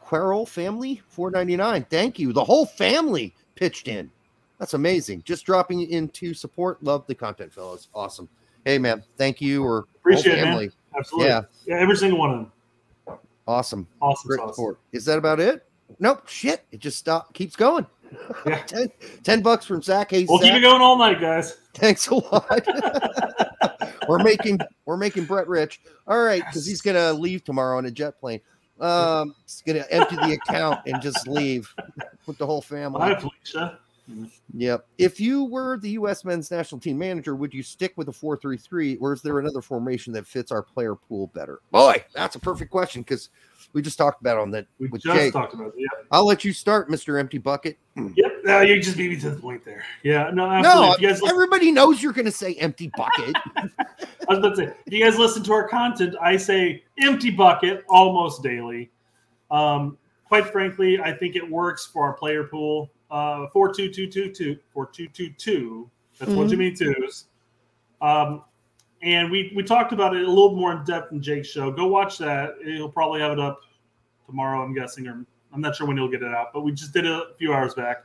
Querol 0.06 0.46
family, 0.46 1.02
four 1.08 1.30
ninety 1.30 1.56
nine. 1.56 1.86
Thank 1.90 2.18
you. 2.18 2.32
The 2.32 2.44
whole 2.44 2.66
family 2.66 3.34
pitched 3.54 3.88
in. 3.88 4.10
That's 4.58 4.74
amazing. 4.74 5.22
Just 5.24 5.46
dropping 5.46 5.90
in 5.90 6.08
to 6.10 6.34
support. 6.34 6.82
Love 6.82 7.06
the 7.06 7.14
content, 7.14 7.52
fellows. 7.52 7.88
Awesome. 7.94 8.28
Hey, 8.64 8.76
man. 8.76 9.02
Thank 9.16 9.40
you. 9.40 9.64
Or 9.64 9.86
appreciate 9.96 10.34
family. 10.42 10.66
it, 10.66 10.68
man. 10.68 10.72
Absolutely. 10.96 11.28
Yeah. 11.28 11.42
Yeah. 11.66 11.76
Every 11.76 11.96
single 11.96 12.18
one 12.18 12.30
of 12.30 12.36
them. 12.36 13.18
Awesome. 13.46 13.86
Awesome. 14.00 14.28
Great 14.28 14.40
support. 14.48 14.78
Is 14.92 15.04
that 15.06 15.18
about 15.18 15.40
it? 15.40 15.66
Nope. 15.98 16.28
Shit. 16.28 16.64
It 16.70 16.80
just 16.80 16.98
stopped. 16.98 17.34
Keeps 17.34 17.56
going. 17.56 17.86
Yeah. 18.46 18.56
10, 18.66 18.90
10 19.22 19.42
bucks 19.42 19.66
from 19.66 19.82
Zach 19.82 20.10
Hayes. 20.10 20.28
We'll 20.28 20.38
Zach. 20.38 20.48
keep 20.48 20.58
it 20.58 20.62
going 20.62 20.82
all 20.82 20.98
night, 20.98 21.20
guys. 21.20 21.56
Thanks 21.74 22.08
a 22.08 22.14
lot. 22.16 22.66
we're 24.08 24.22
making 24.22 24.58
we're 24.86 24.96
making 24.96 25.24
Brett 25.24 25.46
rich. 25.46 25.80
All 26.06 26.20
right, 26.20 26.42
because 26.44 26.66
he's 26.66 26.80
gonna 26.80 27.12
leave 27.12 27.44
tomorrow 27.44 27.78
on 27.78 27.86
a 27.86 27.90
jet 27.90 28.18
plane. 28.18 28.40
Um, 28.80 29.34
he's 29.44 29.62
gonna 29.64 29.84
empty 29.90 30.16
the 30.16 30.32
account 30.32 30.80
and 30.86 31.00
just 31.00 31.28
leave 31.28 31.72
with 32.26 32.36
the 32.38 32.46
whole 32.46 32.62
family. 32.62 32.98
Bye, 32.98 33.14
Felicia. 33.20 33.78
Yep. 34.54 34.86
If 34.98 35.20
you 35.20 35.44
were 35.44 35.78
the 35.78 35.90
U.S. 35.90 36.24
men's 36.24 36.50
national 36.50 36.80
team 36.80 36.98
manager, 36.98 37.34
would 37.34 37.54
you 37.54 37.62
stick 37.62 37.92
with 37.96 38.08
a 38.08 38.12
4 38.12 38.36
3 38.36 38.56
3, 38.56 38.96
or 38.96 39.12
is 39.12 39.22
there 39.22 39.38
another 39.38 39.62
formation 39.62 40.12
that 40.14 40.26
fits 40.26 40.50
our 40.52 40.62
player 40.62 40.94
pool 40.94 41.28
better? 41.28 41.60
Boy, 41.70 42.04
that's 42.14 42.36
a 42.36 42.40
perfect 42.40 42.70
question 42.70 43.02
because 43.02 43.30
we 43.72 43.82
just 43.82 43.98
talked 43.98 44.20
about 44.20 44.38
on 44.38 44.50
that. 44.50 44.66
We 44.78 44.88
with 44.88 45.02
just 45.02 45.16
Jake. 45.16 45.32
talked 45.32 45.54
about 45.54 45.68
it. 45.68 45.74
Yeah. 45.76 45.86
I'll 46.10 46.26
let 46.26 46.44
you 46.44 46.52
start, 46.52 46.88
Mr. 46.88 47.18
Empty 47.18 47.38
Bucket. 47.38 47.78
Yep. 47.96 48.32
No, 48.44 48.60
you 48.62 48.80
just 48.82 48.96
beat 48.96 49.10
me 49.10 49.16
to 49.20 49.30
the 49.30 49.40
point 49.40 49.64
there. 49.64 49.84
Yeah. 50.02 50.30
No, 50.32 50.50
absolutely. 50.50 51.06
No, 51.06 51.28
everybody 51.28 51.70
knows 51.70 52.02
you're 52.02 52.12
going 52.12 52.24
to 52.26 52.32
say 52.32 52.54
empty 52.54 52.90
bucket. 52.96 53.36
I 53.56 53.66
was 54.28 54.38
about 54.38 54.50
to 54.50 54.56
say, 54.56 54.74
if 54.86 54.92
you 54.92 55.04
guys 55.04 55.18
listen 55.18 55.42
to 55.44 55.52
our 55.52 55.68
content, 55.68 56.16
I 56.20 56.36
say 56.36 56.82
empty 57.00 57.30
bucket 57.30 57.84
almost 57.88 58.42
daily. 58.42 58.90
Um, 59.50 59.98
quite 60.24 60.46
frankly, 60.46 61.00
I 61.00 61.12
think 61.12 61.36
it 61.36 61.48
works 61.48 61.86
for 61.86 62.04
our 62.04 62.14
player 62.14 62.44
pool 62.44 62.90
uh, 63.10 63.46
four 63.52 63.72
two 63.72 63.90
two 63.90 64.06
two 64.06 64.30
two 64.32 64.58
four 64.72 64.86
two 64.86 65.08
two 65.08 65.30
two. 65.30 65.90
That's 66.18 66.30
mm-hmm. 66.30 66.38
one 66.38 66.48
too 66.48 66.56
many 66.56 66.72
twos. 66.72 67.26
Um, 68.00 68.44
and 69.02 69.30
we 69.30 69.52
we 69.54 69.62
talked 69.62 69.92
about 69.92 70.14
it 70.14 70.22
a 70.22 70.28
little 70.28 70.54
more 70.54 70.72
in 70.72 70.84
depth 70.84 71.12
in 71.12 71.22
Jake's 71.22 71.48
show. 71.48 71.70
Go 71.70 71.86
watch 71.86 72.18
that. 72.18 72.54
He'll 72.64 72.88
probably 72.88 73.20
have 73.20 73.32
it 73.32 73.40
up 73.40 73.60
tomorrow, 74.26 74.62
I'm 74.62 74.74
guessing, 74.74 75.06
or 75.08 75.24
I'm 75.52 75.60
not 75.60 75.74
sure 75.74 75.86
when 75.86 75.96
he'll 75.96 76.08
get 76.08 76.22
it 76.22 76.32
out. 76.32 76.52
But 76.52 76.62
we 76.62 76.72
just 76.72 76.92
did 76.92 77.06
it 77.06 77.12
a 77.12 77.34
few 77.38 77.52
hours 77.52 77.74
back. 77.74 78.04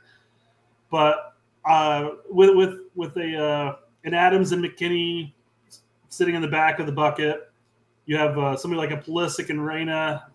But 0.90 1.34
uh, 1.64 2.10
with 2.30 2.54
with 2.56 2.80
with 2.94 3.16
a 3.16 3.36
uh, 3.36 3.76
an 4.04 4.14
Adams 4.14 4.52
and 4.52 4.64
McKennie 4.64 5.32
sitting 6.08 6.34
in 6.34 6.42
the 6.42 6.48
back 6.48 6.78
of 6.78 6.86
the 6.86 6.92
bucket, 6.92 7.50
you 8.06 8.16
have 8.16 8.38
uh, 8.38 8.56
somebody 8.56 8.80
like 8.80 8.98
a 8.98 9.02
Pulisic 9.02 9.50
and 9.50 9.64
Reyna 9.64 10.28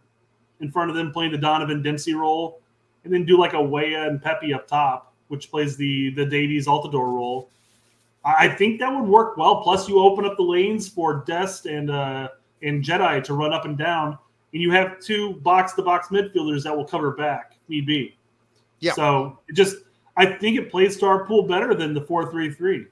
in 0.60 0.72
front 0.72 0.92
of 0.92 0.96
them 0.96 1.12
playing 1.12 1.32
the 1.32 1.38
Donovan 1.38 1.82
Dempsey 1.82 2.14
role 2.14 2.61
and 3.04 3.14
then 3.14 3.26
do 3.26 3.38
like 3.38 3.54
a 3.54 3.62
Weah 3.62 4.08
and 4.08 4.22
Pepi 4.22 4.54
up 4.54 4.68
top, 4.68 5.14
which 5.28 5.50
plays 5.50 5.78
the 5.78 6.12
the 6.12 6.26
Davies 6.26 6.68
Altidore 6.68 7.14
role. 7.14 7.50
I 8.24 8.48
think 8.50 8.80
that 8.80 8.94
would 8.94 9.10
work 9.10 9.38
well. 9.38 9.62
Plus, 9.62 9.90
you 9.90 10.00
open 10.00 10.26
up 10.26 10.38
the 10.38 10.44
lanes 10.44 10.88
for 10.88 11.24
Dest 11.26 11.66
and 11.66 11.90
uh, 11.90 12.30
and 12.62 12.84
Jedi 12.84 13.24
to 13.24 13.34
run 13.34 13.52
up 13.52 13.66
and 13.66 13.78
down, 13.78 14.18
and 14.54 14.62
you 14.62 14.72
have 14.72 15.00
two 15.00 15.34
box 15.38 15.74
to 15.74 15.82
box 15.82 16.10
midfielders 16.10 16.64
that 16.64 16.76
will 16.76 16.86
cover 16.86 17.12
back 17.12 17.54
need 17.68 17.86
be. 17.86 18.16
Yeah. 18.80 18.94
So 18.94 19.40
it 19.48 19.54
just, 19.54 19.78
I 20.18 20.26
think 20.26 20.58
it 20.58 20.70
plays 20.70 20.98
to 20.98 21.06
our 21.06 21.26
pool 21.26 21.44
better 21.44 21.74
than 21.74 21.94
the 21.94 22.02
four 22.02 22.30
three 22.30 22.52
three. 22.52 22.86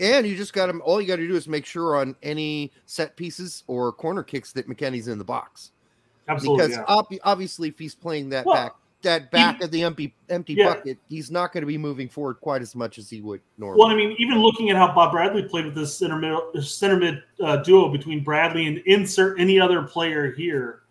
And 0.00 0.24
you 0.26 0.36
just 0.36 0.52
got 0.52 0.66
to 0.66 0.78
all 0.78 1.00
you 1.00 1.08
got 1.08 1.16
to 1.16 1.26
do 1.26 1.34
is 1.34 1.48
make 1.48 1.66
sure 1.66 1.96
on 1.96 2.14
any 2.22 2.70
set 2.86 3.16
pieces 3.16 3.64
or 3.66 3.92
corner 3.92 4.22
kicks 4.22 4.52
that 4.52 4.68
McKennie's 4.68 5.08
in 5.08 5.18
the 5.18 5.24
box. 5.24 5.72
Absolutely. 6.28 6.68
Because 6.68 6.78
yeah. 6.78 6.94
ob- 6.94 7.20
obviously, 7.24 7.68
if 7.68 7.78
he's 7.78 7.96
playing 7.96 8.28
that 8.28 8.46
well, 8.46 8.54
back 8.54 8.72
that 9.02 9.30
back 9.30 9.58
he, 9.58 9.64
of 9.64 9.70
the 9.70 9.82
empty 9.82 10.14
empty 10.28 10.54
yeah. 10.54 10.74
bucket, 10.74 10.98
he's 11.08 11.30
not 11.30 11.52
going 11.52 11.62
to 11.62 11.66
be 11.66 11.78
moving 11.78 12.08
forward 12.08 12.34
quite 12.40 12.62
as 12.62 12.74
much 12.74 12.98
as 12.98 13.08
he 13.08 13.20
would 13.20 13.40
normally. 13.56 13.78
Well, 13.78 13.88
I 13.88 13.94
mean, 13.94 14.16
even 14.18 14.38
looking 14.38 14.70
at 14.70 14.76
how 14.76 14.92
Bob 14.94 15.12
Bradley 15.12 15.42
played 15.42 15.64
with 15.64 15.74
this 15.74 15.96
center 15.96 16.16
mid 16.16 16.64
center 16.64 16.96
mid 16.96 17.22
uh, 17.42 17.58
duo 17.58 17.90
between 17.90 18.24
Bradley 18.24 18.66
and 18.66 18.78
insert 18.86 19.38
any 19.40 19.60
other 19.60 19.82
player 19.82 20.32
here, 20.32 20.82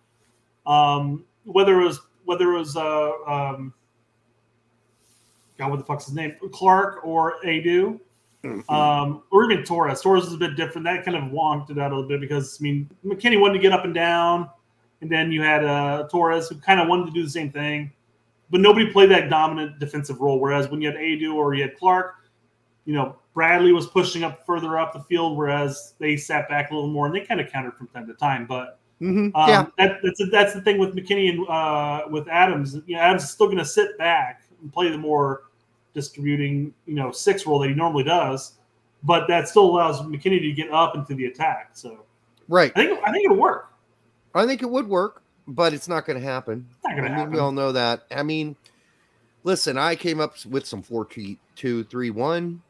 um, 0.65 1.25
whether 1.43 1.81
it 1.81 1.85
was 1.85 1.99
whether 2.25 2.53
it 2.53 2.57
was 2.57 2.75
uh, 2.77 3.11
um, 3.27 3.73
God, 5.57 5.71
what 5.71 5.77
the 5.77 5.85
fuck's 5.85 6.05
his 6.05 6.13
name, 6.13 6.35
Clark 6.51 7.05
or 7.05 7.35
Edu, 7.45 7.99
Mm-hmm. 8.43 8.73
Um, 8.73 9.23
or 9.31 9.51
even 9.51 9.65
Torres. 9.65 9.99
Torres 9.99 10.27
is 10.27 10.33
a 10.33 10.37
bit 10.37 10.55
different. 10.55 10.85
That 10.85 11.03
kind 11.03 11.17
of 11.17 11.23
wonked 11.31 11.71
it 11.71 11.79
out 11.79 11.91
a 11.91 11.95
little 11.95 12.07
bit 12.07 12.21
because 12.21 12.57
I 12.61 12.63
mean 12.63 12.89
McKennie 13.03 13.41
wanted 13.41 13.55
to 13.55 13.59
get 13.59 13.73
up 13.73 13.83
and 13.83 13.93
down, 13.93 14.49
and 15.01 15.11
then 15.11 15.31
you 15.31 15.41
had 15.41 15.65
uh, 15.65 16.07
Torres 16.09 16.47
who 16.47 16.55
kind 16.55 16.79
of 16.79 16.87
wanted 16.87 17.07
to 17.07 17.11
do 17.11 17.23
the 17.23 17.29
same 17.29 17.51
thing 17.51 17.91
but 18.49 18.61
nobody 18.61 18.91
played 18.91 19.11
that 19.11 19.29
dominant 19.29 19.79
defensive 19.79 20.21
role. 20.21 20.39
Whereas 20.39 20.69
when 20.69 20.81
you 20.81 20.87
had 20.87 20.97
Edu 20.97 21.33
or 21.33 21.53
you 21.53 21.63
had 21.63 21.77
Clark, 21.77 22.15
you 22.85 22.93
know, 22.93 23.17
Bradley 23.33 23.71
was 23.73 23.87
pushing 23.87 24.23
up 24.23 24.45
further 24.45 24.79
up 24.79 24.93
the 24.93 25.01
field, 25.01 25.37
whereas 25.37 25.93
they 25.99 26.17
sat 26.17 26.49
back 26.49 26.71
a 26.71 26.73
little 26.73 26.89
more 26.89 27.05
and 27.05 27.13
they 27.13 27.21
kind 27.21 27.39
of 27.39 27.51
countered 27.51 27.75
from 27.75 27.87
time 27.87 28.07
to 28.07 28.13
time. 28.13 28.45
But 28.47 28.79
mm-hmm. 29.01 29.35
um, 29.35 29.49
yeah, 29.49 29.65
that, 29.77 29.99
that's 30.01 30.21
that's 30.31 30.53
the 30.53 30.61
thing 30.61 30.77
with 30.79 30.95
McKennie 30.95 31.29
and 31.29 31.47
uh, 31.47 32.07
with 32.09 32.27
Adams. 32.29 32.77
You 32.87 32.95
know, 32.95 33.01
Adams 33.01 33.23
is 33.23 33.29
still 33.29 33.47
going 33.47 33.57
to 33.57 33.65
sit 33.65 33.97
back 33.97 34.43
and 34.61 34.71
play 34.71 34.89
the 34.89 34.97
more 34.97 35.43
distributing, 35.93 36.73
you 36.85 36.95
know, 36.95 37.11
six 37.11 37.45
role 37.45 37.59
that 37.59 37.69
he 37.69 37.75
normally 37.75 38.03
does, 38.03 38.53
but 39.03 39.27
that 39.27 39.47
still 39.47 39.65
allows 39.65 40.01
McKennie 40.01 40.39
to 40.39 40.51
get 40.53 40.71
up 40.71 40.95
into 40.95 41.13
the 41.13 41.25
attack. 41.25 41.71
So, 41.73 42.05
right, 42.47 42.71
I 42.75 42.85
think 42.85 42.99
I 43.05 43.11
think 43.11 43.25
it'll 43.25 43.37
work. 43.37 43.73
I 44.33 44.45
think 44.45 44.61
it 44.61 44.69
would 44.69 44.87
work 44.87 45.23
but 45.47 45.73
it's 45.73 45.87
not 45.87 46.05
going 46.05 46.19
to 46.19 46.25
happen. 46.25 46.67
Not 46.83 46.95
gonna 46.95 47.01
I 47.01 47.09
mean, 47.09 47.17
happen. 47.17 47.33
we 47.33 47.39
all 47.39 47.51
know 47.51 47.71
that. 47.71 48.05
I 48.11 48.23
mean, 48.23 48.55
listen, 49.43 49.77
I 49.77 49.95
came 49.95 50.19
up 50.19 50.33
with 50.45 50.65
some 50.65 50.81
four 50.81 51.07
two 51.55 51.83
three 51.85 52.09
one 52.09 52.61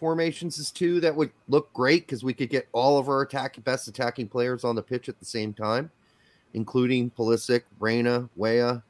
formations 0.00 0.58
as 0.58 0.70
two 0.70 1.00
that 1.00 1.14
would 1.14 1.30
look 1.48 1.72
great 1.72 2.06
because 2.06 2.24
we 2.24 2.34
could 2.34 2.50
get 2.50 2.68
all 2.72 2.98
of 2.98 3.08
our 3.08 3.22
attacking 3.22 3.62
best 3.62 3.88
attacking 3.88 4.28
players 4.28 4.64
on 4.64 4.74
the 4.74 4.82
pitch 4.82 5.08
at 5.08 5.18
the 5.18 5.24
same 5.24 5.52
time, 5.52 5.90
including 6.54 7.10
Pulisic, 7.10 7.62
Reyna, 7.78 8.28
Weah, 8.36 8.82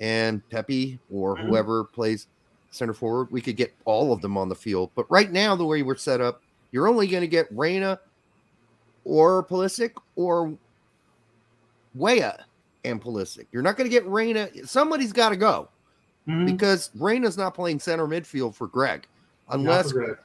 and 0.00 0.48
Pepi, 0.48 0.98
or 1.12 1.36
mm-hmm. 1.36 1.48
whoever 1.48 1.84
plays 1.84 2.28
center 2.70 2.94
forward. 2.94 3.30
We 3.30 3.40
could 3.40 3.56
get 3.56 3.74
all 3.84 4.12
of 4.12 4.20
them 4.20 4.36
on 4.36 4.48
the 4.48 4.54
field. 4.54 4.90
But 4.94 5.10
right 5.10 5.30
now, 5.30 5.56
the 5.56 5.64
way 5.64 5.82
we're 5.82 5.96
set 5.96 6.20
up, 6.20 6.42
you're 6.70 6.88
only 6.88 7.06
going 7.06 7.22
to 7.22 7.28
get 7.28 7.46
Reyna, 7.50 7.98
or 9.04 9.42
Pulisic 9.44 9.92
or 10.16 10.56
Weah 11.94 12.44
and 12.84 13.00
Pulisic. 13.02 13.46
You're 13.52 13.62
not 13.62 13.76
going 13.76 13.88
to 13.88 13.94
get 13.94 14.06
Reyna. 14.06 14.48
Somebody's 14.66 15.12
got 15.12 15.30
to 15.30 15.36
go 15.36 15.68
Mhm. 16.28 16.46
because 16.46 16.90
Reyna's 16.98 17.36
not 17.36 17.54
playing 17.54 17.80
center 17.80 18.06
midfield 18.06 18.54
for 18.54 18.66
Greg 18.68 19.06
unless 19.50 19.92
for 19.92 20.04
Greg. 20.04 20.16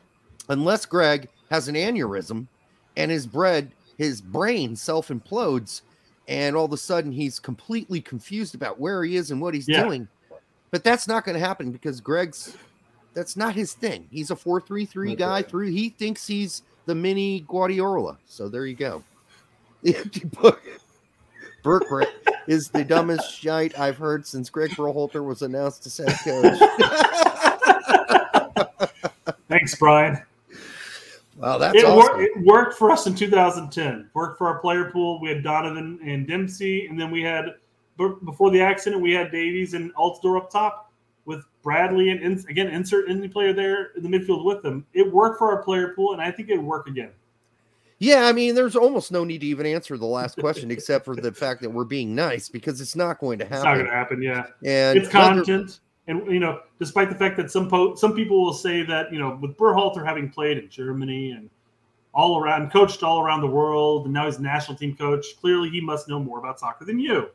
unless 0.49 0.85
Greg 0.85 1.29
has 1.49 1.67
an 1.67 1.75
aneurysm 1.75 2.47
and 2.97 3.09
his 3.11 3.25
bread 3.25 3.71
his 3.97 4.21
brain 4.21 4.75
self 4.75 5.07
implodes 5.09 5.81
and 6.27 6.55
all 6.55 6.65
of 6.65 6.73
a 6.73 6.77
sudden 6.77 7.11
he's 7.11 7.39
completely 7.39 8.01
confused 8.01 8.55
about 8.55 8.79
where 8.79 9.03
he 9.03 9.15
is 9.15 9.29
and 9.31 9.39
what 9.41 9.53
he's 9.53 9.67
Yeah. 9.67 9.83
doing. 9.83 10.07
But 10.71 10.83
that's 10.83 11.07
not 11.07 11.25
going 11.25 11.35
to 11.35 11.45
happen 11.45 11.71
because 11.71 12.01
Greg's 12.01 12.55
that's 13.13 13.37
not 13.37 13.53
his 13.55 13.73
thing. 13.73 14.07
He's 14.09 14.31
a 14.31 14.35
4-3-3 14.35 15.15
guy 15.15 15.29
right. 15.33 15.47
through 15.49 15.69
he 15.69 15.89
thinks 15.89 16.25
he's 16.25 16.63
the 16.85 16.95
mini 16.95 17.41
Guardiola. 17.47 18.17
So 18.25 18.49
there 18.49 18.65
you 18.65 18.75
go. 18.75 19.03
The 19.83 19.95
empty 19.97 20.25
book. 20.25 20.61
Burke 21.61 21.87
is 22.47 22.69
the 22.69 22.83
dumbest 22.83 23.33
shite 23.41 23.77
I've 23.79 23.97
heard 23.97 24.25
since 24.25 24.49
Greg 24.49 24.71
Berhalter 24.71 25.25
was 25.25 25.41
announced 25.41 25.85
as 25.85 25.97
head 25.97 26.15
coach. 26.23 26.59
Thanks, 29.49 29.75
Brian. 29.75 30.21
wow, 31.37 31.57
that's 31.57 31.77
it, 31.77 31.85
awesome. 31.85 32.15
wor- 32.15 32.21
it 32.21 32.31
worked 32.43 32.77
for 32.77 32.91
us 32.91 33.07
in 33.07 33.15
2010. 33.15 34.09
Worked 34.13 34.37
for 34.37 34.47
our 34.47 34.59
player 34.59 34.89
pool. 34.91 35.21
We 35.21 35.29
had 35.29 35.43
Donovan 35.43 35.99
and 36.03 36.27
Dempsey, 36.27 36.87
and 36.87 36.99
then 36.99 37.11
we 37.11 37.21
had 37.21 37.45
b- 37.97 38.13
before 38.25 38.51
the 38.51 38.61
accident 38.61 39.01
we 39.01 39.13
had 39.13 39.31
Davies 39.31 39.73
and 39.73 39.93
Altidore 39.95 40.37
up 40.37 40.49
top 40.49 40.91
with 41.25 41.45
Bradley 41.61 42.09
and 42.09 42.45
again 42.49 42.67
insert 42.67 43.09
any 43.09 43.27
player 43.27 43.53
there 43.53 43.91
in 43.95 44.03
the 44.03 44.09
midfield 44.09 44.43
with 44.43 44.61
them. 44.61 44.85
It 44.93 45.11
worked 45.11 45.39
for 45.39 45.51
our 45.51 45.63
player 45.63 45.93
pool, 45.95 46.13
and 46.13 46.21
I 46.21 46.31
think 46.31 46.49
it'd 46.49 46.63
work 46.63 46.87
again. 46.87 47.11
Yeah, 48.03 48.25
I 48.25 48.33
mean, 48.33 48.53
there's 48.53 48.75
almost 48.75 49.13
no 49.13 49.23
need 49.23 49.39
to 49.39 49.47
even 49.47 49.65
answer 49.65 49.97
the 49.97 50.05
last 50.05 50.37
question 50.37 50.69
except 50.71 51.05
for 51.05 51.15
the 51.15 51.31
fact 51.31 51.61
that 51.61 51.69
we're 51.69 51.85
being 51.85 52.13
nice 52.13 52.49
because 52.49 52.81
it's 52.81 52.97
not 52.97 53.17
going 53.17 53.39
to 53.39 53.45
happen. 53.45 53.59
It's 53.59 53.63
not 53.63 53.73
going 53.75 53.85
to 53.85 53.91
happen. 53.93 54.21
Yeah, 54.21 54.45
And 54.65 54.99
it's 54.99 55.07
content, 55.07 55.79
and 56.07 56.27
you 56.27 56.41
know, 56.41 56.59
despite 56.79 57.07
the 57.09 57.15
fact 57.15 57.37
that 57.37 57.49
some 57.49 57.69
po- 57.69 57.95
some 57.95 58.13
people 58.13 58.43
will 58.43 58.53
say 58.53 58.83
that 58.83 59.13
you 59.13 59.19
know, 59.19 59.39
with 59.41 59.55
Berhalter 59.55 60.05
having 60.05 60.29
played 60.29 60.57
in 60.57 60.69
Germany 60.69 61.31
and 61.31 61.49
all 62.13 62.37
around, 62.37 62.73
coached 62.73 63.03
all 63.03 63.21
around 63.21 63.39
the 63.39 63.47
world, 63.47 64.03
and 64.03 64.13
now 64.13 64.25
he's 64.25 64.35
a 64.35 64.41
national 64.41 64.77
team 64.77 64.97
coach. 64.97 65.25
Clearly, 65.39 65.69
he 65.69 65.79
must 65.79 66.09
know 66.09 66.19
more 66.19 66.39
about 66.39 66.59
soccer 66.59 66.83
than 66.83 66.99
you. 66.99 67.29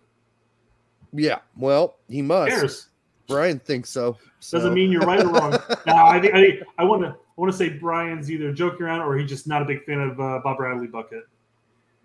yeah, 1.14 1.38
well, 1.56 1.96
he 2.10 2.20
must. 2.20 2.50
cares? 2.50 2.88
Brian 3.26 3.58
thinks 3.58 3.88
so. 3.88 4.18
Doesn't 4.50 4.74
mean 4.74 4.92
you're 4.92 5.00
right 5.00 5.24
or 5.24 5.28
wrong. 5.28 5.52
no, 5.86 5.96
I 5.96 6.20
think 6.20 6.34
I, 6.34 6.60
I 6.76 6.84
want 6.84 7.04
to 7.04 7.16
want 7.38 7.52
to 7.52 7.56
say 7.56 7.70
Brian's 7.70 8.30
either 8.30 8.52
joking 8.52 8.82
around 8.82 9.00
or 9.00 9.16
he's 9.16 9.28
just 9.28 9.46
not 9.46 9.62
a 9.62 9.64
big 9.64 9.84
fan 9.84 10.00
of 10.00 10.20
uh, 10.20 10.40
Bob 10.42 10.56
Bradley 10.58 10.86
bucket. 10.88 11.24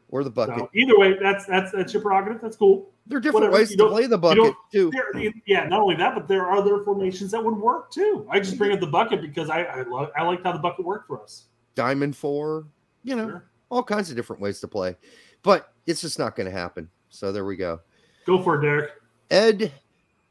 or 0.09 0.23
the 0.23 0.29
bucket. 0.29 0.59
So 0.59 0.69
either 0.73 0.97
way, 0.97 1.17
that's 1.21 1.45
that's 1.45 1.71
that's 1.71 1.93
your 1.93 2.01
prerogative. 2.01 2.41
That's 2.41 2.55
cool. 2.55 2.91
there 3.07 3.17
are 3.17 3.21
different 3.21 3.45
whatever, 3.51 3.53
ways 3.59 3.71
you 3.71 3.77
to 3.77 3.89
play 3.89 4.05
the 4.05 4.17
bucket 4.17 4.53
too. 4.71 4.91
There, 4.91 5.31
yeah, 5.45 5.65
not 5.65 5.81
only 5.81 5.95
that, 5.95 6.13
but 6.13 6.27
there 6.27 6.45
are 6.45 6.55
other 6.57 6.84
formations 6.84 7.31
that 7.31 7.43
would 7.43 7.57
work 7.57 7.91
too. 7.91 8.25
I 8.29 8.39
just 8.39 8.57
bring 8.57 8.71
up 8.71 8.79
the 8.79 8.88
bucket 8.88 9.21
because 9.21 9.49
I 9.49 9.63
I, 9.63 9.81
love, 9.84 10.11
I 10.15 10.23
liked 10.23 10.43
how 10.45 10.51
the 10.51 10.59
bucket 10.59 10.86
worked 10.86 11.07
for 11.07 11.21
us. 11.21 11.45
Diamond 11.75 12.15
four, 12.15 12.67
you 13.03 13.15
know, 13.15 13.27
Sure. 13.27 13.45
all 13.69 13.84
kinds 13.84 14.09
of 14.09 14.15
different 14.15 14.41
ways 14.41 14.59
to 14.59 14.67
play. 14.67 14.95
But 15.41 15.73
it's 15.88 16.01
just 16.01 16.19
not 16.19 16.36
going 16.36 16.45
to 16.45 16.51
happen. 16.57 16.89
So 17.09 17.31
there 17.31 17.43
we 17.45 17.55
go. 17.57 17.81
Go 18.25 18.41
for 18.41 18.59
it, 18.59 18.61
Derek. 18.61 18.91
Ed 19.31 19.71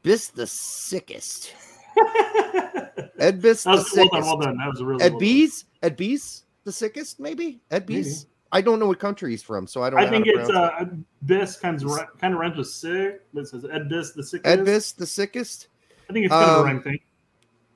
Bis 0.03 0.27
the 0.29 0.47
sickest. 0.47 1.53
Ed 3.19 3.43
was 3.43 3.65
well 3.65 3.77
sickest. 3.83 4.11
done, 4.11 4.21
well 4.23 4.37
done. 4.37 4.57
That 4.57 4.67
was 4.69 4.83
really 4.83 5.03
Ed 5.03 5.11
well. 5.13 5.19
Bees? 5.19 5.65
Ed 5.81 5.97
Bees? 5.97 6.45
The 6.63 6.71
sickest, 6.71 7.19
maybe? 7.19 7.61
Ed 7.71 7.87
Maybe. 7.89 8.03
Bees? 8.03 8.27
I 8.51 8.61
don't 8.61 8.79
know 8.79 8.85
what 8.85 8.99
country 8.99 9.31
he's 9.31 9.41
from, 9.43 9.65
so 9.65 9.81
I 9.81 9.89
don't 9.89 9.99
know 9.99 10.05
I 10.05 10.09
think 10.09 10.25
it's 10.27 10.49
uh 10.49 10.85
Bis 11.25 11.57
kind 11.57 11.81
of 11.83 11.91
kind 12.19 12.33
of 12.33 12.39
rhymes 12.39 12.57
with 12.57 12.67
sick, 12.67 13.21
it 13.35 13.47
says 13.47 13.65
Ed 13.71 13.89
Bis 13.89 14.11
the 14.13 14.23
sick. 14.23 14.41
it. 14.45 14.47
Ed 14.47 14.63
Bis 14.65 14.91
the 14.91 15.07
sickest? 15.07 15.67
I 16.09 16.13
think 16.13 16.25
it's 16.25 16.31
kind 16.33 16.49
of 16.51 16.57
a 16.57 16.59
Um, 16.59 16.65
rhyme 16.65 16.81
thing. 16.83 16.99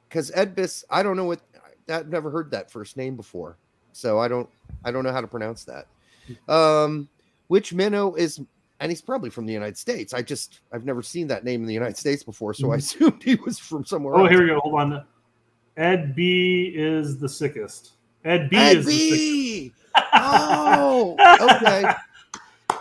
Because 0.08 0.32
Ed 0.36 0.56
Bis, 0.56 0.86
I 0.90 1.02
don't 1.04 1.18
know 1.18 1.26
what 1.26 1.42
I've 1.90 2.08
never 2.10 2.30
heard 2.30 2.52
that 2.52 2.70
first 2.70 2.96
name 2.96 3.16
before. 3.16 3.58
So 3.92 4.20
I 4.20 4.28
don't 4.28 4.48
I 4.86 4.92
don't 4.92 5.04
know 5.04 5.12
how 5.12 5.22
to 5.22 5.28
pronounce 5.28 5.66
that. 5.66 5.88
Um 6.48 7.10
which 7.48 7.74
minnow 7.74 8.14
is 8.14 8.40
and 8.80 8.92
he's 8.92 9.02
probably 9.02 9.30
from 9.30 9.46
the 9.46 9.54
United 9.54 9.78
States. 9.78 10.14
I 10.14 10.22
just 10.22 10.62
I've 10.72 10.86
never 10.86 11.02
seen 11.02 11.28
that 11.28 11.44
name 11.44 11.62
in 11.62 11.68
the 11.68 11.74
United 11.74 11.98
States 11.98 12.24
before, 12.24 12.54
so 12.54 12.72
I 12.72 12.78
mm-hmm. 12.78 13.04
assumed 13.04 13.24
he 13.24 13.36
was 13.36 13.60
from 13.60 13.86
somewhere 13.86 14.16
Oh, 14.16 14.22
else. 14.22 14.30
here 14.30 14.42
we 14.42 14.48
go. 14.48 14.60
Hold 14.60 14.76
on. 14.76 15.06
Ed 15.78 16.16
B 16.16 16.74
is 16.76 17.20
the 17.20 17.30
sickest. 17.30 17.94
Ed 18.26 18.50
B 18.50 18.58
Ed 18.58 18.78
is 18.78 18.86
the 18.86 19.72
sickest. 19.72 19.82
Oh, 20.14 21.16
okay. 21.42 21.92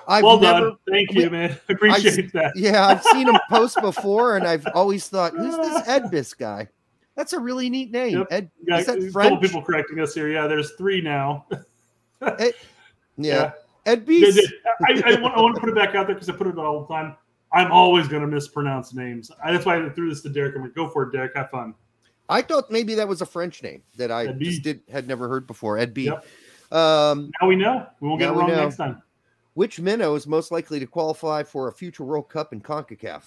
I've 0.08 0.22
well 0.22 0.38
never 0.40 0.60
done. 0.70 0.76
Thank 0.88 1.12
you, 1.12 1.30
man. 1.30 1.58
Appreciate 1.68 2.32
that. 2.32 2.52
Yeah, 2.56 2.86
I've 2.86 3.02
seen 3.02 3.28
him 3.28 3.38
post 3.50 3.80
before, 3.80 4.36
and 4.36 4.46
I've 4.46 4.66
always 4.74 5.08
thought, 5.08 5.32
who's 5.32 5.56
this 5.56 5.82
Edbis 5.88 6.36
guy? 6.36 6.68
That's 7.16 7.32
a 7.32 7.40
really 7.40 7.70
neat 7.70 7.90
name. 7.90 8.18
Yep. 8.18 8.26
Ed, 8.30 8.50
Yeah, 8.66 8.78
is 8.78 8.86
that 8.86 8.92
a 8.92 8.96
couple 8.98 9.12
French? 9.12 9.40
people 9.40 9.62
correcting 9.62 10.00
us 10.00 10.14
here. 10.14 10.28
Yeah, 10.28 10.46
there's 10.46 10.72
three 10.72 11.00
now. 11.00 11.46
yeah, 12.22 12.50
Yeah, 13.16 13.52
Ed 13.86 14.04
Beast. 14.04 14.40
I, 14.86 14.92
I, 14.92 15.14
I, 15.14 15.20
want, 15.20 15.36
I 15.36 15.40
want 15.40 15.54
to 15.54 15.60
put 15.60 15.70
it 15.70 15.74
back 15.74 15.94
out 15.94 16.06
there 16.06 16.14
because 16.14 16.28
I 16.28 16.32
put 16.32 16.46
it 16.46 16.58
all 16.58 16.80
the 16.80 16.94
time. 16.94 17.16
I'm 17.52 17.70
always 17.72 18.08
going 18.08 18.22
to 18.22 18.28
mispronounce 18.28 18.92
names. 18.92 19.30
I, 19.42 19.52
that's 19.52 19.64
why 19.64 19.82
I 19.82 19.88
threw 19.90 20.08
this 20.08 20.20
to 20.22 20.28
Derek. 20.28 20.56
I'm 20.56 20.62
like, 20.62 20.74
go 20.74 20.88
for 20.88 21.04
it, 21.04 21.12
Derek. 21.12 21.34
Have 21.36 21.50
fun. 21.50 21.74
I 22.28 22.42
thought 22.42 22.70
maybe 22.70 22.94
that 22.96 23.06
was 23.06 23.22
a 23.22 23.26
French 23.26 23.62
name 23.62 23.82
that 23.96 24.10
I 24.10 24.32
just 24.32 24.62
did 24.62 24.82
had 24.90 25.06
never 25.06 25.28
heard 25.28 25.46
before. 25.46 25.78
Ed 25.78 25.94
B. 25.94 26.06
Yep. 26.06 26.26
Um, 26.72 27.30
now 27.40 27.48
we 27.48 27.54
know. 27.54 27.86
We 28.00 28.08
won't 28.08 28.20
get 28.20 28.30
it 28.30 28.32
wrong 28.32 28.50
next 28.50 28.76
time. 28.76 29.00
Which 29.54 29.80
minnow 29.80 30.16
is 30.16 30.26
most 30.26 30.50
likely 30.50 30.80
to 30.80 30.86
qualify 30.86 31.44
for 31.44 31.68
a 31.68 31.72
future 31.72 32.04
World 32.04 32.28
Cup 32.28 32.52
in 32.52 32.60
CONCACAF? 32.60 33.22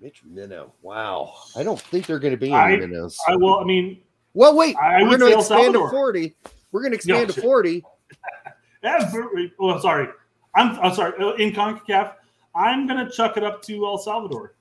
Mitch 0.00 0.22
Minnow. 0.24 0.72
Wow. 0.82 1.34
I 1.54 1.62
don't 1.62 1.78
think 1.80 2.06
they're 2.06 2.18
going 2.18 2.32
to 2.32 2.38
be 2.38 2.48
any 2.48 2.56
I, 2.56 2.76
minnows. 2.76 3.18
I 3.28 3.36
will. 3.36 3.60
I 3.60 3.64
mean, 3.64 4.00
well, 4.32 4.56
wait. 4.56 4.74
I, 4.76 5.00
I 5.00 5.02
we're 5.02 5.18
going 5.18 5.32
to 5.32 5.38
expand 5.38 5.74
to 5.74 5.88
40. 5.88 6.34
We're 6.72 6.80
going 6.80 6.92
to 6.92 6.96
expand 6.96 7.28
no, 7.28 7.34
to 7.34 7.40
40. 7.40 7.84
every, 8.82 9.52
oh, 9.58 9.78
sorry. 9.80 10.08
I'm, 10.54 10.78
I'm 10.80 10.94
sorry. 10.94 11.12
Uh, 11.22 11.34
In 11.34 11.52
CONCACAF, 11.52 12.14
I'm 12.54 12.86
going 12.86 13.04
to 13.04 13.10
chuck 13.10 13.36
it 13.36 13.44
up 13.44 13.62
to 13.62 13.86
El 13.86 13.98
Salvador. 13.98 14.54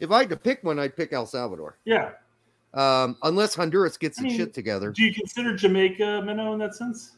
If 0.00 0.10
I 0.10 0.20
had 0.20 0.28
to 0.30 0.36
pick 0.36 0.62
one, 0.64 0.78
I'd 0.78 0.96
pick 0.96 1.12
El 1.12 1.26
Salvador. 1.26 1.78
Yeah. 1.84 2.10
Um, 2.74 3.16
unless 3.22 3.54
Honduras 3.54 3.96
gets 3.96 4.20
I 4.20 4.26
its 4.26 4.36
shit 4.36 4.54
together. 4.54 4.90
Do 4.92 5.02
you 5.02 5.12
consider 5.14 5.56
Jamaica 5.56 6.22
minnow 6.24 6.52
in 6.52 6.58
that 6.60 6.74
sense? 6.74 7.16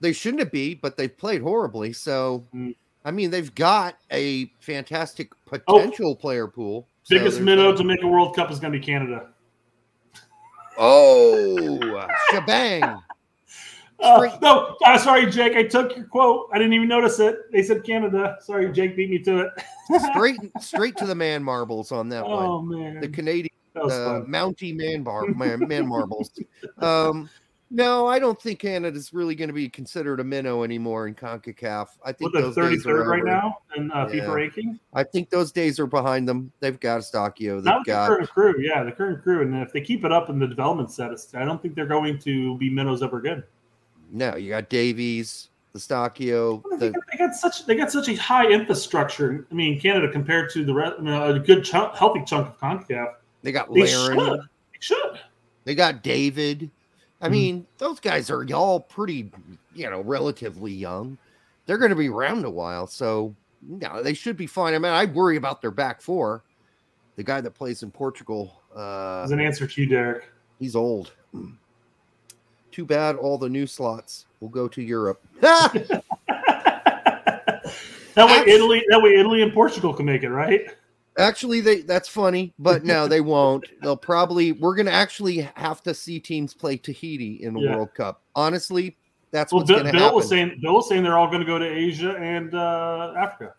They 0.00 0.12
shouldn't 0.12 0.50
be, 0.52 0.74
but 0.74 0.96
they've 0.96 1.14
played 1.16 1.42
horribly. 1.42 1.92
So, 1.92 2.44
Mm. 2.54 2.74
I 3.04 3.10
mean, 3.10 3.30
they've 3.30 3.54
got 3.54 3.96
a 4.12 4.52
fantastic 4.60 5.30
potential 5.46 6.14
player 6.14 6.46
pool. 6.46 6.86
So 7.04 7.16
Biggest 7.16 7.36
there's 7.38 7.44
minnow 7.44 7.74
to 7.74 7.82
make 7.82 8.02
a 8.02 8.06
World 8.06 8.36
Cup 8.36 8.50
is 8.50 8.58
going 8.58 8.72
to 8.72 8.78
be 8.78 8.84
Canada. 8.84 9.28
Oh, 10.76 12.06
shebang. 12.30 13.00
Uh, 14.00 14.38
no, 14.40 14.76
uh, 14.84 14.96
sorry, 14.96 15.30
Jake. 15.30 15.56
I 15.56 15.64
took 15.64 15.96
your 15.96 16.06
quote. 16.06 16.48
I 16.52 16.58
didn't 16.58 16.72
even 16.72 16.88
notice 16.88 17.18
it. 17.18 17.50
They 17.52 17.62
said 17.62 17.82
Canada. 17.84 18.36
Sorry, 18.40 18.70
Jake 18.72 18.96
beat 18.96 19.10
me 19.10 19.18
to 19.20 19.40
it. 19.40 19.52
straight 20.12 20.38
straight 20.60 20.96
to 20.98 21.06
the 21.06 21.14
man 21.14 21.42
marbles 21.42 21.90
on 21.90 22.08
that 22.10 22.24
one. 22.24 22.46
oh 22.46 22.62
man, 22.62 23.00
The 23.00 23.08
Canadian 23.08 23.48
uh. 23.74 24.20
Mountie 24.26 24.76
man 24.76 25.02
bar 25.02 25.26
man, 25.36 25.66
man 25.66 25.86
marbles. 25.86 26.30
Um, 26.78 27.28
no, 27.70 28.06
I 28.06 28.18
don't 28.18 28.40
think 28.40 28.60
Canada's 28.60 29.12
really 29.12 29.34
going 29.34 29.48
to 29.48 29.54
be 29.54 29.68
considered 29.68 30.20
a 30.20 30.24
minnow 30.24 30.62
anymore 30.62 31.06
in 31.06 31.14
CONCACAF. 31.14 31.88
I 32.02 32.12
think 32.12 32.32
the 32.32 32.40
those 32.40 32.54
thirty 32.54 32.76
days 32.76 32.86
are 32.86 32.98
third 32.98 33.08
right 33.08 33.24
now 33.24 33.58
in 33.76 33.90
uh, 33.90 34.08
Yeah. 34.10 34.24
FIFA 34.24 34.34
ranking? 34.34 34.80
I 34.94 35.04
think 35.04 35.28
those 35.28 35.52
days 35.52 35.78
are 35.78 35.86
behind 35.86 36.26
them. 36.26 36.50
They've 36.60 36.80
got 36.80 37.00
Eustaquio. 37.00 37.56
They've 37.56 37.64
Not 37.64 37.78
with 37.80 37.86
the 37.86 37.92
got 37.92 38.08
current 38.08 38.30
crew. 38.30 38.54
Yeah, 38.58 38.84
the 38.84 38.92
current 38.92 39.22
crew, 39.22 39.42
and 39.42 39.54
if 39.56 39.72
they 39.72 39.82
keep 39.82 40.04
it 40.06 40.12
up 40.12 40.30
in 40.30 40.38
the 40.38 40.46
development 40.46 40.90
status, 40.90 41.34
I 41.34 41.44
don't 41.44 41.60
think 41.60 41.74
they're 41.74 41.86
going 41.86 42.18
to 42.20 42.56
be 42.56 42.70
minnows 42.70 43.02
ever 43.02 43.18
again. 43.18 43.42
No. 44.10 44.36
You 44.36 44.48
got 44.50 44.68
Davies, 44.68 45.48
the 45.72 45.78
Eustaquio, 45.78 46.62
They 46.70 46.76
the 46.88 46.90
got, 46.92 47.02
they 47.12 47.18
got 47.18 47.34
such 47.34 47.66
they 47.66 47.74
got 47.74 47.90
such 47.92 48.08
a 48.08 48.14
high 48.14 48.50
infrastructure. 48.50 49.46
I 49.50 49.54
mean, 49.54 49.78
Canada 49.80 50.10
compared 50.10 50.50
to 50.50 50.64
the 50.64 50.72
rest, 50.74 50.96
I 50.98 51.02
mean, 51.02 51.14
a 51.14 51.38
good 51.38 51.64
chunk, 51.64 51.94
healthy 51.94 52.22
chunk 52.24 52.48
of 52.48 52.58
Concacaf. 52.58 53.14
they 53.42 53.52
got 53.52 53.72
They 53.72 53.80
Larin. 53.82 54.18
should. 54.18 54.40
They 54.40 54.78
should. 54.80 55.20
They 55.64 55.74
got 55.74 56.02
David. 56.02 56.70
I 57.20 57.28
Mhm. 57.28 57.32
mean, 57.32 57.66
those 57.78 58.00
guys 58.00 58.30
are 58.30 58.44
y'all 58.44 58.80
pretty, 58.80 59.30
you 59.74 59.90
know, 59.90 60.00
relatively 60.00 60.72
young. 60.72 61.18
They're 61.66 61.78
going 61.78 61.90
to 61.90 61.96
be 61.96 62.08
around 62.08 62.44
a 62.44 62.50
while, 62.50 62.86
so 62.86 63.34
no, 63.60 64.02
they 64.02 64.14
should 64.14 64.36
be 64.36 64.46
fine. 64.46 64.72
I 64.74 64.78
mean, 64.78 64.92
I 64.92 65.04
worry 65.04 65.36
about 65.36 65.60
their 65.60 65.70
back 65.72 66.00
four. 66.00 66.42
The 67.16 67.24
guy 67.24 67.40
that 67.40 67.50
plays 67.50 67.82
in 67.82 67.90
Portugal, 67.90 68.62
uh, 68.74 69.22
As 69.24 69.32
an 69.32 69.40
answer 69.40 69.66
to 69.66 69.80
you, 69.82 69.88
Derek. 69.88 70.30
he's 70.60 70.76
old. 70.76 71.12
Too 72.78 72.84
bad 72.86 73.16
all 73.16 73.38
the 73.38 73.48
new 73.48 73.66
slots 73.66 74.26
will 74.38 74.50
go 74.50 74.68
to 74.68 74.80
Europe. 74.80 75.20
that 75.40 75.82
way, 78.16 78.44
Italy. 78.46 78.84
That 78.88 79.02
way, 79.02 79.16
Italy 79.16 79.42
and 79.42 79.52
Portugal 79.52 79.92
can 79.92 80.06
make 80.06 80.22
it, 80.22 80.30
right? 80.30 80.60
Actually, 81.18 81.60
they 81.60 81.80
that's 81.80 82.08
funny, 82.08 82.54
but 82.56 82.84
no, 82.84 83.08
they 83.08 83.20
won't. 83.20 83.64
They'll 83.82 83.96
probably 83.96 84.52
we're 84.52 84.76
gonna 84.76 84.92
actually 84.92 85.38
have 85.56 85.82
to 85.82 85.92
see 85.92 86.20
teams 86.20 86.54
play 86.54 86.76
Tahiti 86.76 87.40
in 87.42 87.52
the 87.52 87.58
Yeah. 87.58 87.74
World 87.74 87.94
Cup. 87.94 88.22
Honestly, 88.36 88.96
That's 89.32 89.52
Well, 89.52 89.62
what's 89.62 89.70
Bill, 89.72 89.78
going 89.80 89.86
to 89.86 89.92
Bill 89.92 90.02
happen. 90.02 90.14
was 90.14 90.28
saying 90.28 90.58
Bill 90.62 90.74
was 90.74 90.88
saying 90.88 91.02
they're 91.02 91.18
all 91.18 91.26
going 91.26 91.40
to 91.40 91.46
go 91.46 91.58
to 91.58 91.66
Asia 91.66 92.14
and 92.16 92.54
uh, 92.54 93.12
Africa. 93.18 93.54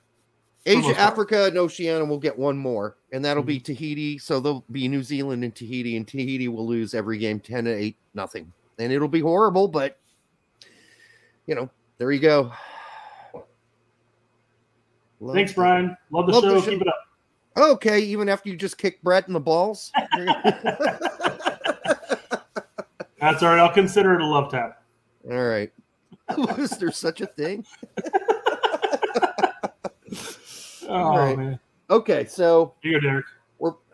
Asia. 0.66 0.98
Africa, 0.98 1.46
and 1.48 1.58
Oceania 1.58 2.06
will 2.06 2.20
get 2.20 2.38
one 2.40 2.58
more, 2.58 2.96
and 3.12 3.26
that'll 3.26 3.44
Mm-hmm. 3.44 3.48
be 3.48 3.60
Tahiti. 3.60 4.18
So 4.18 4.40
there'll 4.40 4.64
be 4.72 4.88
New 4.88 5.04
Zealand 5.04 5.44
and 5.44 5.54
Tahiti, 5.56 5.98
and 5.98 6.08
Tahiti 6.08 6.48
will 6.48 6.66
lose 6.68 6.94
every 6.94 7.18
game 7.18 7.40
10 7.42 7.66
to 7.66 7.74
8, 7.74 7.98
nothing. 8.14 8.54
And 8.80 8.92
it'll 8.94 9.08
be 9.10 9.20
horrible, 9.20 9.68
but 9.68 10.00
you 11.46 11.54
know, 11.54 11.70
there 11.98 12.12
you 12.12 12.20
go. 12.20 12.52
Love 15.20 15.36
Thanks, 15.36 15.52
Brian. 15.54 15.98
Love 16.12 16.28
the 16.28 16.32
Love 16.32 16.44
the 16.44 16.50
show. 16.50 16.62
show. 16.62 16.70
Keep 16.72 16.82
it 16.82 16.88
up. 16.88 16.96
Okay, 17.58 18.00
even 18.00 18.30
after 18.30 18.48
you 18.50 18.56
just 18.56 18.78
kicked 18.78 19.04
Brett 19.04 19.28
in 19.28 19.34
the 19.34 19.40
balls. 19.40 19.92
That's 23.20 23.44
all 23.44 23.50
right. 23.50 23.60
I'll 23.60 23.74
consider 23.74 24.14
it 24.16 24.22
a 24.22 24.26
love 24.26 24.50
tap. 24.50 24.82
All 25.30 25.46
right. 25.46 25.72
Was 26.38 26.70
there 26.72 26.92
such 26.92 27.22
a 27.22 27.26
thing? 27.28 27.66
Oh 30.92 31.16
right. 31.16 31.38
man, 31.38 31.60
Okay, 31.92 32.26
so 32.26 32.74
here 32.82 32.94
you 32.94 33.00
go, 33.00 33.08
Derek. 33.08 33.26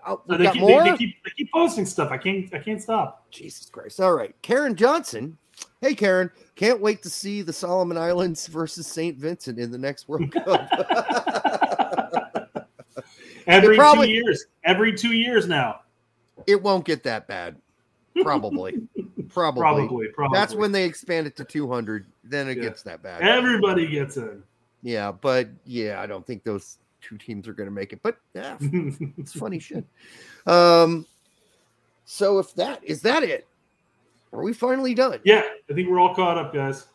Oh, 0.07 0.21
we're 0.27 0.35
We 0.35 0.37
they, 0.37 0.43
got 0.45 0.53
keep, 0.53 0.61
more. 0.61 0.83
they, 0.83 0.91
they 0.91 0.97
keep 0.97 1.23
they 1.23 1.31
keep 1.37 1.51
posting 1.51 1.85
stuff. 1.85 2.11
I 2.11 2.17
can't 2.17 2.53
I 2.53 2.59
can't 2.59 2.81
stop. 2.81 3.25
Jesus 3.31 3.67
Christ. 3.69 3.99
All 3.99 4.13
right. 4.13 4.35
Karen 4.41 4.75
Johnson. 4.75 5.37
Hey, 5.81 5.95
Karen. 5.95 6.29
Can't 6.55 6.79
wait 6.81 7.01
to 7.03 7.09
see 7.09 7.41
the 7.41 7.53
Solomon 7.53 7.97
Islands 7.97 8.47
versus 8.51 8.87
St. 8.87 9.17
Vincent 9.17 9.57
in 9.59 9.71
the 9.71 9.77
next 9.77 10.07
World 10.07 10.31
Cup. 10.45 10.69
Every 13.47 13.75
probably- 13.75 14.07
two 14.07 14.13
years. 14.13 14.45
Every 14.63 14.93
two 14.93 15.13
years 15.13 15.47
now. 15.47 15.81
it 16.47 16.61
won't 16.61 16.85
get 16.85 17.03
that 17.03 17.27
bad. 17.27 17.55
Probably. 18.21 18.81
Probably. 19.29 19.61
Probably. 19.61 20.07
Probably. 20.09 20.37
That's 20.37 20.55
when 20.55 20.71
they 20.71 20.85
expand 20.85 21.27
it 21.27 21.35
to 21.37 21.43
200. 21.43 22.05
Then 22.23 22.47
it 22.47 22.57
Yeah. 22.57 22.63
gets 22.63 22.81
that 22.83 23.03
bad. 23.03 23.21
everybody 23.21 23.87
gets 23.87 24.17
in. 24.17 24.41
Yeah. 24.81 25.11
But 25.11 25.49
yeah, 25.65 26.01
I 26.01 26.05
don't 26.07 26.25
think 26.25 26.43
those 26.43 26.77
two 27.07 27.17
teams 27.17 27.47
are 27.47 27.53
going 27.53 27.67
to 27.67 27.73
make 27.73 27.93
it. 27.93 27.99
But 28.01 28.17
yeah, 28.33 28.57
it's 28.61 29.33
funny 29.33 29.59
shit. 29.59 29.85
Um, 30.45 31.05
so 32.05 32.39
if 32.39 32.53
that 32.55 32.83
is 32.83 33.01
that 33.01 33.23
it, 33.23 33.47
are 34.33 34.43
we 34.43 34.53
finally 34.53 34.93
done? 34.93 35.19
yeah, 35.23 35.43
I 35.69 35.73
think 35.73 35.89
we're 35.89 35.99
all 35.99 36.15
caught 36.15 36.37
up, 36.37 36.53
guys. 36.53 36.87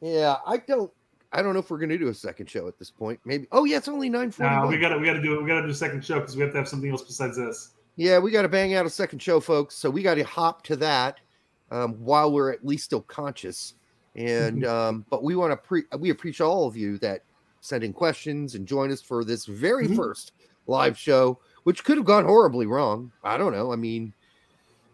Yeah, 0.00 0.36
I 0.46 0.58
don't. 0.58 0.90
I 1.32 1.42
don't 1.42 1.52
know 1.52 1.60
if 1.60 1.70
we're 1.70 1.78
going 1.78 1.90
to 1.90 1.98
do 1.98 2.08
a 2.08 2.14
second 2.14 2.50
show 2.50 2.66
at 2.66 2.76
this 2.76 2.90
point. 2.90 3.20
Maybe. 3.24 3.46
Oh 3.52 3.64
yeah, 3.64 3.76
it's 3.76 3.88
only 3.88 4.08
nine 4.08 4.30
forty. 4.30 4.50
Now 4.50 4.66
we 4.66 4.78
gotta 4.78 4.98
we 4.98 5.06
gotta 5.06 5.22
do 5.22 5.34
it. 5.34 5.42
We 5.42 5.48
gotta 5.48 5.62
do 5.62 5.70
a 5.70 5.74
second 5.74 6.04
show 6.04 6.18
because 6.18 6.36
we 6.36 6.42
have 6.42 6.52
to 6.52 6.58
have 6.58 6.68
something 6.68 6.90
else 6.90 7.02
besides 7.02 7.36
this. 7.36 7.70
Yeah, 7.96 8.18
we 8.18 8.30
got 8.30 8.42
to 8.42 8.48
bang 8.48 8.74
out 8.74 8.86
a 8.86 8.90
second 8.90 9.20
show, 9.20 9.40
folks. 9.40 9.74
So 9.74 9.90
we 9.90 10.02
got 10.02 10.14
to 10.14 10.24
hop 10.24 10.62
to 10.64 10.76
that 10.76 11.20
um, 11.70 11.94
while 11.94 12.32
we're 12.32 12.50
at 12.50 12.64
least 12.64 12.84
still 12.84 13.02
conscious. 13.02 13.74
And 14.16 14.64
um, 14.66 15.04
but 15.10 15.22
we 15.22 15.36
want 15.36 15.52
to 15.52 15.56
pre 15.56 15.82
we 15.98 16.10
appreciate 16.10 16.46
all 16.46 16.66
of 16.66 16.76
you 16.76 16.98
that 16.98 17.22
send 17.60 17.84
in 17.84 17.92
questions 17.92 18.54
and 18.54 18.66
join 18.66 18.90
us 18.90 19.02
for 19.02 19.24
this 19.24 19.44
very 19.46 19.86
Mhm. 19.86 19.96
first 19.96 20.32
live 20.66 20.96
show, 20.96 21.38
which 21.64 21.84
could 21.84 21.96
have 21.96 22.06
gone 22.06 22.24
horribly 22.24 22.66
wrong. 22.66 23.12
I 23.22 23.36
don't 23.36 23.52
know. 23.52 23.72
I 23.72 23.76
mean, 23.76 24.12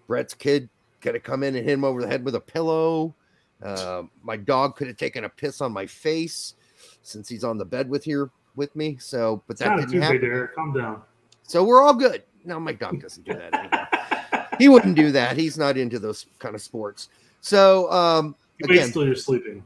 Brett's 0.07 0.35
kid 0.35 0.69
could 1.01 1.15
have 1.15 1.23
come 1.23 1.43
in 1.43 1.55
and 1.57 1.65
hit 1.65 1.73
him 1.75 1.85
over 1.85 2.01
the 2.01 2.09
head 2.09 2.25
with 2.25 2.35
a 2.35 2.41
pillow. 2.41 3.15
Uh, 3.63 4.03
my 4.23 4.37
dog 4.37 4.77
could 4.77 4.87
have 4.87 4.97
taken 4.97 5.25
a 5.25 5.29
piss 5.29 5.61
on 5.61 5.73
my 5.73 5.87
face 5.87 6.55
since 7.03 7.29
he's 7.29 7.45
on 7.45 7.59
the 7.59 7.65
bed 7.65 7.89
with 7.89 8.05
here 8.05 8.31
with 8.55 8.75
me. 8.77 8.97
So, 9.01 9.43
but 9.47 9.59
that 9.59 9.77
didn't 9.79 10.01
happen. 10.03 10.21
Derek. 10.21 10.55
Calm 10.55 10.73
down. 10.73 11.03
So 11.43 11.63
we're 11.65 11.83
all 11.83 11.95
good. 11.95 12.23
No, 12.45 12.59
my 12.61 12.73
dog 12.73 13.01
doesn't 13.01 13.25
do 13.25 13.35
that 13.35 13.55
anymore. 13.55 14.49
he 14.59 14.69
wouldn't 14.69 14.97
do 14.97 15.11
that. 15.13 15.37
He's 15.37 15.59
not 15.59 15.77
into 15.77 15.99
those 15.99 16.27
kind 16.39 16.55
of 16.55 16.61
sports. 16.63 17.09
So 17.41 17.91
um 17.93 18.35
again, 18.63 18.91
till 18.91 19.05
you're 19.05 19.15
sleeping. 19.15 19.63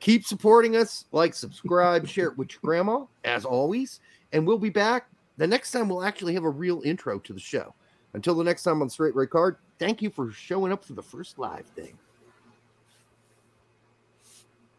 Keep 0.00 0.24
supporting 0.24 0.76
us, 0.76 1.04
like, 1.12 1.34
subscribe, 1.34 2.06
share 2.06 2.28
it 2.28 2.38
with 2.38 2.52
your 2.52 2.60
grandma, 2.62 3.04
as 3.24 3.44
always. 3.44 4.00
And 4.32 4.46
we'll 4.46 4.58
be 4.58 4.70
back. 4.70 5.08
The 5.36 5.46
next 5.46 5.70
time 5.70 5.88
we'll 5.88 6.04
actually 6.04 6.34
have 6.34 6.44
a 6.44 6.50
real 6.50 6.82
intro 6.84 7.18
to 7.20 7.32
the 7.32 7.40
show. 7.40 7.74
Until 8.14 8.34
the 8.34 8.44
next 8.44 8.62
time 8.62 8.82
on 8.82 8.90
Straight 8.90 9.14
Red 9.14 9.30
Card, 9.30 9.56
thank 9.78 10.02
you 10.02 10.10
for 10.10 10.30
showing 10.30 10.72
up 10.72 10.84
for 10.84 10.94
the 10.94 11.02
first 11.02 11.38
live 11.38 11.66
thing. 11.66 11.96